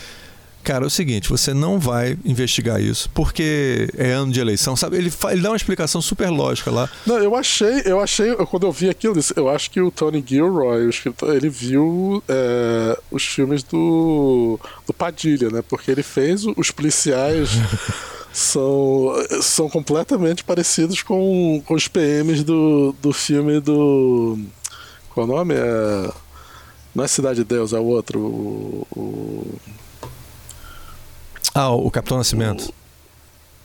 Cara, 0.68 0.84
é 0.84 0.88
o 0.88 0.90
seguinte, 0.90 1.30
você 1.30 1.54
não 1.54 1.80
vai 1.80 2.20
investigar 2.26 2.82
isso 2.82 3.10
porque 3.14 3.88
é 3.98 4.12
ano 4.12 4.34
de 4.34 4.42
eleição, 4.42 4.76
sabe? 4.76 4.98
Ele, 4.98 5.10
ele 5.32 5.42
dá 5.42 5.50
uma 5.50 5.56
explicação 5.56 6.02
super 6.02 6.30
lógica 6.30 6.70
lá. 6.70 6.90
Não, 7.06 7.18
eu 7.20 7.38
achei, 7.38 7.84
eu 7.86 8.02
achei, 8.02 8.36
quando 8.36 8.68
eu 8.68 8.72
vi 8.74 8.90
aquilo, 8.90 9.16
eu 9.38 9.48
acho 9.48 9.72
que 9.72 9.80
o 9.80 9.90
Tony 9.90 10.22
Gilroy, 10.28 10.86
o 10.86 10.90
escritor, 10.90 11.34
ele 11.34 11.48
viu 11.48 12.22
é, 12.28 13.00
os 13.10 13.24
filmes 13.24 13.64
do, 13.64 14.60
do 14.86 14.92
Padilha, 14.92 15.50
né? 15.50 15.64
Porque 15.66 15.90
ele 15.90 16.04
fez 16.04 16.44
os 16.58 16.70
policiais. 16.70 17.50
são, 18.34 19.14
são 19.42 19.70
completamente 19.70 20.44
parecidos 20.44 21.02
com, 21.02 21.64
com 21.66 21.76
os 21.76 21.88
PMs 21.88 22.44
do, 22.44 22.94
do 23.02 23.14
filme 23.14 23.62
do. 23.62 24.38
Qual 25.14 25.26
é 25.26 25.30
o 25.30 25.34
nome? 25.34 25.54
É, 25.56 26.12
não 26.94 27.06
é 27.06 27.08
Cidade 27.08 27.40
de 27.40 27.46
Deus, 27.46 27.72
é 27.72 27.80
o 27.80 27.86
outro. 27.86 28.20
O, 28.20 28.88
o 28.92 29.77
ah, 31.58 31.72
o 31.72 31.90
Capitão 31.90 32.18
Nascimento. 32.18 32.74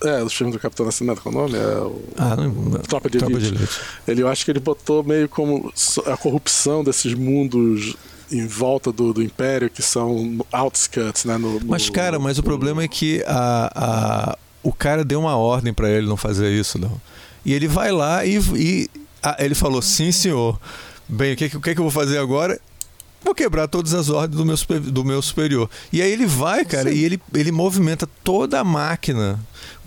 O, 0.03 0.07
é, 0.07 0.23
os 0.23 0.33
filmes 0.33 0.55
do 0.55 0.59
Capitão 0.59 0.85
Nascimento, 0.85 1.21
qual 1.21 1.33
é 1.33 1.37
o 1.37 1.41
nome? 1.41 1.57
É 1.57 1.77
o, 1.77 2.03
ah, 2.17 2.35
não, 2.35 2.49
não. 2.49 2.79
Tropa, 2.79 3.09
de, 3.09 3.19
Tropa 3.19 3.33
Elite. 3.33 3.51
de 3.51 3.57
Elite. 3.57 3.79
Ele, 4.07 4.23
eu 4.23 4.27
acho 4.27 4.43
que 4.43 4.51
ele 4.51 4.59
botou 4.59 5.03
meio 5.03 5.29
como 5.29 5.71
a 6.07 6.17
corrupção 6.17 6.83
desses 6.83 7.13
mundos 7.13 7.95
em 8.31 8.47
volta 8.47 8.91
do, 8.91 9.13
do 9.13 9.21
Império, 9.21 9.69
que 9.69 9.81
são 9.81 10.39
outskirts, 10.51 11.25
né? 11.25 11.37
No, 11.37 11.59
no, 11.59 11.67
mas, 11.67 11.89
cara, 11.89 12.17
mas 12.19 12.37
o 12.37 12.43
problema 12.43 12.83
é 12.83 12.87
que 12.87 13.23
a, 13.27 13.71
a, 13.75 14.37
o 14.63 14.73
cara 14.73 15.05
deu 15.05 15.19
uma 15.19 15.37
ordem 15.37 15.73
para 15.73 15.89
ele 15.89 16.07
não 16.07 16.17
fazer 16.17 16.51
isso, 16.51 16.79
não. 16.79 16.99
E 17.45 17.53
ele 17.53 17.67
vai 17.67 17.91
lá 17.91 18.25
e, 18.25 18.39
e 18.55 18.89
a, 19.21 19.37
ele 19.43 19.55
falou, 19.55 19.81
sim, 19.81 20.11
senhor. 20.11 20.59
Bem, 21.07 21.33
o 21.33 21.35
que, 21.35 21.45
o 21.45 21.61
que, 21.61 21.75
que 21.75 21.79
eu 21.79 21.83
vou 21.83 21.91
fazer 21.91 22.17
agora? 22.17 22.59
Vou 23.23 23.33
quebrar 23.33 23.67
todas 23.67 23.93
as 23.93 24.09
ordens 24.09 24.37
do 24.37 24.45
meu, 24.45 24.57
super, 24.57 24.79
do 24.79 25.03
meu 25.03 25.21
superior. 25.21 25.69
E 25.91 26.01
aí 26.01 26.11
ele 26.11 26.25
vai, 26.25 26.65
cara, 26.65 26.89
Sim. 26.89 26.97
e 26.97 27.03
ele, 27.03 27.21
ele 27.33 27.51
movimenta 27.51 28.07
toda 28.23 28.59
a 28.59 28.63
máquina. 28.63 29.39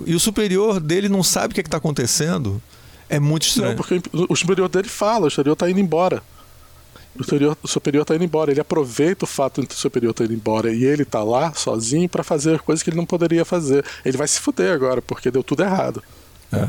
E 0.05 0.15
o 0.15 0.21
superior 0.21 0.81
dele 0.81 1.09
não 1.09 1.23
sabe 1.23 1.53
o 1.53 1.55
que 1.55 1.61
é 1.61 1.63
está 1.63 1.77
acontecendo. 1.77 2.61
É 3.09 3.21
muito 3.21 3.47
estranho. 3.47 3.71
Não, 3.71 3.77
porque 3.77 4.01
o 4.13 4.35
superior 4.35 4.69
dele 4.69 4.89
fala, 4.89 5.27
o 5.27 5.31
superior 5.31 5.53
está 5.53 5.71
indo 5.71 5.81
embora. 5.81 6.23
O 7.19 7.25
superior, 7.25 7.57
o 7.63 7.69
superior 7.69 8.05
tá 8.05 8.15
indo 8.15 8.25
embora. 8.25 8.51
Ele 8.51 8.61
aproveita 8.61 9.25
o 9.25 9.29
fato 9.29 9.63
de 9.63 9.73
o 9.73 9.77
superior 9.77 10.13
tá 10.13 10.25
indo 10.25 10.35
embora 10.35 10.73
e 10.73 10.85
ele 10.85 11.05
tá 11.05 11.23
lá 11.23 11.53
sozinho 11.55 12.09
para 12.09 12.23
fazer 12.23 12.59
coisas 12.61 12.83
que 12.83 12.91
ele 12.91 12.97
não 12.97 13.07
poderia 13.07 13.45
fazer. 13.45 13.85
Ele 14.05 14.17
vai 14.17 14.29
se 14.29 14.41
fuder 14.41 14.73
agora, 14.73 15.01
porque 15.01 15.31
deu 15.31 15.43
tudo 15.43 15.63
errado. 15.63 16.03
É. 16.53 16.69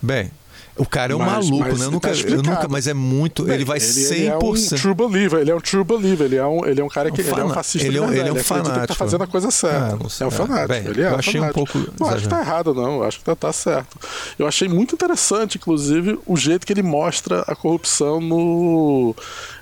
Bem, 0.00 0.30
o 0.76 0.86
cara 0.86 1.12
é 1.12 1.16
um 1.16 1.18
mas, 1.18 1.50
maluco, 1.50 1.68
mas 1.68 1.78
né? 1.78 1.86
Eu 1.86 1.90
nunca, 1.90 2.08
tá 2.08 2.16
eu 2.16 2.42
nunca, 2.42 2.68
mas 2.68 2.86
é 2.86 2.94
muito. 2.94 3.44
Bem, 3.44 3.56
ele 3.56 3.64
vai 3.64 3.76
ele, 3.76 3.86
100%. 3.86 4.12
Ele 4.12 4.26
é 4.26 4.36
um 4.36 4.78
true 4.78 4.94
believer, 4.94 5.40
ele 5.40 5.50
é 5.50 5.54
um 5.54 5.60
true 5.60 5.84
believer, 5.84 6.26
ele 6.26 6.36
é 6.36 6.46
um, 6.46 6.66
ele 6.66 6.80
é 6.80 6.84
um 6.84 6.88
cara 6.88 7.10
que. 7.10 7.20
É 7.20 7.24
um 7.24 7.28
ele 7.28 7.40
é 7.40 7.44
um 7.44 7.50
fascista 7.50 7.86
ele, 7.86 7.98
é, 7.98 8.02
ele 8.02 8.28
é 8.28 8.32
um 8.32 8.36
fanático. 8.36 8.78
Ele 8.78 8.86
tá 8.86 8.94
fazendo 8.94 9.24
a 9.24 9.26
coisa 9.26 9.50
certa. 9.50 9.98
Ah, 10.00 10.08
é 10.20 10.26
um 10.26 10.30
fanático. 10.30 10.68
Bem, 10.68 10.86
ele 10.86 11.02
é 11.02 11.08
eu 11.08 11.16
achei 11.16 11.40
fanático. 11.40 11.60
um 11.60 11.64
pouco. 11.64 11.92
Não 12.00 12.08
acho 12.08 12.22
que 12.22 12.28
tá 12.28 12.40
errado, 12.40 12.72
não. 12.72 12.96
Eu 12.96 13.04
acho 13.04 13.18
que 13.18 13.24
tá, 13.24 13.36
tá 13.36 13.52
certo. 13.52 13.98
Eu 14.38 14.46
achei 14.46 14.66
muito 14.66 14.94
interessante, 14.94 15.58
inclusive, 15.58 16.18
o 16.26 16.36
jeito 16.38 16.66
que 16.66 16.72
ele 16.72 16.82
mostra 16.82 17.42
a 17.46 17.54
corrupção 17.54 18.18
no 18.20 19.14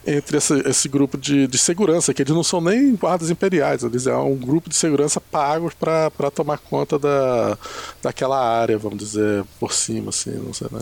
entre 0.06 0.38
esse, 0.38 0.54
esse 0.66 0.88
grupo 0.88 1.18
de, 1.18 1.46
de 1.46 1.58
segurança, 1.58 2.14
que 2.14 2.22
eles 2.22 2.34
não 2.34 2.42
são 2.42 2.60
nem 2.60 2.94
guardas 2.94 3.30
imperiais, 3.30 3.82
eles 3.82 4.06
é 4.06 4.16
um 4.16 4.34
grupo 4.34 4.68
de 4.68 4.74
segurança 4.74 5.20
pagos 5.20 5.74
para 5.74 6.30
tomar 6.34 6.58
conta 6.58 6.98
da, 6.98 7.58
daquela 8.02 8.38
área, 8.38 8.78
vamos 8.78 8.98
dizer, 8.98 9.44
por 9.58 9.72
cima, 9.72 10.08
assim, 10.08 10.32
não 10.32 10.54
sei, 10.54 10.68
né? 10.72 10.80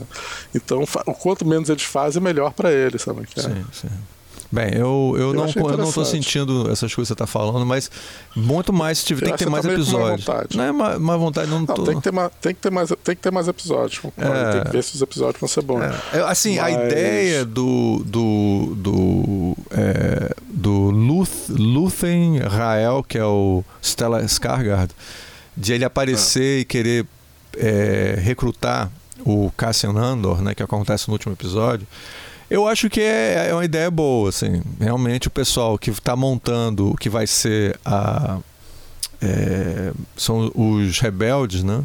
Então, 0.54 0.84
o 1.06 1.14
quanto 1.14 1.46
menos 1.46 1.68
eles 1.68 1.82
fazem, 1.82 2.22
melhor 2.22 2.52
para 2.52 2.72
eles, 2.72 3.02
sabe? 3.02 3.26
É. 3.36 3.40
Sim, 3.40 3.64
sim. 3.72 3.88
Bem, 4.50 4.70
eu, 4.72 5.14
eu, 5.14 5.18
eu 5.18 5.34
não 5.34 5.46
eu 5.46 5.76
não 5.76 5.88
estou 5.90 6.06
sentindo 6.06 6.70
essas 6.70 6.94
coisas 6.94 6.94
que 6.94 7.06
você 7.08 7.12
está 7.12 7.26
falando, 7.26 7.66
mas 7.66 7.90
muito 8.34 8.72
mais 8.72 9.04
tive, 9.04 9.20
tem 9.20 9.32
que 9.32 9.38
ter 9.40 9.50
mais 9.50 9.62
tá 9.62 9.72
episódios. 9.72 10.26
Não 10.54 10.64
é 10.64 10.72
má, 10.72 10.98
má 10.98 11.16
vontade, 11.18 11.50
não, 11.50 11.58
não 11.60 11.66
tô... 11.66 11.84
tem 11.84 11.96
que 11.96 12.02
ter 12.02 12.12
mais, 12.12 12.30
tem 12.40 12.54
que 12.54 12.60
ter 12.60 12.70
mais, 12.70 12.88
tem 12.88 13.14
que 13.14 13.20
ter 13.20 13.30
mais 13.30 13.46
episódios. 13.46 14.00
É... 14.16 14.52
Tem 14.52 14.64
que 14.64 14.70
ver 14.70 14.82
se 14.82 14.94
os 14.94 15.02
episódios 15.02 15.38
vão 15.38 15.48
ser 15.48 15.60
bons. 15.60 15.82
É. 15.82 16.20
Assim, 16.22 16.56
mas... 16.56 16.64
a 16.64 16.86
ideia 16.86 17.44
do 17.44 18.02
do 18.06 18.74
do, 18.74 19.56
é, 19.70 20.34
do 20.48 20.90
Luth, 20.90 21.50
Luthen 21.50 22.38
Rael, 22.38 23.04
que 23.06 23.18
é 23.18 23.24
o 23.24 23.62
Stella 23.82 24.22
Skargard, 24.22 24.94
de 25.54 25.74
ele 25.74 25.84
aparecer 25.84 26.60
e 26.60 26.64
querer 26.64 27.04
é, 27.54 28.16
recrutar 28.18 28.90
o 29.24 29.52
Cassian 29.56 29.90
Andor, 29.90 30.42
né, 30.42 30.54
que 30.54 30.62
acontece 30.62 31.08
no 31.08 31.12
último 31.14 31.32
episódio. 31.32 31.86
Eu 32.50 32.66
acho 32.66 32.88
que 32.88 33.00
é, 33.00 33.48
é 33.50 33.54
uma 33.54 33.64
ideia 33.64 33.90
boa, 33.90 34.30
assim. 34.30 34.62
Realmente 34.80 35.28
o 35.28 35.30
pessoal 35.30 35.78
que 35.78 35.90
está 35.90 36.16
montando 36.16 36.90
o 36.90 36.96
que 36.96 37.10
vai 37.10 37.26
ser 37.26 37.78
a. 37.84 38.38
É, 39.20 39.92
são 40.16 40.50
os 40.54 40.98
rebeldes, 41.00 41.62
né? 41.62 41.84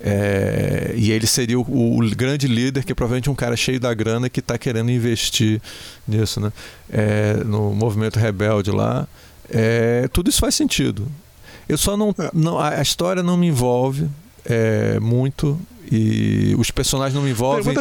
É, 0.00 0.92
e 0.94 1.10
ele 1.10 1.26
seria 1.26 1.58
o, 1.58 1.62
o, 1.62 2.10
grande 2.14 2.46
líder, 2.46 2.84
que 2.84 2.92
é 2.92 2.94
provavelmente 2.94 3.30
um 3.30 3.34
cara 3.34 3.56
cheio 3.56 3.80
da 3.80 3.92
grana 3.94 4.28
que 4.28 4.40
está 4.40 4.56
querendo 4.56 4.90
investir 4.90 5.60
nisso, 6.06 6.40
né? 6.40 6.52
É, 6.90 7.34
no 7.44 7.72
movimento 7.72 8.18
rebelde 8.18 8.70
lá. 8.70 9.08
É, 9.48 10.06
tudo 10.12 10.28
isso 10.28 10.40
faz 10.40 10.54
sentido. 10.54 11.08
Eu 11.68 11.78
só 11.78 11.96
não, 11.96 12.10
é. 12.10 12.30
não 12.32 12.58
a 12.58 12.80
história 12.82 13.22
não 13.22 13.36
me 13.36 13.46
envolve 13.46 14.08
é, 14.44 15.00
muito 15.00 15.58
e 15.90 16.54
os 16.58 16.70
personagens 16.70 17.14
não 17.14 17.22
me 17.22 17.30
envolvem. 17.30 17.72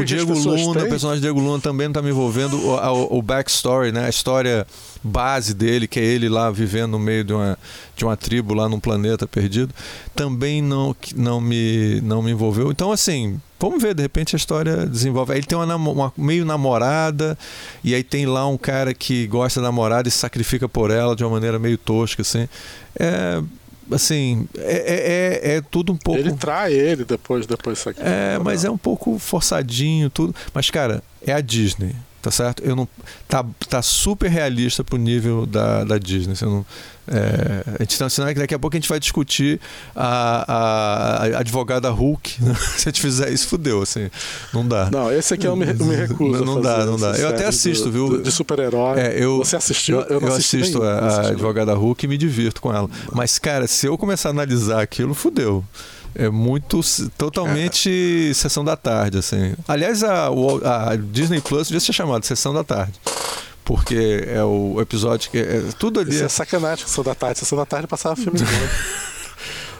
O 0.00 0.04
Diego 0.04 0.32
Luna, 0.32 0.80
têm. 0.80 0.86
o 0.86 0.90
personagem 0.90 1.20
Diego 1.20 1.40
Luna 1.40 1.60
também 1.60 1.86
não 1.86 1.92
está 1.92 2.02
me 2.02 2.10
envolvendo. 2.10 2.56
O, 2.56 2.74
o, 2.74 3.18
o, 3.18 3.22
backstory, 3.22 3.92
né? 3.92 4.06
a 4.06 4.08
história 4.08 4.66
base 5.02 5.54
dele, 5.54 5.86
que 5.86 5.98
é 5.98 6.04
ele 6.04 6.28
lá 6.28 6.50
vivendo 6.50 6.92
no 6.92 6.98
meio 6.98 7.24
de 7.24 7.32
uma, 7.32 7.58
de 7.96 8.04
uma 8.04 8.16
tribo 8.16 8.54
lá 8.54 8.68
num 8.68 8.80
planeta 8.80 9.26
perdido, 9.26 9.72
também 10.14 10.62
não, 10.62 10.94
não, 11.14 11.40
me, 11.40 12.00
não 12.02 12.22
me 12.22 12.30
envolveu. 12.30 12.70
Então, 12.70 12.92
assim, 12.92 13.40
vamos 13.58 13.82
ver, 13.82 13.94
de 13.94 14.02
repente 14.02 14.34
a 14.34 14.38
história 14.38 14.86
desenvolve. 14.86 15.32
Aí 15.32 15.38
ele 15.38 15.46
tem 15.46 15.58
uma, 15.58 15.76
uma, 15.76 16.12
meio 16.16 16.44
namorada, 16.44 17.36
e 17.82 17.94
aí 17.94 18.02
tem 18.02 18.26
lá 18.26 18.46
um 18.46 18.56
cara 18.56 18.94
que 18.94 19.26
gosta 19.26 19.60
da 19.60 19.66
namorada 19.66 20.08
e 20.08 20.10
sacrifica 20.10 20.68
por 20.68 20.90
ela 20.90 21.16
de 21.16 21.24
uma 21.24 21.30
maneira 21.30 21.58
meio 21.58 21.78
tosca, 21.78 22.22
assim. 22.22 22.48
É 22.98 23.42
assim, 23.92 24.48
é, 24.56 25.42
é, 25.42 25.56
é, 25.56 25.60
tudo 25.60 25.92
um 25.92 25.96
pouco. 25.96 26.20
Ele 26.20 26.32
trai 26.32 26.72
ele 26.72 27.04
depois, 27.04 27.46
depois 27.46 27.78
isso 27.78 27.88
aqui. 27.88 28.00
É, 28.02 28.38
mas 28.42 28.64
é 28.64 28.70
um 28.70 28.78
pouco 28.78 29.18
forçadinho, 29.18 30.10
tudo. 30.10 30.34
Mas, 30.52 30.70
cara, 30.70 31.02
é 31.24 31.32
a 31.32 31.40
Disney, 31.40 31.94
tá 32.22 32.30
certo? 32.30 32.62
Eu 32.62 32.74
não. 32.74 32.88
Tá, 33.28 33.44
tá 33.68 33.82
super 33.82 34.30
realista 34.30 34.82
pro 34.82 34.96
nível 34.96 35.46
da, 35.46 35.84
da 35.84 35.98
Disney. 35.98 36.34
Você 36.34 36.44
não, 36.44 36.64
é, 37.08 37.62
a 37.78 37.82
gente 37.82 37.92
está 37.92 38.06
ensinando 38.06 38.34
que 38.34 38.40
daqui 38.40 38.54
a 38.54 38.58
pouco 38.58 38.76
a 38.76 38.80
gente 38.80 38.88
vai 38.88 38.98
discutir 38.98 39.60
a, 39.94 40.44
a, 40.52 41.36
a 41.36 41.38
advogada 41.38 41.88
Hulk. 41.90 42.42
Né? 42.42 42.54
Se 42.76 42.88
a 42.88 42.92
gente 42.92 43.00
fizer 43.00 43.30
isso, 43.32 43.46
fudeu, 43.46 43.80
assim. 43.80 44.10
Não 44.52 44.66
dá. 44.66 44.90
Não, 44.90 45.12
esse 45.12 45.34
aqui 45.34 45.46
eu 45.46 45.54
me, 45.54 45.66
eu 45.66 45.86
me 45.86 45.94
recuso. 45.94 46.44
Não, 46.44 46.54
não 46.56 46.60
dá, 46.60 46.84
não 46.84 46.98
dá. 46.98 47.12
Eu 47.12 47.28
até 47.28 47.46
assisto, 47.46 47.84
do, 47.84 47.92
viu? 47.92 48.22
De 48.22 48.32
super-herói. 48.32 48.98
É, 48.98 49.22
eu, 49.22 49.38
Você 49.38 49.56
assistiu? 49.56 50.00
Eu, 50.00 50.20
eu, 50.20 50.34
assisto 50.34 50.82
a, 50.82 50.98
a 50.98 51.28
advogada 51.28 51.74
Hulk 51.74 52.04
e 52.04 52.08
me 52.08 52.18
divirto 52.18 52.60
com 52.60 52.74
ela. 52.74 52.90
Mas, 53.12 53.38
cara, 53.38 53.66
se 53.66 53.86
eu 53.86 53.96
começar 53.96 54.30
a 54.30 54.32
analisar 54.32 54.82
aquilo, 54.82 55.14
fudeu. 55.14 55.64
É 56.18 56.28
muito. 56.28 56.80
totalmente 57.16 58.30
é. 58.30 58.34
sessão 58.34 58.64
da 58.64 58.76
tarde, 58.76 59.18
assim. 59.18 59.54
Aliás, 59.68 60.02
a, 60.02 60.28
a 60.28 60.96
Disney 60.96 61.40
Plus 61.40 61.68
devia 61.68 61.80
ser 61.80 61.92
chamada 61.92 62.24
Sessão 62.24 62.54
da 62.54 62.64
Tarde 62.64 62.94
porque 63.64 64.24
é 64.28 64.44
o 64.44 64.80
episódio 64.80 65.28
que 65.28 65.38
é, 65.38 65.60
tudo 65.76 65.98
ali. 65.98 66.14
Isso 66.14 66.22
é 66.22 66.28
sacanagem, 66.28 66.86
Sessão 66.86 67.02
da 67.02 67.16
Tarde. 67.16 67.40
Sessão 67.40 67.58
da 67.58 67.66
Tarde 67.66 67.88
passava 67.88 68.14
filme 68.14 68.38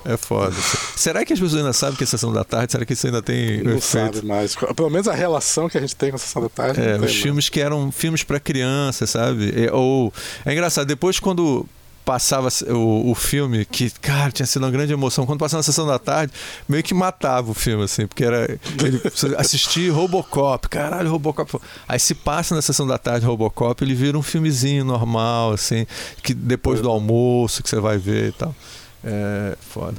É 0.05 0.17
foda. 0.17 0.55
Será 0.95 1.25
que 1.25 1.33
as 1.33 1.41
pessoas 1.41 1.61
ainda 1.61 1.73
sabem 1.73 1.97
que 1.97 2.05
é 2.05 2.07
Sessão 2.07 2.33
da 2.33 2.45
Tarde? 2.45 2.71
Será 2.73 2.85
que 2.85 2.93
isso 2.93 3.07
ainda 3.07 3.21
tem 3.21 3.63
não 3.63 3.77
efeito? 3.77 4.17
sabe 4.17 4.25
mais. 4.25 4.55
Pelo 4.55 4.89
menos 4.89 5.09
a 5.09 5.13
relação 5.13 5.69
que 5.69 5.77
a 5.77 5.81
gente 5.81 5.97
tem 5.97 6.11
com 6.11 6.17
a 6.17 6.19
Sessão 6.19 6.43
da 6.43 6.49
Tarde. 6.49 6.81
É, 6.81 6.97
os 6.97 7.15
filmes 7.15 7.49
que 7.49 7.61
eram 7.61 7.91
filmes 7.91 8.23
para 8.23 8.39
criança, 8.39 9.05
sabe? 9.07 9.53
É, 9.67 9.73
ou 9.73 10.13
é 10.45 10.53
engraçado. 10.53 10.87
Depois 10.87 11.19
quando 11.19 11.67
passava 12.07 12.49
o, 12.69 13.11
o 13.11 13.15
filme, 13.17 13.65
que, 13.65 13.91
cara, 13.91 14.31
tinha 14.31 14.47
sido 14.47 14.63
uma 14.63 14.71
grande 14.71 14.93
emoção. 14.93 15.27
Quando 15.27 15.41
passava 15.41 15.59
na 15.59 15.65
sessão 15.65 15.85
da 15.85 15.99
tarde, 15.99 16.33
meio 16.69 16.81
que 16.81 16.95
matava 16.95 17.51
o 17.51 17.55
filme, 17.55 17.83
assim, 17.83 18.07
porque 18.07 18.25
era. 18.25 18.45
Ele, 18.81 19.03
assistir 19.37 19.91
Robocop, 19.91 20.69
caralho, 20.69 21.11
Robocop. 21.11 21.59
Aí 21.89 21.99
se 21.99 22.15
passa 22.15 22.55
na 22.55 22.63
sessão 22.63 22.87
da 22.87 22.97
tarde 22.97 23.27
Robocop, 23.27 23.83
ele 23.83 23.93
vira 23.93 24.17
um 24.17 24.23
filmezinho 24.23 24.85
normal, 24.85 25.53
assim, 25.53 25.85
que 26.23 26.33
depois 26.33 26.81
do 26.81 26.89
almoço 26.89 27.61
que 27.61 27.69
você 27.69 27.81
vai 27.81 27.99
ver 27.99 28.29
e 28.29 28.33
tal. 28.33 28.55
É 29.03 29.57
foda. 29.61 29.97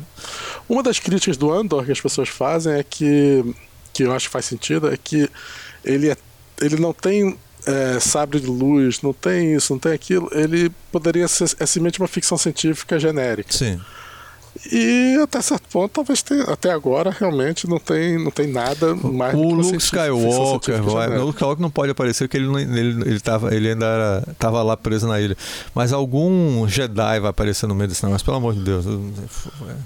Uma 0.70 0.82
das 0.82 1.00
críticas 1.00 1.36
do 1.36 1.52
Andor 1.52 1.84
que 1.84 1.92
as 1.92 2.00
pessoas 2.00 2.30
fazem 2.30 2.74
é 2.74 2.84
que, 2.84 3.44
que 3.92 4.04
eu 4.04 4.14
acho 4.14 4.28
que 4.28 4.32
faz 4.32 4.46
sentido, 4.46 4.90
é 4.90 4.96
que 4.96 5.30
ele, 5.84 6.10
é, 6.10 6.18
ele 6.62 6.78
não 6.78 6.94
tem 6.94 7.38
é, 7.68 8.00
sabre 8.00 8.40
de 8.40 8.48
luz, 8.48 9.02
não 9.02 9.14
tem 9.14 9.54
isso, 9.54 9.74
não 9.74 9.80
tem 9.80 9.92
aquilo, 9.92 10.30
ele 10.32 10.72
poderia 10.92 11.28
ser 11.28 11.44
é 11.60 11.66
simplesmente 11.66 12.00
uma 12.00 12.08
ficção 12.08 12.38
científica 12.38 12.98
genérica. 12.98 13.52
Sim. 13.52 13.80
E 14.72 15.20
até 15.22 15.40
certo 15.42 15.70
ponto, 15.70 15.92
talvez 15.92 16.24
tenha, 16.24 16.44
até 16.46 16.72
agora 16.72 17.12
realmente 17.12 17.68
não 17.68 17.78
tem, 17.78 18.18
não 18.18 18.32
tem 18.32 18.48
nada 18.48 18.96
mais. 18.96 19.36
O 19.36 19.54
Luke 19.54 19.78
Skywalker, 19.78 20.82
vai, 20.82 21.10
o 21.18 21.26
Luke 21.26 21.36
Skywalker 21.36 21.62
não 21.62 21.70
pode 21.70 21.92
aparecer 21.92 22.28
porque 22.28 22.38
ele, 22.38 22.64
ele, 22.64 23.10
ele, 23.10 23.20
tava, 23.20 23.54
ele 23.54 23.70
ainda 23.70 24.24
estava 24.32 24.64
lá 24.64 24.76
preso 24.76 25.08
na 25.08 25.22
ilha. 25.22 25.38
Mas 25.76 25.94
algum 25.94 26.68
Jedi 26.68 27.20
vai 27.20 27.30
aparecer 27.30 27.68
no 27.68 27.76
meio 27.76 27.88
desse 27.88 28.04
negócio, 28.04 28.26
pelo 28.26 28.38
amor 28.38 28.56
de 28.56 28.62
Deus. 28.62 28.86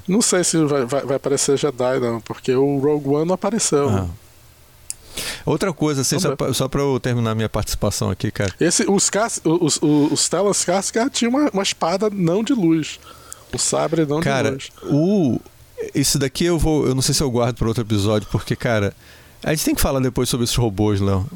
Não 0.07 0.21
sei 0.21 0.43
se 0.43 0.63
vai, 0.63 0.85
vai, 0.85 1.01
vai 1.01 1.15
aparecer 1.17 1.57
Jedi, 1.57 1.99
não, 1.99 2.21
porque 2.21 2.55
o 2.55 2.77
Rogue 2.77 3.09
One 3.09 3.25
não 3.25 3.35
apareceu. 3.35 3.89
Ah. 3.89 4.07
Outra 5.45 5.73
coisa, 5.73 6.01
assim, 6.01 6.17
só, 6.19 6.67
pra 6.67 6.81
eu 6.81 6.99
terminar 6.99 7.35
minha 7.35 7.49
participação 7.49 8.09
aqui, 8.09 8.31
cara. 8.31 8.53
Esse, 8.59 8.89
os, 8.89 9.09
Cas, 9.09 9.41
os, 9.43 9.79
os, 9.81 10.11
os 10.11 10.21
Stellan 10.21 10.51
Skarsgård 10.51 11.09
tinha 11.09 11.29
uma, 11.29 11.49
uma 11.51 11.63
espada 11.63 12.09
não 12.09 12.43
de 12.43 12.53
luz. 12.53 12.99
O 13.53 13.57
sabre 13.57 14.05
não 14.05 14.21
cara, 14.21 14.55
de 14.55 14.71
luz. 14.83 14.93
O, 14.93 15.39
isso 15.93 16.17
daqui 16.17 16.45
eu 16.45 16.57
vou. 16.57 16.85
Eu 16.85 16.95
não 16.95 17.01
sei 17.01 17.13
se 17.13 17.21
eu 17.21 17.29
guardo 17.29 17.57
para 17.57 17.67
outro 17.67 17.83
episódio, 17.83 18.27
porque, 18.31 18.55
cara, 18.55 18.93
a 19.43 19.49
gente 19.51 19.65
tem 19.65 19.75
que 19.75 19.81
falar 19.81 19.99
depois 19.99 20.29
sobre 20.29 20.43
esses 20.43 20.55
robôs, 20.55 20.99
Léo. 21.01 21.27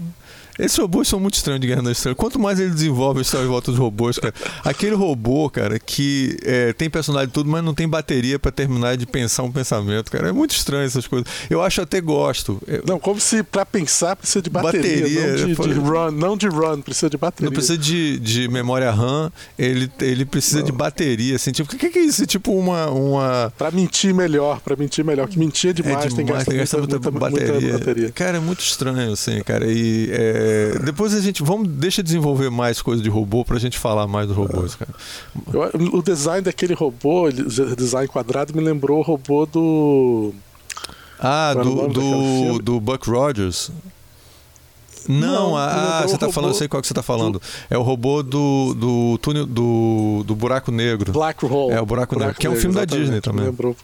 Esses 0.57 0.77
robôs 0.77 1.07
são 1.07 1.19
muito 1.19 1.35
estranhos 1.35 1.59
de 1.59 1.67
Guerra 1.67 1.81
nas 1.81 1.97
Estrelas. 1.97 2.17
Quanto 2.17 2.39
mais 2.39 2.59
ele 2.59 2.69
desenvolve 2.69 3.19
a 3.19 3.21
história 3.21 3.45
de 3.45 3.51
volta 3.51 3.71
dos 3.71 3.79
robôs, 3.79 4.17
cara. 4.17 4.33
Aquele 4.63 4.95
robô, 4.95 5.49
cara, 5.49 5.77
que 5.79 6.37
é, 6.43 6.71
tem 6.73 6.89
personagem 6.89 7.27
e 7.27 7.31
tudo, 7.31 7.49
mas 7.49 7.63
não 7.63 7.73
tem 7.73 7.87
bateria 7.87 8.39
para 8.39 8.51
terminar 8.51 8.95
de 8.95 9.05
pensar 9.05 9.43
um 9.43 9.51
pensamento, 9.51 10.09
cara. 10.09 10.29
É 10.29 10.31
muito 10.31 10.51
estranho 10.51 10.85
essas 10.85 11.07
coisas. 11.07 11.27
Eu 11.49 11.61
acho 11.61 11.81
até 11.81 11.99
gosto. 11.99 12.61
Não, 12.87 12.97
como 12.99 13.19
se 13.19 13.43
para 13.43 13.65
pensar 13.65 14.15
precisa 14.15 14.41
de 14.41 14.49
bateria, 14.49 15.01
bateria 15.01 15.27
não, 15.27 15.35
de, 15.35 15.55
de, 15.55 15.73
run, 15.79 16.11
não 16.11 16.37
de 16.37 16.47
run, 16.47 16.81
precisa 16.81 17.09
de 17.09 17.17
bateria. 17.17 17.49
Não 17.49 17.53
precisa 17.53 17.77
de, 17.77 18.17
de 18.19 18.47
memória 18.47 18.89
RAM, 18.91 19.31
ele, 19.59 19.91
ele 19.99 20.25
precisa 20.25 20.59
não. 20.59 20.65
de 20.65 20.71
bateria, 20.71 21.35
assim. 21.35 21.51
Tipo, 21.51 21.73
o 21.73 21.77
que, 21.77 21.89
que 21.89 21.99
é 21.99 22.01
isso? 22.01 22.25
Tipo 22.25 22.53
uma. 22.53 22.89
uma... 22.89 23.53
Para 23.57 23.71
mentir 23.71 24.13
melhor, 24.13 24.61
para 24.61 24.75
mentir 24.77 25.03
melhor. 25.03 25.27
Que 25.27 25.37
mentir 25.37 25.71
é 25.71 25.73
demais, 25.73 26.05
é 26.05 26.07
demais 26.07 26.45
tem 26.45 26.53
que 26.53 26.59
gastar, 26.59 26.77
muita, 26.77 26.95
muita, 26.99 27.11
muita, 27.11 27.29
bateria. 27.29 27.61
muita, 27.61 27.77
bateria. 27.79 28.11
Cara, 28.11 28.37
é 28.37 28.39
muito 28.39 28.61
estranho, 28.61 29.11
assim, 29.11 29.41
cara. 29.43 29.65
E. 29.69 30.09
É 30.11 30.44
É, 30.45 30.79
depois 30.79 31.13
a 31.13 31.19
gente. 31.19 31.41
Vamos, 31.41 31.67
deixa 31.67 32.03
desenvolver 32.03 32.51
mais 32.51 32.81
coisa 32.81 33.01
de 33.01 33.09
robô 33.09 33.43
pra 33.43 33.57
gente 33.57 33.79
falar 33.79 34.07
mais 34.07 34.27
dos 34.27 34.37
robôs, 34.37 34.75
cara. 34.75 34.93
o 35.91 36.01
design 36.03 36.41
daquele 36.41 36.73
robô, 36.73 37.29
design 37.31 38.07
quadrado, 38.07 38.53
me 38.55 38.61
lembrou 38.61 38.99
o 38.99 39.01
robô 39.01 39.45
do. 39.45 40.33
Ah, 41.19 41.53
do, 41.53 41.87
do, 41.87 42.59
do 42.59 42.79
Buck 42.79 43.09
Rogers. 43.09 43.71
Não, 45.07 45.51
não 45.51 45.57
ah, 45.57 46.03
você 46.05 46.17
tá 46.17 46.31
falando, 46.31 46.51
eu 46.51 46.55
sei 46.55 46.67
qual 46.67 46.81
que 46.81 46.87
você 46.87 46.93
tá 46.93 47.03
falando. 47.03 47.39
Do... 47.39 47.41
É 47.69 47.77
o 47.77 47.81
robô 47.81 48.23
do, 48.23 48.73
do 48.73 49.17
túnel 49.19 49.45
do, 49.45 50.23
do 50.25 50.35
buraco 50.35 50.71
negro. 50.71 51.11
Black 51.11 51.45
Hole. 51.45 51.73
É 51.73 51.81
o 51.81 51.85
buraco, 51.85 52.15
buraco 52.15 52.15
negro, 52.15 52.39
que 52.39 52.47
é 52.47 52.49
um 52.49 52.55
filme 52.55 52.75
da 52.75 52.85
Disney 52.85 53.21
também. 53.21 53.45
Lembrou. 53.45 53.75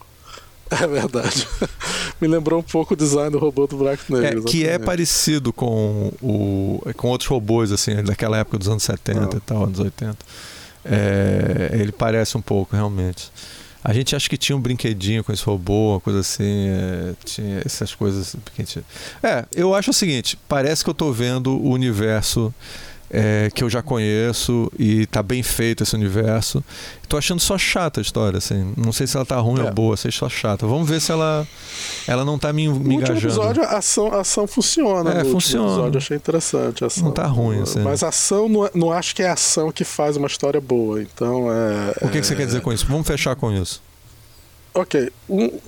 É 0.82 0.88
verdade. 0.88 1.48
Me 2.22 2.28
lembrou 2.28 2.60
um 2.60 2.64
pouco 2.64 2.94
o 2.94 2.98
design 2.98 3.30
do 3.30 3.40
robô 3.40 3.68
do 3.68 3.76
Black 3.78 4.12
Negro. 4.12 4.40
É, 4.40 4.44
que 4.44 4.66
é 4.66 4.80
parecido 4.80 5.52
com, 5.52 6.14
o, 6.22 6.82
com 6.96 7.10
outros 7.10 7.28
robôs, 7.28 7.72
assim, 7.72 8.02
daquela 8.04 8.38
época 8.38 8.58
dos 8.58 8.70
anos 8.70 8.84
70 8.84 9.20
não. 9.20 9.30
e 9.30 9.40
tal, 9.42 9.64
anos 9.66 9.80
80. 9.80 10.18
É, 10.86 11.72
ele 11.74 11.92
parece 11.92 12.38
um 12.38 12.42
pouco, 12.42 12.76
realmente. 12.76 13.32
A 13.84 13.94
gente 13.94 14.16
acha 14.16 14.30
que 14.30 14.38
tinha 14.38 14.56
um 14.56 14.62
brinquedinho 14.62 15.24
com 15.24 15.34
esse 15.34 15.44
robô, 15.44 15.94
uma 15.94 16.00
coisa 16.00 16.20
assim, 16.20 16.70
é, 16.70 17.14
tinha 17.26 17.62
essas 17.66 17.96
coisas. 17.96 18.36
É, 19.24 19.46
eu 19.56 19.74
acho 19.74 19.90
o 19.90 19.94
seguinte: 19.94 20.38
parece 20.48 20.84
que 20.84 20.90
eu 20.90 20.94
estou 20.94 21.12
vendo 21.12 21.58
o 21.58 21.72
universo 21.72 22.54
é, 23.12 23.50
que 23.54 23.64
eu 23.64 23.70
já 23.70 23.82
conheço 23.82 24.72
e 24.80 25.06
tá 25.06 25.22
bem 25.22 25.44
feito 25.44 25.84
esse 25.84 25.94
universo. 25.94 26.64
Tô 27.10 27.18
achando 27.18 27.42
só 27.42 27.58
chata 27.58 28.00
a 28.00 28.02
história, 28.02 28.38
assim. 28.38 28.74
Não 28.78 28.94
sei 28.94 29.06
se 29.06 29.18
ela 29.18 29.26
tá 29.26 29.38
ruim 29.38 29.60
é. 29.60 29.66
ou 29.66 29.74
boa, 29.74 29.98
sei 29.98 30.12
só 30.12 30.30
chata. 30.30 30.66
Vamos 30.66 30.88
ver 30.90 31.02
se 31.02 31.12
ela, 31.12 31.46
ela 32.08 32.24
não 32.24 32.40
tá 32.40 32.54
me, 32.54 32.70
me 32.70 32.80
no 32.80 32.94
engajando. 32.94 33.20
No 33.20 33.28
episódio, 33.28 33.64
a 33.64 33.78
ação, 33.78 34.14
a 34.14 34.22
ação 34.22 34.48
funciona. 34.48 35.12
É, 35.20 35.26
funciona. 35.26 35.68
episódio, 35.68 35.98
achei 35.98 36.18
interessante. 36.18 36.86
Ação. 36.86 37.04
Não 37.04 37.12
tá 37.12 37.26
ruim, 37.26 37.62
assim. 37.62 37.82
Mas 37.82 38.02
a 38.02 38.08
ação, 38.08 38.48
não, 38.48 38.66
é, 38.66 38.72
não 38.74 38.92
acho 38.92 39.14
que 39.14 39.22
é 39.22 39.30
a 39.30 39.34
ação 39.34 39.72
que 39.72 39.84
faz 39.84 40.16
uma 40.16 40.28
história 40.28 40.62
boa. 40.62 41.02
Então 41.02 41.52
é. 41.52 42.06
O 42.06 42.10
que, 42.10 42.18
é... 42.18 42.22
que 42.22 42.28
você 42.28 42.36
quer 42.36 42.46
dizer 42.46 42.62
com 42.62 42.72
isso? 42.72 42.86
Vamos 42.88 43.06
fechar 43.06 43.36
com 43.36 43.52
isso. 43.52 43.82
Ok. 44.74 45.12
Um, 45.30 45.60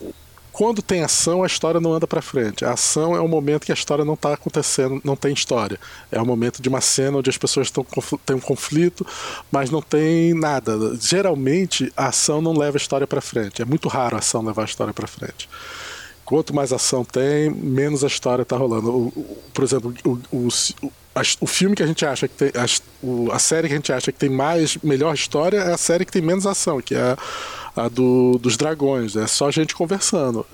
quando 0.54 0.84
tem 0.84 1.04
ação, 1.04 1.41
a 1.41 1.47
história 1.47 1.82
não 1.82 1.93
anda 1.93 2.06
para 2.06 2.22
frente. 2.22 2.64
A 2.64 2.74
ação 2.74 3.16
é 3.16 3.20
o 3.20 3.28
momento 3.28 3.66
que 3.66 3.72
a 3.72 3.76
história 3.76 4.06
não 4.06 4.14
está 4.14 4.36
acontecendo, 4.36 5.01
não 5.04 5.16
tem 5.16 5.34
história. 5.34 5.80
É 6.12 6.22
o 6.22 6.26
momento 6.26 6.62
de 6.62 6.70
uma 6.70 6.80
cena 6.80 7.18
onde 7.18 7.30
as 7.30 7.39
pessoas 7.39 7.68
estão 7.68 7.84
têm 8.24 8.36
um 8.36 8.39
conflito, 8.39 9.06
mas 9.51 9.72
não 9.72 9.82
tem 9.82 10.32
nada. 10.36 10.95
Geralmente, 11.01 11.91
a 11.97 12.10
ação 12.10 12.39
não 12.39 12.56
leva 12.56 12.78
a 12.78 12.80
história 12.80 13.08
para 13.08 13.20
frente. 13.20 13.64
É 13.64 13.66
muito 13.66 13.89
raro 13.89 14.16
a 14.16 14.20
ação 14.20 14.43
levar 14.43 14.62
a 14.62 14.66
história 14.66 14.93
para 14.93 15.08
frente. 15.08 15.49
Quanto 16.24 16.54
mais 16.54 16.72
ação 16.72 17.04
tem, 17.04 17.49
menos 17.49 18.04
a 18.04 18.08
história 18.08 18.43
está 18.43 18.56
rolando. 18.56 18.91
O, 18.91 19.08
o, 19.08 19.43
por 19.51 19.64
exemplo, 19.64 19.91
o, 20.06 20.47
o, 21.16 21.45
o 21.45 21.47
filme 21.47 21.76
que 21.76 21.84
a 21.84 21.88
gente 21.88 22.05
acha 22.05 22.28
que 22.28 22.36
tem. 22.36 22.51
A, 22.55 23.36
a 23.36 23.39
série 23.39 23.68
que 23.68 23.74
a 23.74 23.78
gente 23.78 23.91
acha 23.93 24.11
que 24.11 24.18
tem 24.18 24.30
mais 24.30 24.78
melhor 24.84 25.14
história 25.14 25.57
é 25.57 25.74
a 25.74 25.78
série 25.78 26.05
que 26.05 26.11
tem 26.11 26.22
menos 26.22 26.45
ação, 26.47 26.82
que 26.82 26.95
é 26.95 27.16
a 27.76 27.88
do, 27.88 28.38
dos 28.39 28.57
dragões. 28.57 29.16
É 29.16 29.28
só 29.28 29.51
gente 29.51 29.76
conversando. 29.76 30.45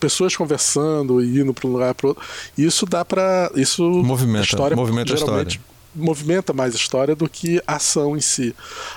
Pessoas 0.00 0.34
conversando 0.34 1.22
e 1.22 1.40
indo 1.40 1.54
para 1.54 1.68
um 1.68 1.72
lugar 1.72 1.94
para 1.94 2.08
outro. 2.08 2.22
Isso 2.56 2.86
dá 2.86 3.04
para. 3.04 3.50
Isso. 3.54 3.82
Movimenta, 3.82 4.46
história, 4.46 4.76
movimenta 4.76 5.12
a 5.12 5.16
história. 5.16 5.60
Movimenta 5.94 6.54
mais 6.54 6.72
a 6.72 6.76
história 6.76 7.14
do 7.14 7.28
que 7.28 7.62
a 7.66 7.76
ação 7.76 8.16
em 8.16 8.20
si. 8.20 8.56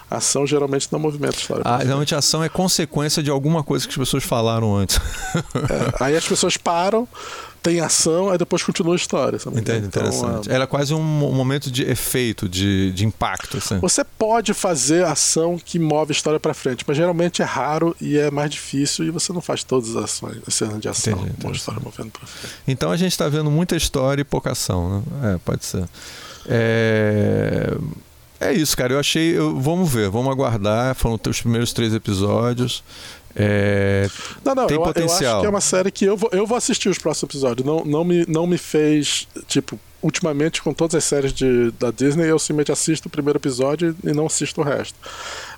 A 0.09 0.17
ação 0.17 0.47
geralmente 0.47 0.87
não 0.91 0.97
movimenta 0.97 1.35
a 1.35 1.39
história. 1.39 1.63
Ah, 1.65 1.79
geralmente 1.83 2.15
a 2.15 2.19
ação 2.19 2.41
é 2.41 2.47
consequência 2.47 3.21
de 3.21 3.29
alguma 3.29 3.63
coisa 3.63 3.85
que 3.85 3.91
as 3.91 3.97
pessoas 3.97 4.23
falaram 4.23 4.73
antes. 4.73 4.97
É, 5.35 6.03
aí 6.03 6.15
as 6.15 6.25
pessoas 6.25 6.55
param, 6.55 7.05
tem 7.65 7.79
ação, 7.79 8.29
aí 8.29 8.37
depois 8.37 8.61
continua 8.61 8.93
a 8.93 8.95
história. 8.95 9.39
Sabe? 9.39 9.59
Entende, 9.59 9.87
então, 9.87 10.03
interessante. 10.03 10.51
É... 10.51 10.53
Ela 10.53 10.65
é 10.65 10.67
quase 10.67 10.93
um 10.93 11.01
momento 11.01 11.71
de 11.71 11.81
efeito, 11.81 12.47
de, 12.47 12.91
de 12.91 13.03
impacto. 13.03 13.57
Assim. 13.57 13.79
Você 13.79 14.03
pode 14.03 14.53
fazer 14.53 15.03
ação 15.03 15.57
que 15.57 15.79
move 15.79 16.11
a 16.11 16.15
história 16.15 16.39
para 16.39 16.53
frente, 16.53 16.85
mas 16.87 16.95
geralmente 16.95 17.41
é 17.41 17.45
raro 17.45 17.95
e 17.99 18.19
é 18.19 18.29
mais 18.29 18.51
difícil 18.51 19.05
e 19.05 19.09
você 19.09 19.33
não 19.33 19.41
faz 19.41 19.63
todas 19.63 19.95
as 19.95 20.03
ações, 20.03 20.37
as 20.47 20.53
cenas 20.53 20.79
de 20.79 20.87
ação 20.87 21.13
Entendi, 21.13 21.41
com 21.41 21.49
a 21.49 21.51
história 21.51 21.81
movendo 21.83 22.11
para 22.11 22.27
frente. 22.27 22.53
Então 22.67 22.91
a 22.91 22.97
gente 22.97 23.13
está 23.13 23.27
vendo 23.27 23.49
muita 23.49 23.75
história 23.75 24.21
e 24.21 24.25
pouca 24.25 24.51
ação, 24.51 25.03
né? 25.21 25.33
É, 25.33 25.37
pode 25.39 25.65
ser. 25.65 25.85
É... 26.47 27.75
É 28.37 28.51
isso, 28.51 28.75
cara. 28.75 28.93
Eu 28.93 28.99
achei. 28.99 29.35
Eu, 29.35 29.59
vamos 29.59 29.91
ver, 29.91 30.09
vamos 30.09 30.29
aguardar. 30.29 30.93
Foram 30.93 31.17
os 31.29 31.41
primeiros 31.41 31.71
três 31.71 31.93
episódios. 31.93 32.83
É, 33.35 34.09
não, 34.43 34.55
não, 34.55 34.67
tem 34.67 34.77
eu, 34.77 34.83
potencial. 34.83 35.21
Eu 35.21 35.29
acho 35.29 35.39
que 35.41 35.45
é 35.45 35.49
uma 35.49 35.61
série 35.61 35.91
que 35.91 36.05
eu 36.05 36.15
vou, 36.15 36.29
eu 36.31 36.47
vou 36.47 36.57
assistir 36.57 36.87
os 36.87 36.97
próximos 36.97 37.31
episódios. 37.31 37.67
Não, 37.67 37.83
não, 37.83 38.03
me, 38.03 38.25
não 38.27 38.47
me 38.47 38.57
fez, 38.57 39.27
tipo, 39.47 39.77
ultimamente 40.01 40.61
com 40.61 40.73
todas 40.73 40.95
as 40.95 41.03
séries 41.03 41.33
de, 41.33 41.71
da 41.71 41.91
Disney, 41.91 42.29
eu 42.29 42.39
simplesmente 42.39 42.71
assisto 42.71 43.07
o 43.07 43.11
primeiro 43.11 43.37
episódio 43.37 43.95
e 44.03 44.13
não 44.13 44.27
assisto 44.27 44.61
o 44.61 44.63
resto. 44.63 44.97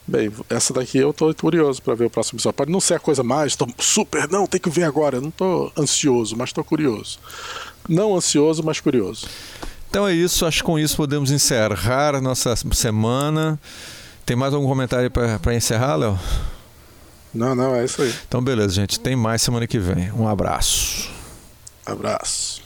Bem, 0.08 0.32
essa 0.50 0.74
daqui 0.74 0.98
eu 0.98 1.14
tô 1.14 1.34
curioso 1.36 1.82
para 1.82 1.94
ver 1.94 2.06
o 2.06 2.10
próximo 2.10 2.38
episódio. 2.38 2.56
Pode 2.56 2.72
não 2.72 2.80
ser 2.80 2.96
a 2.96 3.00
coisa 3.00 3.24
mais, 3.24 3.56
tô 3.56 3.68
super, 3.78 4.28
não, 4.30 4.48
tem 4.48 4.60
que 4.60 4.70
ver 4.70 4.86
agora. 4.86 5.18
Eu 5.18 5.22
não 5.22 5.32
tô 5.32 5.72
ansioso, 5.78 6.36
mas 6.36 6.54
tô 6.54 6.64
curioso. 6.64 7.20
Não 7.88 8.16
ansioso, 8.16 8.64
mas 8.64 8.80
curioso. 8.80 9.28
Então 9.90 10.08
é 10.08 10.14
isso, 10.14 10.46
acho 10.46 10.60
que 10.60 10.64
com 10.64 10.80
isso 10.80 10.96
podemos 10.96 11.30
encerrar 11.30 12.16
a 12.16 12.22
nossa 12.22 12.56
semana. 12.56 13.60
Tem 14.26 14.36
mais 14.36 14.54
algum 14.54 14.68
comentário 14.68 15.12
para 15.12 15.56
encerrar, 15.56 15.96
Léo? 15.96 16.18
Não, 17.38 17.54
não, 17.54 17.76
é 17.76 17.86
isso 17.86 18.02
aí. 18.02 18.14
Então, 18.28 18.42
beleza, 18.42 18.74
gente. 18.74 19.00
Tem 19.00 19.16
mais 19.16 19.44
semana 19.44 19.68
que 19.68 19.78
vem. 19.78 20.12
Um 20.12 20.28
abraço. 20.28 21.10
Abraço. 21.86 22.64